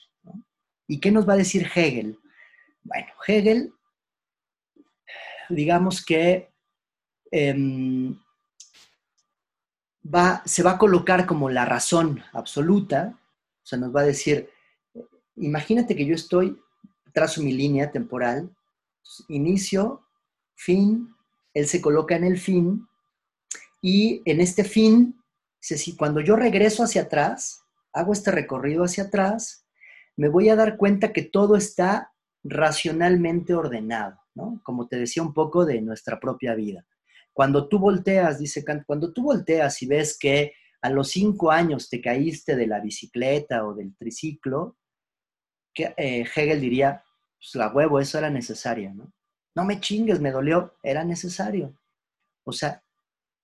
¿Y 0.88 1.02
qué 1.02 1.12
nos 1.12 1.28
va 1.28 1.34
a 1.34 1.38
decir 1.44 1.70
Hegel? 1.76 2.18
Bueno, 2.82 3.08
Hegel, 3.28 3.74
digamos 5.50 6.06
que 6.06 6.50
em, 7.30 8.18
va, 10.04 10.42
se 10.46 10.64
va 10.64 10.72
a 10.72 10.78
colocar 10.78 11.26
como 11.26 11.50
la 11.50 11.66
razón 11.66 12.24
absoluta, 12.32 13.20
o 13.62 13.66
sea, 13.66 13.78
nos 13.78 13.94
va 13.94 14.00
a 14.00 14.06
decir, 14.06 14.50
imagínate 15.36 15.94
que 15.94 16.06
yo 16.06 16.16
estoy, 16.16 16.58
trazo 17.12 17.44
mi 17.44 17.52
línea 17.52 17.92
temporal, 17.92 18.50
inicio, 19.28 20.06
fin, 20.56 21.14
él 21.54 21.68
se 21.68 21.82
coloca 21.82 22.16
en 22.16 22.24
el 22.24 22.40
fin, 22.40 22.88
y 23.82 24.22
en 24.24 24.40
este 24.40 24.64
fin, 24.64 25.22
cuando 25.98 26.22
yo 26.22 26.38
regreso 26.38 26.82
hacia 26.82 27.02
atrás, 27.02 27.59
hago 27.94 28.14
este 28.14 28.32
recorrido 28.32 28.84
hacia 28.84 29.06
atrás, 29.06 29.66
me 30.16 30.30
voy 30.30 30.50
a 30.50 30.56
dar 30.56 30.78
cuenta 30.78 31.14
que 31.14 31.24
todo 31.24 31.56
está 31.56 32.12
racionalmente 32.44 33.54
ordenado, 33.54 34.20
¿no? 34.36 34.62
Como 34.64 34.88
te 34.88 34.98
decía 34.98 35.24
un 35.24 35.34
poco 35.34 35.66
de 35.66 35.82
nuestra 35.82 36.20
propia 36.20 36.56
vida. 36.56 36.86
Cuando 37.34 37.68
tú 37.68 37.80
volteas, 37.80 38.40
dice 38.40 38.64
Kant, 38.64 38.84
cuando 38.86 39.14
tú 39.14 39.24
volteas 39.24 39.82
y 39.82 39.88
ves 39.88 40.18
que 40.18 40.54
a 40.82 40.90
los 40.90 41.10
cinco 41.10 41.52
años 41.52 41.90
te 41.90 42.02
caíste 42.02 42.56
de 42.56 42.68
la 42.68 42.80
bicicleta 42.80 43.66
o 43.66 43.74
del 43.74 43.96
triciclo, 43.96 44.78
que, 45.74 45.94
eh, 45.98 46.22
Hegel 46.22 46.62
diría, 46.62 47.04
pues 47.38 47.56
la 47.56 47.72
huevo, 47.72 48.00
eso 48.00 48.18
era 48.18 48.30
necesario, 48.30 48.94
¿no? 48.94 49.14
No 49.56 49.66
me 49.66 49.80
chingues, 49.80 50.20
me 50.20 50.32
dolió, 50.32 50.76
era 50.84 51.04
necesario. 51.04 51.78
O 52.44 52.52
sea, 52.52 52.84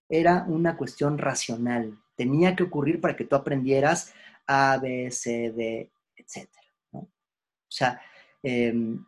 era 0.09 0.45
una 0.47 0.77
cuestión 0.77 1.17
racional. 1.17 1.97
Tenía 2.15 2.55
que 2.55 2.63
ocurrir 2.63 3.01
para 3.01 3.15
que 3.15 3.25
tú 3.25 3.35
aprendieras 3.35 4.13
A, 4.47 4.77
B, 4.77 5.09
C, 5.11 5.51
D, 5.51 5.91
etc. 6.15 6.49
O 6.93 7.07
sea, 7.67 8.01
em, 8.43 9.03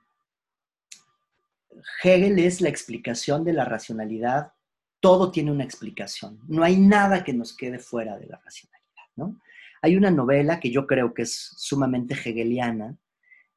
Hegel 2.03 2.39
es 2.39 2.61
la 2.61 2.69
explicación 2.69 3.43
de 3.43 3.53
la 3.53 3.65
racionalidad. 3.65 4.53
Todo 4.99 5.31
tiene 5.31 5.51
una 5.51 5.64
explicación. 5.64 6.39
No 6.47 6.64
hay 6.64 6.77
nada 6.77 7.23
que 7.23 7.34
nos 7.34 7.55
quede 7.55 7.80
fuera 7.80 8.18
de 8.18 8.27
la 8.27 8.38
racionalidad. 8.38 9.03
¿no? 9.15 9.39
Hay 9.81 9.95
una 9.95 10.11
novela 10.11 10.59
que 10.59 10.72
yo 10.72 10.88
creo 10.88 11.14
que 11.14 11.23
es 11.23 11.34
sumamente 11.57 12.15
hegeliana, 12.15 12.97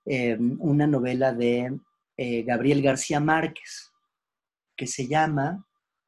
em, 0.05 0.57
una 0.61 0.87
novela 0.87 1.33
de 1.33 1.79
eh, 2.17 2.43
Gabriel 2.43 2.83
García 2.83 3.21
Márquez, 3.21 3.91
que 4.77 4.87
se 4.87 5.07
llama 5.07 5.67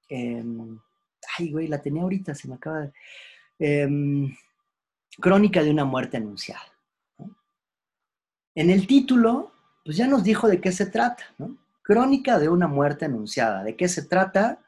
em, 0.09 0.79
ay, 1.39 1.51
güey, 1.51 1.69
la 1.69 1.81
tenía 1.81 2.03
ahorita, 2.03 2.35
se 2.35 2.49
me 2.49 2.55
acaba 2.57 2.81
de... 2.81 2.93
Crónica 5.21 5.63
de 5.63 5.71
una 5.71 5.85
muerte 5.85 6.17
anunciada. 6.17 6.63
En 8.55 8.71
el 8.71 8.87
título, 8.87 9.53
pues 9.85 9.97
ya 9.97 10.07
nos 10.07 10.25
dijo 10.25 10.49
de 10.49 10.61
qué 10.61 10.73
se 10.73 10.87
trata, 10.87 11.25
¿no? 11.39 11.57
Crónica 11.83 12.39
de 12.39 12.49
una 12.49 12.69
muerte 12.69 13.07
anunciada. 13.07 13.65
¿De 13.65 13.77
qué 13.77 13.89
se 13.89 14.03
trata? 14.03 14.63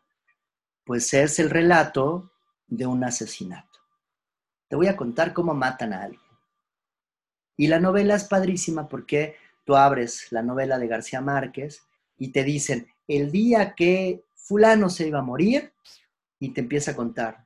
Pues 0.84 1.12
es 1.14 1.38
el 1.38 1.50
relato 1.50 2.32
de 2.66 2.86
un 2.86 3.04
asesinato. 3.04 3.78
Te 4.68 4.76
voy 4.76 4.88
a 4.88 4.96
contar 4.96 5.32
cómo 5.32 5.54
matan 5.54 5.92
a 5.92 6.02
alguien. 6.02 6.20
Y 7.56 7.68
la 7.68 7.78
novela 7.78 8.16
es 8.16 8.24
padrísima 8.24 8.88
porque 8.88 9.36
tú 9.64 9.76
abres 9.76 10.32
la 10.32 10.42
novela 10.42 10.78
de 10.78 10.88
García 10.88 11.20
Márquez 11.20 11.86
y 12.18 12.28
te 12.32 12.42
dicen, 12.42 12.88
el 13.06 13.30
día 13.30 13.74
que 13.74 14.24
fulano 14.34 14.88
se 14.88 15.06
iba 15.06 15.20
a 15.20 15.22
morir, 15.22 15.74
y 16.44 16.50
te 16.50 16.60
empieza 16.60 16.90
a 16.90 16.96
contar 16.96 17.43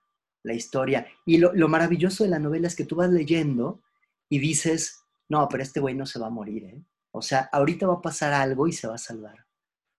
la 0.49 0.55
historia. 0.55 1.07
Y 1.25 1.39
lo, 1.39 1.69
maravilloso 1.69 2.25
de 2.25 2.31
la 2.31 2.39
novela 2.39 2.67
es 2.67 2.75
que 2.75 2.85
tú 2.85 2.97
vas 2.97 3.11
leyendo 3.11 3.81
y 4.29 4.39
dices, 4.39 5.05
no, 5.29 5.49
pero 5.49 5.63
este 5.63 5.81
güey 5.81 5.95
no 5.95 6.07
se 6.07 6.19
va 6.19 6.27
a 6.27 6.31
morir, 6.31 6.65
¿eh? 6.65 6.83
O 7.13 7.23
sea, 7.23 7.49
ahorita 7.53 7.87
va 7.87 7.95
a 7.95 8.03
pasar 8.03 8.33
algo 8.33 8.67
y 8.67 8.73
se 8.73 8.87
va 8.87 8.97
a 8.97 8.99
salvar. 8.99 9.47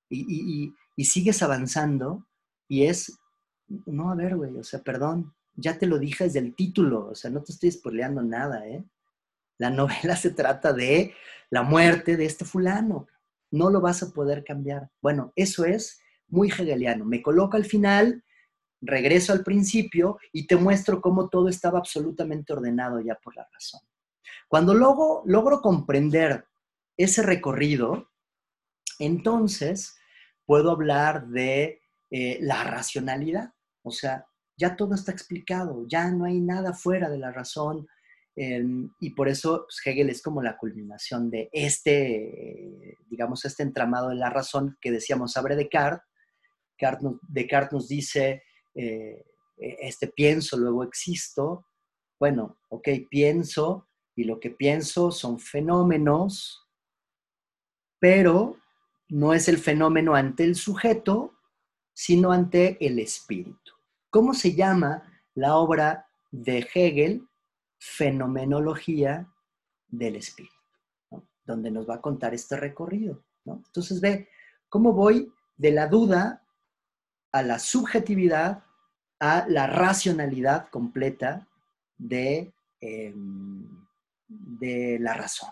Y, 0.09 0.73
y 0.95 1.05
sigues 1.05 1.41
avanzando 1.43 2.27
y 2.67 2.85
es, 2.85 3.19
no, 3.85 4.11
a 4.11 4.15
ver, 4.15 4.35
güey, 4.35 4.55
o 4.57 4.63
sea, 4.63 4.81
perdón, 4.81 5.33
ya 5.55 5.77
te 5.77 5.87
lo 5.87 5.97
dije 5.97 6.25
desde 6.25 6.39
el 6.39 6.55
título, 6.55 7.07
o 7.07 7.15
sea, 7.15 7.31
no 7.31 7.43
te 7.43 7.51
estoy 7.51 7.71
spoileando 7.71 8.21
nada, 8.21 8.67
¿eh? 8.67 8.83
La 9.57 9.69
novela 9.69 10.15
se 10.15 10.31
trata 10.31 10.73
de 10.73 11.13
la 11.49 11.63
muerte 11.63 12.17
de 12.17 12.25
este 12.25 12.45
fulano. 12.45 13.07
No 13.51 13.69
lo 13.69 13.81
vas 13.81 14.01
a 14.03 14.11
poder 14.11 14.43
cambiar. 14.43 14.89
Bueno, 15.01 15.33
eso 15.35 15.65
es 15.65 16.01
muy 16.27 16.49
hegeliano. 16.49 17.05
Me 17.05 17.21
coloca 17.21 17.57
al 17.57 17.65
final 17.65 18.23
regreso 18.81 19.33
al 19.33 19.43
principio 19.43 20.17
y 20.31 20.47
te 20.47 20.55
muestro 20.55 21.01
cómo 21.01 21.29
todo 21.29 21.49
estaba 21.49 21.79
absolutamente 21.79 22.53
ordenado 22.53 23.01
ya 23.01 23.15
por 23.15 23.35
la 23.35 23.47
razón. 23.51 23.81
Cuando 24.47 24.73
luego 24.73 25.23
logro 25.25 25.61
comprender 25.61 26.45
ese 26.97 27.21
recorrido, 27.23 28.09
entonces 28.99 29.95
puedo 30.45 30.71
hablar 30.71 31.27
de 31.27 31.81
eh, 32.09 32.39
la 32.41 32.63
racionalidad. 32.63 33.53
O 33.83 33.91
sea, 33.91 34.25
ya 34.57 34.75
todo 34.75 34.95
está 34.95 35.11
explicado, 35.11 35.85
ya 35.87 36.11
no 36.11 36.25
hay 36.25 36.39
nada 36.39 36.73
fuera 36.73 37.09
de 37.09 37.17
la 37.17 37.31
razón. 37.31 37.87
Em, 38.35 38.91
y 38.99 39.11
por 39.11 39.29
eso 39.29 39.65
pues, 39.65 39.81
Hegel 39.85 40.09
es 40.09 40.21
como 40.21 40.41
la 40.41 40.57
culminación 40.57 41.29
de 41.29 41.49
este, 41.51 42.97
digamos, 43.09 43.45
este 43.45 43.63
entramado 43.63 44.09
de 44.09 44.15
la 44.15 44.29
razón 44.29 44.77
que 44.81 44.91
decíamos 44.91 45.37
abre 45.37 45.55
Descartes. 45.55 46.05
Descartes 47.27 47.73
nos 47.73 47.87
dice, 47.87 48.43
eh, 48.79 49.25
este 49.57 50.07
pienso, 50.07 50.57
luego 50.57 50.83
existo. 50.83 51.65
Bueno, 52.19 52.59
ok, 52.69 52.87
pienso 53.09 53.87
y 54.15 54.23
lo 54.23 54.39
que 54.39 54.51
pienso 54.51 55.11
son 55.11 55.39
fenómenos, 55.39 56.67
pero 57.99 58.57
no 59.09 59.33
es 59.33 59.47
el 59.47 59.57
fenómeno 59.57 60.15
ante 60.15 60.43
el 60.43 60.55
sujeto, 60.55 61.33
sino 61.93 62.31
ante 62.31 62.77
el 62.85 62.99
espíritu. 62.99 63.73
¿Cómo 64.09 64.33
se 64.33 64.55
llama 64.55 65.03
la 65.35 65.55
obra 65.55 66.07
de 66.31 66.67
Hegel? 66.73 67.27
Fenomenología 67.79 69.31
del 69.87 70.17
espíritu, 70.17 70.53
donde 71.45 71.71
nos 71.71 71.89
va 71.89 71.95
a 71.95 72.01
contar 72.01 72.33
este 72.33 72.57
recorrido. 72.57 73.23
Entonces 73.45 73.99
ve 74.01 74.29
cómo 74.67 74.93
voy 74.93 75.31
de 75.57 75.71
la 75.71 75.87
duda 75.87 76.45
a 77.31 77.41
la 77.41 77.59
subjetividad, 77.59 78.63
a 79.19 79.45
la 79.47 79.67
racionalidad 79.67 80.69
completa 80.69 81.47
de, 81.97 82.53
em, 82.79 83.85
de 84.27 84.97
la 84.99 85.13
razón. 85.13 85.49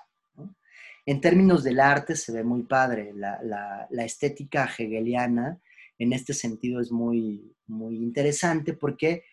En 1.05 1.21
términos 1.21 1.63
del 1.63 1.79
arte 1.79 2.15
se 2.15 2.33
ve 2.33 2.43
muy 2.43 2.63
padre, 2.63 3.13
la, 3.13 3.87
estética 4.05 4.65
hegeliana 4.65 5.59
en 5.97 6.13
este 6.13 6.33
sentido 6.33 6.81
es 6.81 6.91
muy, 6.91 7.55
muy 7.65 7.95
interesante 7.95 8.73
porque 8.73 9.23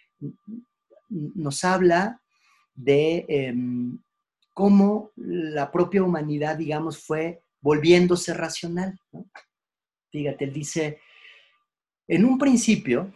nos 1.09 1.65
habla 1.65 2.21
de 2.75 3.25
em, 3.29 3.99
cómo 4.53 5.11
la 5.17 5.71
propia 5.71 6.03
humanidad, 6.03 6.57
digamos, 6.57 7.05
fue 7.05 7.43
volviéndose 7.61 8.33
racional. 8.35 8.99
Fíjate, 10.11 10.45
él 10.45 10.53
dice, 10.53 11.01
en 12.07 12.25
un 12.25 12.39
principio, 12.39 13.13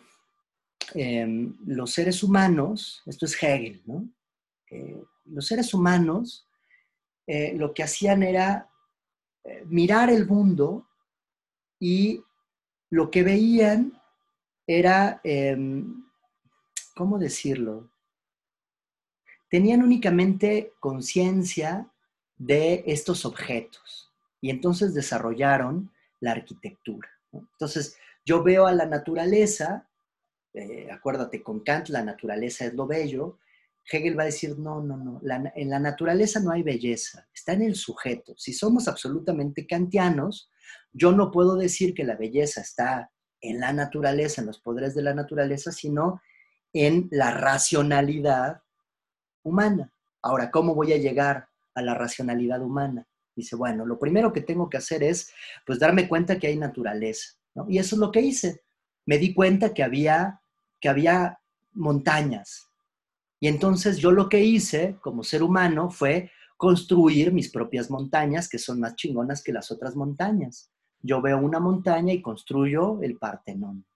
em, 0.94 1.56
los 1.66 1.93
seres 1.93 2.23
humanos, 2.23 3.02
esto 3.06 3.27
es 3.27 3.43
Hegel, 3.43 3.82
¿no? 3.86 4.09
Los 5.24 5.47
seres 5.47 5.73
humanos 5.73 6.48
eh, 7.31 7.55
lo 7.55 7.74
que 7.74 7.82
hacían 7.82 8.23
era 8.23 8.70
eh, 9.44 9.62
mirar 9.66 10.09
el 10.09 10.27
mundo 10.27 10.89
y 11.78 12.23
lo 12.89 13.10
que 13.10 13.23
veían 13.23 14.01
era, 14.66 15.20
em, 15.24 16.05
¿cómo 16.94 17.19
decirlo? 17.19 17.90
Tenían 19.51 19.82
únicamente 19.82 20.73
conciencia 20.81 21.90
de 22.36 22.85
estos 22.86 23.27
objetos 23.27 24.10
y 24.40 24.48
entonces 24.51 24.94
desarrollaron 24.94 25.93
la 26.20 26.32
arquitectura. 26.32 27.10
Entonces, 27.32 27.98
yo 28.24 28.43
veo 28.43 28.66
a 28.66 28.73
la 28.73 28.86
naturaleza, 28.86 29.88
eh, 30.54 30.88
acuérdate, 30.90 31.42
con 31.42 31.60
Kant 31.60 31.88
la 31.88 32.02
naturaleza 32.02 32.64
es 32.64 32.74
lo 32.74 32.86
bello, 32.86 33.38
Hegel 33.90 34.18
va 34.18 34.24
a 34.24 34.26
decir, 34.26 34.58
no, 34.58 34.82
no, 34.82 34.96
no, 34.96 35.20
en 35.54 35.70
la 35.70 35.78
naturaleza 35.78 36.40
no 36.40 36.50
hay 36.50 36.62
belleza, 36.62 37.26
está 37.32 37.54
en 37.54 37.62
el 37.62 37.74
sujeto. 37.74 38.34
Si 38.36 38.52
somos 38.52 38.86
absolutamente 38.86 39.66
kantianos, 39.66 40.50
yo 40.92 41.12
no 41.12 41.30
puedo 41.30 41.56
decir 41.56 41.94
que 41.94 42.04
la 42.04 42.16
belleza 42.16 42.60
está 42.60 43.10
en 43.40 43.60
la 43.60 43.72
naturaleza, 43.72 44.42
en 44.42 44.48
los 44.48 44.60
poderes 44.60 44.94
de 44.94 45.02
la 45.02 45.14
naturaleza, 45.14 45.72
sino 45.72 46.20
en 46.72 47.08
la 47.10 47.30
racionalidad 47.30 48.60
humana. 49.42 49.92
Ahora, 50.22 50.50
¿cómo 50.50 50.74
voy 50.74 50.92
a 50.92 50.98
llegar 50.98 51.48
a 51.74 51.82
la 51.82 51.94
racionalidad 51.94 52.60
humana? 52.60 53.06
Dice, 53.34 53.56
bueno, 53.56 53.86
lo 53.86 53.98
primero 53.98 54.32
que 54.32 54.40
tengo 54.40 54.68
que 54.68 54.76
hacer 54.76 55.02
es, 55.02 55.32
pues, 55.64 55.78
darme 55.78 56.08
cuenta 56.08 56.38
que 56.38 56.48
hay 56.48 56.56
naturaleza. 56.56 57.38
Y 57.68 57.78
eso 57.78 57.94
es 57.96 58.00
lo 58.00 58.10
que 58.10 58.20
hice. 58.20 58.62
Me 59.09 59.16
di 59.16 59.32
cuenta 59.32 59.72
que 59.72 59.82
había, 59.82 60.43
que 60.78 60.90
había 60.90 61.40
montañas. 61.72 62.68
Y 63.40 63.48
entonces 63.48 63.97
yo 63.97 64.10
lo 64.10 64.28
que 64.28 64.44
hice 64.44 64.98
como 65.01 65.24
ser 65.24 65.43
humano 65.43 65.90
fue 65.90 66.30
construir 66.59 67.32
mis 67.32 67.51
propias 67.51 67.90
montañas, 67.90 68.51
que 68.51 68.59
son 68.59 68.80
más 68.80 68.97
chingonas 68.97 69.43
que 69.43 69.51
las 69.51 69.70
otras 69.70 69.97
montañas. 69.97 70.70
Yo 71.01 71.22
veo 71.22 71.39
una 71.39 71.59
montaña 71.59 72.12
y 72.12 72.20
construyo 72.20 73.01
el 73.01 73.16
Partenón. 73.16 73.86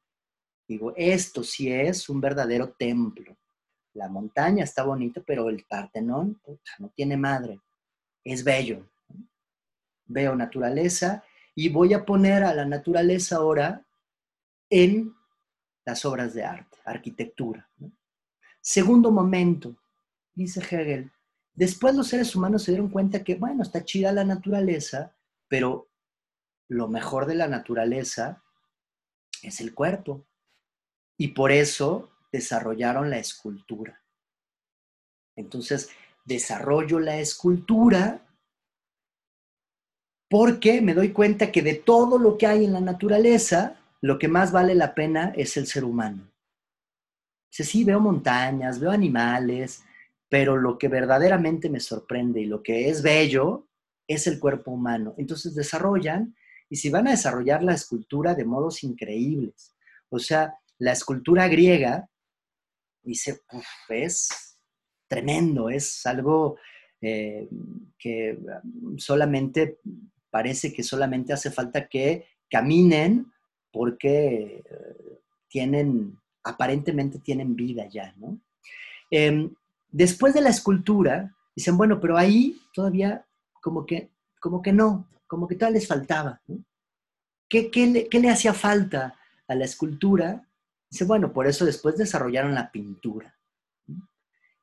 Digo, 0.66 0.94
esto 0.97 1.44
sí 1.44 1.70
es 1.70 2.09
un 2.09 2.18
verdadero 2.18 2.70
templo. 2.70 3.36
La 3.93 4.09
montaña 4.09 4.64
está 4.64 4.82
bonita, 4.82 5.22
pero 5.26 5.51
el 5.51 5.62
Partenón 5.68 6.40
no 6.78 6.89
tiene 6.89 7.18
madre. 7.18 7.60
Es 8.24 8.43
bello. 8.43 8.89
Veo 10.06 10.34
naturaleza 10.34 11.22
y 11.55 11.68
voy 11.68 11.93
a 11.93 12.06
poner 12.06 12.44
a 12.44 12.55
la 12.55 12.64
naturaleza 12.64 13.36
ahora 13.36 13.84
en 14.73 15.15
las 15.85 16.07
obras 16.07 16.32
de 16.32 16.44
arte, 16.44 16.78
arquitectura. 16.86 17.69
Segundo 18.59 19.11
momento, 19.11 19.77
dice 20.35 20.61
Hegel, 20.61 21.12
después 21.53 21.94
los 21.94 22.09
seres 22.09 22.35
humanos 22.35 22.62
se 22.62 22.70
dieron 22.70 22.89
cuenta 22.89 23.23
que, 23.23 23.35
bueno, 23.35 23.62
está 23.62 23.85
chida 23.85 24.12
la 24.12 24.24
naturaleza, 24.24 25.15
pero 25.47 25.90
lo 26.69 26.89
mejor 26.89 27.27
de 27.27 27.35
la 27.35 27.49
naturaleza 27.49 28.43
es 29.43 29.61
el 29.61 29.74
cuerpo. 29.74 30.24
Y 31.19 31.28
por 31.28 31.53
eso 31.53 32.11
desarrollaron 32.32 33.11
la 33.11 33.19
escultura. 33.19 34.03
Entonces, 35.36 35.90
desarrollo 36.24 36.99
la 36.99 37.19
escultura 37.19 38.27
porque 40.31 40.81
me 40.81 40.94
doy 40.94 41.12
cuenta 41.12 41.53
que 41.53 41.61
de 41.61 41.74
todo 41.74 42.16
lo 42.16 42.39
que 42.39 42.47
hay 42.47 42.65
en 42.65 42.73
la 42.73 42.81
naturaleza, 42.81 43.81
lo 44.02 44.18
que 44.18 44.28
más 44.28 44.52
vale 44.52 44.74
la 44.74 44.94
pena 44.94 45.32
es 45.36 45.56
el 45.56 45.66
ser 45.66 45.84
humano. 45.84 46.30
Dice, 47.50 47.64
sí, 47.64 47.84
veo 47.84 48.00
montañas, 48.00 48.80
veo 48.80 48.90
animales, 48.90 49.84
pero 50.28 50.56
lo 50.56 50.76
que 50.76 50.88
verdaderamente 50.88 51.70
me 51.70 51.80
sorprende 51.80 52.40
y 52.40 52.46
lo 52.46 52.62
que 52.62 52.88
es 52.88 53.02
bello 53.02 53.68
es 54.08 54.26
el 54.26 54.40
cuerpo 54.40 54.72
humano. 54.72 55.14
Entonces 55.18 55.54
desarrollan, 55.54 56.34
y 56.68 56.76
si 56.76 56.90
van 56.90 57.06
a 57.06 57.12
desarrollar 57.12 57.62
la 57.62 57.74
escultura 57.74 58.34
de 58.34 58.44
modos 58.44 58.82
increíbles. 58.82 59.74
O 60.08 60.18
sea, 60.18 60.54
la 60.78 60.92
escultura 60.92 61.46
griega, 61.48 62.08
dice, 63.02 63.42
es 63.88 64.58
tremendo, 65.06 65.68
es 65.70 66.04
algo 66.06 66.56
eh, 67.00 67.48
que 67.98 68.38
solamente 68.96 69.78
parece 70.30 70.72
que 70.72 70.82
solamente 70.82 71.32
hace 71.32 71.50
falta 71.50 71.86
que 71.86 72.26
caminen 72.50 73.31
porque 73.73 74.62
eh, 74.69 75.20
tienen, 75.49 76.19
aparentemente 76.44 77.19
tienen 77.19 77.57
vida 77.57 77.89
ya, 77.89 78.15
¿no? 78.16 78.39
Em, 79.11 79.55
después 79.89 80.35
de 80.35 80.40
la 80.40 80.51
escultura, 80.51 81.35
dicen, 81.55 81.77
bueno, 81.77 82.01
pero 82.01 82.16
ahí 82.16 82.61
todavía 82.73 83.27
como 83.61 83.85
que, 83.86 84.11
como 84.40 84.62
que 84.62 84.73
no, 84.73 85.09
como 85.27 85.49
que 85.49 85.55
todavía 85.55 85.78
les 85.78 85.89
faltaba. 85.89 86.40
¿Qué, 87.49 87.70
le, 87.86 88.09
¿Qué, 88.09 88.20
le, 88.20 88.31
hacía 88.31 88.55
falta 88.55 89.19
a 89.47 89.55
la 89.55 89.65
escultura? 89.65 90.47
Dice, 90.90 91.05
bueno, 91.05 91.32
por 91.32 91.47
eso 91.47 91.65
después 91.65 91.97
desarrollaron 91.97 92.55
la 92.55 92.70
pintura. 92.70 93.36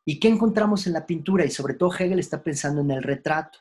¿Y 0.06 0.20
qué 0.20 0.28
encontramos 0.28 0.88
en 0.88 0.94
la 0.94 1.06
pintura? 1.06 1.46
Y 1.46 1.52
sobre 1.52 1.76
todo 1.76 1.94
Hegel 1.94 2.20
está 2.20 2.42
pensando 2.42 2.82
en 2.82 2.92
el 2.92 3.04
retrato. 3.04 3.60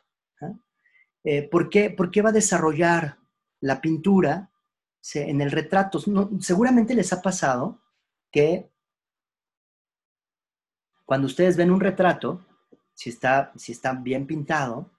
Eh, 1.24 1.42
¿por, 1.42 1.68
qué, 1.68 1.94
va 2.22 2.30
a 2.30 2.32
desarrollar 2.32 3.18
la 3.60 3.80
pintura 3.82 4.47
en 5.14 5.40
el 5.40 5.50
retrato? 5.50 6.00
seguramente 6.40 6.94
les 6.94 7.12
ha 7.12 7.22
pasado 7.22 7.80
que 8.30 8.70
cuando 11.04 11.26
ustedes 11.26 11.56
ven 11.56 11.70
un 11.70 11.80
retrato, 11.80 12.44
si 12.94 13.10
está, 13.10 13.52
si 13.56 13.72
está 13.72 13.94
bien 13.94 14.26
pintado, 14.26 14.90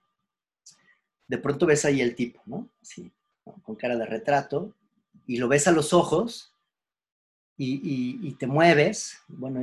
de 1.28 1.38
pronto 1.38 1.68
ves 1.68 1.86
ahí 1.86 2.02
el 2.02 2.16
tipo, 2.16 2.42
¿no? 2.46 2.68
Así, 2.82 3.12
con 3.62 3.76
cara 3.76 3.96
de 3.96 4.06
retrato, 4.06 4.74
y 5.28 5.38
lo 5.38 5.48
ves 5.48 5.68
a 5.68 5.72
los 5.72 5.94
ojos 5.94 6.52
y, 7.56 8.34
te 8.40 8.48
mueves, 8.48 9.20
bueno, 9.28 9.62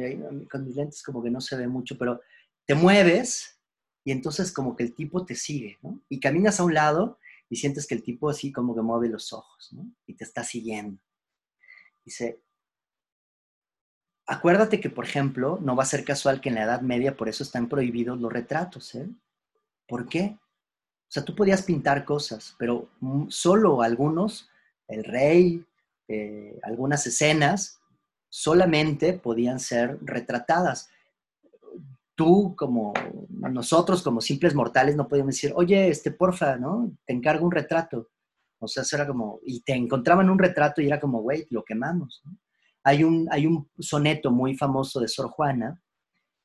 con 0.50 0.64
mis 0.64 0.76
lentes 0.76 1.02
como 1.02 1.22
que 1.22 1.30
no 1.30 1.40
se 1.40 1.56
ve 1.56 1.66
mucho, 1.66 1.96
pero 1.98 2.20
te 2.66 2.74
mueves 2.74 3.58
y 4.04 4.12
entonces 4.12 4.52
como 4.52 4.76
que 4.76 4.84
el 4.84 4.94
tipo 4.94 5.24
te 5.24 5.34
sigue, 5.34 5.78
¿no? 5.82 6.00
Y 6.08 6.20
caminas 6.20 6.60
a 6.60 6.64
un 6.64 6.74
lado 6.74 7.18
y 7.48 7.56
sientes 7.56 7.86
que 7.86 7.94
el 7.94 8.02
tipo 8.02 8.28
así 8.28 8.52
como 8.52 8.74
que 8.74 8.82
mueve 8.82 9.08
los 9.08 9.32
ojos, 9.32 9.72
¿no? 9.72 9.90
Y 10.06 10.14
te 10.14 10.24
está 10.24 10.42
siguiendo. 10.42 11.00
Dice, 12.04 12.42
acuérdate 14.26 14.80
que, 14.80 14.90
por 14.90 15.04
ejemplo, 15.04 15.58
no 15.60 15.76
va 15.76 15.84
a 15.84 15.86
ser 15.86 16.04
casual 16.04 16.40
que 16.40 16.48
en 16.48 16.56
la 16.56 16.64
Edad 16.64 16.80
Media 16.80 17.16
por 17.16 17.28
eso 17.28 17.42
están 17.42 17.68
prohibidos 17.68 18.20
los 18.20 18.32
retratos, 18.32 18.94
¿eh? 18.94 19.08
¿Por 19.86 20.08
qué? 20.08 20.38
O 20.38 21.10
sea, 21.10 21.24
tú 21.24 21.34
podías 21.36 21.62
pintar 21.62 22.04
cosas, 22.04 22.56
pero 22.58 22.90
solo 23.28 23.82
algunos, 23.82 24.50
el 24.88 25.04
rey, 25.04 25.64
eh, 26.08 26.58
algunas 26.64 27.06
escenas, 27.06 27.80
solamente 28.28 29.12
podían 29.12 29.60
ser 29.60 29.98
retratadas 30.02 30.90
tú 32.16 32.56
como 32.56 32.92
nosotros 33.28 34.02
como 34.02 34.20
simples 34.20 34.54
mortales 34.54 34.96
no 34.96 35.06
podíamos 35.06 35.34
decir, 35.34 35.52
oye, 35.54 35.88
este, 35.88 36.10
porfa, 36.10 36.56
¿no? 36.56 36.90
Te 37.04 37.12
encargo 37.12 37.44
un 37.44 37.52
retrato. 37.52 38.10
O 38.58 38.66
sea, 38.66 38.82
eso 38.82 38.96
era 38.96 39.06
como, 39.06 39.38
y 39.44 39.60
te 39.60 39.74
encontraban 39.74 40.30
un 40.30 40.38
retrato 40.38 40.80
y 40.80 40.86
era 40.86 40.98
como, 40.98 41.20
güey, 41.20 41.46
lo 41.50 41.62
quemamos. 41.62 42.22
Hay, 42.82 43.04
un, 43.04 43.28
hay 43.30 43.46
un 43.46 43.70
soneto 43.78 44.30
muy 44.30 44.56
famoso 44.56 44.98
de 44.98 45.08
Sor 45.08 45.28
Juana 45.28 45.80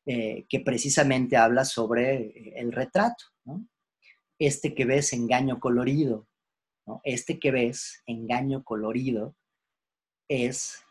eh, 0.06 0.46
que 0.50 0.60
precisamente 0.60 1.38
habla 1.38 1.64
sobre 1.64 2.60
el 2.60 2.72
retrato, 2.72 3.24
¿no? 3.46 3.66
Este 4.38 4.74
que 4.76 4.86
ves, 4.86 5.14
engaño 5.14 5.60
colorido, 5.60 6.28
¿no? 6.86 7.00
Este 7.04 7.40
que 7.40 7.52
ves, 7.52 8.04
engaño 8.08 8.64
colorido, 8.64 9.36
es 10.28 10.84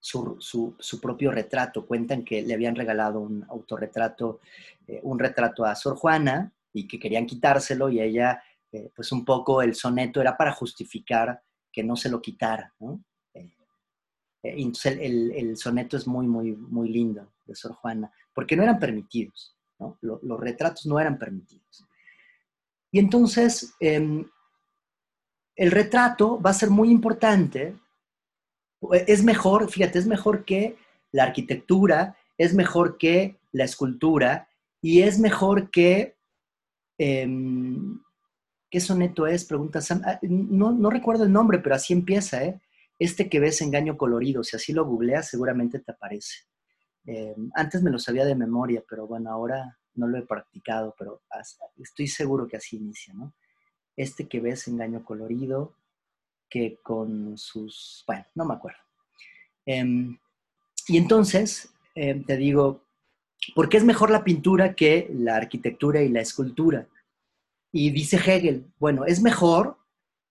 su, 0.00 1.00
propio 1.00 1.30
retrato. 1.30 1.86
Cuentan 1.86 2.24
que 2.24 2.42
le 2.42 2.54
habían 2.54 2.74
regalado 2.74 3.20
un 3.20 3.44
autorretrato, 3.48 4.40
eh, 4.86 5.00
un 5.02 5.18
retrato 5.18 5.64
a 5.64 5.74
Sor 5.74 5.96
Juana 5.96 6.52
y 6.72 6.88
que 6.88 6.98
querían 6.98 7.26
quitárselo 7.26 7.90
y 7.90 8.00
ella, 8.00 8.42
eh, 8.72 8.90
pues 8.94 9.12
un 9.12 9.24
poco 9.24 9.62
el 9.62 9.74
soneto 9.74 10.20
era 10.20 10.36
para 10.36 10.52
justificar 10.52 11.42
que 11.70 11.84
no 11.84 11.96
se 11.96 12.08
lo 12.08 12.20
quitara. 12.20 12.74
Eh, 13.34 13.50
entonces 14.42 14.98
el, 15.00 15.56
soneto 15.56 15.96
es 15.96 16.06
muy, 16.06 16.26
muy, 16.26 16.52
muy 16.52 16.88
lindo 16.88 17.32
de 17.44 17.54
Sor 17.54 17.74
Juana, 17.74 18.10
porque 18.32 18.56
no 18.56 18.62
eran 18.62 18.78
permitidos, 18.78 19.56
los 20.00 20.40
retratos 20.40 20.86
no 20.86 20.98
eran 20.98 21.18
permitidos. 21.18 21.86
Y 22.92 22.98
entonces 22.98 23.74
em, 23.78 24.28
el 25.54 25.70
retrato 25.70 26.40
va 26.40 26.50
a 26.50 26.54
ser 26.54 26.70
muy 26.70 26.90
importante 26.90 27.76
es 28.92 29.22
mejor, 29.24 29.70
fíjate, 29.70 29.98
es 29.98 30.06
mejor 30.06 30.44
que 30.44 30.76
la 31.12 31.24
arquitectura, 31.24 32.16
es 32.38 32.54
mejor 32.54 32.98
que 32.98 33.38
la 33.52 33.64
escultura 33.64 34.48
y 34.80 35.02
es 35.02 35.18
mejor 35.18 35.70
que... 35.70 36.16
Em, 36.98 38.00
¿Qué 38.70 38.78
soneto 38.78 39.26
es? 39.26 39.44
Pregunta 39.44 39.80
Sam. 39.80 40.02
Ah, 40.04 40.20
no, 40.22 40.90
recuerdo 40.90 41.24
el 41.24 41.32
nombre, 41.32 41.58
pero 41.58 41.74
así 41.74 41.92
empieza, 41.92 42.44
¿eh? 42.44 42.60
Este 43.00 43.28
que 43.28 43.40
ves 43.40 43.60
engaño 43.62 43.96
colorido, 43.96 44.44
si 44.44 44.54
así 44.54 44.72
lo 44.72 44.84
googleas, 44.84 45.28
seguramente 45.28 45.80
te 45.80 45.90
aparece. 45.90 46.44
Em, 47.04 47.50
antes 47.54 47.82
me 47.82 47.90
lo 47.90 47.98
sabía 47.98 48.24
de 48.24 48.36
memoria, 48.36 48.84
pero 48.88 49.08
bueno, 49.08 49.30
ahora 49.30 49.76
no 49.94 50.06
lo 50.06 50.18
he 50.18 50.22
practicado, 50.22 50.94
pero 50.96 51.22
estoy 51.78 52.06
seguro 52.06 52.46
que 52.46 52.58
así 52.58 52.76
inicia, 52.76 53.12
¿no? 53.14 53.34
Este 53.96 54.28
que 54.28 54.40
ves 54.40 54.68
engaño 54.68 55.04
colorido, 55.04 55.74
que 56.50 56.78
con 56.82 57.38
sus, 57.38 58.04
bueno, 58.06 58.26
no 58.34 58.44
me 58.44 58.54
acuerdo. 58.54 58.78
Em, 59.64 60.18
y 60.88 60.96
entonces, 60.96 61.72
em, 61.94 62.24
te 62.24 62.36
digo, 62.36 62.84
¿por 63.54 63.68
qué 63.68 63.76
es 63.76 63.84
mejor 63.84 64.10
la 64.10 64.24
pintura 64.24 64.74
que 64.74 65.08
la 65.12 65.36
arquitectura 65.36 66.02
y 66.02 66.08
la 66.08 66.20
escultura? 66.20 66.88
Y 67.72 67.90
dice 67.90 68.16
Hegel, 68.16 68.66
bueno, 68.78 69.04
es 69.06 69.22
mejor, 69.22 69.78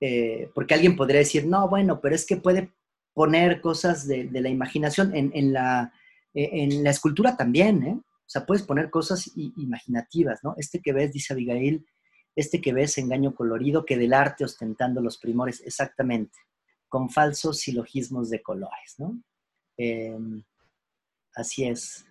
eh, 0.02 0.52
porque 0.54 0.74
alguien 0.74 0.96
podría 0.96 1.20
decir, 1.20 1.48
no, 1.48 1.70
bueno, 1.70 2.02
pero 2.02 2.16
es 2.16 2.26
que 2.26 2.38
puede 2.38 2.72
poner 3.14 3.62
cosas 3.62 4.08
de, 4.08 4.30
la 4.32 4.50
imaginación 4.50 5.16
en, 5.16 5.54
la, 5.54 5.94
e, 6.34 6.64
en 6.64 6.84
la 6.84 6.90
escultura 6.92 7.38
también, 7.38 7.84
¿eh? 7.84 8.00
O 8.30 8.32
sea, 8.32 8.46
puedes 8.46 8.62
poner 8.62 8.92
cosas 8.92 9.32
imaginativas, 9.36 10.42
¿no? 10.44 10.54
Este 10.58 10.80
que 10.82 10.94
ves, 10.94 11.12
dice 11.12 11.34
Abigail, 11.34 11.84
este 12.40 12.62
que 12.62 12.74
ves, 12.74 12.98
engaño 12.98 13.36
colorido, 13.36 13.86
que 13.86 13.98
del 13.98 14.14
arte 14.14 14.46
ostentando 14.46 15.02
los 15.02 15.18
primores, 15.18 15.62
exactamente, 15.66 16.38
con 16.88 17.10
falsos 17.10 17.60
silogismos 17.60 18.30
de 18.30 18.42
colores, 18.42 18.96
¿no? 18.98 19.22
Em, 19.78 20.44
así 21.36 21.66
es. 21.66 22.06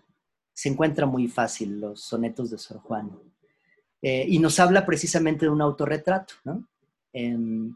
Se 0.53 0.69
encuentra 0.69 1.07
muy 1.07 1.29
fácil 1.29 1.81
los 1.81 2.03
sonetos 2.03 2.51
de 2.51 2.59
Sor 2.59 2.79
Juana. 2.81 3.17
Eh, 4.03 4.27
y 4.29 4.39
nos 4.39 4.61
habla 4.61 4.85
precisamente 4.87 5.47
de 5.47 5.51
un 5.51 5.63
autorretrato, 5.63 6.35
¿no? 6.45 6.69
Em, 7.13 7.75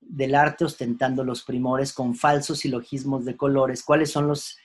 del 0.00 0.34
arte 0.34 0.64
ostentando 0.64 1.24
los 1.24 1.42
primores 1.42 1.92
con 1.92 2.14
falsos 2.14 2.58
silogismos 2.60 3.24
de 3.24 3.36
colores. 3.36 3.82
¿Cuáles 3.82 4.10
son 4.10 4.28
los... 4.28 4.58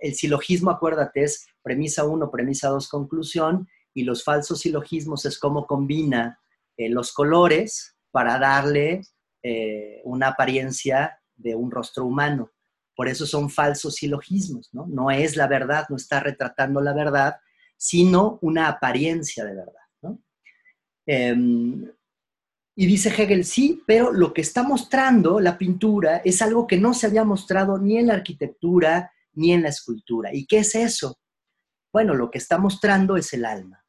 El 0.00 0.14
silogismo, 0.14 0.70
acuérdate, 0.70 1.24
es 1.24 1.46
premisa 1.62 2.04
1, 2.04 2.30
premisa 2.30 2.68
2, 2.68 2.88
conclusión, 2.88 3.68
y 3.92 4.02
los 4.04 4.24
falsos 4.24 4.60
silogismos 4.60 5.24
es 5.24 5.38
cómo 5.38 5.66
combina 5.66 6.40
eh, 6.76 6.88
los 6.88 7.12
colores 7.12 7.96
para 8.10 8.38
darle 8.38 9.02
eh, 9.42 10.00
una 10.04 10.28
apariencia 10.28 11.18
de 11.36 11.54
un 11.54 11.70
rostro 11.70 12.04
humano. 12.04 12.52
Por 12.96 13.08
eso 13.08 13.26
son 13.26 13.50
falsos 13.50 13.96
silogismos, 13.96 14.70
¿no? 14.72 14.86
No 14.86 15.10
es 15.10 15.36
la 15.36 15.48
verdad, 15.48 15.86
no 15.88 15.96
está 15.96 16.20
retratando 16.20 16.80
la 16.80 16.94
verdad, 16.94 17.36
sino 17.76 18.38
una 18.40 18.68
apariencia 18.68 19.44
de 19.44 19.54
verdad, 19.54 19.82
¿no? 20.02 20.20
Em, 21.06 21.90
y 22.76 22.86
dice 22.86 23.08
Hegel, 23.08 23.44
sí, 23.44 23.82
pero 23.86 24.12
lo 24.12 24.32
que 24.32 24.40
está 24.40 24.62
mostrando 24.62 25.38
la 25.40 25.58
pintura 25.58 26.18
es 26.24 26.42
algo 26.42 26.66
que 26.66 26.76
no 26.76 26.92
se 26.94 27.06
había 27.06 27.24
mostrado 27.24 27.78
ni 27.78 27.98
en 27.98 28.08
la 28.08 28.14
arquitectura 28.14 29.12
ni 29.34 29.52
en 29.52 29.62
la 29.62 29.68
escultura. 29.68 30.30
¿Y 30.32 30.46
qué 30.46 30.58
es 30.58 30.74
eso? 30.74 31.18
Bueno, 31.92 32.14
lo 32.14 32.30
que 32.30 32.38
está 32.38 32.58
mostrando 32.58 33.16
es 33.16 33.32
el 33.32 33.44
alma. 33.44 33.84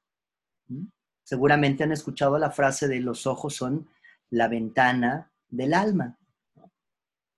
Seguramente 1.26 1.84
han 1.84 1.92
escuchado 1.92 2.38
la 2.38 2.52
frase 2.52 2.88
de 2.88 3.00
los 3.00 3.26
ojos 3.26 3.56
son 3.56 3.90
la 4.30 4.48
ventana 4.48 5.32
del 5.50 5.74
alma. 5.74 6.20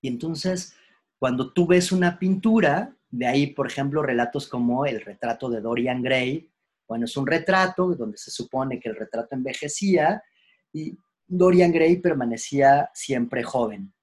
Y 0.01 0.09
entonces, 0.09 0.75
cuando 1.17 1.53
tú 1.53 1.65
ves 1.65 1.93
una 1.93 2.19
pintura, 2.19 2.93
de 3.09 3.25
ahí, 3.25 3.47
por 3.47 3.65
ejemplo, 3.65 4.03
relatos 4.03 4.47
como 4.47 4.85
el 4.85 4.99
retrato 4.99 5.49
de 5.49 5.61
Dorian 5.61 6.01
Gray, 6.01 6.51
bueno, 6.85 7.05
es 7.05 7.15
un 7.15 7.25
retrato 7.25 7.95
donde 7.95 8.17
se 8.17 8.29
supone 8.29 8.77
que 8.79 8.89
el 8.89 8.97
retrato 8.97 9.35
envejecía 9.35 10.21
y 10.73 10.97
Dorian 11.25 11.71
Gray 11.71 11.97
permanecía 11.97 12.91
siempre 12.93 13.41
joven. 13.41 13.93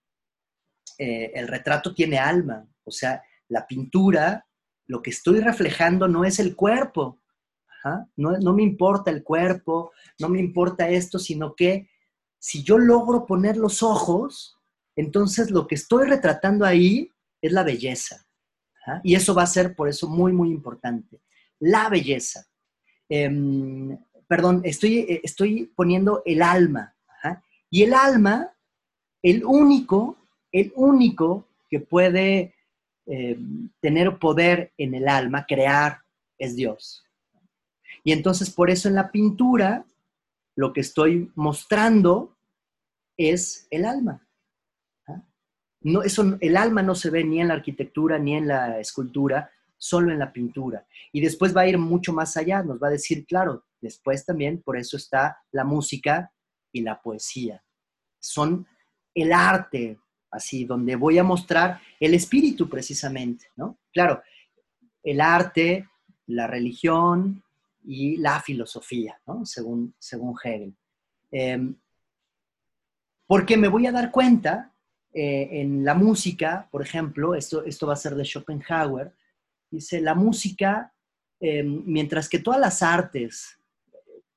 Eh, 0.97 1.31
el 1.35 1.47
retrato 1.47 1.95
tiene 1.95 2.19
alma, 2.19 2.67
o 2.85 2.91
sea, 2.91 3.23
la 3.49 3.67
pintura, 3.67 4.47
lo 4.87 5.03
que 5.03 5.11
estoy 5.11 5.41
reflejando 5.41 6.09
no 6.09 6.25
es 6.25 6.39
el 6.39 6.57
cuerpo, 6.57 7.21
no, 8.17 8.39
no 8.39 8.55
me 8.55 8.63
importa 8.63 9.11
el 9.11 9.23
cuerpo, 9.23 9.93
no 10.19 10.29
me 10.29 10.41
importa 10.41 10.89
esto, 10.89 11.19
sino 11.19 11.55
que 11.55 11.89
si 12.39 12.63
yo 12.63 12.79
logro 12.79 13.27
poner 13.27 13.57
los 13.57 13.83
ojos, 13.83 14.59
entonces 14.97 15.51
lo 15.51 15.67
que 15.67 15.75
estoy 15.75 16.07
retratando 16.07 16.65
ahí 16.65 17.11
es 17.41 17.53
la 17.53 17.63
belleza. 17.63 18.27
Y 19.03 19.15
eso 19.15 19.35
va 19.35 19.45
a 19.45 19.47
ser 19.47 19.75
por 19.75 19.89
eso 19.89 20.09
muy, 20.09 20.33
muy 20.33 20.51
importante. 20.51 21.21
La 21.59 21.89
belleza. 21.89 22.47
Em, 23.09 23.99
perdón, 24.27 24.61
estoy, 24.65 25.21
estoy 25.23 25.73
poniendo 25.75 26.23
el 26.25 26.43
alma. 26.43 26.95
Y 27.71 27.83
el 27.83 27.95
alma, 27.95 28.53
el 29.23 29.45
único, 29.45 30.17
el 30.53 30.73
único 30.77 31.49
que 31.69 31.81
puede 31.81 32.55
eh, 33.07 33.39
tener 33.81 34.19
poder 34.19 34.73
en 34.79 34.95
el 34.95 35.09
alma, 35.09 35.45
crear, 35.47 35.99
es 36.39 36.55
Dios. 36.55 37.04
Y 38.05 38.13
entonces 38.13 38.51
por 38.51 38.71
eso 38.71 38.89
en 38.89 38.95
la 38.95 39.11
pintura 39.11 39.87
lo 40.57 40.73
que 40.73 40.83
estoy 40.83 41.33
mostrando 41.35 42.37
es 43.17 43.67
el 43.71 43.85
alma. 43.85 44.27
¿ah? 45.09 45.23
No, 45.81 46.03
eso, 46.03 46.37
el 46.41 46.57
alma 46.57 46.83
no 46.83 46.95
se 46.95 47.11
ve 47.11 47.25
ni 47.25 47.41
en 47.41 47.49
la 47.49 47.55
arquitectura 47.55 48.19
ni 48.19 48.37
en 48.37 48.47
la 48.47 48.79
escultura, 48.79 49.51
solo 49.77 50.13
en 50.13 50.19
la 50.19 50.33
pintura. 50.33 50.87
Y 51.13 51.21
después 51.21 51.57
va 51.57 51.63
a 51.63 51.69
ir 51.69 51.79
mucho 51.79 52.13
más 52.13 52.37
allá, 52.37 52.63
nos 52.63 52.81
va 52.81 52.89
a 52.89 52.93
decir, 52.93 53.27
claro, 53.27 53.65
después 53.81 54.25
también 54.25 54.63
por 54.63 54.77
eso 54.77 54.97
está 54.97 55.39
la 55.51 55.65
música 55.65 56.31
y 56.73 56.83
la 56.83 57.01
poesía. 57.01 57.63
Son 58.21 58.67
el 59.15 59.33
arte, 59.33 59.99
así, 60.31 60.65
donde 60.65 60.97
voy 60.97 61.19
a 61.19 61.25
mostrar 61.25 61.81
el 62.01 62.15
espíritu 62.15 62.69
precisamente, 62.69 63.47
¿no? 63.57 63.79
Claro, 63.93 64.23
el 65.03 65.21
arte, 65.21 65.89
la 66.27 66.47
religión 66.47 67.44
y 67.85 68.17
la 68.17 68.41
filosofía, 68.41 69.21
¿no? 69.27 69.45
Según, 69.45 69.95
según 69.99 70.35
Hegel. 70.43 70.75
Em, 71.31 71.77
porque 73.27 73.57
me 73.57 73.69
voy 73.69 73.87
a 73.87 73.93
dar 73.93 74.11
cuenta 74.11 74.73
eh, 75.13 75.49
en 75.61 75.85
la 75.85 75.95
música, 75.95 76.69
por 76.71 76.83
ejemplo, 76.83 77.35
esto, 77.35 77.65
esto 77.65 77.87
va 77.87 77.93
a 77.93 77.97
ser 77.97 78.15
de 78.15 78.25
Schopenhauer, 78.25 79.15
dice, 79.71 80.01
la 80.01 80.15
música, 80.15 80.93
em, 81.41 81.83
mientras 81.87 82.29
que 82.29 82.39
todas 82.39 82.61
las 82.61 82.83
artes 82.83 83.59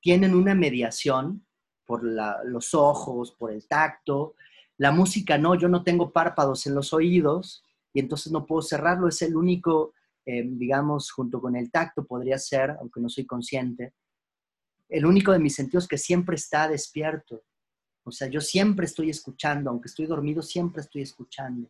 tienen 0.02 0.36
una 0.36 0.56
mediación, 0.56 1.48
por 1.88 2.04
los 2.04 2.76
ojos, 2.76 3.32
por 3.32 3.52
el 3.52 3.66
tacto. 3.66 4.36
La 4.78 4.92
música 4.92 5.40
no, 5.40 5.56
yo 5.56 5.70
no 5.70 5.84
tengo 5.84 6.12
párpados 6.12 6.68
en 6.68 6.76
los 6.76 6.94
oídos 6.94 7.64
y 7.94 8.02
entonces 8.02 8.32
no 8.32 8.46
puedo 8.46 8.62
cerrarlo. 8.62 9.08
Es 9.08 9.22
el 9.24 9.36
único, 9.36 9.94
eh, 10.28 10.44
digamos, 10.46 11.12
junto 11.12 11.42
con 11.42 11.56
el 11.56 11.72
tacto 11.72 12.06
podría 12.06 12.38
ser, 12.38 12.72
aunque 12.80 13.00
no 13.00 13.10
soy 13.10 13.26
consciente, 13.26 13.94
el 14.90 15.06
único 15.06 15.32
de 15.32 15.40
mis 15.40 15.56
sentidos 15.56 15.88
que 15.88 15.98
siempre 15.98 16.36
está 16.36 16.68
despierto. 16.68 17.44
O 18.04 18.12
sea, 18.12 18.28
yo 18.28 18.40
siempre 18.42 18.86
estoy 18.86 19.10
escuchando, 19.10 19.70
aunque 19.70 19.88
estoy 19.88 20.06
dormido, 20.06 20.42
siempre 20.42 20.82
estoy 20.82 21.02
escuchando. 21.02 21.70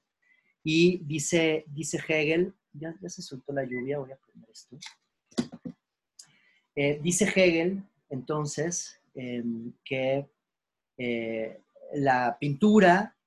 Y 0.64 0.98
dice, 1.06 1.64
dice 1.68 1.98
Hegel, 2.08 2.54
ya, 2.74 2.94
se 3.08 3.22
soltó 3.22 3.54
la 3.54 3.64
lluvia, 3.64 4.00
voy 4.00 4.12
a 4.12 4.18
poner 4.18 4.50
esto. 4.50 4.78
Eh, 6.76 7.00
dice 7.02 7.26
Hegel, 7.26 7.84
entonces, 8.10 8.98
Em, 9.20 9.74
que 9.84 10.30
eh, 10.96 11.64
la 11.94 12.38
pintura, 12.40 13.18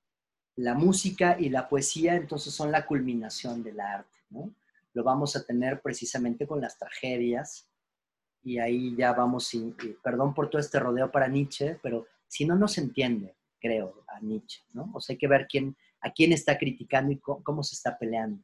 la 0.55 0.73
música 0.73 1.35
y 1.37 1.49
la 1.49 1.67
poesía 1.67 2.15
entonces 2.15 2.53
son 2.53 2.71
la 2.71 2.85
culminación 2.85 3.61
del 3.61 3.81
arte. 3.81 4.17
¿no? 4.29 4.55
Lo 4.93 5.03
vamos 5.03 5.35
a 5.35 5.43
tener 5.43 5.81
precisamente 5.81 6.45
con 6.45 6.61
las 6.61 6.77
tragedias 6.77 7.69
y 8.43 8.57
ahí 8.57 8.95
ya 8.95 9.13
vamos, 9.13 9.47
sin, 9.47 9.75
perdón 10.03 10.33
por 10.33 10.49
todo 10.49 10.59
este 10.59 10.79
rodeo 10.79 11.11
para 11.11 11.27
Nietzsche, 11.27 11.79
pero 11.81 12.07
si 12.27 12.45
no, 12.45 12.55
no 12.55 12.67
se 12.67 12.81
entiende, 12.81 13.35
creo, 13.59 14.03
a 14.07 14.19
Nietzsche. 14.19 14.61
¿no? 14.73 14.91
O 14.93 14.99
sea, 14.99 15.13
hay 15.13 15.17
que 15.17 15.27
ver 15.27 15.47
a 16.01 16.11
quién 16.11 16.33
está 16.33 16.57
criticando 16.57 17.11
y 17.11 17.19
cómo, 17.19 17.63
se 17.63 17.75
está 17.75 17.97
peleando. 17.97 18.43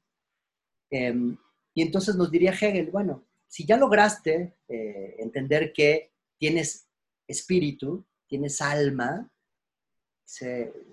Em, 0.89 1.37
y 1.73 1.81
entonces 1.81 2.15
nos 2.15 2.31
diría 2.31 2.51
Hegel, 2.51 2.91
bueno, 2.91 3.25
si 3.47 3.65
ya 3.65 3.77
lograste 3.77 4.57
eh, 4.67 5.15
entender 5.19 5.73
que 5.73 6.11
tienes 6.37 6.87
espíritu, 7.27 8.05
tienes 8.27 8.61
alma. 8.61 9.31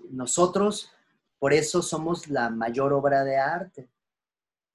nosotros, 0.09 0.91
por 1.39 1.53
eso 1.53 1.81
somos 1.81 2.27
la 2.27 2.49
mayor 2.49 2.93
obra 2.93 3.23
de 3.23 3.37
arte. 3.37 3.89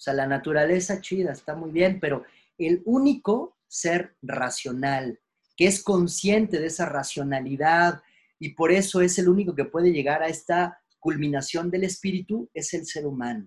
O 0.01 0.02
sea, 0.02 0.14
la 0.14 0.27
naturaleza 0.27 1.02
chida, 1.02 1.32
está 1.32 1.55
muy 1.55 1.70
bien, 1.72 2.01
pero 2.01 2.24
el 2.56 2.81
único 2.86 3.59
ser 3.68 4.16
racional, 4.22 5.20
que 5.55 5.66
es 5.66 5.82
consciente 5.82 6.59
de 6.59 6.68
esa 6.68 6.86
racionalidad 6.86 8.01
y 8.39 8.55
por 8.55 8.72
eso 8.72 9.02
es 9.02 9.18
el 9.18 9.28
único 9.28 9.55
que 9.55 9.66
puede 9.66 9.93
llegar 9.93 10.22
a 10.22 10.28
esta 10.28 10.81
culminación 10.98 11.70
del 11.70 11.85
espíritu, 11.85 12.48
es 12.55 12.72
el 12.72 12.86
ser 12.86 13.06
humano. 13.06 13.47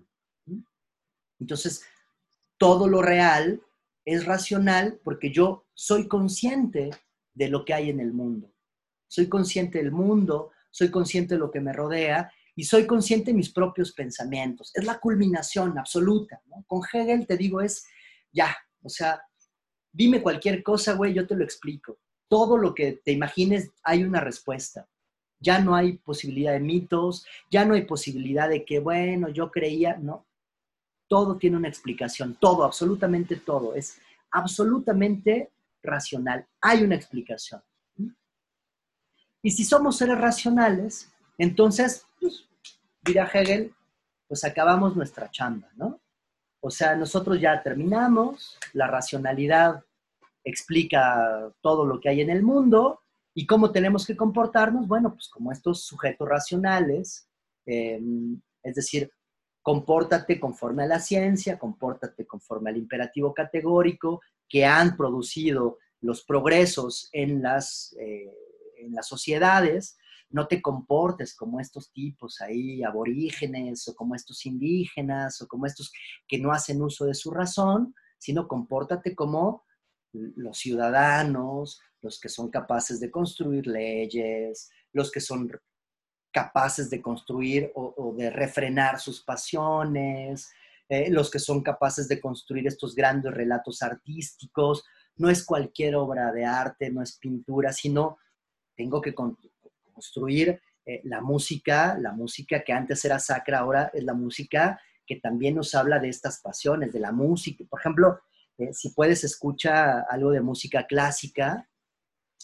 Entonces, 1.40 1.82
todo 2.56 2.86
lo 2.86 3.02
real 3.02 3.60
es 4.04 4.24
racional 4.24 5.00
porque 5.02 5.32
yo 5.32 5.66
soy 5.74 6.06
consciente 6.06 6.90
de 7.32 7.48
lo 7.48 7.64
que 7.64 7.74
hay 7.74 7.90
en 7.90 7.98
el 7.98 8.12
mundo. 8.12 8.54
Soy 9.08 9.28
consciente 9.28 9.78
del 9.78 9.90
mundo, 9.90 10.52
soy 10.70 10.88
consciente 10.92 11.34
de 11.34 11.40
lo 11.40 11.50
que 11.50 11.60
me 11.60 11.72
rodea 11.72 12.32
y 12.56 12.64
soy 12.64 12.86
consciente 12.86 13.30
de 13.30 13.36
mis 13.36 13.52
propios 13.52 13.92
pensamientos. 13.92 14.70
Es 14.74 14.84
la 14.84 14.98
culminación 14.98 15.78
absoluta. 15.78 16.40
Con 16.66 16.82
Hegel 16.92 17.26
te 17.26 17.36
digo 17.36 17.60
es 17.60 17.86
ya, 18.32 18.56
o 18.82 18.88
sea, 18.88 19.22
dime 19.92 20.22
cualquier 20.22 20.62
cosa, 20.62 20.94
güey, 20.94 21.14
yo 21.14 21.26
te 21.26 21.36
lo 21.36 21.44
explico. 21.44 21.98
Todo 22.28 22.56
lo 22.56 22.74
que 22.74 23.00
te 23.04 23.12
imagines 23.12 23.70
hay 23.82 24.04
una 24.04 24.20
respuesta. 24.20 24.88
Ya 25.40 25.60
no 25.60 25.74
hay 25.74 25.98
posibilidad 25.98 26.52
de 26.52 26.60
mitos, 26.60 27.26
ya 27.50 27.64
no 27.64 27.74
hay 27.74 27.82
posibilidad 27.82 28.48
de 28.48 28.64
que, 28.64 28.78
bueno, 28.78 29.28
yo 29.28 29.50
creía, 29.50 29.96
no. 29.96 30.26
Todo 31.06 31.36
tiene 31.36 31.56
una 31.56 31.68
explicación, 31.68 32.36
todo, 32.40 32.64
absolutamente 32.64 33.36
todo. 33.36 33.74
Es 33.74 34.00
absolutamente 34.30 35.50
racional. 35.82 36.46
Hay 36.60 36.82
una 36.82 36.94
explicación. 36.94 37.62
Y 39.42 39.50
si 39.50 39.64
somos 39.64 39.98
seres 39.98 40.18
racionales, 40.18 41.12
entonces, 41.36 42.06
dirá 43.04 43.30
Hegel, 43.32 43.74
pues 44.26 44.44
acabamos 44.44 44.96
nuestra 44.96 45.30
chamba, 45.30 45.68
¿no? 45.76 46.00
O 46.60 46.70
sea, 46.70 46.96
nosotros 46.96 47.40
ya 47.40 47.62
terminamos, 47.62 48.58
la 48.72 48.86
racionalidad 48.86 49.84
explica 50.42 51.52
todo 51.60 51.84
lo 51.84 52.00
que 52.00 52.08
hay 52.08 52.20
en 52.22 52.30
el 52.30 52.42
mundo 52.42 53.00
y 53.34 53.46
cómo 53.46 53.70
tenemos 53.70 54.06
que 54.06 54.16
comportarnos, 54.16 54.88
bueno, 54.88 55.12
pues 55.12 55.28
como 55.28 55.52
estos 55.52 55.84
sujetos 55.84 56.28
racionales, 56.28 57.28
em, 57.66 58.40
es 58.62 58.74
decir, 58.74 59.10
compórtate 59.60 60.40
conforme 60.40 60.84
a 60.84 60.86
la 60.86 61.00
ciencia, 61.00 61.58
compórtate 61.58 62.26
conforme 62.26 62.70
al 62.70 62.76
imperativo 62.76 63.34
categórico, 63.34 64.20
que 64.48 64.64
han 64.64 64.96
producido 64.96 65.78
los 66.00 66.24
progresos 66.24 67.08
en 67.12 67.42
las, 67.42 67.94
eh, 67.98 68.32
en 68.78 68.94
las 68.94 69.08
sociedades, 69.08 69.96
no 70.34 70.48
te 70.48 70.60
comportes 70.60 71.36
como 71.36 71.60
estos 71.60 71.92
tipos 71.92 72.40
ahí 72.40 72.82
aborígenes 72.82 73.86
o 73.86 73.94
como 73.94 74.16
estos 74.16 74.44
indígenas 74.46 75.40
o 75.40 75.46
como 75.46 75.64
estos 75.64 75.92
que 76.26 76.40
no 76.40 76.50
hacen 76.50 76.82
uso 76.82 77.04
de 77.04 77.14
su 77.14 77.30
razón, 77.30 77.94
sino 78.18 78.48
compórtate 78.48 79.14
como 79.14 79.64
los 80.12 80.58
ciudadanos, 80.58 81.80
los 82.02 82.18
que 82.18 82.28
son 82.28 82.50
capaces 82.50 82.98
de 82.98 83.12
construir 83.12 83.68
leyes, 83.68 84.70
los 84.92 85.12
que 85.12 85.20
son 85.20 85.48
capaces 86.32 86.90
de 86.90 87.00
construir 87.00 87.70
o, 87.76 88.12
de 88.18 88.28
refrenar 88.30 88.98
sus 88.98 89.22
pasiones, 89.22 90.50
eh, 90.88 91.10
los 91.10 91.30
que 91.30 91.38
son 91.38 91.62
capaces 91.62 92.08
de 92.08 92.20
construir 92.20 92.66
estos 92.66 92.96
grandes 92.96 93.32
relatos 93.32 93.82
artísticos. 93.82 94.84
No 95.14 95.30
es 95.30 95.46
cualquier 95.46 95.94
obra 95.94 96.32
de 96.32 96.44
arte, 96.44 96.90
no 96.90 97.02
es 97.02 97.18
pintura, 97.18 97.72
sino 97.72 98.18
tengo 98.76 99.00
que 99.00 99.14
construir 99.94 100.60
eh, 100.84 101.00
la 101.04 101.22
música, 101.22 101.96
la 101.98 102.12
música 102.12 102.62
que 102.62 102.72
antes 102.72 103.04
era 103.04 103.18
sacra, 103.18 103.60
ahora 103.60 103.90
es 103.94 104.04
la 104.04 104.12
música 104.12 104.78
que 105.06 105.16
también 105.16 105.54
nos 105.54 105.74
habla 105.74 105.98
de 105.98 106.08
estas 106.08 106.40
pasiones, 106.40 106.92
de 106.92 107.00
la 107.00 107.12
música. 107.12 107.64
Por 107.68 107.80
ejemplo, 107.80 108.20
eh, 108.58 108.72
si 108.72 108.90
puedes 108.90 109.24
escuchar 109.24 110.04
algo 110.10 110.30
de 110.30 110.40
música 110.40 110.86
clásica, 110.86 111.68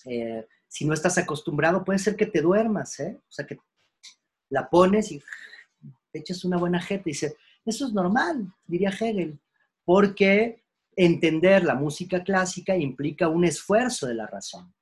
eh, 0.06 0.46
si 0.68 0.86
no 0.86 0.94
estás 0.94 1.18
acostumbrado, 1.18 1.84
puede 1.84 1.98
ser 1.98 2.16
que 2.16 2.26
te 2.26 2.40
duermas, 2.40 2.98
¿eh? 3.00 3.20
O 3.20 3.32
sea, 3.32 3.46
que 3.46 3.58
la 4.48 4.68
pones 4.68 5.12
y 5.12 5.22
te 6.10 6.20
echas 6.20 6.44
una 6.44 6.56
buena 6.56 6.80
jeta 6.80 7.02
y 7.06 7.12
dice, 7.12 7.36
eso 7.64 7.86
es 7.86 7.92
normal, 7.92 8.52
diría 8.66 8.90
Hegel, 8.90 9.38
porque 9.84 10.62
entender 10.96 11.64
la 11.64 11.74
música 11.74 12.22
clásica 12.22 12.76
implica 12.76 13.28
un 13.28 13.44
esfuerzo 13.44 14.06
de 14.06 14.14
la 14.14 14.26
razón. 14.26 14.72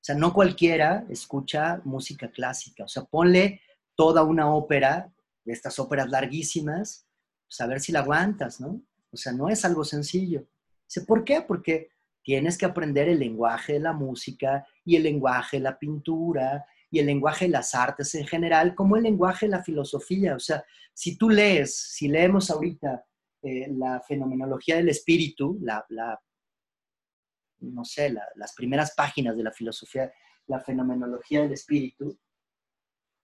O 0.00 0.02
sea, 0.02 0.14
no 0.14 0.32
cualquiera 0.32 1.04
escucha 1.10 1.82
música 1.84 2.30
clásica. 2.30 2.84
O 2.84 2.88
sea, 2.88 3.04
ponle 3.04 3.60
toda 3.94 4.22
una 4.22 4.50
ópera, 4.54 5.12
de 5.44 5.52
estas 5.52 5.78
óperas 5.78 6.08
larguísimas, 6.08 7.06
pues 7.46 7.60
a 7.60 7.66
ver 7.66 7.80
si 7.80 7.92
la 7.92 8.00
aguantas, 8.00 8.60
¿no? 8.60 8.80
O 9.12 9.16
sea, 9.16 9.32
no 9.32 9.48
es 9.48 9.64
algo 9.64 9.84
sencillo. 9.84 10.46
¿por 11.06 11.24
qué? 11.24 11.42
Porque 11.42 11.90
tienes 12.22 12.58
que 12.58 12.66
aprender 12.66 13.08
el 13.08 13.18
lenguaje 13.18 13.74
de 13.74 13.80
la 13.80 13.92
música 13.92 14.66
y 14.84 14.96
el 14.96 15.04
lenguaje 15.04 15.58
de 15.58 15.64
la 15.64 15.78
pintura 15.78 16.66
y 16.90 16.98
el 16.98 17.06
lenguaje 17.06 17.44
de 17.44 17.52
las 17.52 17.74
artes 17.74 18.14
en 18.14 18.26
general, 18.26 18.74
como 18.74 18.96
el 18.96 19.04
lenguaje 19.04 19.46
de 19.46 19.52
la 19.52 19.62
filosofía. 19.62 20.34
O 20.34 20.40
sea, 20.40 20.64
si 20.92 21.16
tú 21.16 21.30
lees, 21.30 21.74
si 21.76 22.08
leemos 22.08 22.50
ahorita 22.50 23.04
eh, 23.42 23.68
la 23.70 24.00
fenomenología 24.00 24.76
del 24.76 24.88
espíritu, 24.88 25.58
la, 25.62 25.84
no 27.60 27.84
sé, 27.84 28.14
las 28.36 28.54
primeras 28.54 28.94
páginas 28.94 29.36
de 29.36 29.42
la 29.42 29.52
filosofía, 29.52 30.12
la 30.46 30.60
fenomenología 30.60 31.42
del 31.42 31.52
espíritu, 31.52 32.18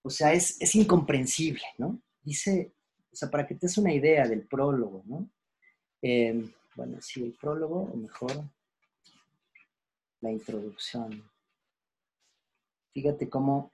o 0.01 0.09
sea, 0.09 0.33
es, 0.33 0.61
es 0.61 0.75
incomprensible, 0.75 1.63
¿no? 1.77 2.01
Dice, 2.21 2.73
o 3.11 3.15
sea, 3.15 3.29
para 3.29 3.45
que 3.45 3.55
te 3.55 3.67
des 3.67 3.77
una 3.77 3.93
idea 3.93 4.27
del 4.27 4.47
prólogo, 4.47 5.03
¿no? 5.05 5.29
Eh, 6.01 6.49
bueno, 6.75 7.01
sí, 7.01 7.23
el 7.23 7.33
prólogo, 7.33 7.81
o 7.81 7.97
mejor 7.97 8.31
la 10.21 10.31
introducción. 10.31 11.23
Fíjate 12.93 13.29
cómo, 13.29 13.71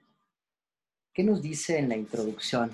¿qué 1.12 1.22
nos 1.22 1.40
dice 1.40 1.78
en 1.78 1.88
la 1.88 1.96
introducción? 1.96 2.72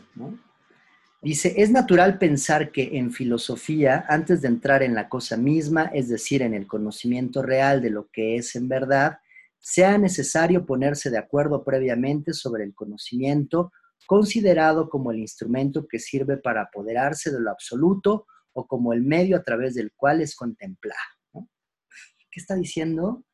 Dice, 1.23 1.55
es 1.59 1.71
natural 1.71 2.19
pensar 2.19 2.73
que 2.73 2.97
en 2.97 3.13
filosofía, 3.13 4.07
antes 4.09 4.41
de 4.41 4.49
entrar 4.49 4.83
en 4.83 4.95
la 4.95 5.09
cosa 5.09 5.37
misma, 5.37 5.91
es 5.93 6.09
decir, 6.09 6.41
en 6.41 6.55
el 6.55 6.67
conocimiento 6.67 7.43
real 7.43 7.83
de 7.83 7.91
lo 7.91 8.09
que 8.11 8.37
es 8.37 8.57
en 8.57 8.69
verdad, 8.69 9.19
sea 9.59 9.99
necesario 9.99 10.65
ponerse 10.65 11.11
de 11.11 11.19
acuerdo 11.19 11.63
previamente 11.63 12.33
sobre 12.33 12.65
el 12.65 12.75
conocimiento 12.75 13.71
considerado 14.11 14.89
como 14.89 15.13
el 15.13 15.21
instrumento 15.21 15.87
que 15.87 16.01
sirve 16.01 16.37
para 16.37 16.63
apoderarse 16.63 17.31
de 17.31 17.39
lo 17.39 17.51
absoluto 17.51 18.27
o 18.53 18.67
como 18.67 18.93
el 18.93 19.03
medio 19.03 19.37
a 19.37 19.45
través 19.45 19.77
del 19.77 19.93
cual 19.93 20.21
es 20.21 20.35
contemplar. 20.35 20.97
¿Qué 21.33 22.41
está 22.41 22.57
diciendo? 22.57 23.25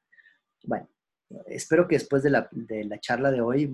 Bueno, 0.64 0.88
espero 1.46 1.88
que 1.88 1.96
después 1.96 2.22
de 2.22 2.28
la, 2.30 2.50
charla 3.00 3.30
de 3.30 3.40
hoy 3.40 3.72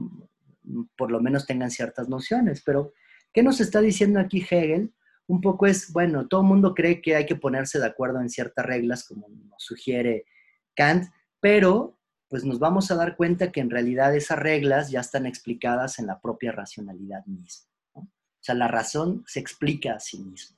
por 0.97 1.11
lo 1.11 1.21
menos 1.21 1.45
tengan 1.45 1.73
ciertas 1.73 2.09
nociones, 2.09 2.63
pero 2.65 2.93
¿qué 3.33 3.43
nos 3.43 3.61
está 3.61 3.81
diciendo 3.81 4.21
aquí 4.21 4.45
Hegel? 4.49 4.93
Un 5.27 5.41
poco 5.41 5.67
es, 5.67 5.93
bueno, 5.93 6.29
todo 6.29 6.43
el 6.43 6.47
mundo 6.47 6.75
cree 6.75 7.01
que 7.01 7.17
hay 7.17 7.27
que 7.27 7.37
ponerse 7.37 7.79
de 7.79 7.87
acuerdo 7.87 8.21
en 8.21 8.29
ciertas 8.29 8.65
reglas, 8.67 9.05
como 9.05 9.29
nos 9.29 9.63
sugiere 9.63 10.25
Kant, 10.75 11.07
pero 11.41 11.99
pues 12.29 12.45
nos 12.45 12.59
vamos 12.59 12.91
a 12.91 12.95
dar 12.95 13.15
cuenta 13.17 13.53
que 13.53 13.61
en 13.61 13.69
realidad 13.69 14.17
esas 14.17 14.39
reglas 14.39 14.91
ya 14.91 15.01
están 15.01 15.27
explicadas 15.27 15.99
en 15.99 16.07
la 16.07 16.19
propia 16.19 16.51
racionalidad 16.51 17.27
misma. 17.27 17.69
O 17.95 18.09
sea, 18.41 18.55
la 18.55 18.69
razón 18.69 19.23
se 19.27 19.39
explica 19.39 19.95
a 19.95 20.01
sí 20.01 20.19
misma. 20.19 20.57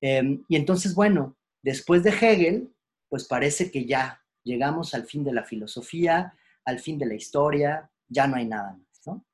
Em, 0.00 0.44
y 0.48 0.56
entonces, 0.56 0.92
bueno, 0.92 1.36
después 1.62 2.02
de 2.02 2.10
Hegel, 2.10 2.74
pues 3.08 3.28
parece 3.28 3.70
que 3.70 3.84
ya 3.84 4.20
llegamos 4.42 4.92
al 4.92 5.04
fin 5.04 5.22
de 5.22 5.32
la 5.32 5.44
filosofía, 5.44 6.34
al 6.64 6.80
fin 6.80 6.98
de 6.98 7.06
la 7.06 7.14
historia, 7.14 7.88
ya 8.08 8.26
no 8.26 8.34
hay 8.34 8.46
nada 8.46 8.72
más, 8.72 9.06
¿no? 9.06 9.24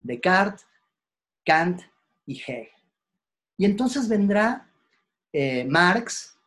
Descartes, 0.00 0.67
Kant 1.48 1.80
y 2.26 2.38
Hegel. 2.38 2.68
Y 3.56 3.64
entonces 3.64 4.06
vendrá 4.06 4.70
eh, 5.32 5.64
Marx 5.64 6.38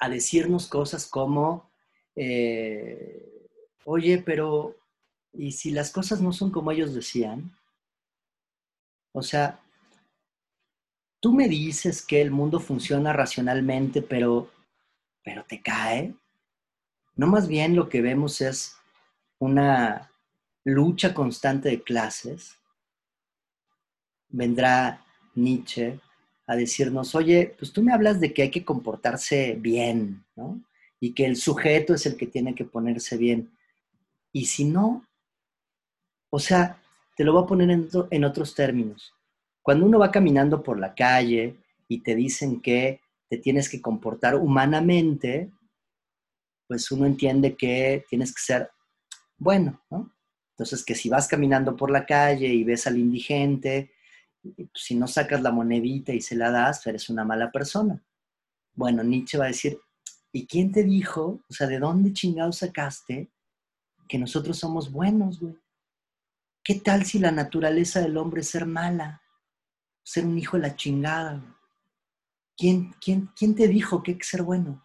a 0.00 0.08
decirnos 0.08 0.66
cosas 0.66 1.06
como, 1.06 1.70
eh, 2.16 3.48
oye, 3.84 4.18
pero 4.18 4.76
¿y 5.32 5.52
si 5.52 5.70
las 5.70 5.92
cosas 5.92 6.20
no 6.20 6.32
son 6.32 6.50
como 6.50 6.72
ellos 6.72 6.94
decían? 6.94 7.56
O 9.12 9.22
sea, 9.22 9.60
tú 11.20 11.32
me 11.32 11.46
dices 11.46 12.04
que 12.04 12.20
el 12.20 12.32
mundo 12.32 12.58
funciona 12.58 13.12
racionalmente, 13.12 14.02
pero, 14.02 14.50
pero 15.22 15.44
te 15.44 15.62
cae. 15.62 16.12
No 17.14 17.28
más 17.28 17.46
bien 17.46 17.76
lo 17.76 17.88
que 17.88 18.02
vemos 18.02 18.40
es 18.40 18.76
una 19.38 20.10
lucha 20.64 21.14
constante 21.14 21.68
de 21.68 21.82
clases. 21.84 22.58
Vendrá 24.36 25.04
Nietzsche 25.34 26.00
a 26.46 26.56
decirnos, 26.56 27.14
oye, 27.14 27.54
pues 27.58 27.72
tú 27.72 27.82
me 27.82 27.92
hablas 27.92 28.20
de 28.20 28.32
que 28.32 28.42
hay 28.42 28.50
que 28.50 28.64
comportarse 28.64 29.56
bien, 29.58 30.24
¿no? 30.36 30.60
Y 31.00 31.12
que 31.12 31.24
el 31.26 31.36
sujeto 31.36 31.94
es 31.94 32.06
el 32.06 32.16
que 32.16 32.26
tiene 32.26 32.54
que 32.54 32.64
ponerse 32.64 33.16
bien. 33.16 33.50
Y 34.32 34.46
si 34.46 34.64
no, 34.64 35.06
o 36.30 36.38
sea, 36.38 36.82
te 37.16 37.24
lo 37.24 37.32
voy 37.32 37.44
a 37.44 37.46
poner 37.46 37.70
en, 37.70 37.88
en 38.10 38.24
otros 38.24 38.54
términos. 38.54 39.14
Cuando 39.62 39.86
uno 39.86 39.98
va 39.98 40.10
caminando 40.10 40.62
por 40.62 40.78
la 40.78 40.94
calle 40.94 41.56
y 41.88 42.00
te 42.00 42.14
dicen 42.14 42.60
que 42.60 43.00
te 43.28 43.38
tienes 43.38 43.68
que 43.68 43.80
comportar 43.80 44.34
humanamente, 44.34 45.50
pues 46.66 46.90
uno 46.90 47.06
entiende 47.06 47.54
que 47.54 48.04
tienes 48.08 48.34
que 48.34 48.42
ser 48.42 48.70
bueno, 49.38 49.82
¿no? 49.90 50.12
Entonces, 50.50 50.84
que 50.84 50.94
si 50.94 51.08
vas 51.08 51.26
caminando 51.26 51.76
por 51.76 51.90
la 51.90 52.06
calle 52.06 52.46
y 52.46 52.62
ves 52.62 52.86
al 52.86 52.98
indigente, 52.98 53.90
si 54.74 54.94
no 54.94 55.06
sacas 55.06 55.42
la 55.42 55.52
monedita 55.52 56.12
y 56.12 56.20
se 56.20 56.36
la 56.36 56.50
das, 56.50 56.86
eres 56.86 57.08
una 57.08 57.24
mala 57.24 57.50
persona. 57.50 58.02
Bueno, 58.74 59.02
Nietzsche 59.02 59.38
va 59.38 59.44
a 59.44 59.48
decir, 59.48 59.78
¿y 60.32 60.46
quién 60.46 60.72
te 60.72 60.82
dijo? 60.82 61.40
O 61.48 61.52
sea, 61.52 61.66
¿de 61.66 61.78
dónde 61.78 62.12
chingados 62.12 62.58
sacaste 62.58 63.30
que 64.08 64.18
nosotros 64.18 64.58
somos 64.58 64.90
buenos, 64.90 65.40
güey? 65.40 65.56
¿Qué 66.62 66.76
tal 66.76 67.04
si 67.04 67.18
la 67.18 67.30
naturaleza 67.30 68.00
del 68.00 68.16
hombre 68.16 68.40
es 68.40 68.48
ser 68.48 68.66
mala? 68.66 69.22
ser 70.04 70.26
un 70.26 70.38
hijo 70.38 70.56
de 70.56 70.62
la 70.62 70.76
chingada. 70.76 71.42
¿Quién, 72.56 72.94
quién, 73.00 73.30
quién 73.34 73.56
te 73.56 73.66
dijo 73.66 74.02
que 74.02 74.12
hay 74.12 74.18
que 74.18 74.24
ser 74.24 74.42
bueno? 74.42 74.84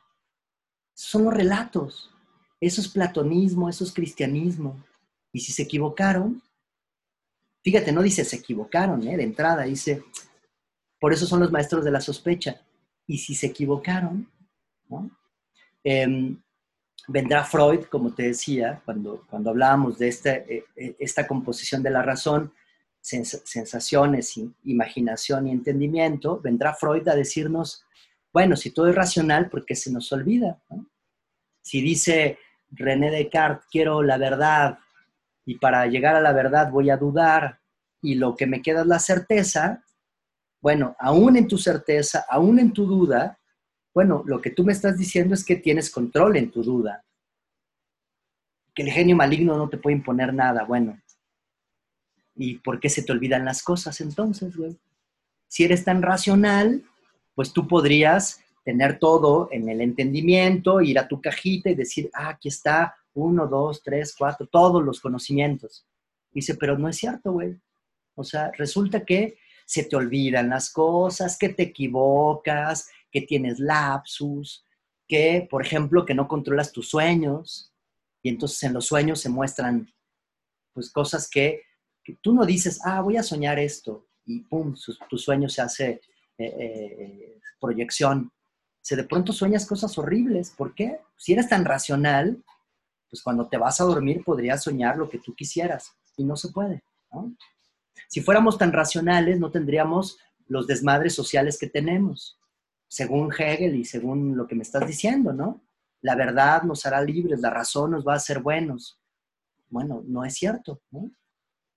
Son 0.95 1.25
los 1.25 1.33
relatos. 1.33 2.09
Eso 2.59 2.81
es 2.81 2.87
platonismo, 2.87 3.69
eso 3.69 3.83
es 3.83 3.91
cristianismo. 3.91 4.83
Y 5.31 5.41
si 5.41 5.51
se 5.51 5.63
equivocaron, 5.63 6.41
fíjate, 7.63 7.91
no 7.91 8.01
dice 8.01 8.23
se 8.25 8.37
equivocaron, 8.37 9.07
¿eh? 9.07 9.17
de 9.17 9.23
entrada, 9.23 9.63
dice, 9.63 10.03
por 10.99 11.13
eso 11.13 11.25
son 11.25 11.39
los 11.39 11.51
maestros 11.51 11.83
de 11.85 11.91
la 11.91 12.01
sospecha. 12.01 12.61
Y 13.07 13.17
si 13.17 13.33
se 13.33 13.47
equivocaron, 13.47 14.29
em, 15.83 16.39
vendrá 17.07 17.43
Freud, 17.43 17.85
como 17.85 18.13
te 18.13 18.23
decía, 18.23 18.81
cuando, 18.85 19.25
cuando 19.29 19.49
hablábamos 19.49 19.97
de 19.97 20.07
esta, 20.09 20.35
eh, 20.35 20.65
eh, 20.75 20.95
esta 20.99 21.25
composición 21.25 21.81
de 21.81 21.89
la 21.89 22.03
razón, 22.03 22.53
sensaciones, 23.01 24.39
imaginación 24.65 25.47
y 25.47 25.51
entendimiento, 25.51 26.39
vendrá 26.39 26.73
Freud 26.75 27.07
a 27.07 27.15
decirnos, 27.15 27.85
bueno, 28.31 28.55
si 28.55 28.71
todo 28.71 28.89
es 28.89 28.95
racional, 28.95 29.49
¿por 29.49 29.65
qué 29.65 29.75
se 29.75 29.91
nos 29.91 30.11
olvida? 30.11 30.61
Si 31.61 31.81
dice 31.81 32.37
René 32.71 33.09
Descartes, 33.09 33.65
quiero 33.71 34.03
la 34.03 34.17
verdad 34.17 34.77
y 35.45 35.57
para 35.57 35.85
llegar 35.87 36.15
a 36.15 36.21
la 36.21 36.33
verdad 36.33 36.71
voy 36.71 36.89
a 36.89 36.97
dudar 36.97 37.59
y 38.01 38.15
lo 38.15 38.35
que 38.35 38.47
me 38.47 38.61
queda 38.61 38.81
es 38.81 38.87
la 38.87 38.99
certeza, 38.99 39.83
bueno, 40.61 40.95
aún 40.99 41.37
en 41.37 41.47
tu 41.47 41.57
certeza, 41.57 42.25
aún 42.29 42.59
en 42.59 42.71
tu 42.73 42.85
duda, 42.85 43.39
bueno, 43.93 44.23
lo 44.25 44.41
que 44.41 44.51
tú 44.51 44.63
me 44.63 44.73
estás 44.73 44.97
diciendo 44.97 45.33
es 45.33 45.43
que 45.43 45.55
tienes 45.55 45.89
control 45.89 46.37
en 46.37 46.51
tu 46.51 46.63
duda, 46.63 47.03
que 48.73 48.83
el 48.83 48.91
genio 48.91 49.15
maligno 49.15 49.57
no 49.57 49.69
te 49.69 49.77
puede 49.77 49.95
imponer 49.95 50.33
nada. 50.33 50.63
Bueno, 50.63 50.97
¿Y 52.39 52.55
por 52.59 52.79
qué 52.79 52.87
se 52.87 53.03
te 53.03 53.11
olvidan 53.11 53.43
las 53.43 53.61
cosas 53.61 53.99
entonces, 53.99 54.55
güey? 54.55 54.77
Si 55.49 55.65
eres 55.65 55.83
tan 55.83 56.01
racional, 56.01 56.85
pues 57.35 57.51
tú 57.51 57.67
podrías 57.67 58.41
tener 58.63 58.97
todo 58.97 59.49
en 59.51 59.67
el 59.67 59.81
entendimiento, 59.81 60.79
ir 60.79 60.99
a 60.99 61.07
tu 61.09 61.21
cajita 61.21 61.69
y 61.69 61.75
decir, 61.75 62.09
ah, 62.13 62.29
aquí 62.29 62.47
está, 62.47 62.95
uno, 63.19 63.47
dos, 63.47 63.81
tres, 63.83 64.15
cuatro, 64.17 64.47
todos 64.47 64.83
los 64.83 64.99
conocimientos. 64.99 65.85
Dice, 66.31 66.55
pero 66.55 66.77
no 66.77 66.87
es 66.87 66.97
cierto, 66.97 67.33
güey. 67.33 67.59
O 68.15 68.23
sea, 68.23 68.51
resulta 68.57 69.05
que 69.05 69.37
se 69.65 69.83
te 69.83 69.95
olvidan 69.95 70.49
las 70.49 70.71
cosas, 70.71 71.37
que 71.37 71.49
te 71.49 71.63
equivocas, 71.63 72.89
que 73.11 73.21
tienes 73.21 73.59
lapsus, 73.59 74.65
que, 75.07 75.47
por 75.49 75.65
ejemplo, 75.65 76.05
que 76.05 76.13
no 76.13 76.27
controlas 76.27 76.71
tus 76.71 76.89
sueños, 76.89 77.73
y 78.21 78.29
entonces 78.29 78.61
en 78.63 78.73
los 78.73 78.85
sueños 78.85 79.19
se 79.19 79.29
muestran, 79.29 79.91
pues, 80.73 80.91
cosas 80.91 81.29
que, 81.29 81.63
tú 82.21 82.33
no 82.33 82.45
dices, 82.45 82.79
ah, 82.83 83.01
voy 83.01 83.17
a 83.17 83.23
soñar 83.23 83.59
esto, 83.59 84.07
y 84.25 84.41
pum, 84.41 84.75
tu 85.09 85.17
sueño 85.17 85.47
se 85.49 85.61
hace 85.61 86.01
eh, 86.37 86.55
eh, 86.57 87.39
proyección. 87.59 88.31
Se 88.81 88.95
de 88.95 89.03
pronto 89.03 89.33
sueñas 89.33 89.65
cosas 89.65 89.97
horribles. 89.97 90.51
¿Por 90.51 90.73
qué? 90.73 90.99
Si 91.17 91.33
eres 91.33 91.49
tan 91.49 91.65
racional, 91.65 92.43
pues 93.09 93.21
cuando 93.23 93.47
te 93.47 93.57
vas 93.57 93.81
a 93.81 93.85
dormir 93.85 94.23
podrías 94.23 94.63
soñar 94.63 94.97
lo 94.97 95.09
que 95.09 95.19
tú 95.19 95.33
quisieras 95.35 95.93
y 96.17 96.23
no 96.23 96.35
se 96.35 96.49
puede. 96.49 96.83
¿no? 97.11 97.35
Si 98.07 98.21
fuéramos 98.21 98.57
tan 98.57 98.71
racionales, 98.71 99.39
no 99.39 99.51
tendríamos 99.51 100.19
los 100.47 100.67
desmadres 100.67 101.13
sociales 101.13 101.57
que 101.59 101.67
tenemos, 101.67 102.39
según 102.87 103.31
Hegel 103.31 103.75
y 103.75 103.85
según 103.85 104.35
lo 104.35 104.47
que 104.47 104.55
me 104.55 104.63
estás 104.63 104.85
diciendo, 104.87 105.31
¿no? 105.31 105.61
La 106.01 106.15
verdad 106.15 106.63
nos 106.63 106.85
hará 106.85 107.01
libres, 107.01 107.39
la 107.39 107.49
razón 107.49 107.91
nos 107.91 108.07
va 108.07 108.13
a 108.13 108.17
hacer 108.17 108.39
buenos. 108.39 108.99
Bueno, 109.69 110.03
no 110.07 110.25
es 110.25 110.33
cierto, 110.33 110.81
¿no? 110.89 111.11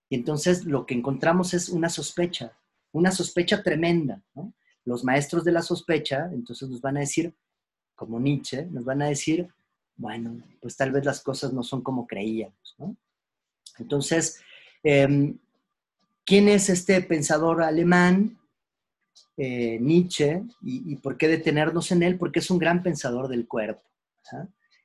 Y 0.09 0.15
entonces 0.15 0.65
lo 0.65 0.87
que 0.87 0.95
encontramos 0.95 1.55
es 1.55 1.69
una 1.69 1.89
sospecha, 1.89 2.53
una 2.93 3.11
sospecha 3.11 3.63
tremenda. 3.63 4.23
Los 4.85 5.05
maestros 5.05 5.45
de 5.45 5.53
la 5.53 5.63
sospecha, 5.63 6.31
entonces 6.33 6.69
nos 6.69 6.81
van 6.81 6.97
a 6.97 7.01
decir, 7.01 7.35
como 7.95 8.19
Nietzsche, 8.21 8.67
nos 8.67 8.85
van 8.85 9.03
a 9.03 9.07
decir, 9.07 9.49
bueno, 10.03 10.37
pues 10.61 10.77
tal 10.77 10.93
vez 10.93 11.05
las 11.05 11.23
cosas 11.23 11.53
no 11.53 11.63
son 11.63 11.83
como 11.83 12.07
creíamos. 12.07 12.77
Entonces, 13.79 14.41
eh, 14.85 15.35
¿Quién 16.25 16.49
es 16.49 16.69
este 16.69 17.01
pensador 17.03 17.63
alemán, 17.63 18.39
eh, 19.37 19.79
Nietzsche, 19.81 20.43
y, 20.63 20.95
por 20.97 21.17
qué 21.19 21.27
detenernos 21.27 21.91
en 21.91 22.05
él? 22.05 22.17
Porque 22.17 22.39
es 22.39 22.51
un 22.51 22.59
gran 22.59 22.83
pensador 22.83 23.29
del 23.29 23.49
cuerpo. 23.49 23.83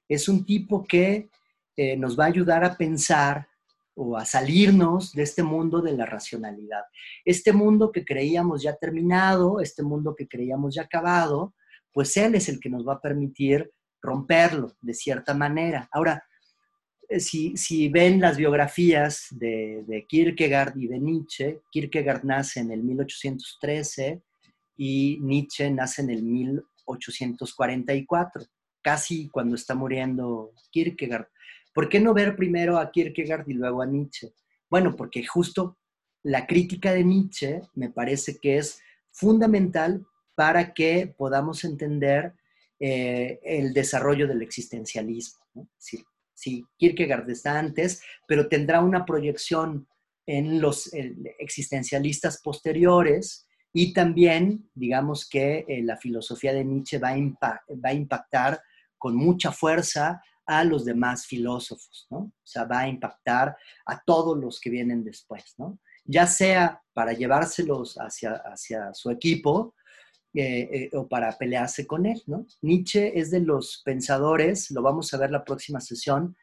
Es 0.10 0.28
un 0.28 0.46
tipo 0.46 0.84
que 0.84 1.30
eh, 1.76 1.96
nos 1.96 2.20
va 2.20 2.24
a 2.24 2.28
ayudar 2.28 2.64
a 2.64 2.76
pensar 2.76 3.48
o 3.94 4.18
a 4.18 4.26
salirnos 4.26 5.14
de 5.14 5.24
este 5.24 5.44
mundo 5.44 5.82
de 5.82 5.96
la 5.96 6.08
racionalidad. 6.08 6.84
Este 7.24 7.54
mundo 7.54 7.92
que 7.92 8.04
creíamos 8.04 8.64
ya 8.64 8.76
terminado, 8.76 9.60
este 9.62 9.84
mundo 9.84 10.16
que 10.16 10.28
creíamos 10.28 10.74
ya 10.74 10.84
acabado, 10.84 11.54
pues 11.92 12.18
él 12.18 12.34
es 12.36 12.50
el 12.50 12.60
que 12.60 12.70
nos 12.70 12.88
va 12.88 12.94
a 12.94 13.02
permitir 13.02 13.72
romperlo 14.02 14.76
de 14.82 14.94
cierta 14.94 15.34
manera. 15.34 15.90
Ahora, 15.92 16.24
eh, 17.10 17.20
si, 17.20 17.90
ven 17.90 18.20
las 18.20 18.38
biografías 18.38 19.28
de, 19.32 20.06
Kierkegaard 20.08 20.78
y 20.78 20.88
de 20.88 21.00
Nietzsche, 21.00 21.62
Kierkegaard 21.72 22.26
nace 22.26 22.60
en 22.60 22.72
el 22.72 22.84
1813 22.84 24.22
y 24.76 25.18
Nietzsche 25.22 25.72
nace 25.72 26.02
en 26.02 26.10
el 26.10 26.24
1844, 26.24 28.44
casi 28.82 29.30
cuando 29.30 29.56
está 29.56 29.74
muriendo 29.74 30.52
Kierkegaard. 30.72 31.28
¿Por 31.74 31.88
qué 31.88 32.00
no 32.00 32.14
ver 32.14 32.36
primero 32.36 32.78
a 32.78 32.92
Kierkegaard 32.92 33.48
y 33.48 33.54
luego 33.54 33.82
a 33.82 33.86
Nietzsche? 33.86 34.34
Bueno, 34.70 34.96
porque 34.96 35.26
justo 35.26 35.78
la 36.24 36.46
crítica 36.46 36.92
de 36.92 37.06
Nietzsche 37.06 37.62
me 37.74 37.90
parece 37.90 38.38
que 38.38 38.58
es 38.58 38.82
fundamental 39.12 40.06
para 40.36 40.74
que 40.74 41.14
podamos 41.18 41.64
entender 41.64 42.34
eh, 42.80 43.40
el 43.44 43.74
desarrollo 43.74 44.28
del 44.28 44.42
existencialismo. 44.42 45.70
sí, 45.78 46.66
Kierkegaard 46.78 47.30
está 47.30 47.58
antes, 47.58 48.02
pero 48.28 48.48
tendrá 48.48 48.82
una 48.82 49.06
proyección 49.06 49.88
en 50.28 50.62
los 50.62 50.92
existencialistas 51.40 52.42
posteriores 52.42 53.48
y 53.80 53.94
también, 53.94 54.70
digamos 54.74 55.30
que 55.30 55.66
eh, 55.68 55.84
la 55.84 55.98
filosofía 55.98 56.52
de 56.52 56.66
Nietzsche 56.66 56.98
va 56.98 57.10
a, 57.10 57.94
impactar 57.94 58.60
con 58.98 59.16
mucha 59.16 59.52
fuerza 59.52 60.20
a 60.46 60.64
los 60.64 60.84
demás 60.84 61.28
filósofos, 61.28 62.08
¿no? 62.10 62.18
O 62.18 62.34
sea, 62.44 62.64
va 62.64 62.80
a 62.80 62.88
impactar 62.88 63.56
a 63.86 64.02
todos 64.04 64.38
los 64.38 64.60
que 64.60 64.70
vienen 64.72 65.04
después, 65.04 65.54
¿no? 65.58 65.80
Ya 66.06 66.26
sea 66.26 66.82
para 66.94 67.14
llevárselos 67.14 67.98
hacia, 67.98 68.42
hacia 68.46 68.94
su 68.96 69.12
equipo 69.12 69.76
eh, 70.40 70.70
eh, 70.72 70.90
o 70.94 71.08
para 71.08 71.36
pelearse 71.36 71.88
con 71.88 72.06
él, 72.06 72.22
¿no? 72.28 72.46
Nietzsche 72.62 73.20
es 73.20 73.32
de 73.32 73.40
los 73.40 73.82
pensadores, 73.84 74.70
lo 74.70 74.84
vamos 74.84 75.12
a 75.12 75.18
ver 75.18 75.32
la 75.32 75.44
próxima 75.44 75.82
sesión, 75.82 76.38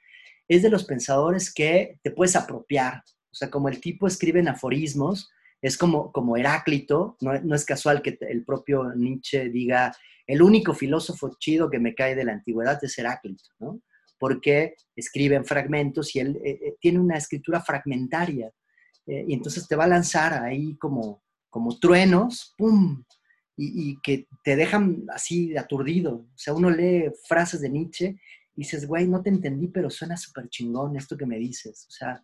es 0.48 0.64
de 0.64 0.68
los 0.68 0.82
pensadores 0.82 1.54
que 1.54 2.00
te 2.02 2.10
puedes 2.10 2.34
apropiar. 2.34 3.04
O 3.30 3.36
sea, 3.36 3.50
como 3.50 3.68
el 3.68 3.80
tipo 3.80 4.08
escribe 4.08 4.40
en 4.40 4.48
aforismos, 4.48 5.30
es 5.62 5.78
como, 5.78 6.10
como 6.10 6.36
Heráclito, 6.36 7.16
no, 7.20 7.54
es 7.54 7.64
casual 7.64 8.02
que 8.02 8.18
el 8.22 8.44
propio 8.44 8.92
Nietzsche 8.96 9.48
diga, 9.48 9.94
el 10.26 10.42
único 10.42 10.74
filósofo 10.74 11.30
chido 11.38 11.70
que 11.70 11.78
me 11.78 11.94
cae 11.94 12.16
de 12.16 12.24
la 12.24 12.32
antigüedad 12.32 12.82
es 12.82 12.98
Heráclito, 12.98 13.44
¿no? 13.60 13.80
Porque 14.18 14.74
escribe 14.96 15.36
en 15.36 15.44
fragmentos 15.44 16.16
y 16.16 16.18
él 16.18 16.40
eh, 16.44 16.74
tiene 16.80 16.98
una 16.98 17.16
escritura 17.16 17.60
fragmentaria. 17.60 18.50
y 19.06 19.34
entonces 19.34 19.68
te 19.68 19.76
va 19.76 19.84
a 19.84 19.94
lanzar 19.94 20.32
ahí 20.42 20.76
como, 20.78 21.22
como 21.48 21.78
truenos, 21.78 22.52
¡pum! 22.58 23.04
Y, 23.56 24.00
que 24.00 24.26
te 24.42 24.56
dejan 24.56 25.04
así 25.12 25.56
aturdido. 25.56 26.14
O 26.14 26.38
sea, 26.38 26.54
uno 26.54 26.70
lee 26.70 27.10
frases 27.26 27.60
de 27.60 27.70
Nietzsche 27.70 28.16
y 28.56 28.62
dices, 28.62 28.86
güey, 28.86 29.06
no 29.06 29.22
te 29.22 29.30
entendí, 29.30 29.68
pero 29.68 29.90
suena 29.90 30.16
súper 30.16 30.48
chingón 30.48 30.96
esto 30.96 31.16
que 31.16 31.26
me 31.26 31.38
dices. 31.38 31.86
O 31.88 31.90
sea, 31.90 32.22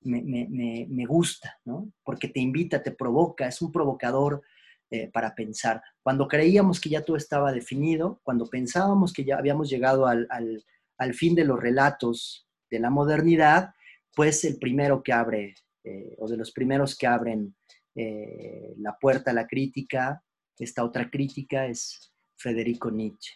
me, 0.00 0.22
me, 0.22 0.86
me, 0.88 1.06
gusta, 1.06 1.58
¿no? 1.64 1.90
Porque 2.02 2.28
te 2.28 2.40
invita, 2.40 2.82
te 2.82 2.90
provoca, 2.90 3.46
es 3.46 3.62
un 3.62 3.72
provocador 3.72 4.42
eh, 4.90 5.10
para 5.12 5.34
pensar. 5.34 5.82
Cuando 6.02 6.28
creíamos 6.28 6.80
que 6.80 6.90
ya 6.90 7.04
todo 7.04 7.16
estaba 7.16 7.52
definido, 7.52 8.20
cuando 8.22 8.46
pensábamos 8.46 9.12
que 9.12 9.24
ya 9.24 9.36
habíamos 9.36 9.70
llegado 9.70 10.06
al, 10.06 10.26
al, 10.30 10.64
al 10.98 11.14
fin 11.14 11.34
de 11.34 11.44
los 11.44 11.60
relatos 11.60 12.46
de 12.70 12.80
la 12.80 12.90
modernidad, 12.90 13.70
pues 14.14 14.44
el 14.44 14.58
primero 14.58 15.02
que 15.02 15.12
abre, 15.12 15.54
eh, 15.84 16.16
o 16.18 16.28
de 16.28 16.36
los 16.36 16.52
primeros 16.52 16.96
que 16.96 17.06
abren 17.06 17.54
eh, 17.94 18.74
la 18.78 18.96
puerta 18.98 19.30
a 19.30 19.34
la 19.34 19.46
crítica, 19.46 20.23
esta 20.58 20.84
otra 20.84 21.10
crítica 21.10 21.66
es 21.66 22.12
Federico 22.36 22.90
Nietzsche. 22.90 23.34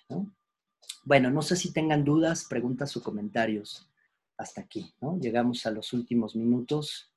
Bueno, 1.05 1.31
no 1.31 1.43
sé 1.43 1.57
si 1.57 1.73
tengan 1.73 2.05
dudas, 2.05 2.45
preguntas 2.45 2.97
o 2.97 3.03
comentarios 3.03 3.91
hasta 4.37 4.61
aquí. 4.61 4.95
¿no? 5.01 5.19
Llegamos 5.19 5.67
a 5.67 5.71
los 5.71 5.93
últimos 5.93 6.37
minutos 6.37 7.13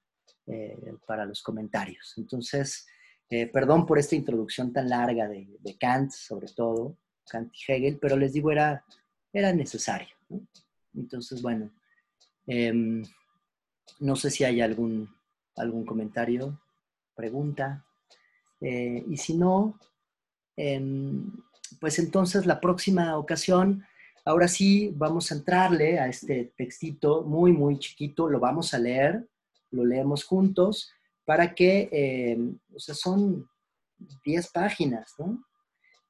eh, 0.48 0.95
para 1.06 1.26
los 1.26 1.44
comentarios. 1.44 2.14
Entonces, 2.18 2.88
eh, 3.30 3.48
perdón 3.48 3.86
por 3.86 3.99
esta 3.99 4.15
introducción 4.15 4.73
tan 4.73 4.90
larga 4.90 5.28
de, 5.28 5.78
Kant, 5.80 6.11
sobre 6.11 6.48
todo, 6.48 6.98
Kant 7.30 7.53
y 7.53 7.72
Hegel, 7.72 7.99
pero 7.99 8.18
les 8.18 8.34
digo, 8.34 8.52
era, 8.52 8.84
era 9.32 9.53
necesario. 9.53 10.15
Entonces, 10.94 11.41
bueno, 11.41 11.72
em, 12.48 13.03
no 13.99 14.15
sé 14.15 14.32
si 14.32 14.44
hay 14.44 14.61
algún, 14.61 15.10
algún 15.56 15.86
comentario, 15.86 16.60
pregunta. 17.15 17.86
Eh, 18.60 19.06
y 19.07 19.18
si 19.18 19.38
no, 19.38 19.80
pues 21.80 22.00
entonces 22.00 22.46
la 22.46 22.60
próxima 22.60 23.18
ocasión, 23.18 23.84
ahora 24.26 24.48
sí 24.48 24.94
vamos 24.96 25.32
a 25.32 25.36
entrarle 25.36 26.00
a 26.00 26.08
este 26.08 26.54
textito 26.56 27.24
muy, 27.24 27.52
muy 27.52 27.80
chiquito, 27.80 28.30
lo 28.30 28.40
vamos 28.40 28.74
a 28.74 28.80
leer, 28.80 29.28
lo 29.72 29.86
leemos 29.86 30.24
juntos, 30.24 30.92
para 31.26 31.56
que, 31.56 31.90
em, 31.92 32.60
o 32.76 32.80
sea, 32.80 32.96
son 32.96 33.50
10 34.26 34.52
páginas, 34.52 35.14
¿no? 35.18 35.44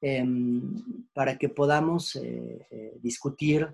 Em, 0.00 1.06
para 1.14 1.38
que 1.38 1.48
podamos 1.48 2.16
eh, 2.16 2.66
eh, 2.70 2.98
discutir 3.00 3.68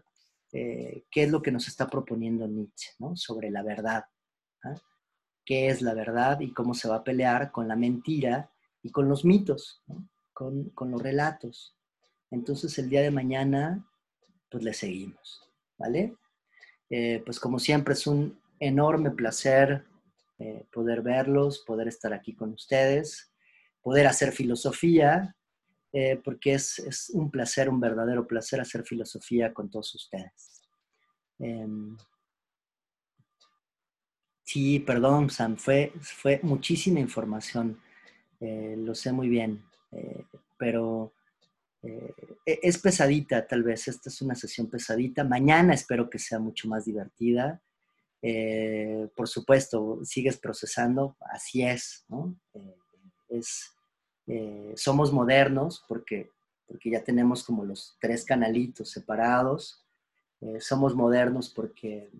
eh, 0.53 1.05
qué 1.11 1.23
es 1.25 1.31
lo 1.31 1.41
que 1.41 1.51
nos 1.51 1.69
está 1.69 1.89
proponiendo 1.89 2.47
Nietzsche, 2.47 2.91
¿no? 2.99 3.17
Sobre 3.17 3.51
la 3.51 3.63
verdad. 3.63 4.05
¿ah? 4.65 4.75
¿Qué 5.45 5.69
es 5.69 5.81
la 5.83 5.95
verdad 5.95 6.41
y 6.41 6.53
cómo 6.53 6.75
se 6.75 6.89
va 6.89 6.97
a 6.97 7.05
pelear 7.05 7.51
con 7.51 7.67
la 7.67 7.77
mentira 7.77 8.51
y 8.83 8.91
con 8.91 9.09
los 9.09 9.25
mitos? 9.25 9.83
¿no? 9.87 10.07
Con, 10.39 10.91
los 10.93 11.03
relatos. 11.03 11.77
Entonces 12.31 12.79
el 12.79 12.89
día 12.89 13.03
de 13.03 13.11
mañana, 13.11 13.85
pues 14.49 14.63
le 14.63 14.73
seguimos, 14.73 15.43
¿vale? 15.77 16.17
Eh, 16.91 17.21
pues 17.25 17.41
como 17.41 17.59
siempre 17.59 17.95
es 17.95 18.07
un 18.07 18.41
enorme 18.61 19.11
placer 19.11 19.85
eh, 20.39 20.65
poder 20.73 21.03
verlos, 21.03 21.65
poder 21.67 21.89
estar 21.89 22.13
aquí 22.13 22.37
con 22.37 22.53
ustedes, 22.53 23.33
poder 23.83 24.07
hacer 24.07 24.31
filosofía, 24.31 25.35
eh, 25.93 26.21
porque 26.23 26.55
es, 26.55 26.79
es, 26.79 27.11
un 27.11 27.33
placer, 27.33 27.69
un 27.69 27.81
verdadero 27.81 28.25
placer 28.25 28.61
hacer 28.61 28.85
filosofía 28.85 29.53
con 29.53 29.69
todos 29.69 29.93
ustedes. 29.95 30.63
Em, 31.41 31.97
Sí, 34.45 34.81
perdón, 34.81 35.29
Sam, 35.29 35.59
fue, 35.59 35.93
fue 36.01 36.41
muchísima 36.43 37.01
información. 37.01 37.79
Lo 38.41 38.95
sé 38.95 39.13
muy 39.13 39.29
bien, 39.29 39.68
eh, 39.93 40.25
pero 40.57 41.13
eh, 41.83 42.15
e, 42.45 42.61
es 42.63 42.79
pesadita 42.79 43.47
tal 43.47 43.63
vez. 43.63 43.89
Esta 43.89 44.09
es 44.09 44.21
una 44.23 44.35
sesión 44.35 44.69
pesadita. 44.69 45.25
Mañana 45.25 45.75
espero 45.75 46.09
que 46.09 46.19
sea 46.19 46.39
mucho 46.39 46.69
más 46.69 46.85
divertida. 46.85 47.61
por 49.15 49.29
supuesto, 49.29 50.01
sigues 50.05 50.39
procesando, 50.39 51.17
así 51.33 51.63
es, 51.63 52.05
¿no? 52.09 52.35
es 53.29 53.73
somos 54.75 55.13
modernos 55.13 55.85
porque, 55.89 56.31
porque 56.67 56.91
ya 56.91 57.03
tenemos 57.03 57.45
como 57.45 57.65
los 57.65 57.97
tres 58.01 58.25
canalitos 58.25 58.91
separados. 58.91 59.85
somos 60.59 60.95
modernos 60.95 61.49
porque 61.49 62.11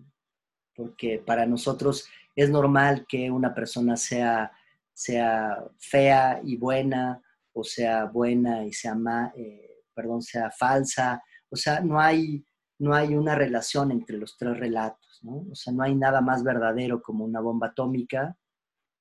porque 0.79 1.21
para 1.25 1.45
nosotros 1.45 2.07
es 2.37 2.49
normal 2.49 3.05
que 3.05 3.29
una 3.29 3.53
persona 3.53 3.97
sea, 3.97 4.53
sea 4.93 5.61
fea 5.77 6.39
y 6.41 6.55
buena, 6.55 7.21
o 7.53 7.63
sea 7.63 8.05
buena 8.05 8.65
y 8.65 8.73
sea, 8.73 8.95
eh, 9.35 9.83
perdón, 9.93 10.21
sea 10.21 10.51
falsa. 10.51 11.21
O 11.49 11.55
sea, 11.55 11.81
no 11.81 11.99
hay, 11.99 12.43
no 12.79 12.93
hay 12.93 13.15
una 13.15 13.35
relación 13.35 13.91
entre 13.91 14.17
los 14.17 14.37
tres 14.37 14.57
relatos, 14.57 15.19
¿no? 15.23 15.45
O 15.51 15.55
sea, 15.55 15.73
no 15.73 15.83
hay 15.83 15.95
nada 15.95 16.21
más 16.21 16.43
verdadero 16.43 17.01
como 17.01 17.25
una 17.25 17.41
bomba 17.41 17.67
atómica 17.67 18.37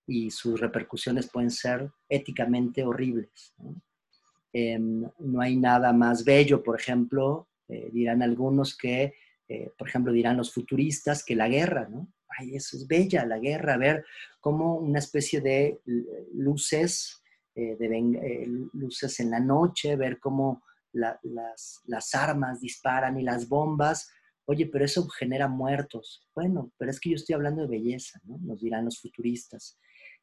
y 0.06 0.30
sus 0.30 0.58
repercusiones 0.58 1.30
pueden 1.30 1.50
ser 1.50 1.90
éticamente 2.08 2.84
horribles. 2.84 3.54
¿no? 3.58 3.80
Em, 4.52 5.04
hay 5.40 5.56
nada 5.56 5.92
más 5.92 6.24
bello, 6.24 6.62
por 6.62 6.80
ejemplo, 6.80 7.48
eh, 7.68 7.90
dirán 7.92 8.22
algunos 8.22 8.76
que 8.76 9.14
eh, 9.48 9.72
por 9.78 9.88
ejemplo, 9.88 10.12
dirán 10.12 10.36
los 10.36 10.52
futuristas 10.52 11.24
que 11.24 11.34
la 11.34 11.48
guerra, 11.48 11.88
¿no? 11.88 12.12
Ay, 12.28 12.54
eso 12.54 12.76
es 12.76 12.86
bella, 12.86 13.24
la 13.24 13.38
guerra, 13.38 13.78
ver 13.78 14.04
cómo 14.40 14.76
una 14.76 14.98
especie 14.98 15.40
de 15.40 15.80
luces, 16.34 17.17
eh, 17.58 17.76
eh, 17.80 18.46
luces 18.74 19.20
en 19.20 19.30
la 19.30 19.40
noche, 19.40 19.96
ver 19.96 20.18
cómo 20.18 20.62
las, 20.92 21.82
las 21.84 22.14
armas 22.14 22.60
disparan 22.60 23.18
y 23.18 23.22
las 23.22 23.48
bombas, 23.48 24.10
oye, 24.46 24.66
pero 24.66 24.84
eso 24.84 25.06
genera 25.08 25.48
muertos. 25.48 26.26
Bueno, 26.34 26.72
pero 26.78 26.90
es 26.90 27.00
que 27.00 27.10
yo 27.10 27.16
estoy 27.16 27.34
hablando 27.34 27.62
de 27.62 27.68
belleza, 27.68 28.20
¿no? 28.24 28.38
Nos 28.38 28.60
dirán 28.60 28.84
los 28.84 29.00
futuristas. 29.00 29.78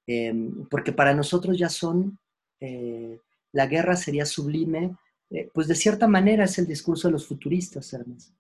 Em, 0.08 0.68
porque 0.70 0.92
para 0.92 1.14
nosotros 1.14 1.58
ya 1.58 1.70
son, 1.70 2.20
la 3.52 3.68
guerra 3.68 3.96
sería 3.96 4.26
sublime, 4.26 4.96
pues 5.54 5.68
de 5.68 5.76
cierta 5.76 6.08
manera 6.08 6.46
es 6.46 6.58
el 6.58 6.66
discurso 6.66 7.08
de 7.08 7.12
los 7.12 7.28
futuristas, 7.28 7.94
Hermes. 7.94 8.34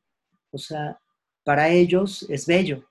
O 0.51 0.57
sea, 0.57 0.99
para 1.43 1.69
ellos 1.69 2.25
es 2.29 2.45
bello. 2.47 2.85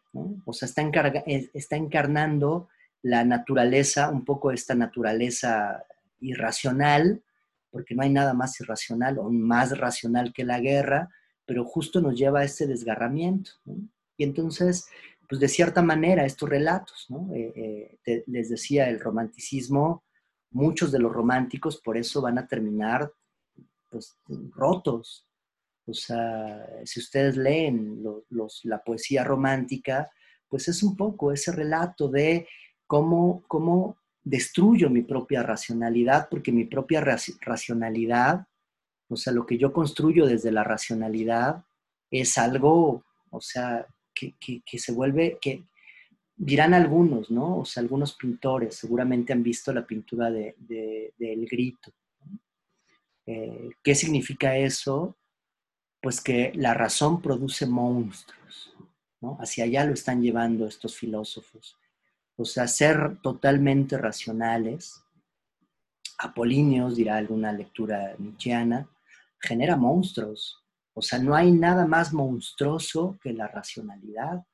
O 0.45 0.53
sea, 0.53 0.67
está, 0.67 0.83
eh, 1.27 1.51
está 1.53 1.77
encarnando 1.77 2.69
la 3.03 3.25
naturaleza, 3.25 4.11
un 4.11 4.25
poco 4.25 4.53
esta 4.53 4.75
naturaleza 4.75 5.85
irracional, 6.21 7.23
porque 7.71 7.95
no 7.95 8.03
hay 8.03 8.11
nada 8.11 8.35
más 8.35 8.61
irracional 8.61 9.19
o 9.19 9.31
más 9.31 9.77
racional 9.77 10.33
que 10.33 10.45
la 10.45 10.61
guerra, 10.61 11.09
pero 11.45 11.65
justo 11.65 12.01
nos 12.01 12.17
lleva 12.17 12.41
a 12.41 12.45
este 12.45 12.67
desgarramiento. 12.67 13.51
Y 14.17 14.25
entonces, 14.25 14.87
pues 15.29 15.41
de 15.41 15.49
cierta 15.49 15.83
manera, 15.83 16.25
estos 16.25 16.49
relatos, 16.49 17.07
¿no? 17.09 17.33
Eh, 17.35 17.99
eh, 18.07 18.25
les 18.27 18.49
decía, 18.49 18.89
el 18.89 19.01
romanticismo, 19.01 20.05
muchos 20.51 20.93
de 20.93 21.01
los 21.01 21.13
románticos 21.13 21.81
por 21.81 21.97
eso 21.97 22.23
van 22.23 22.39
a 22.39 22.47
terminar 22.47 23.13
pues, 23.91 24.17
rotos, 24.55 25.27
o 25.87 25.93
sea, 25.93 26.67
si 26.85 27.01
ustedes 27.01 27.37
leen 27.37 28.03
la 28.63 28.83
poesía 28.83 29.23
romántica, 29.23 30.11
pues 30.49 30.69
es 30.69 30.83
un 30.83 30.97
poco 30.97 31.33
ese 31.33 31.53
relato 31.53 32.09
de 32.09 32.49
cómo, 32.87 33.43
cómo 33.49 33.99
destruyo 34.25 34.91
mi 34.91 35.03
propia 35.03 35.43
racionalidad, 35.43 36.29
porque 36.29 36.51
mi 36.51 36.65
propia 36.65 37.01
racionalidad, 37.41 38.47
o 39.09 39.17
sea, 39.17 39.33
lo 39.33 39.47
que 39.47 39.59
yo 39.59 39.73
construyo 39.73 40.27
desde 40.27 40.51
la 40.51 40.65
racionalidad 40.65 41.65
es 42.11 42.39
algo, 42.39 43.05
o 43.31 43.41
sea, 43.41 43.87
que, 44.15 44.35
se 44.79 44.93
vuelve, 44.93 45.39
que 45.41 45.65
dirán 46.37 46.75
algunos, 46.75 47.31
¿no? 47.31 47.59
O 47.59 47.65
sea, 47.65 47.83
algunos 47.83 48.15
pintores 48.15 48.77
seguramente 48.77 49.33
han 49.33 49.43
visto 49.43 49.73
la 49.73 49.87
pintura 49.87 50.31
de, 50.31 50.57
El 51.19 51.47
Grito. 51.47 51.93
Eh, 53.27 53.71
¿Qué 53.83 53.95
significa 53.95 54.57
eso? 54.57 55.17
pues 56.05 56.21
que 56.21 56.53
la 56.55 56.75
razón 56.75 57.23
produce 57.23 57.65
monstruos. 57.65 58.77
¿no? 59.23 59.39
Hacia 59.41 59.65
allá 59.65 59.87
lo 59.87 59.95
están 59.95 60.21
llevando 60.21 60.67
estos 60.67 60.99
filósofos. 60.99 61.79
O 62.37 62.45
sea, 62.45 62.67
ser 62.67 63.19
totalmente 63.23 63.97
racionales, 63.97 65.05
apolíneos, 66.19 66.97
dirá 66.97 67.17
alguna 67.17 67.53
lectura 67.53 68.15
nietzscheana, 68.19 68.89
genera 69.41 69.77
monstruos. 69.77 70.63
O 70.95 71.03
sea, 71.03 71.19
no 71.19 71.35
hay 71.35 71.53
nada 71.53 71.87
más 71.87 72.13
monstruoso 72.13 73.19
que 73.23 73.33
la 73.33 73.49
racionalidad. 73.49 74.45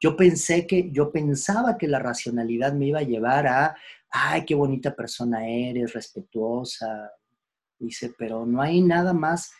Yo 0.00 0.16
pensé 0.16 0.66
que, 0.66 0.90
yo 0.90 1.12
pensaba 1.12 1.78
que 1.78 1.86
la 1.86 1.98
racionalidad 1.98 2.72
me 2.72 2.86
iba 2.86 2.98
a 2.98 3.04
llevar 3.04 3.46
a, 3.46 3.76
ay, 4.10 4.44
qué 4.44 4.54
bonita 4.54 4.94
persona 4.94 5.46
eres, 5.46 5.92
respetuosa. 5.92 7.10
Dice, 7.78 8.14
pero 8.18 8.44
no 8.44 8.60
hay 8.60 8.80
nada 8.80 9.12
más 9.12 9.52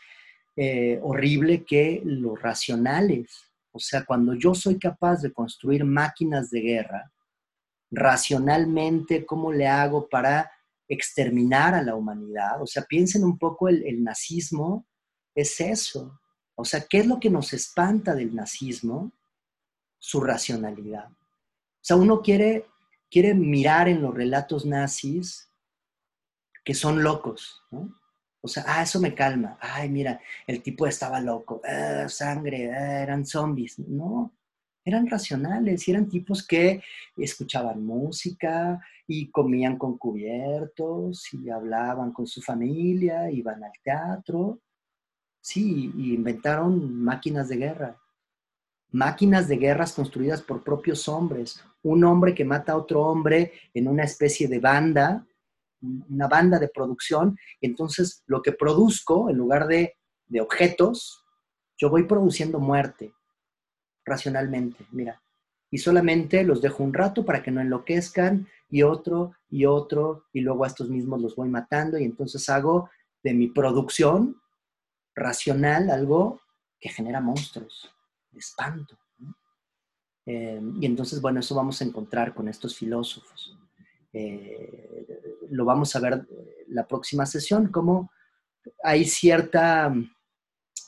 eh, 0.56 0.98
horrible 1.02 1.64
que 1.64 2.02
los 2.04 2.40
racionales. 2.40 3.50
O 3.70 3.78
sea, 3.78 4.04
cuando 4.04 4.34
yo 4.34 4.54
soy 4.54 4.78
capaz 4.78 5.22
de 5.22 5.32
construir 5.32 5.84
máquinas 5.84 6.50
de 6.50 6.60
guerra, 6.60 7.12
racionalmente, 7.92 9.24
¿cómo 9.24 9.52
le 9.52 9.68
hago 9.68 10.08
para 10.08 10.50
exterminar 10.88 11.74
a 11.74 11.82
la 11.82 11.94
humanidad? 11.94 12.60
O 12.60 12.66
sea, 12.66 12.82
piensen 12.82 13.22
un 13.22 13.38
poco, 13.38 13.68
el, 13.68 13.86
el 13.86 14.02
nazismo 14.02 14.86
es 15.34 15.60
eso. 15.60 16.18
O 16.56 16.64
sea, 16.64 16.84
¿qué 16.88 16.98
es 16.98 17.06
lo 17.06 17.20
que 17.20 17.30
nos 17.30 17.52
espanta 17.52 18.14
del 18.14 18.34
nazismo? 18.34 19.12
Su 19.98 20.20
racionalidad. 20.20 21.08
O 21.10 21.84
sea, 21.84 21.96
uno 21.96 22.22
quiere, 22.22 22.66
quiere 23.10 23.34
mirar 23.34 23.88
en 23.88 24.02
los 24.02 24.14
relatos 24.14 24.66
nazis 24.66 25.48
que 26.64 26.74
son 26.74 27.02
locos. 27.02 27.62
O 28.40 28.48
sea, 28.48 28.64
ah, 28.66 28.82
eso 28.82 29.00
me 29.00 29.14
calma. 29.14 29.58
Ay, 29.60 29.88
mira, 29.88 30.20
el 30.46 30.62
tipo 30.62 30.86
estaba 30.86 31.20
loco. 31.20 31.60
Ah, 31.64 32.08
sangre, 32.08 32.72
ah, 32.72 33.02
eran 33.02 33.26
zombies. 33.26 33.78
No, 33.78 34.32
eran 34.84 35.08
racionales 35.08 35.86
y 35.86 35.90
eran 35.90 36.08
tipos 36.08 36.46
que 36.46 36.82
escuchaban 37.16 37.84
música 37.84 38.80
y 39.06 39.30
comían 39.30 39.78
con 39.78 39.98
cubiertos 39.98 41.32
y 41.34 41.50
hablaban 41.50 42.12
con 42.12 42.26
su 42.26 42.42
familia, 42.42 43.30
iban 43.30 43.62
al 43.62 43.72
teatro. 43.82 44.60
Sí, 45.40 45.92
y 45.96 46.14
inventaron 46.14 47.02
máquinas 47.02 47.48
de 47.48 47.56
guerra. 47.56 47.96
Máquinas 48.90 49.48
de 49.48 49.56
guerras 49.56 49.92
construidas 49.92 50.42
por 50.42 50.62
propios 50.62 51.08
hombres. 51.08 51.62
Un 51.82 52.04
hombre 52.04 52.34
que 52.34 52.44
mata 52.44 52.72
a 52.72 52.76
otro 52.76 53.02
hombre 53.02 53.52
en 53.74 53.88
una 53.88 54.04
especie 54.04 54.48
de 54.48 54.58
banda 54.58 55.26
una 55.82 56.28
banda 56.28 56.60
de 56.60 56.68
producción, 56.68 57.36
entonces 57.60 58.22
lo 58.26 58.40
que 58.40 58.52
produzco, 58.52 59.28
en 59.28 59.36
lugar 59.36 59.66
de, 59.66 59.96
de 60.28 60.40
objetos, 60.40 61.24
yo 61.76 61.90
voy 61.90 62.04
produciendo 62.04 62.60
muerte 62.60 63.12
racionalmente, 64.04 64.86
mira. 64.90 65.22
Y 65.70 65.78
solamente 65.78 66.44
los 66.44 66.60
dejo 66.60 66.82
un 66.82 66.92
rato 66.92 67.24
para 67.24 67.42
que 67.42 67.50
no 67.50 67.60
enloquezcan, 67.60 68.46
y 68.68 68.82
otro, 68.82 69.34
y 69.50 69.66
otro, 69.66 70.26
y 70.32 70.40
luego 70.40 70.64
a 70.64 70.68
estos 70.68 70.88
mismos 70.88 71.20
los 71.20 71.36
voy 71.36 71.48
matando, 71.48 71.98
y 71.98 72.04
entonces 72.04 72.48
hago 72.48 72.90
de 73.22 73.34
mi 73.34 73.48
producción 73.48 74.40
racional 75.14 75.90
algo 75.90 76.40
que 76.80 76.88
genera 76.88 77.20
monstruos, 77.20 77.94
espanto. 78.34 78.98
Eh, 80.24 80.60
y 80.80 80.86
entonces, 80.86 81.20
bueno, 81.20 81.40
eso 81.40 81.54
vamos 81.54 81.80
a 81.80 81.84
encontrar 81.84 82.34
con 82.34 82.48
estos 82.48 82.76
filósofos. 82.76 83.56
Eh, 84.12 85.06
lo 85.50 85.64
vamos 85.64 85.94
a 85.96 86.00
ver 86.00 86.26
eh, 86.30 86.64
la 86.68 86.86
próxima 86.86 87.26
sesión, 87.26 87.68
como 87.68 88.10
hay 88.82 89.04
cierta, 89.04 89.92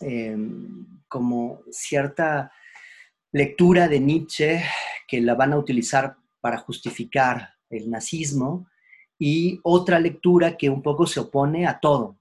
em, 0.01 1.01
como 1.09 1.63
cierta 1.71 2.53
lectura 3.35 3.89
de 3.89 3.99
Nietzsche 3.99 4.63
que 5.09 5.21
la 5.21 5.35
van 5.35 5.53
a 5.53 5.59
utilizar 5.59 6.17
para 6.41 6.59
justificar 6.59 7.55
el 7.69 7.91
nazismo 7.91 8.69
y 9.19 9.59
otra 9.65 9.99
lectura 9.99 10.57
que 10.57 10.71
un 10.71 10.81
poco 10.81 11.05
se 11.05 11.19
opone 11.19 11.67
a 11.67 11.81
todo. 11.81 12.17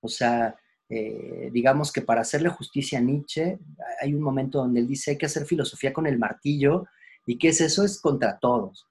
O 0.00 0.06
sea, 0.06 0.56
eh, 0.88 1.50
digamos 1.52 1.92
que 1.92 2.02
para 2.02 2.20
hacerle 2.20 2.50
justicia 2.50 3.00
a 3.00 3.02
Nietzsche, 3.02 3.58
hay 4.00 4.14
un 4.14 4.22
momento 4.22 4.58
donde 4.58 4.78
él 4.78 4.86
dice 4.86 5.10
hay 5.10 5.18
que 5.18 5.26
hacer 5.26 5.44
filosofía 5.44 5.92
con 5.92 6.06
el 6.06 6.18
martillo 6.18 6.86
y 7.26 7.36
que 7.36 7.48
es 7.48 7.60
eso 7.60 7.84
es 7.84 8.00
contra 8.00 8.38
todos. 8.38 8.86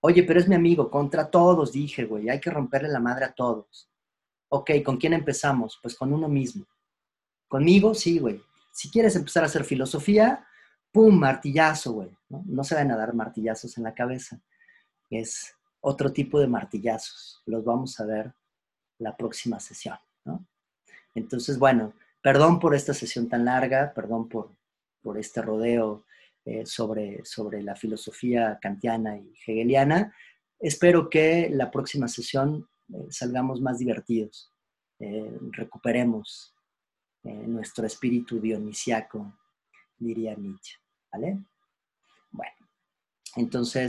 Oye, 0.00 0.24
pero 0.24 0.40
es 0.40 0.48
mi 0.48 0.56
amigo, 0.56 0.90
contra 0.90 1.30
todos, 1.30 1.72
dije, 1.72 2.04
güey, 2.04 2.28
hay 2.30 2.40
que 2.40 2.50
romperle 2.50 2.88
la 2.88 3.00
madre 3.00 3.26
a 3.26 3.32
todos. 3.32 3.88
Ok, 4.48 4.72
¿con 4.84 4.96
quién 4.96 5.12
empezamos? 5.12 5.78
Pues 5.80 5.94
con 5.94 6.12
uno 6.12 6.28
mismo. 6.28 6.66
Conmigo, 7.46 7.94
sí, 7.94 8.18
güey. 8.18 8.42
Si 8.72 8.90
quieres 8.90 9.14
empezar 9.14 9.44
a 9.44 9.46
hacer 9.46 9.64
filosofía, 9.64 10.44
¡pum! 10.96 11.18
Martillazo, 11.18 11.92
güey. 11.92 12.08
¿no? 12.30 12.64
se 12.64 12.74
van 12.74 12.90
a 12.90 12.96
dar 12.96 13.12
martillazos 13.12 13.76
en 13.76 13.84
la 13.84 13.92
cabeza. 13.92 14.40
Es 15.10 15.54
otro 15.82 16.10
tipo 16.10 16.40
de 16.40 16.46
martillazos. 16.46 17.42
Los 17.44 17.62
vamos 17.62 18.00
a 18.00 18.06
ver 18.06 18.32
la 18.98 19.14
próxima 19.14 19.60
sesión, 19.60 19.98
¿no? 20.24 20.46
Entonces, 21.14 21.58
bueno, 21.58 21.92
perdón 22.22 22.58
por 22.58 22.74
esta 22.74 22.94
sesión 22.94 23.28
tan 23.28 23.44
larga, 23.44 23.92
perdón 23.94 24.26
por, 24.26 24.56
por 25.02 25.18
este 25.18 25.42
rodeo 25.42 26.06
eh, 26.46 26.64
sobre, 26.64 27.22
sobre 27.26 27.62
la 27.62 27.76
filosofía 27.76 28.58
kantiana 28.58 29.18
y 29.18 29.34
hegeliana. 29.46 30.14
Espero 30.58 31.10
que 31.10 31.50
la 31.50 31.70
próxima 31.70 32.08
sesión 32.08 32.66
eh, 32.94 33.06
salgamos 33.10 33.60
más 33.60 33.78
divertidos, 33.80 34.50
eh, 34.98 35.38
recuperemos 35.50 36.54
nuestro 37.24 37.84
espíritu 37.84 38.38
dionisiaco, 38.38 39.36
diría 39.98 40.36
Nietzsche, 40.36 40.76
¿vale? 41.12 41.38
Bueno, 42.30 42.52
entonces 43.36 43.82